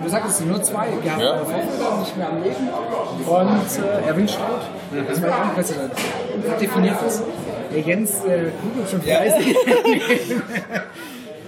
Du 0.03 0.09
sagst, 0.09 0.31
es 0.31 0.39
sind 0.39 0.49
nur 0.49 0.63
zwei. 0.63 0.89
Gerhard 1.03 1.21
Ja. 1.21 1.27
ja. 1.35 1.39
Vorfelder, 1.39 1.99
nicht 2.01 2.17
mehr 2.17 2.29
am 2.29 2.43
Leben. 2.43 2.69
Und 3.27 3.85
äh, 3.85 4.09
Erwin 4.09 4.29
Staud, 4.29 4.61
das 5.09 5.23
war 5.23 5.29
Ehrenpräsident. 5.29 5.93
Wer 6.43 6.57
definiert 6.59 6.97
das? 7.05 7.23
Der 7.73 7.81
Jens 7.81 8.25
äh, 8.25 8.51
googelt 8.63 8.91
schon 8.91 9.03
fleißig. 9.03 9.57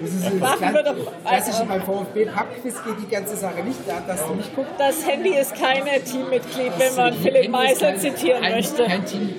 Das 0.02 0.10
ist 0.10 0.24
das 0.24 0.60
wir 0.60 1.06
klassische 1.24 1.64
beim 1.64 1.80
VfB 1.82 2.24
Pubquiz 2.26 2.74
geht 2.84 2.94
die 3.06 3.08
ganze 3.08 3.36
Sache 3.36 3.62
nicht, 3.62 3.78
da 3.86 4.00
dass 4.04 4.26
du 4.26 4.34
nicht 4.34 4.52
guckst. 4.56 4.72
Das 4.76 5.06
Handy 5.06 5.28
ist 5.30 5.54
kein 5.54 5.84
Teammitglied, 6.04 6.72
wenn 6.76 6.96
man 6.96 7.14
Philipp 7.14 7.48
Meisel 7.48 7.96
zitieren 7.98 8.42
kein, 8.42 8.52
möchte. 8.54 8.82
Kein 8.84 9.04
Team. 9.04 9.32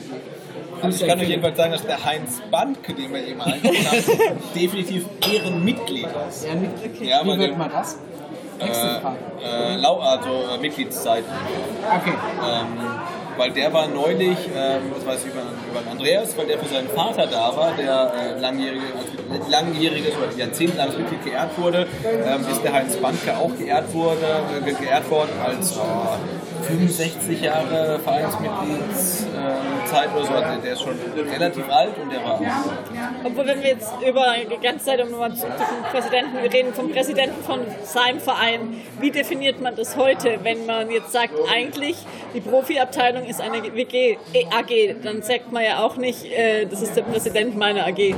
also 0.81 1.03
ich 1.03 1.09
kann 1.09 1.19
euch 1.19 1.27
jedenfalls 1.27 1.57
sagen, 1.57 1.71
dass 1.73 1.85
der 1.85 2.05
Heinz 2.05 2.41
Bandke, 2.49 2.93
den 2.93 3.13
wir 3.13 3.27
eben 3.27 3.41
angesprochen 3.41 3.87
haben, 3.87 4.37
definitiv 4.55 5.05
Ehrenmitglied 5.33 6.07
ist. 6.29 6.45
Ja, 6.47 6.55
mit, 6.55 7.01
Ja, 7.01 7.23
wie 7.25 7.27
wird 7.39 7.41
der- 7.41 7.57
man 7.57 7.69
das? 7.69 7.97
Äh, 8.65 9.75
lau, 9.75 9.99
also 9.99 10.29
äh, 10.53 10.57
Mitgliedszeiten. 10.57 11.31
Okay. 11.95 12.13
Ähm, 12.13 12.67
weil 13.37 13.51
der 13.51 13.73
war 13.73 13.87
neulich, 13.87 14.37
ähm, 14.55 14.91
das 14.93 15.05
weiß 15.05 15.25
ich 15.25 15.31
über, 15.31 15.41
über 15.41 15.62
den 15.81 15.89
Andreas, 15.89 16.37
weil 16.37 16.45
der 16.47 16.59
für 16.59 16.67
seinen 16.73 16.89
Vater 16.89 17.27
da 17.27 17.55
war, 17.55 17.71
der 17.77 18.11
äh, 18.37 18.39
langjährige, 18.39 18.81
also 19.29 19.49
langjähriges 19.51 20.13
oder 20.17 20.37
jahrzehntelanges 20.37 20.97
Mitglied 20.97 21.23
geehrt 21.25 21.57
wurde, 21.57 21.87
ähm, 22.03 22.45
ist 22.51 22.61
der 22.63 22.73
Heinz 22.73 22.95
Bandke 22.97 23.35
auch 23.37 23.51
geehrt, 23.57 23.93
wurde, 23.93 24.17
äh, 24.59 24.61
ge- 24.63 24.73
geehrt 24.79 25.09
worden 25.09 25.31
als 25.43 25.71
äh, 25.77 25.79
65 26.67 27.41
Jahre 27.41 27.99
Vereinsmitgliedszeit 28.03 29.33
Zeit 29.85 30.09
oder 30.15 30.25
so. 30.25 30.33
Also 30.33 30.61
der 30.61 30.73
ist 30.73 30.81
schon 30.81 30.95
relativ 31.31 31.69
alt 31.69 31.91
und 32.01 32.09
der 32.11 32.23
war 32.23 32.39
Obwohl, 33.23 33.45
wenn 33.47 33.61
wir 33.61 33.69
jetzt 33.71 33.91
über 34.07 34.33
die 34.49 34.65
ganze 34.65 34.85
Zeit 34.85 35.01
um 35.01 35.11
nochmal 35.11 35.35
zurück 35.35 35.51
zum 35.57 35.91
Präsidenten, 35.91 36.41
wir 36.41 36.51
reden 36.53 36.73
vom 36.73 36.89
Präsidenten 36.91 37.43
von 37.43 37.59
seinem 37.83 38.19
Verein. 38.19 38.81
Wie 38.99 39.11
definiert 39.11 39.61
man 39.61 39.75
das 39.75 39.97
heute, 39.97 40.39
wenn 40.43 40.65
man 40.65 40.89
jetzt 40.89 41.11
sagt, 41.11 41.33
eigentlich 41.53 41.97
die 42.33 42.39
Profiabteilung 42.41 43.25
ist 43.25 43.41
eine 43.41 43.61
WG, 43.75 44.17
äh, 44.33 44.45
AG, 44.45 44.95
dann 45.03 45.21
sagt 45.21 45.51
man 45.51 45.62
ja 45.63 45.83
auch 45.83 45.97
nicht, 45.97 46.25
äh, 46.25 46.65
das 46.65 46.81
ist 46.81 46.95
der 46.95 47.03
Präsident 47.03 47.55
meiner 47.57 47.85
AG. 47.85 48.15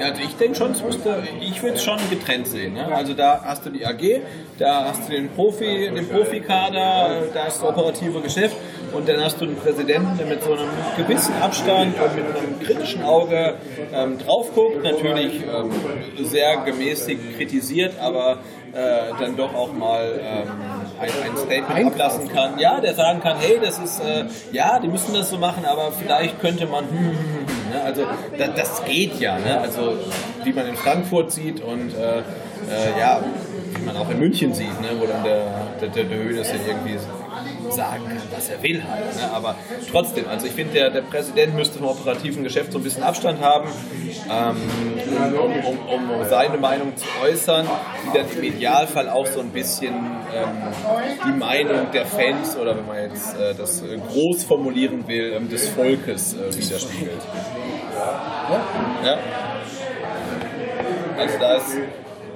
Ja, 0.00 0.06
also 0.06 0.22
ich 0.22 0.34
denke 0.36 0.56
schon, 0.56 0.74
müsste, 0.86 1.22
ich 1.42 1.62
würde 1.62 1.76
es 1.76 1.84
schon 1.84 1.98
getrennt 2.08 2.46
sehen. 2.46 2.72
Ne? 2.72 2.86
Also 2.86 3.12
da 3.12 3.42
hast 3.44 3.66
du 3.66 3.70
die 3.70 3.84
AG, 3.84 4.22
da 4.58 4.86
hast 4.86 5.06
du 5.06 5.12
den 5.12 5.28
Profi, 5.28 5.90
den 5.94 6.08
Profikader, 6.08 7.24
da 7.34 7.46
ist 7.46 7.60
das 7.60 7.62
operative 7.62 8.20
Geschäft 8.22 8.56
und 8.92 9.06
dann 9.06 9.22
hast 9.22 9.38
du 9.40 9.44
einen 9.44 9.56
Präsidenten, 9.56 10.16
der 10.16 10.26
mit 10.26 10.42
so 10.42 10.54
einem 10.54 10.70
gewissen 10.96 11.34
Abstand 11.42 12.00
und 12.00 12.16
mit 12.16 12.24
einem 12.24 12.60
kritischen 12.60 13.02
Auge 13.02 13.56
ähm, 13.92 14.16
drauf 14.18 14.54
guckt, 14.54 14.82
natürlich 14.82 15.42
ähm, 15.42 15.70
sehr 16.24 16.56
gemäßigt 16.64 17.36
kritisiert, 17.36 17.98
aber 18.00 18.38
äh, 18.72 19.12
dann 19.18 19.36
doch 19.36 19.54
auch 19.54 19.72
mal 19.72 20.20
ähm, 20.22 20.48
ein, 21.00 21.10
ein 21.10 21.36
Statement 21.36 21.92
ablassen 21.92 22.28
kann. 22.28 22.58
Ja, 22.58 22.80
der 22.80 22.94
sagen 22.94 23.20
kann, 23.20 23.36
hey, 23.38 23.58
das 23.62 23.78
ist, 23.78 24.00
äh, 24.00 24.24
ja, 24.52 24.78
die 24.78 24.88
müssen 24.88 25.14
das 25.14 25.30
so 25.30 25.38
machen, 25.38 25.64
aber 25.64 25.92
vielleicht 25.92 26.40
könnte 26.40 26.66
man, 26.66 26.84
hm, 26.84 26.98
hm, 26.98 27.06
hm, 27.06 27.14
hm, 27.14 27.70
ne? 27.72 27.82
also 27.82 28.02
da, 28.38 28.46
das 28.48 28.84
geht 28.84 29.18
ja, 29.20 29.38
ne? 29.38 29.60
also 29.60 29.94
wie 30.44 30.52
man 30.52 30.66
in 30.66 30.76
Frankfurt 30.76 31.32
sieht 31.32 31.60
und 31.60 31.94
äh, 31.94 32.18
äh, 32.18 32.22
ja, 32.98 33.20
wie 33.76 33.84
man 33.84 33.96
auch 33.96 34.10
in 34.10 34.18
München 34.18 34.54
sieht, 34.54 34.80
ne? 34.80 34.88
wo 34.98 35.06
dann 35.06 35.24
der, 35.24 35.46
der, 35.80 35.88
der, 35.88 36.04
der 36.04 36.18
Höhnes 36.18 36.48
ja 36.48 36.56
irgendwie 36.66 36.98
sagen 37.70 38.04
kann, 38.06 38.22
was 38.30 38.48
er 38.48 38.62
will 38.62 38.82
halt. 38.82 39.16
Ne? 39.16 39.30
Aber 39.32 39.56
trotzdem, 39.90 40.28
also 40.28 40.46
ich 40.46 40.52
finde, 40.52 40.74
der, 40.74 40.90
der 40.90 41.02
Präsident 41.02 41.54
müsste 41.54 41.78
vom 41.78 41.88
operativen 41.88 42.42
Geschäft 42.42 42.72
so 42.72 42.78
ein 42.78 42.84
bisschen 42.84 43.02
Abstand 43.02 43.40
haben, 43.40 43.68
ähm, 44.30 44.56
um, 45.38 45.52
um, 45.64 46.10
um, 46.10 46.28
seine 46.28 46.58
Meinung 46.58 46.96
zu 46.96 47.06
äußern, 47.22 47.66
die 48.04 48.18
dann 48.18 48.26
im 48.30 48.42
Idealfall 48.42 49.08
auch 49.08 49.26
so 49.26 49.40
ein 49.40 49.50
bisschen 49.50 49.94
ähm, 49.94 50.48
die 51.26 51.38
Meinung 51.38 51.90
der 51.92 52.06
Fans 52.06 52.56
oder 52.56 52.76
wenn 52.76 52.86
man 52.86 53.10
jetzt 53.10 53.36
äh, 53.36 53.54
das 53.54 53.82
äh, 53.82 53.98
groß 53.98 54.44
formulieren 54.44 55.06
will, 55.06 55.32
ähm, 55.34 55.48
des 55.48 55.68
Volkes 55.68 56.34
äh, 56.34 56.56
widerspiegelt. 56.56 57.20
Ja. 59.04 59.18
Also 61.18 61.38
da 61.38 61.56
ist. 61.56 61.76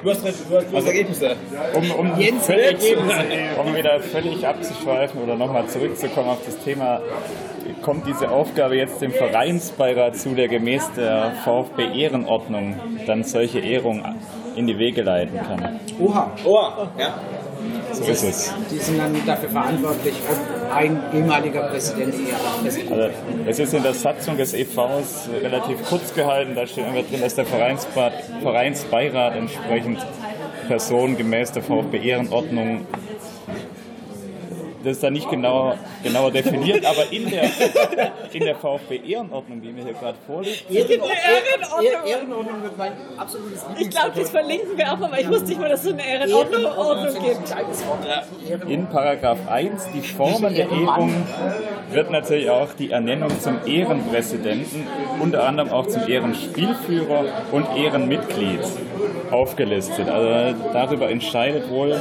Du 0.05 0.11
hast, 0.11 0.23
recht, 0.23 0.39
du 0.51 0.57
hast, 0.57 0.71
du 0.71 0.77
hast 0.77 0.87
Ergebnisse. 0.87 1.35
Um, 1.75 1.91
um, 1.93 2.21
Jens, 2.21 2.45
völlig, 2.45 2.67
Ergebnisse. 2.67 3.25
um 3.65 3.75
wieder 3.75 4.01
völlig 4.01 4.47
abzuschweifen 4.47 5.23
oder 5.23 5.35
nochmal 5.35 5.67
zurückzukommen 5.67 6.29
auf 6.29 6.45
das 6.45 6.59
Thema, 6.59 7.01
kommt 7.81 8.07
diese 8.07 8.31
Aufgabe 8.31 8.77
jetzt 8.77 9.01
dem 9.01 9.13
Vereinsbeirat 9.13 10.17
zu, 10.17 10.35
der 10.35 10.49
gemäß 10.49 10.91
der 10.95 11.33
VfB-Ehrenordnung 11.47 12.79
dann 13.07 13.25
solche 13.25 13.61
Ehrungen 13.61 14.05
in 14.57 14.67
die 14.67 14.79
Wege 14.79 15.01
leiten 15.01 15.39
kann. 15.39 15.81
Oha, 15.99 16.33
Oh, 16.45 16.59
ja. 16.99 17.15
So 17.93 18.05
ist 18.05 18.25
es. 18.25 18.55
die 18.71 18.79
sind 18.79 18.99
dann 18.99 19.15
dafür 19.25 19.51
verantwortlich, 19.51 20.15
ob 20.29 20.75
ein 20.75 21.01
ehemaliger 21.13 21.63
Präsident 21.69 22.15
Ehrenpräsident 22.15 22.93
Also, 22.93 23.11
es 23.47 23.59
ist 23.59 23.75
in 23.75 23.83
der 23.83 23.95
Satzung 23.95 24.37
des 24.37 24.55
EVs 24.55 25.29
relativ 25.43 25.85
kurz 25.89 26.13
gehalten. 26.15 26.55
Da 26.55 26.67
steht 26.67 26.85
einfach 26.85 27.09
drin, 27.09 27.21
dass 27.21 27.35
der 27.35 27.47
Vereinsbeirat, 27.47 28.15
Vereinsbeirat 28.43 29.37
entsprechend 29.37 29.99
Personen 30.67 31.17
gemäß 31.17 31.53
der 31.53 31.63
VfB-Ehrenordnung 31.63 32.87
das 34.85 34.93
ist 34.97 35.03
da 35.03 35.11
nicht 35.11 35.29
genau, 35.31 35.75
genauer 36.03 36.31
definiert, 36.31 36.85
aber 36.85 37.11
in 37.11 37.31
der, 37.31 37.45
in 38.33 38.45
der 38.45 38.55
VfB-Ehrenordnung, 38.57 39.63
die 39.63 39.73
mir 39.73 39.85
hier 39.85 39.95
gerade 39.95 40.19
vorliegt, 40.27 40.65
eine 40.69 40.79
Ehrenordnung. 40.79 42.07
Ehrenordnung 42.07 42.63
wird 42.63 42.79
mein 42.79 42.93
absolutes 43.17 43.65
Ich 43.79 43.91
glaube, 43.91 44.13
das 44.15 44.31
verlinken 44.31 44.77
wir 44.77 44.93
auch 44.93 44.99
noch, 44.99 45.11
weil 45.11 45.23
ich 45.23 45.29
wusste 45.29 45.47
nicht 45.47 45.61
mal, 45.61 45.69
dass 45.69 45.81
es 45.81 45.87
so 45.87 45.93
eine 45.93 46.07
Ehrenordnung 46.07 47.15
gibt. 47.25 48.69
in 48.69 48.87
Paragraph 48.87 49.39
1, 49.49 49.89
die 49.95 50.03
Formen 50.03 50.55
der 50.55 50.71
Ehrung, 50.71 51.13
wird 51.91 52.11
natürlich 52.11 52.51
auch 52.51 52.73
die 52.75 52.91
Ernennung 52.91 53.31
zum 53.41 53.59
Ehrenpräsidenten, 53.67 54.87
unter 55.21 55.47
anderem 55.47 55.71
auch 55.71 55.87
zum 55.87 56.07
Ehrenspielführer 56.07 57.25
und 57.53 57.67
Ehrenmitglied 57.77 58.61
aufgelistet. 59.31 60.09
Also 60.09 60.59
darüber 60.73 61.11
entscheidet 61.11 61.71
wohl 61.71 62.01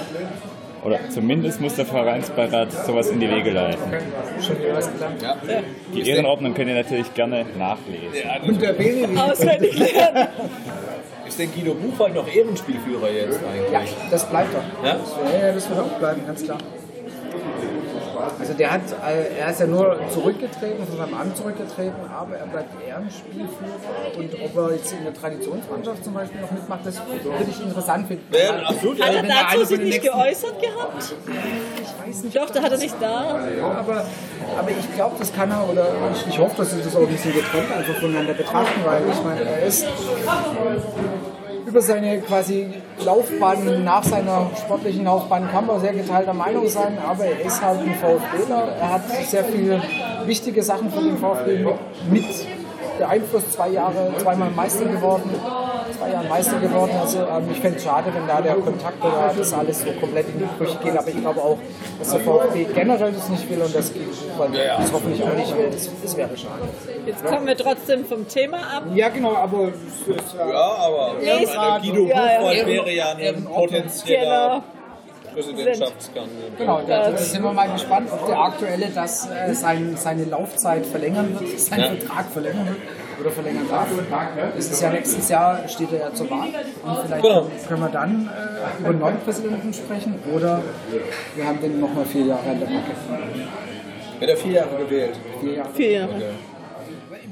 Oder 0.83 0.99
zumindest 1.09 1.61
muss 1.61 1.75
der 1.75 1.85
Vereinsbeirat 1.85 2.71
sowas 2.85 3.09
in 3.09 3.19
die 3.19 3.29
Wege 3.29 3.51
leiten. 3.51 3.79
Schon 4.41 4.59
wieder 4.59 4.75
was 4.75 4.91
gelernt. 4.91 5.21
Ja. 5.21 5.37
Die 5.93 6.09
Ehrenordnung 6.09 6.53
könnt 6.53 6.69
ihr 6.69 6.75
natürlich 6.75 7.13
gerne 7.13 7.45
nachlesen. 7.57 8.13
Ja, 8.13 8.41
Und 8.45 8.61
der 8.61 8.73
BWW. 8.73 9.17
Auswendig 9.17 9.77
lernen. 9.77 10.27
Ist 11.27 11.39
denn 11.39 11.51
Guido 11.53 11.73
Buchwald 11.73 12.15
noch 12.15 12.27
Ehrenspielführer 12.27 13.09
jetzt 13.09 13.39
eigentlich? 13.39 13.71
Ja, 13.71 14.07
das 14.11 14.29
bleibt 14.29 14.53
doch. 14.53 14.85
Ja? 14.85 14.99
Ja, 15.31 15.47
ja, 15.47 15.53
das 15.53 15.69
wird 15.69 15.79
auch 15.79 15.99
bleiben, 15.99 16.21
ganz 16.27 16.43
klar. 16.43 16.57
Also 18.39 18.53
der 18.53 18.71
hat, 18.71 18.81
äh, 19.05 19.39
er 19.39 19.49
ist 19.51 19.59
ja 19.59 19.67
nur 19.67 19.97
zurückgetreten, 20.09 20.85
von 20.87 20.97
seinem 20.97 21.13
Amt 21.13 21.37
zurückgetreten, 21.37 21.93
aber 22.11 22.35
er 22.37 22.45
bleibt 22.47 22.69
Ehrenspielführer 22.87 24.17
und 24.17 24.33
ob 24.43 24.57
er 24.57 24.75
jetzt 24.75 24.91
in 24.93 25.03
der 25.03 25.13
Traditionsmannschaft 25.13 26.03
zum 26.03 26.13
Beispiel 26.13 26.41
noch 26.41 26.51
mitmacht, 26.51 26.81
das 26.85 27.01
würde 27.07 27.45
ich 27.49 27.61
interessant 27.63 28.07
finden. 28.07 28.25
Ja, 28.33 28.67
absolut. 28.69 29.01
Hat 29.01 29.13
er 29.15 29.23
dazu 29.23 29.65
sich 29.65 29.79
nicht 29.79 30.03
nächsten- 30.03 30.05
geäußert 30.17 30.61
gehabt? 30.61 31.13
Ich 31.81 32.07
weiß 32.07 32.23
nicht, 32.23 32.35
Doch, 32.35 32.49
da 32.49 32.61
hat 32.61 32.71
er 32.71 32.77
nicht 32.77 32.95
da. 32.99 33.39
Ja, 33.57 33.65
aber, 33.71 34.05
aber 34.57 34.69
ich 34.69 34.95
glaube, 34.95 35.15
das 35.19 35.33
kann 35.33 35.51
er, 35.51 35.67
oder 35.69 35.87
ich, 36.15 36.27
ich 36.27 36.39
hoffe, 36.39 36.55
dass 36.57 36.71
sie 36.71 36.81
das 36.81 36.95
auch 36.95 37.01
ein 37.01 37.07
bisschen 37.07 37.33
getrennt 37.33 37.71
einfach 37.71 37.95
voneinander 37.95 38.33
betrachten, 38.33 38.81
weil 38.85 39.01
ich 39.11 39.23
meine, 39.23 39.41
er 39.41 39.63
ist 39.65 39.85
über 41.65 41.81
seine 41.81 42.19
quasi 42.21 42.67
Laufbahn, 43.03 43.83
nach 43.83 44.03
seiner 44.03 44.49
sportlichen 44.57 45.05
Laufbahn 45.05 45.49
kann 45.51 45.65
man 45.65 45.79
sehr 45.79 45.93
geteilter 45.93 46.33
Meinung 46.33 46.67
sein, 46.67 46.97
aber 47.05 47.25
er 47.25 47.45
ist 47.45 47.61
halt 47.61 47.79
ein 47.79 47.95
VfBler, 47.95 48.67
er 48.79 48.93
hat 48.93 49.01
sehr 49.27 49.43
viele 49.45 49.81
wichtige 50.25 50.63
Sachen 50.63 50.91
für 50.91 51.01
den 51.01 51.17
VfB 51.17 51.65
mit 52.09 52.25
beeinflusst, 52.97 53.53
zwei 53.53 53.69
Jahre, 53.69 54.11
zweimal 54.17 54.51
Meister 54.51 54.85
geworden, 54.85 55.29
zwei 56.03 56.11
Jahre 56.13 56.27
Meister 56.27 56.59
geworden, 56.59 56.91
also 56.99 57.19
ähm, 57.19 57.49
ich 57.51 57.59
fände 57.59 57.77
es 57.77 57.83
schade, 57.83 58.13
wenn 58.13 58.27
da 58.27 58.41
der 58.41 58.55
Kontakt 58.55 59.03
oder 59.03 59.33
das 59.37 59.53
alles 59.53 59.81
so 59.81 59.91
komplett 59.99 60.27
in 60.29 60.39
die 60.39 60.45
Brüche 60.57 60.77
geht, 60.83 60.97
aber 60.97 61.07
ich 61.07 61.19
glaube 61.19 61.41
auch, 61.41 61.57
dass 61.99 62.11
der 62.11 62.19
VfB 62.19 62.65
generell 62.73 63.11
das 63.11 63.29
nicht 63.29 63.49
will 63.49 63.61
und 63.61 63.75
das 63.75 63.91
weil 64.37 64.51
das 64.51 64.91
hoffentlich 64.91 65.23
auch 65.23 65.33
nicht 65.35 65.57
will, 65.57 65.69
das, 65.71 65.89
das 66.01 66.17
wäre 66.17 66.37
schade. 66.37 66.67
Jetzt 67.05 67.25
kommen 67.25 67.47
wir 67.47 67.55
trotzdem 67.57 68.05
vom 68.05 68.27
Thema 68.27 68.57
ab. 68.57 68.83
Ja 68.93 69.09
genau, 69.09 69.35
aber 69.35 69.69
es 69.69 70.07
ist, 70.07 70.33
äh, 70.35 70.51
Ja, 70.51 70.75
aber 70.79 71.13
Nee, 71.21 71.47
Guido 71.81 72.07
ja, 72.07 72.25
ja. 72.25 72.37
Buchwald 72.39 72.67
wäre 72.67 72.91
ja 72.91 73.11
ein 73.11 73.35
Genau. 73.35 73.49
potenzieller 73.51 74.63
Präsidentschaftskandidat. 75.33 76.57
Genau, 76.57 76.81
da 76.87 77.09
da 77.11 77.17
sind 77.17 77.43
wir 77.43 77.53
mal 77.53 77.69
gespannt, 77.71 78.09
ob 78.11 78.25
der 78.27 78.37
aktuelle 78.39 78.87
das 78.93 79.27
äh, 79.29 79.53
sein, 79.53 79.95
seine 79.97 80.25
Laufzeit 80.25 80.85
verlängern 80.85 81.37
wird, 81.39 81.59
seinen 81.59 81.81
Ja. 81.81 81.87
Vertrag 82.01 82.25
verlängern 82.31 82.67
wird 82.67 82.77
oder 83.19 83.29
verlängern 83.31 83.67
darf. 83.69 83.87
Das 84.55 84.65
ist 84.65 84.81
ja 84.81 84.89
nächstes 84.89 85.29
Jahr, 85.29 85.67
steht 85.67 85.91
er 85.93 85.99
ja 85.99 86.13
zur 86.13 86.29
Wahl 86.29 86.47
und 86.83 86.97
vielleicht 87.05 87.21
Genau. 87.23 87.47
können 87.67 87.81
wir 87.81 87.89
dann 87.89 88.29
äh, 88.29 88.79
über 88.79 88.89
einen 88.89 88.99
neuen 88.99 89.19
Präsidenten 89.19 89.73
sprechen 89.73 90.15
oder 90.33 90.61
wir 91.35 91.45
haben 91.45 91.61
den 91.61 91.79
nochmal 91.79 92.05
vier 92.05 92.25
Jahre 92.25 92.49
an 92.49 92.59
der 92.59 92.65
Backe. 92.67 92.91
Wird 94.19 94.31
er 94.31 94.37
vier 94.37 94.51
Jahre 94.53 94.77
gewählt. 94.77 95.15
Vier 95.41 95.53
Jahre. 95.53 95.69
Vier 95.73 95.91
Jahre. 95.91 96.21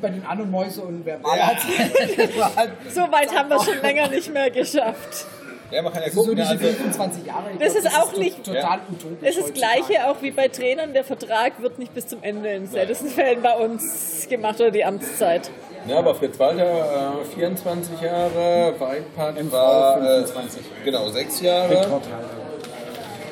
Bei 0.01 0.09
den 0.09 0.25
Anno 0.25 0.45
Mäuse 0.45 0.81
und 0.81 1.05
wer 1.05 1.19
das 1.19 2.55
halt 2.55 2.71
So 2.89 3.01
weit 3.01 3.35
haben 3.35 3.49
wir 3.49 3.63
schon 3.63 3.79
länger 3.81 4.07
nicht 4.09 4.33
mehr 4.33 4.49
geschafft. 4.49 5.25
Ja, 5.69 5.81
man 5.83 5.93
kann 5.93 6.01
ja 6.03 6.09
so 6.09 6.21
gucken. 6.21 6.35
diese 6.35 6.49
also, 6.49 6.65
25 6.67 7.25
Jahre. 7.25 7.43
ich 7.53 7.59
Das 7.59 7.73
glaub, 7.73 7.85
ist 7.85 7.97
auch 7.97 8.11
to- 8.13 8.19
nicht- 8.19 8.43
total 8.43 8.61
Ja. 8.61 8.79
utopisch. 8.91 9.17
Es 9.29 9.37
ist 9.37 9.49
das. 9.49 9.53
Gleiche 9.53 10.05
auch 10.09 10.21
wie 10.21 10.31
bei 10.31 10.47
Trainern. 10.49 10.91
Der 10.93 11.03
Vertrag 11.05 11.61
wird 11.61 11.79
nicht 11.79 11.93
bis 11.93 12.07
zum 12.07 12.21
Ende 12.23 12.49
in 12.49 12.67
seltensten 12.67 13.09
Fällen 13.09 13.41
bei 13.41 13.53
uns 13.55 14.27
gemacht 14.27 14.59
oder 14.59 14.71
die 14.71 14.83
Amtszeit. 14.83 15.49
Ja, 15.87 15.97
aber 15.97 16.15
Fritz 16.15 16.39
Walter 16.39 17.21
äh, 17.21 17.35
24 17.35 18.01
Jahre, 18.01 18.73
Weidpart 18.79 19.43
MV 19.43 19.51
war 19.51 19.97
äh, 20.01 20.23
25. 20.25 20.61
genau 20.85 21.09
sechs 21.09 21.41
Jahre. 21.41 21.69
Rekord. 21.69 22.03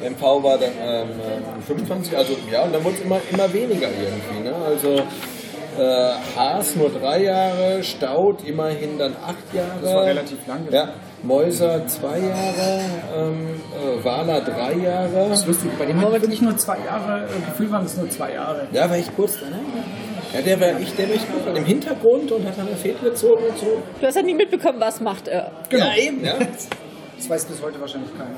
MV 0.02 0.22
war 0.22 0.58
dann 0.58 0.72
ähm, 0.82 1.08
ähm, 1.58 1.62
25, 1.66 2.18
also 2.18 2.34
ja, 2.52 2.64
und 2.64 2.74
dann 2.74 2.84
wurde 2.84 2.96
es 2.96 3.02
immer, 3.02 3.20
immer 3.32 3.52
weniger 3.54 3.88
irgendwie. 3.88 4.44
Ne? 4.44 4.56
Also 4.66 5.02
äh, 5.78 6.12
Haas 6.36 6.76
nur 6.76 6.90
drei 6.90 7.24
Jahre, 7.24 7.84
Staud 7.84 8.44
immerhin 8.46 8.98
dann 8.98 9.16
acht 9.26 9.54
Jahre. 9.54 9.80
Das 9.82 9.94
war 9.94 10.06
relativ 10.06 10.48
lang, 10.48 10.68
Ja, 10.72 10.90
Mäuser 11.24 11.86
zwei 11.88 12.20
Jahre, 12.20 12.82
ähm, 13.16 13.62
äh, 14.00 14.04
Wahler 14.04 14.42
drei 14.42 14.74
Jahre. 14.74 15.30
Das 15.30 15.42
ist 15.42 15.48
lustig, 15.48 15.72
bei 15.78 15.86
dem 15.86 16.00
hat 16.02 16.12
wirklich 16.12 16.42
nur 16.42 16.56
zwei 16.58 16.78
Jahre, 16.86 17.26
äh, 17.26 17.50
Gefühl 17.52 17.72
waren 17.72 17.86
es 17.86 17.98
nur 17.98 18.10
zwei 18.10 18.34
Jahre. 18.34 18.68
Ja, 18.72 18.90
war 18.90 18.98
echt 18.98 19.16
kurz 19.16 19.38
dran. 19.38 19.50
Ne? 19.50 19.60
Ja, 20.34 20.42
der 20.42 20.60
war 20.62 20.80
echt, 20.80 20.98
der 20.98 21.10
war 21.10 21.16
gut 21.16 21.58
im 21.58 21.66
Hintergrund 21.66 22.32
und 22.32 22.46
hat 22.48 22.58
dann 22.58 22.68
eine 22.68 22.76
Fäden 22.76 23.04
gezogen 23.04 23.44
und 23.50 23.58
so. 23.58 23.82
Du 24.00 24.06
hast 24.08 24.16
ja 24.16 24.22
nie 24.22 24.36
mitbekommen, 24.36 24.80
was 24.80 25.00
macht 25.02 25.28
er. 25.28 25.52
Ja, 25.72 25.96
eben. 25.96 26.24
Ja. 26.24 26.36
Das 27.18 27.30
weiß 27.30 27.46
bis 27.46 27.62
heute 27.62 27.82
wahrscheinlich 27.82 28.12
keiner. 28.18 28.36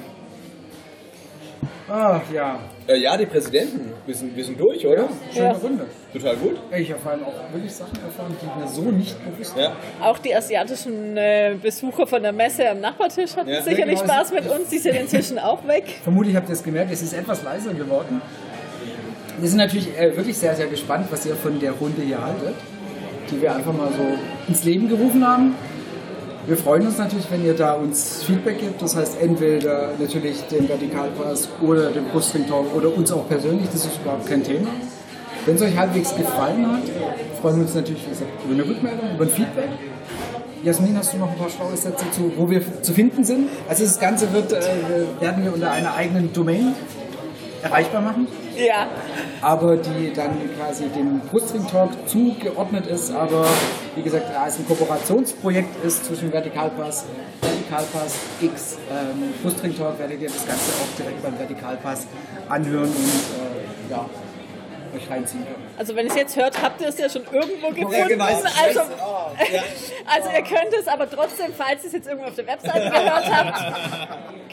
Ach 1.94 2.22
ja, 2.34 2.58
Äh, 2.88 2.98
ja, 2.98 3.18
die 3.18 3.26
Präsidenten, 3.26 3.92
wir 4.06 4.16
sind, 4.16 4.36
wir 4.36 4.44
sind 4.46 4.58
durch, 4.60 4.86
oder? 4.88 5.10
schöne 5.34 5.46
Ja. 5.48 5.52
Runde. 5.52 5.86
Total 6.14 6.36
gut. 6.38 6.56
Ich 6.76 6.90
habe 6.90 7.02
vor 7.02 7.12
allem 7.12 7.24
auch 7.26 7.34
wirklich 7.54 7.74
Sachen 7.74 8.00
erfahren, 8.04 8.34
die 8.42 8.60
mir 8.62 8.68
so 8.68 8.82
nicht 8.84 9.16
bewusst 9.26 9.56
waren. 9.58 9.74
Ja. 10.00 10.08
Auch 10.08 10.18
die 10.20 10.34
asiatischen 10.34 11.18
äh, 11.18 11.56
Besucher 11.62 12.08
von 12.08 12.24
der 12.24 12.32
Messe 12.32 12.70
am 12.70 12.80
Nachbartisch 12.80 13.36
hatten 13.36 13.50
Ja. 13.50 13.62
sicherlich 13.62 14.00
Ja, 14.00 14.02
genau. 14.06 14.14
Spaß 14.14 14.32
mit 14.32 14.50
uns. 14.50 14.70
Die 14.70 14.78
sind 14.78 14.96
inzwischen 14.96 15.38
auch 15.38 15.68
weg. 15.68 15.84
Vermutlich 16.04 16.34
habt 16.36 16.48
ihr 16.48 16.54
es 16.54 16.64
gemerkt, 16.64 16.92
es 16.94 17.02
ist 17.02 17.14
etwas 17.14 17.44
leiser 17.44 17.74
geworden. 17.74 18.22
Wir 19.42 19.50
sind 19.50 19.58
natürlich 19.58 19.88
äh, 19.98 20.16
wirklich 20.16 20.38
sehr, 20.38 20.56
sehr 20.56 20.68
gespannt, 20.68 21.08
was 21.10 21.26
ihr 21.26 21.36
von 21.36 21.60
der 21.60 21.72
Runde 21.72 22.04
hier 22.04 22.22
haltet, 22.22 22.54
die 23.32 23.42
wir 23.42 23.56
einfach 23.56 23.74
mal 23.74 23.88
so 23.88 24.04
ins 24.48 24.64
Leben 24.64 24.88
gerufen 24.88 25.26
haben. 25.26 25.56
Wir 26.46 26.56
freuen 26.56 26.86
uns 26.86 27.00
natürlich, 27.00 27.26
wenn 27.32 27.44
ihr 27.44 27.56
da 27.56 27.74
uns 27.74 28.22
Feedback 28.24 28.60
gibt. 28.60 28.80
Das 28.84 28.96
heißt, 28.96 29.20
entweder 29.20 29.94
natürlich 30.00 30.42
den 30.44 30.70
Vertikalpass 30.70 31.50
oder 31.60 31.90
den 31.90 32.06
Brustring 32.10 32.48
Talk 32.48 32.68
oder 32.76 32.96
uns 32.96 33.12
auch 33.12 33.28
persönlich. 33.28 33.66
Das 33.74 33.86
ist 33.86 34.00
überhaupt 34.00 34.28
kein 34.28 34.44
Thema. 34.44 34.70
Wenn 35.48 35.56
es 35.56 35.62
euch 35.64 35.76
halbwegs 35.76 36.16
gefallen 36.16 36.72
hat, 36.72 36.84
freuen 37.42 37.56
wir 37.56 37.64
uns 37.64 37.74
natürlich, 37.74 38.08
gesagt, 38.08 38.30
über 38.46 38.54
eine 38.54 38.64
Rückmeldung, 38.64 39.16
über 39.16 39.24
ein 39.24 39.30
Feedback. 39.32 39.70
Jasmin, 40.64 40.96
hast 40.96 41.14
du 41.14 41.18
noch 41.18 41.32
ein 41.32 41.38
paar 41.38 41.50
schlaue 41.50 41.76
Sätze 41.76 42.06
zu, 42.12 42.32
wo 42.38 42.48
wir 42.48 42.62
zu 42.84 42.94
finden 42.94 43.24
sind? 43.24 43.50
Also 43.68 43.86
das 43.86 44.00
Ganze 44.00 44.32
wird, 44.34 44.54
äh, 44.54 44.62
werden 45.20 45.44
wir 45.44 45.52
unter 45.52 45.72
einer 45.72 45.96
eigenen 45.96 46.32
Domain 46.32 46.76
erreichbar 47.64 48.02
machen, 48.02 48.28
Ja, 48.58 48.88
aber 49.42 49.78
die 49.78 50.14
dann 50.14 50.38
quasi 50.58 50.86
dem 50.90 51.20
Brustring 51.22 51.68
Talk 51.68 51.92
zugeordnet 52.08 52.88
ist, 52.88 53.12
aber 53.12 53.46
wie 53.96 54.02
gesagt, 54.02 54.26
da 54.34 54.48
es 54.48 54.60
ein 54.60 54.68
Kooperationsprojekt 54.68 55.84
ist 55.86 56.06
zwischen 56.06 56.32
Vertikalpass, 56.32 57.06
Vertikalpass 57.42 58.16
X, 58.42 58.78
ähm, 58.92 59.34
Brustring 59.42 59.76
Talk, 59.78 59.98
werdet 60.00 60.22
ihr 60.22 60.30
das 60.30 60.46
Ganze 60.46 60.72
auch 60.74 60.98
direkt 60.98 61.24
beim 61.24 61.38
Vertikalpass 61.38 62.08
anhören 62.50 62.90
und 62.90 62.96
äh, 62.96 63.92
ja, 63.92 64.06
euch 64.96 65.10
reinziehen 65.10 65.44
können. 65.44 65.68
also 65.78 65.96
wenn 65.96 66.06
ihr 66.06 66.12
es 66.12 66.18
jetzt 66.18 66.36
hört, 66.36 66.62
habt 66.62 66.82
ihr 66.82 66.88
es 66.88 66.98
ja 66.98 67.10
schon 67.10 67.24
irgendwo 67.32 67.70
gefunden. 67.70 68.08
genau. 68.08 68.26
Also, 68.26 68.80
ja. 69.54 69.64
also 70.06 70.30
ihr 70.30 70.44
könnt 70.44 70.74
es 70.80 70.88
aber 70.88 71.10
trotzdem, 71.10 71.54
falls 71.58 71.84
ihr 71.84 71.88
es 71.88 71.94
jetzt 71.94 72.08
irgendwo 72.08 72.28
auf 72.28 72.36
der 72.36 72.48
Webseite 72.48 72.90
gehört 72.90 73.32
habt, 73.32 73.60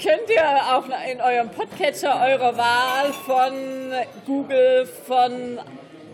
könnt 0.03 0.31
ihr 0.31 0.45
auch 0.75 0.85
in 1.11 1.21
eurem 1.21 1.49
Podcatcher 1.51 2.21
eurer 2.21 2.57
Wahl 2.57 3.13
von 3.27 3.53
Google, 4.27 4.87
von 5.07 5.59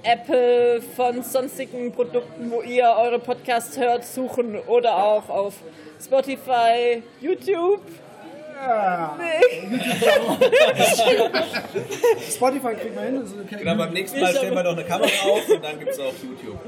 Apple, 0.03 0.83
von 0.83 1.23
sonstigen 1.23 1.93
Produkten, 1.93 2.51
wo 2.51 2.61
ihr 2.63 2.95
eure 2.99 3.19
Podcasts 3.19 3.79
hört, 3.79 4.05
suchen 4.05 4.59
oder 4.59 4.97
auch 4.97 5.29
auf 5.29 5.55
Spotify, 5.99 7.03
YouTube. 7.21 7.81
Nee. 9.19 9.79
Spotify 12.31 12.75
kriegt 12.75 12.95
man 12.95 13.05
hin. 13.05 13.19
Also. 13.19 13.35
Genau, 13.51 13.77
beim 13.77 13.93
nächsten 13.93 14.21
Mal 14.21 14.35
stellen 14.35 14.55
wir 14.55 14.63
noch 14.63 14.73
eine 14.73 14.85
Kamera 14.85 15.09
auf 15.29 15.49
und 15.49 15.65
dann 15.65 15.79
gibt 15.79 15.91
es 15.91 16.01
auch 16.01 16.13
YouTube. 16.23 16.59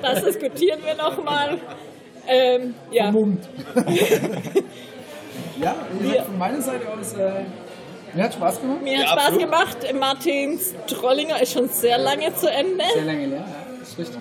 Das 0.00 0.24
diskutieren 0.24 0.80
wir 0.84 0.94
nochmal. 0.94 1.58
Ähm, 2.28 2.74
ja. 2.90 3.04
Vermummt. 3.04 3.48
ja, 5.60 5.74
gesagt, 6.00 6.26
von 6.26 6.38
meiner 6.38 6.60
Seite 6.60 6.86
aus, 6.88 7.14
äh, 7.14 7.44
mir 8.14 8.24
hat 8.24 8.34
Spaß 8.34 8.60
gemacht. 8.60 8.82
Mir 8.82 8.98
hat 8.98 9.04
Ja, 9.04 9.12
Spaß 9.12 9.24
absolut. 9.24 9.44
gemacht. 9.44 9.94
Martins 9.98 10.74
Trollinger 10.86 11.42
ist 11.42 11.52
schon 11.52 11.68
sehr 11.68 11.98
lange 11.98 12.34
zu 12.34 12.48
Ende. 12.50 12.84
Sehr 12.94 13.04
lange 13.04 13.26
leer, 13.26 13.38
ja, 13.38 13.82
ist 13.82 13.98
richtig. 13.98 14.20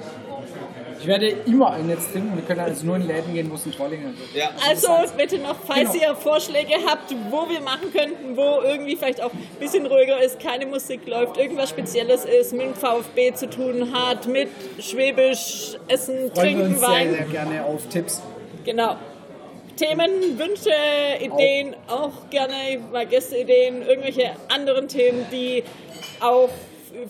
Ich 1.02 1.08
werde 1.08 1.30
immer 1.48 1.72
ein 1.72 1.88
Netz 1.88 2.12
trinken. 2.12 2.36
Wir 2.36 2.44
können 2.44 2.60
also 2.60 2.86
nur 2.86 2.96
in 2.98 3.08
Läden 3.08 3.34
gehen, 3.34 3.50
wo 3.50 3.56
es 3.56 3.66
ein 3.66 3.72
Trollinger 3.72 4.10
gibt. 4.12 4.36
Ja. 4.36 4.52
Also 4.70 4.90
bitte 5.18 5.40
noch, 5.40 5.56
falls 5.66 5.92
Genau. 5.94 6.04
ihr 6.10 6.16
Vorschläge 6.16 6.76
habt, 6.86 7.14
wo 7.32 7.50
wir 7.50 7.60
machen 7.62 7.92
könnten, 7.92 8.38
wo 8.38 8.62
irgendwie 8.64 8.96
vielleicht 8.96 9.22
auch 9.22 9.34
ein 9.34 9.48
bisschen 9.60 9.88
ruhiger 9.88 10.22
ist, 10.22 10.40
keine 10.40 10.68
Musik 10.68 11.08
läuft, 11.08 11.38
irgendwas 11.38 11.70
Spezielles 11.70 12.26
ist, 12.26 12.54
mit 12.54 12.62
dem 12.62 12.76
VfB 12.76 13.34
zu 13.34 13.50
tun 13.50 13.92
hat, 13.92 14.28
mit 14.28 14.50
Schwäbisch, 14.80 15.76
Essen, 15.88 16.16
Freuen 16.18 16.34
wir 16.36 16.42
Trinken, 16.42 16.62
uns 16.68 16.80
sehr, 16.80 16.90
Wein. 16.90 17.12
sehr 17.14 17.26
gerne 17.26 17.66
auf 17.66 17.88
Tipps. 17.88 18.22
Genau. 18.64 18.96
Themen, 19.76 20.38
Wünsche, 20.38 20.70
Ideen, 21.20 21.76
auch 21.88 22.30
gerne 22.30 22.54
mal 22.92 23.08
Gästeideen, 23.08 23.82
irgendwelche 23.82 24.32
anderen 24.50 24.88
Themen, 24.88 25.26
die 25.32 25.64
auch 26.20 26.50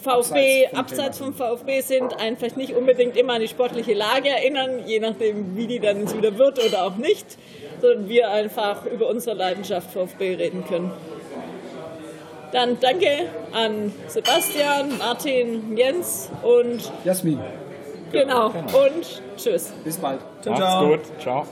VfB, 0.01 0.67
Abseits 0.73 1.17
vom 1.17 1.33
VfB 1.33 1.81
sind, 1.81 2.19
einen 2.19 2.37
vielleicht 2.37 2.57
nicht 2.57 2.75
unbedingt 2.75 3.17
immer 3.17 3.33
an 3.33 3.41
die 3.41 3.47
sportliche 3.47 3.93
Lage 3.93 4.29
erinnern, 4.29 4.83
je 4.85 4.99
nachdem, 4.99 5.55
wie 5.55 5.67
die 5.67 5.79
dann 5.79 6.11
wieder 6.15 6.37
wird 6.37 6.63
oder 6.63 6.85
auch 6.85 6.95
nicht, 6.97 7.37
sondern 7.81 8.07
wir 8.07 8.29
einfach 8.29 8.85
über 8.85 9.07
unsere 9.09 9.35
Leidenschaft 9.35 9.91
VfB 9.91 10.35
reden 10.35 10.63
können. 10.65 10.91
Dann 12.51 12.77
danke 12.79 13.29
an 13.53 13.93
Sebastian, 14.07 14.97
Martin, 14.97 15.77
Jens 15.77 16.29
und 16.43 16.91
Jasmin, 17.05 17.39
genau, 18.11 18.47
und 18.47 19.21
tschüss. 19.37 19.73
bis 19.83 19.97
bald. 19.97 20.19
Ciao, 20.41 20.59
Macht's 20.59 20.85
gut. 20.85 21.21
Ciao. 21.21 21.45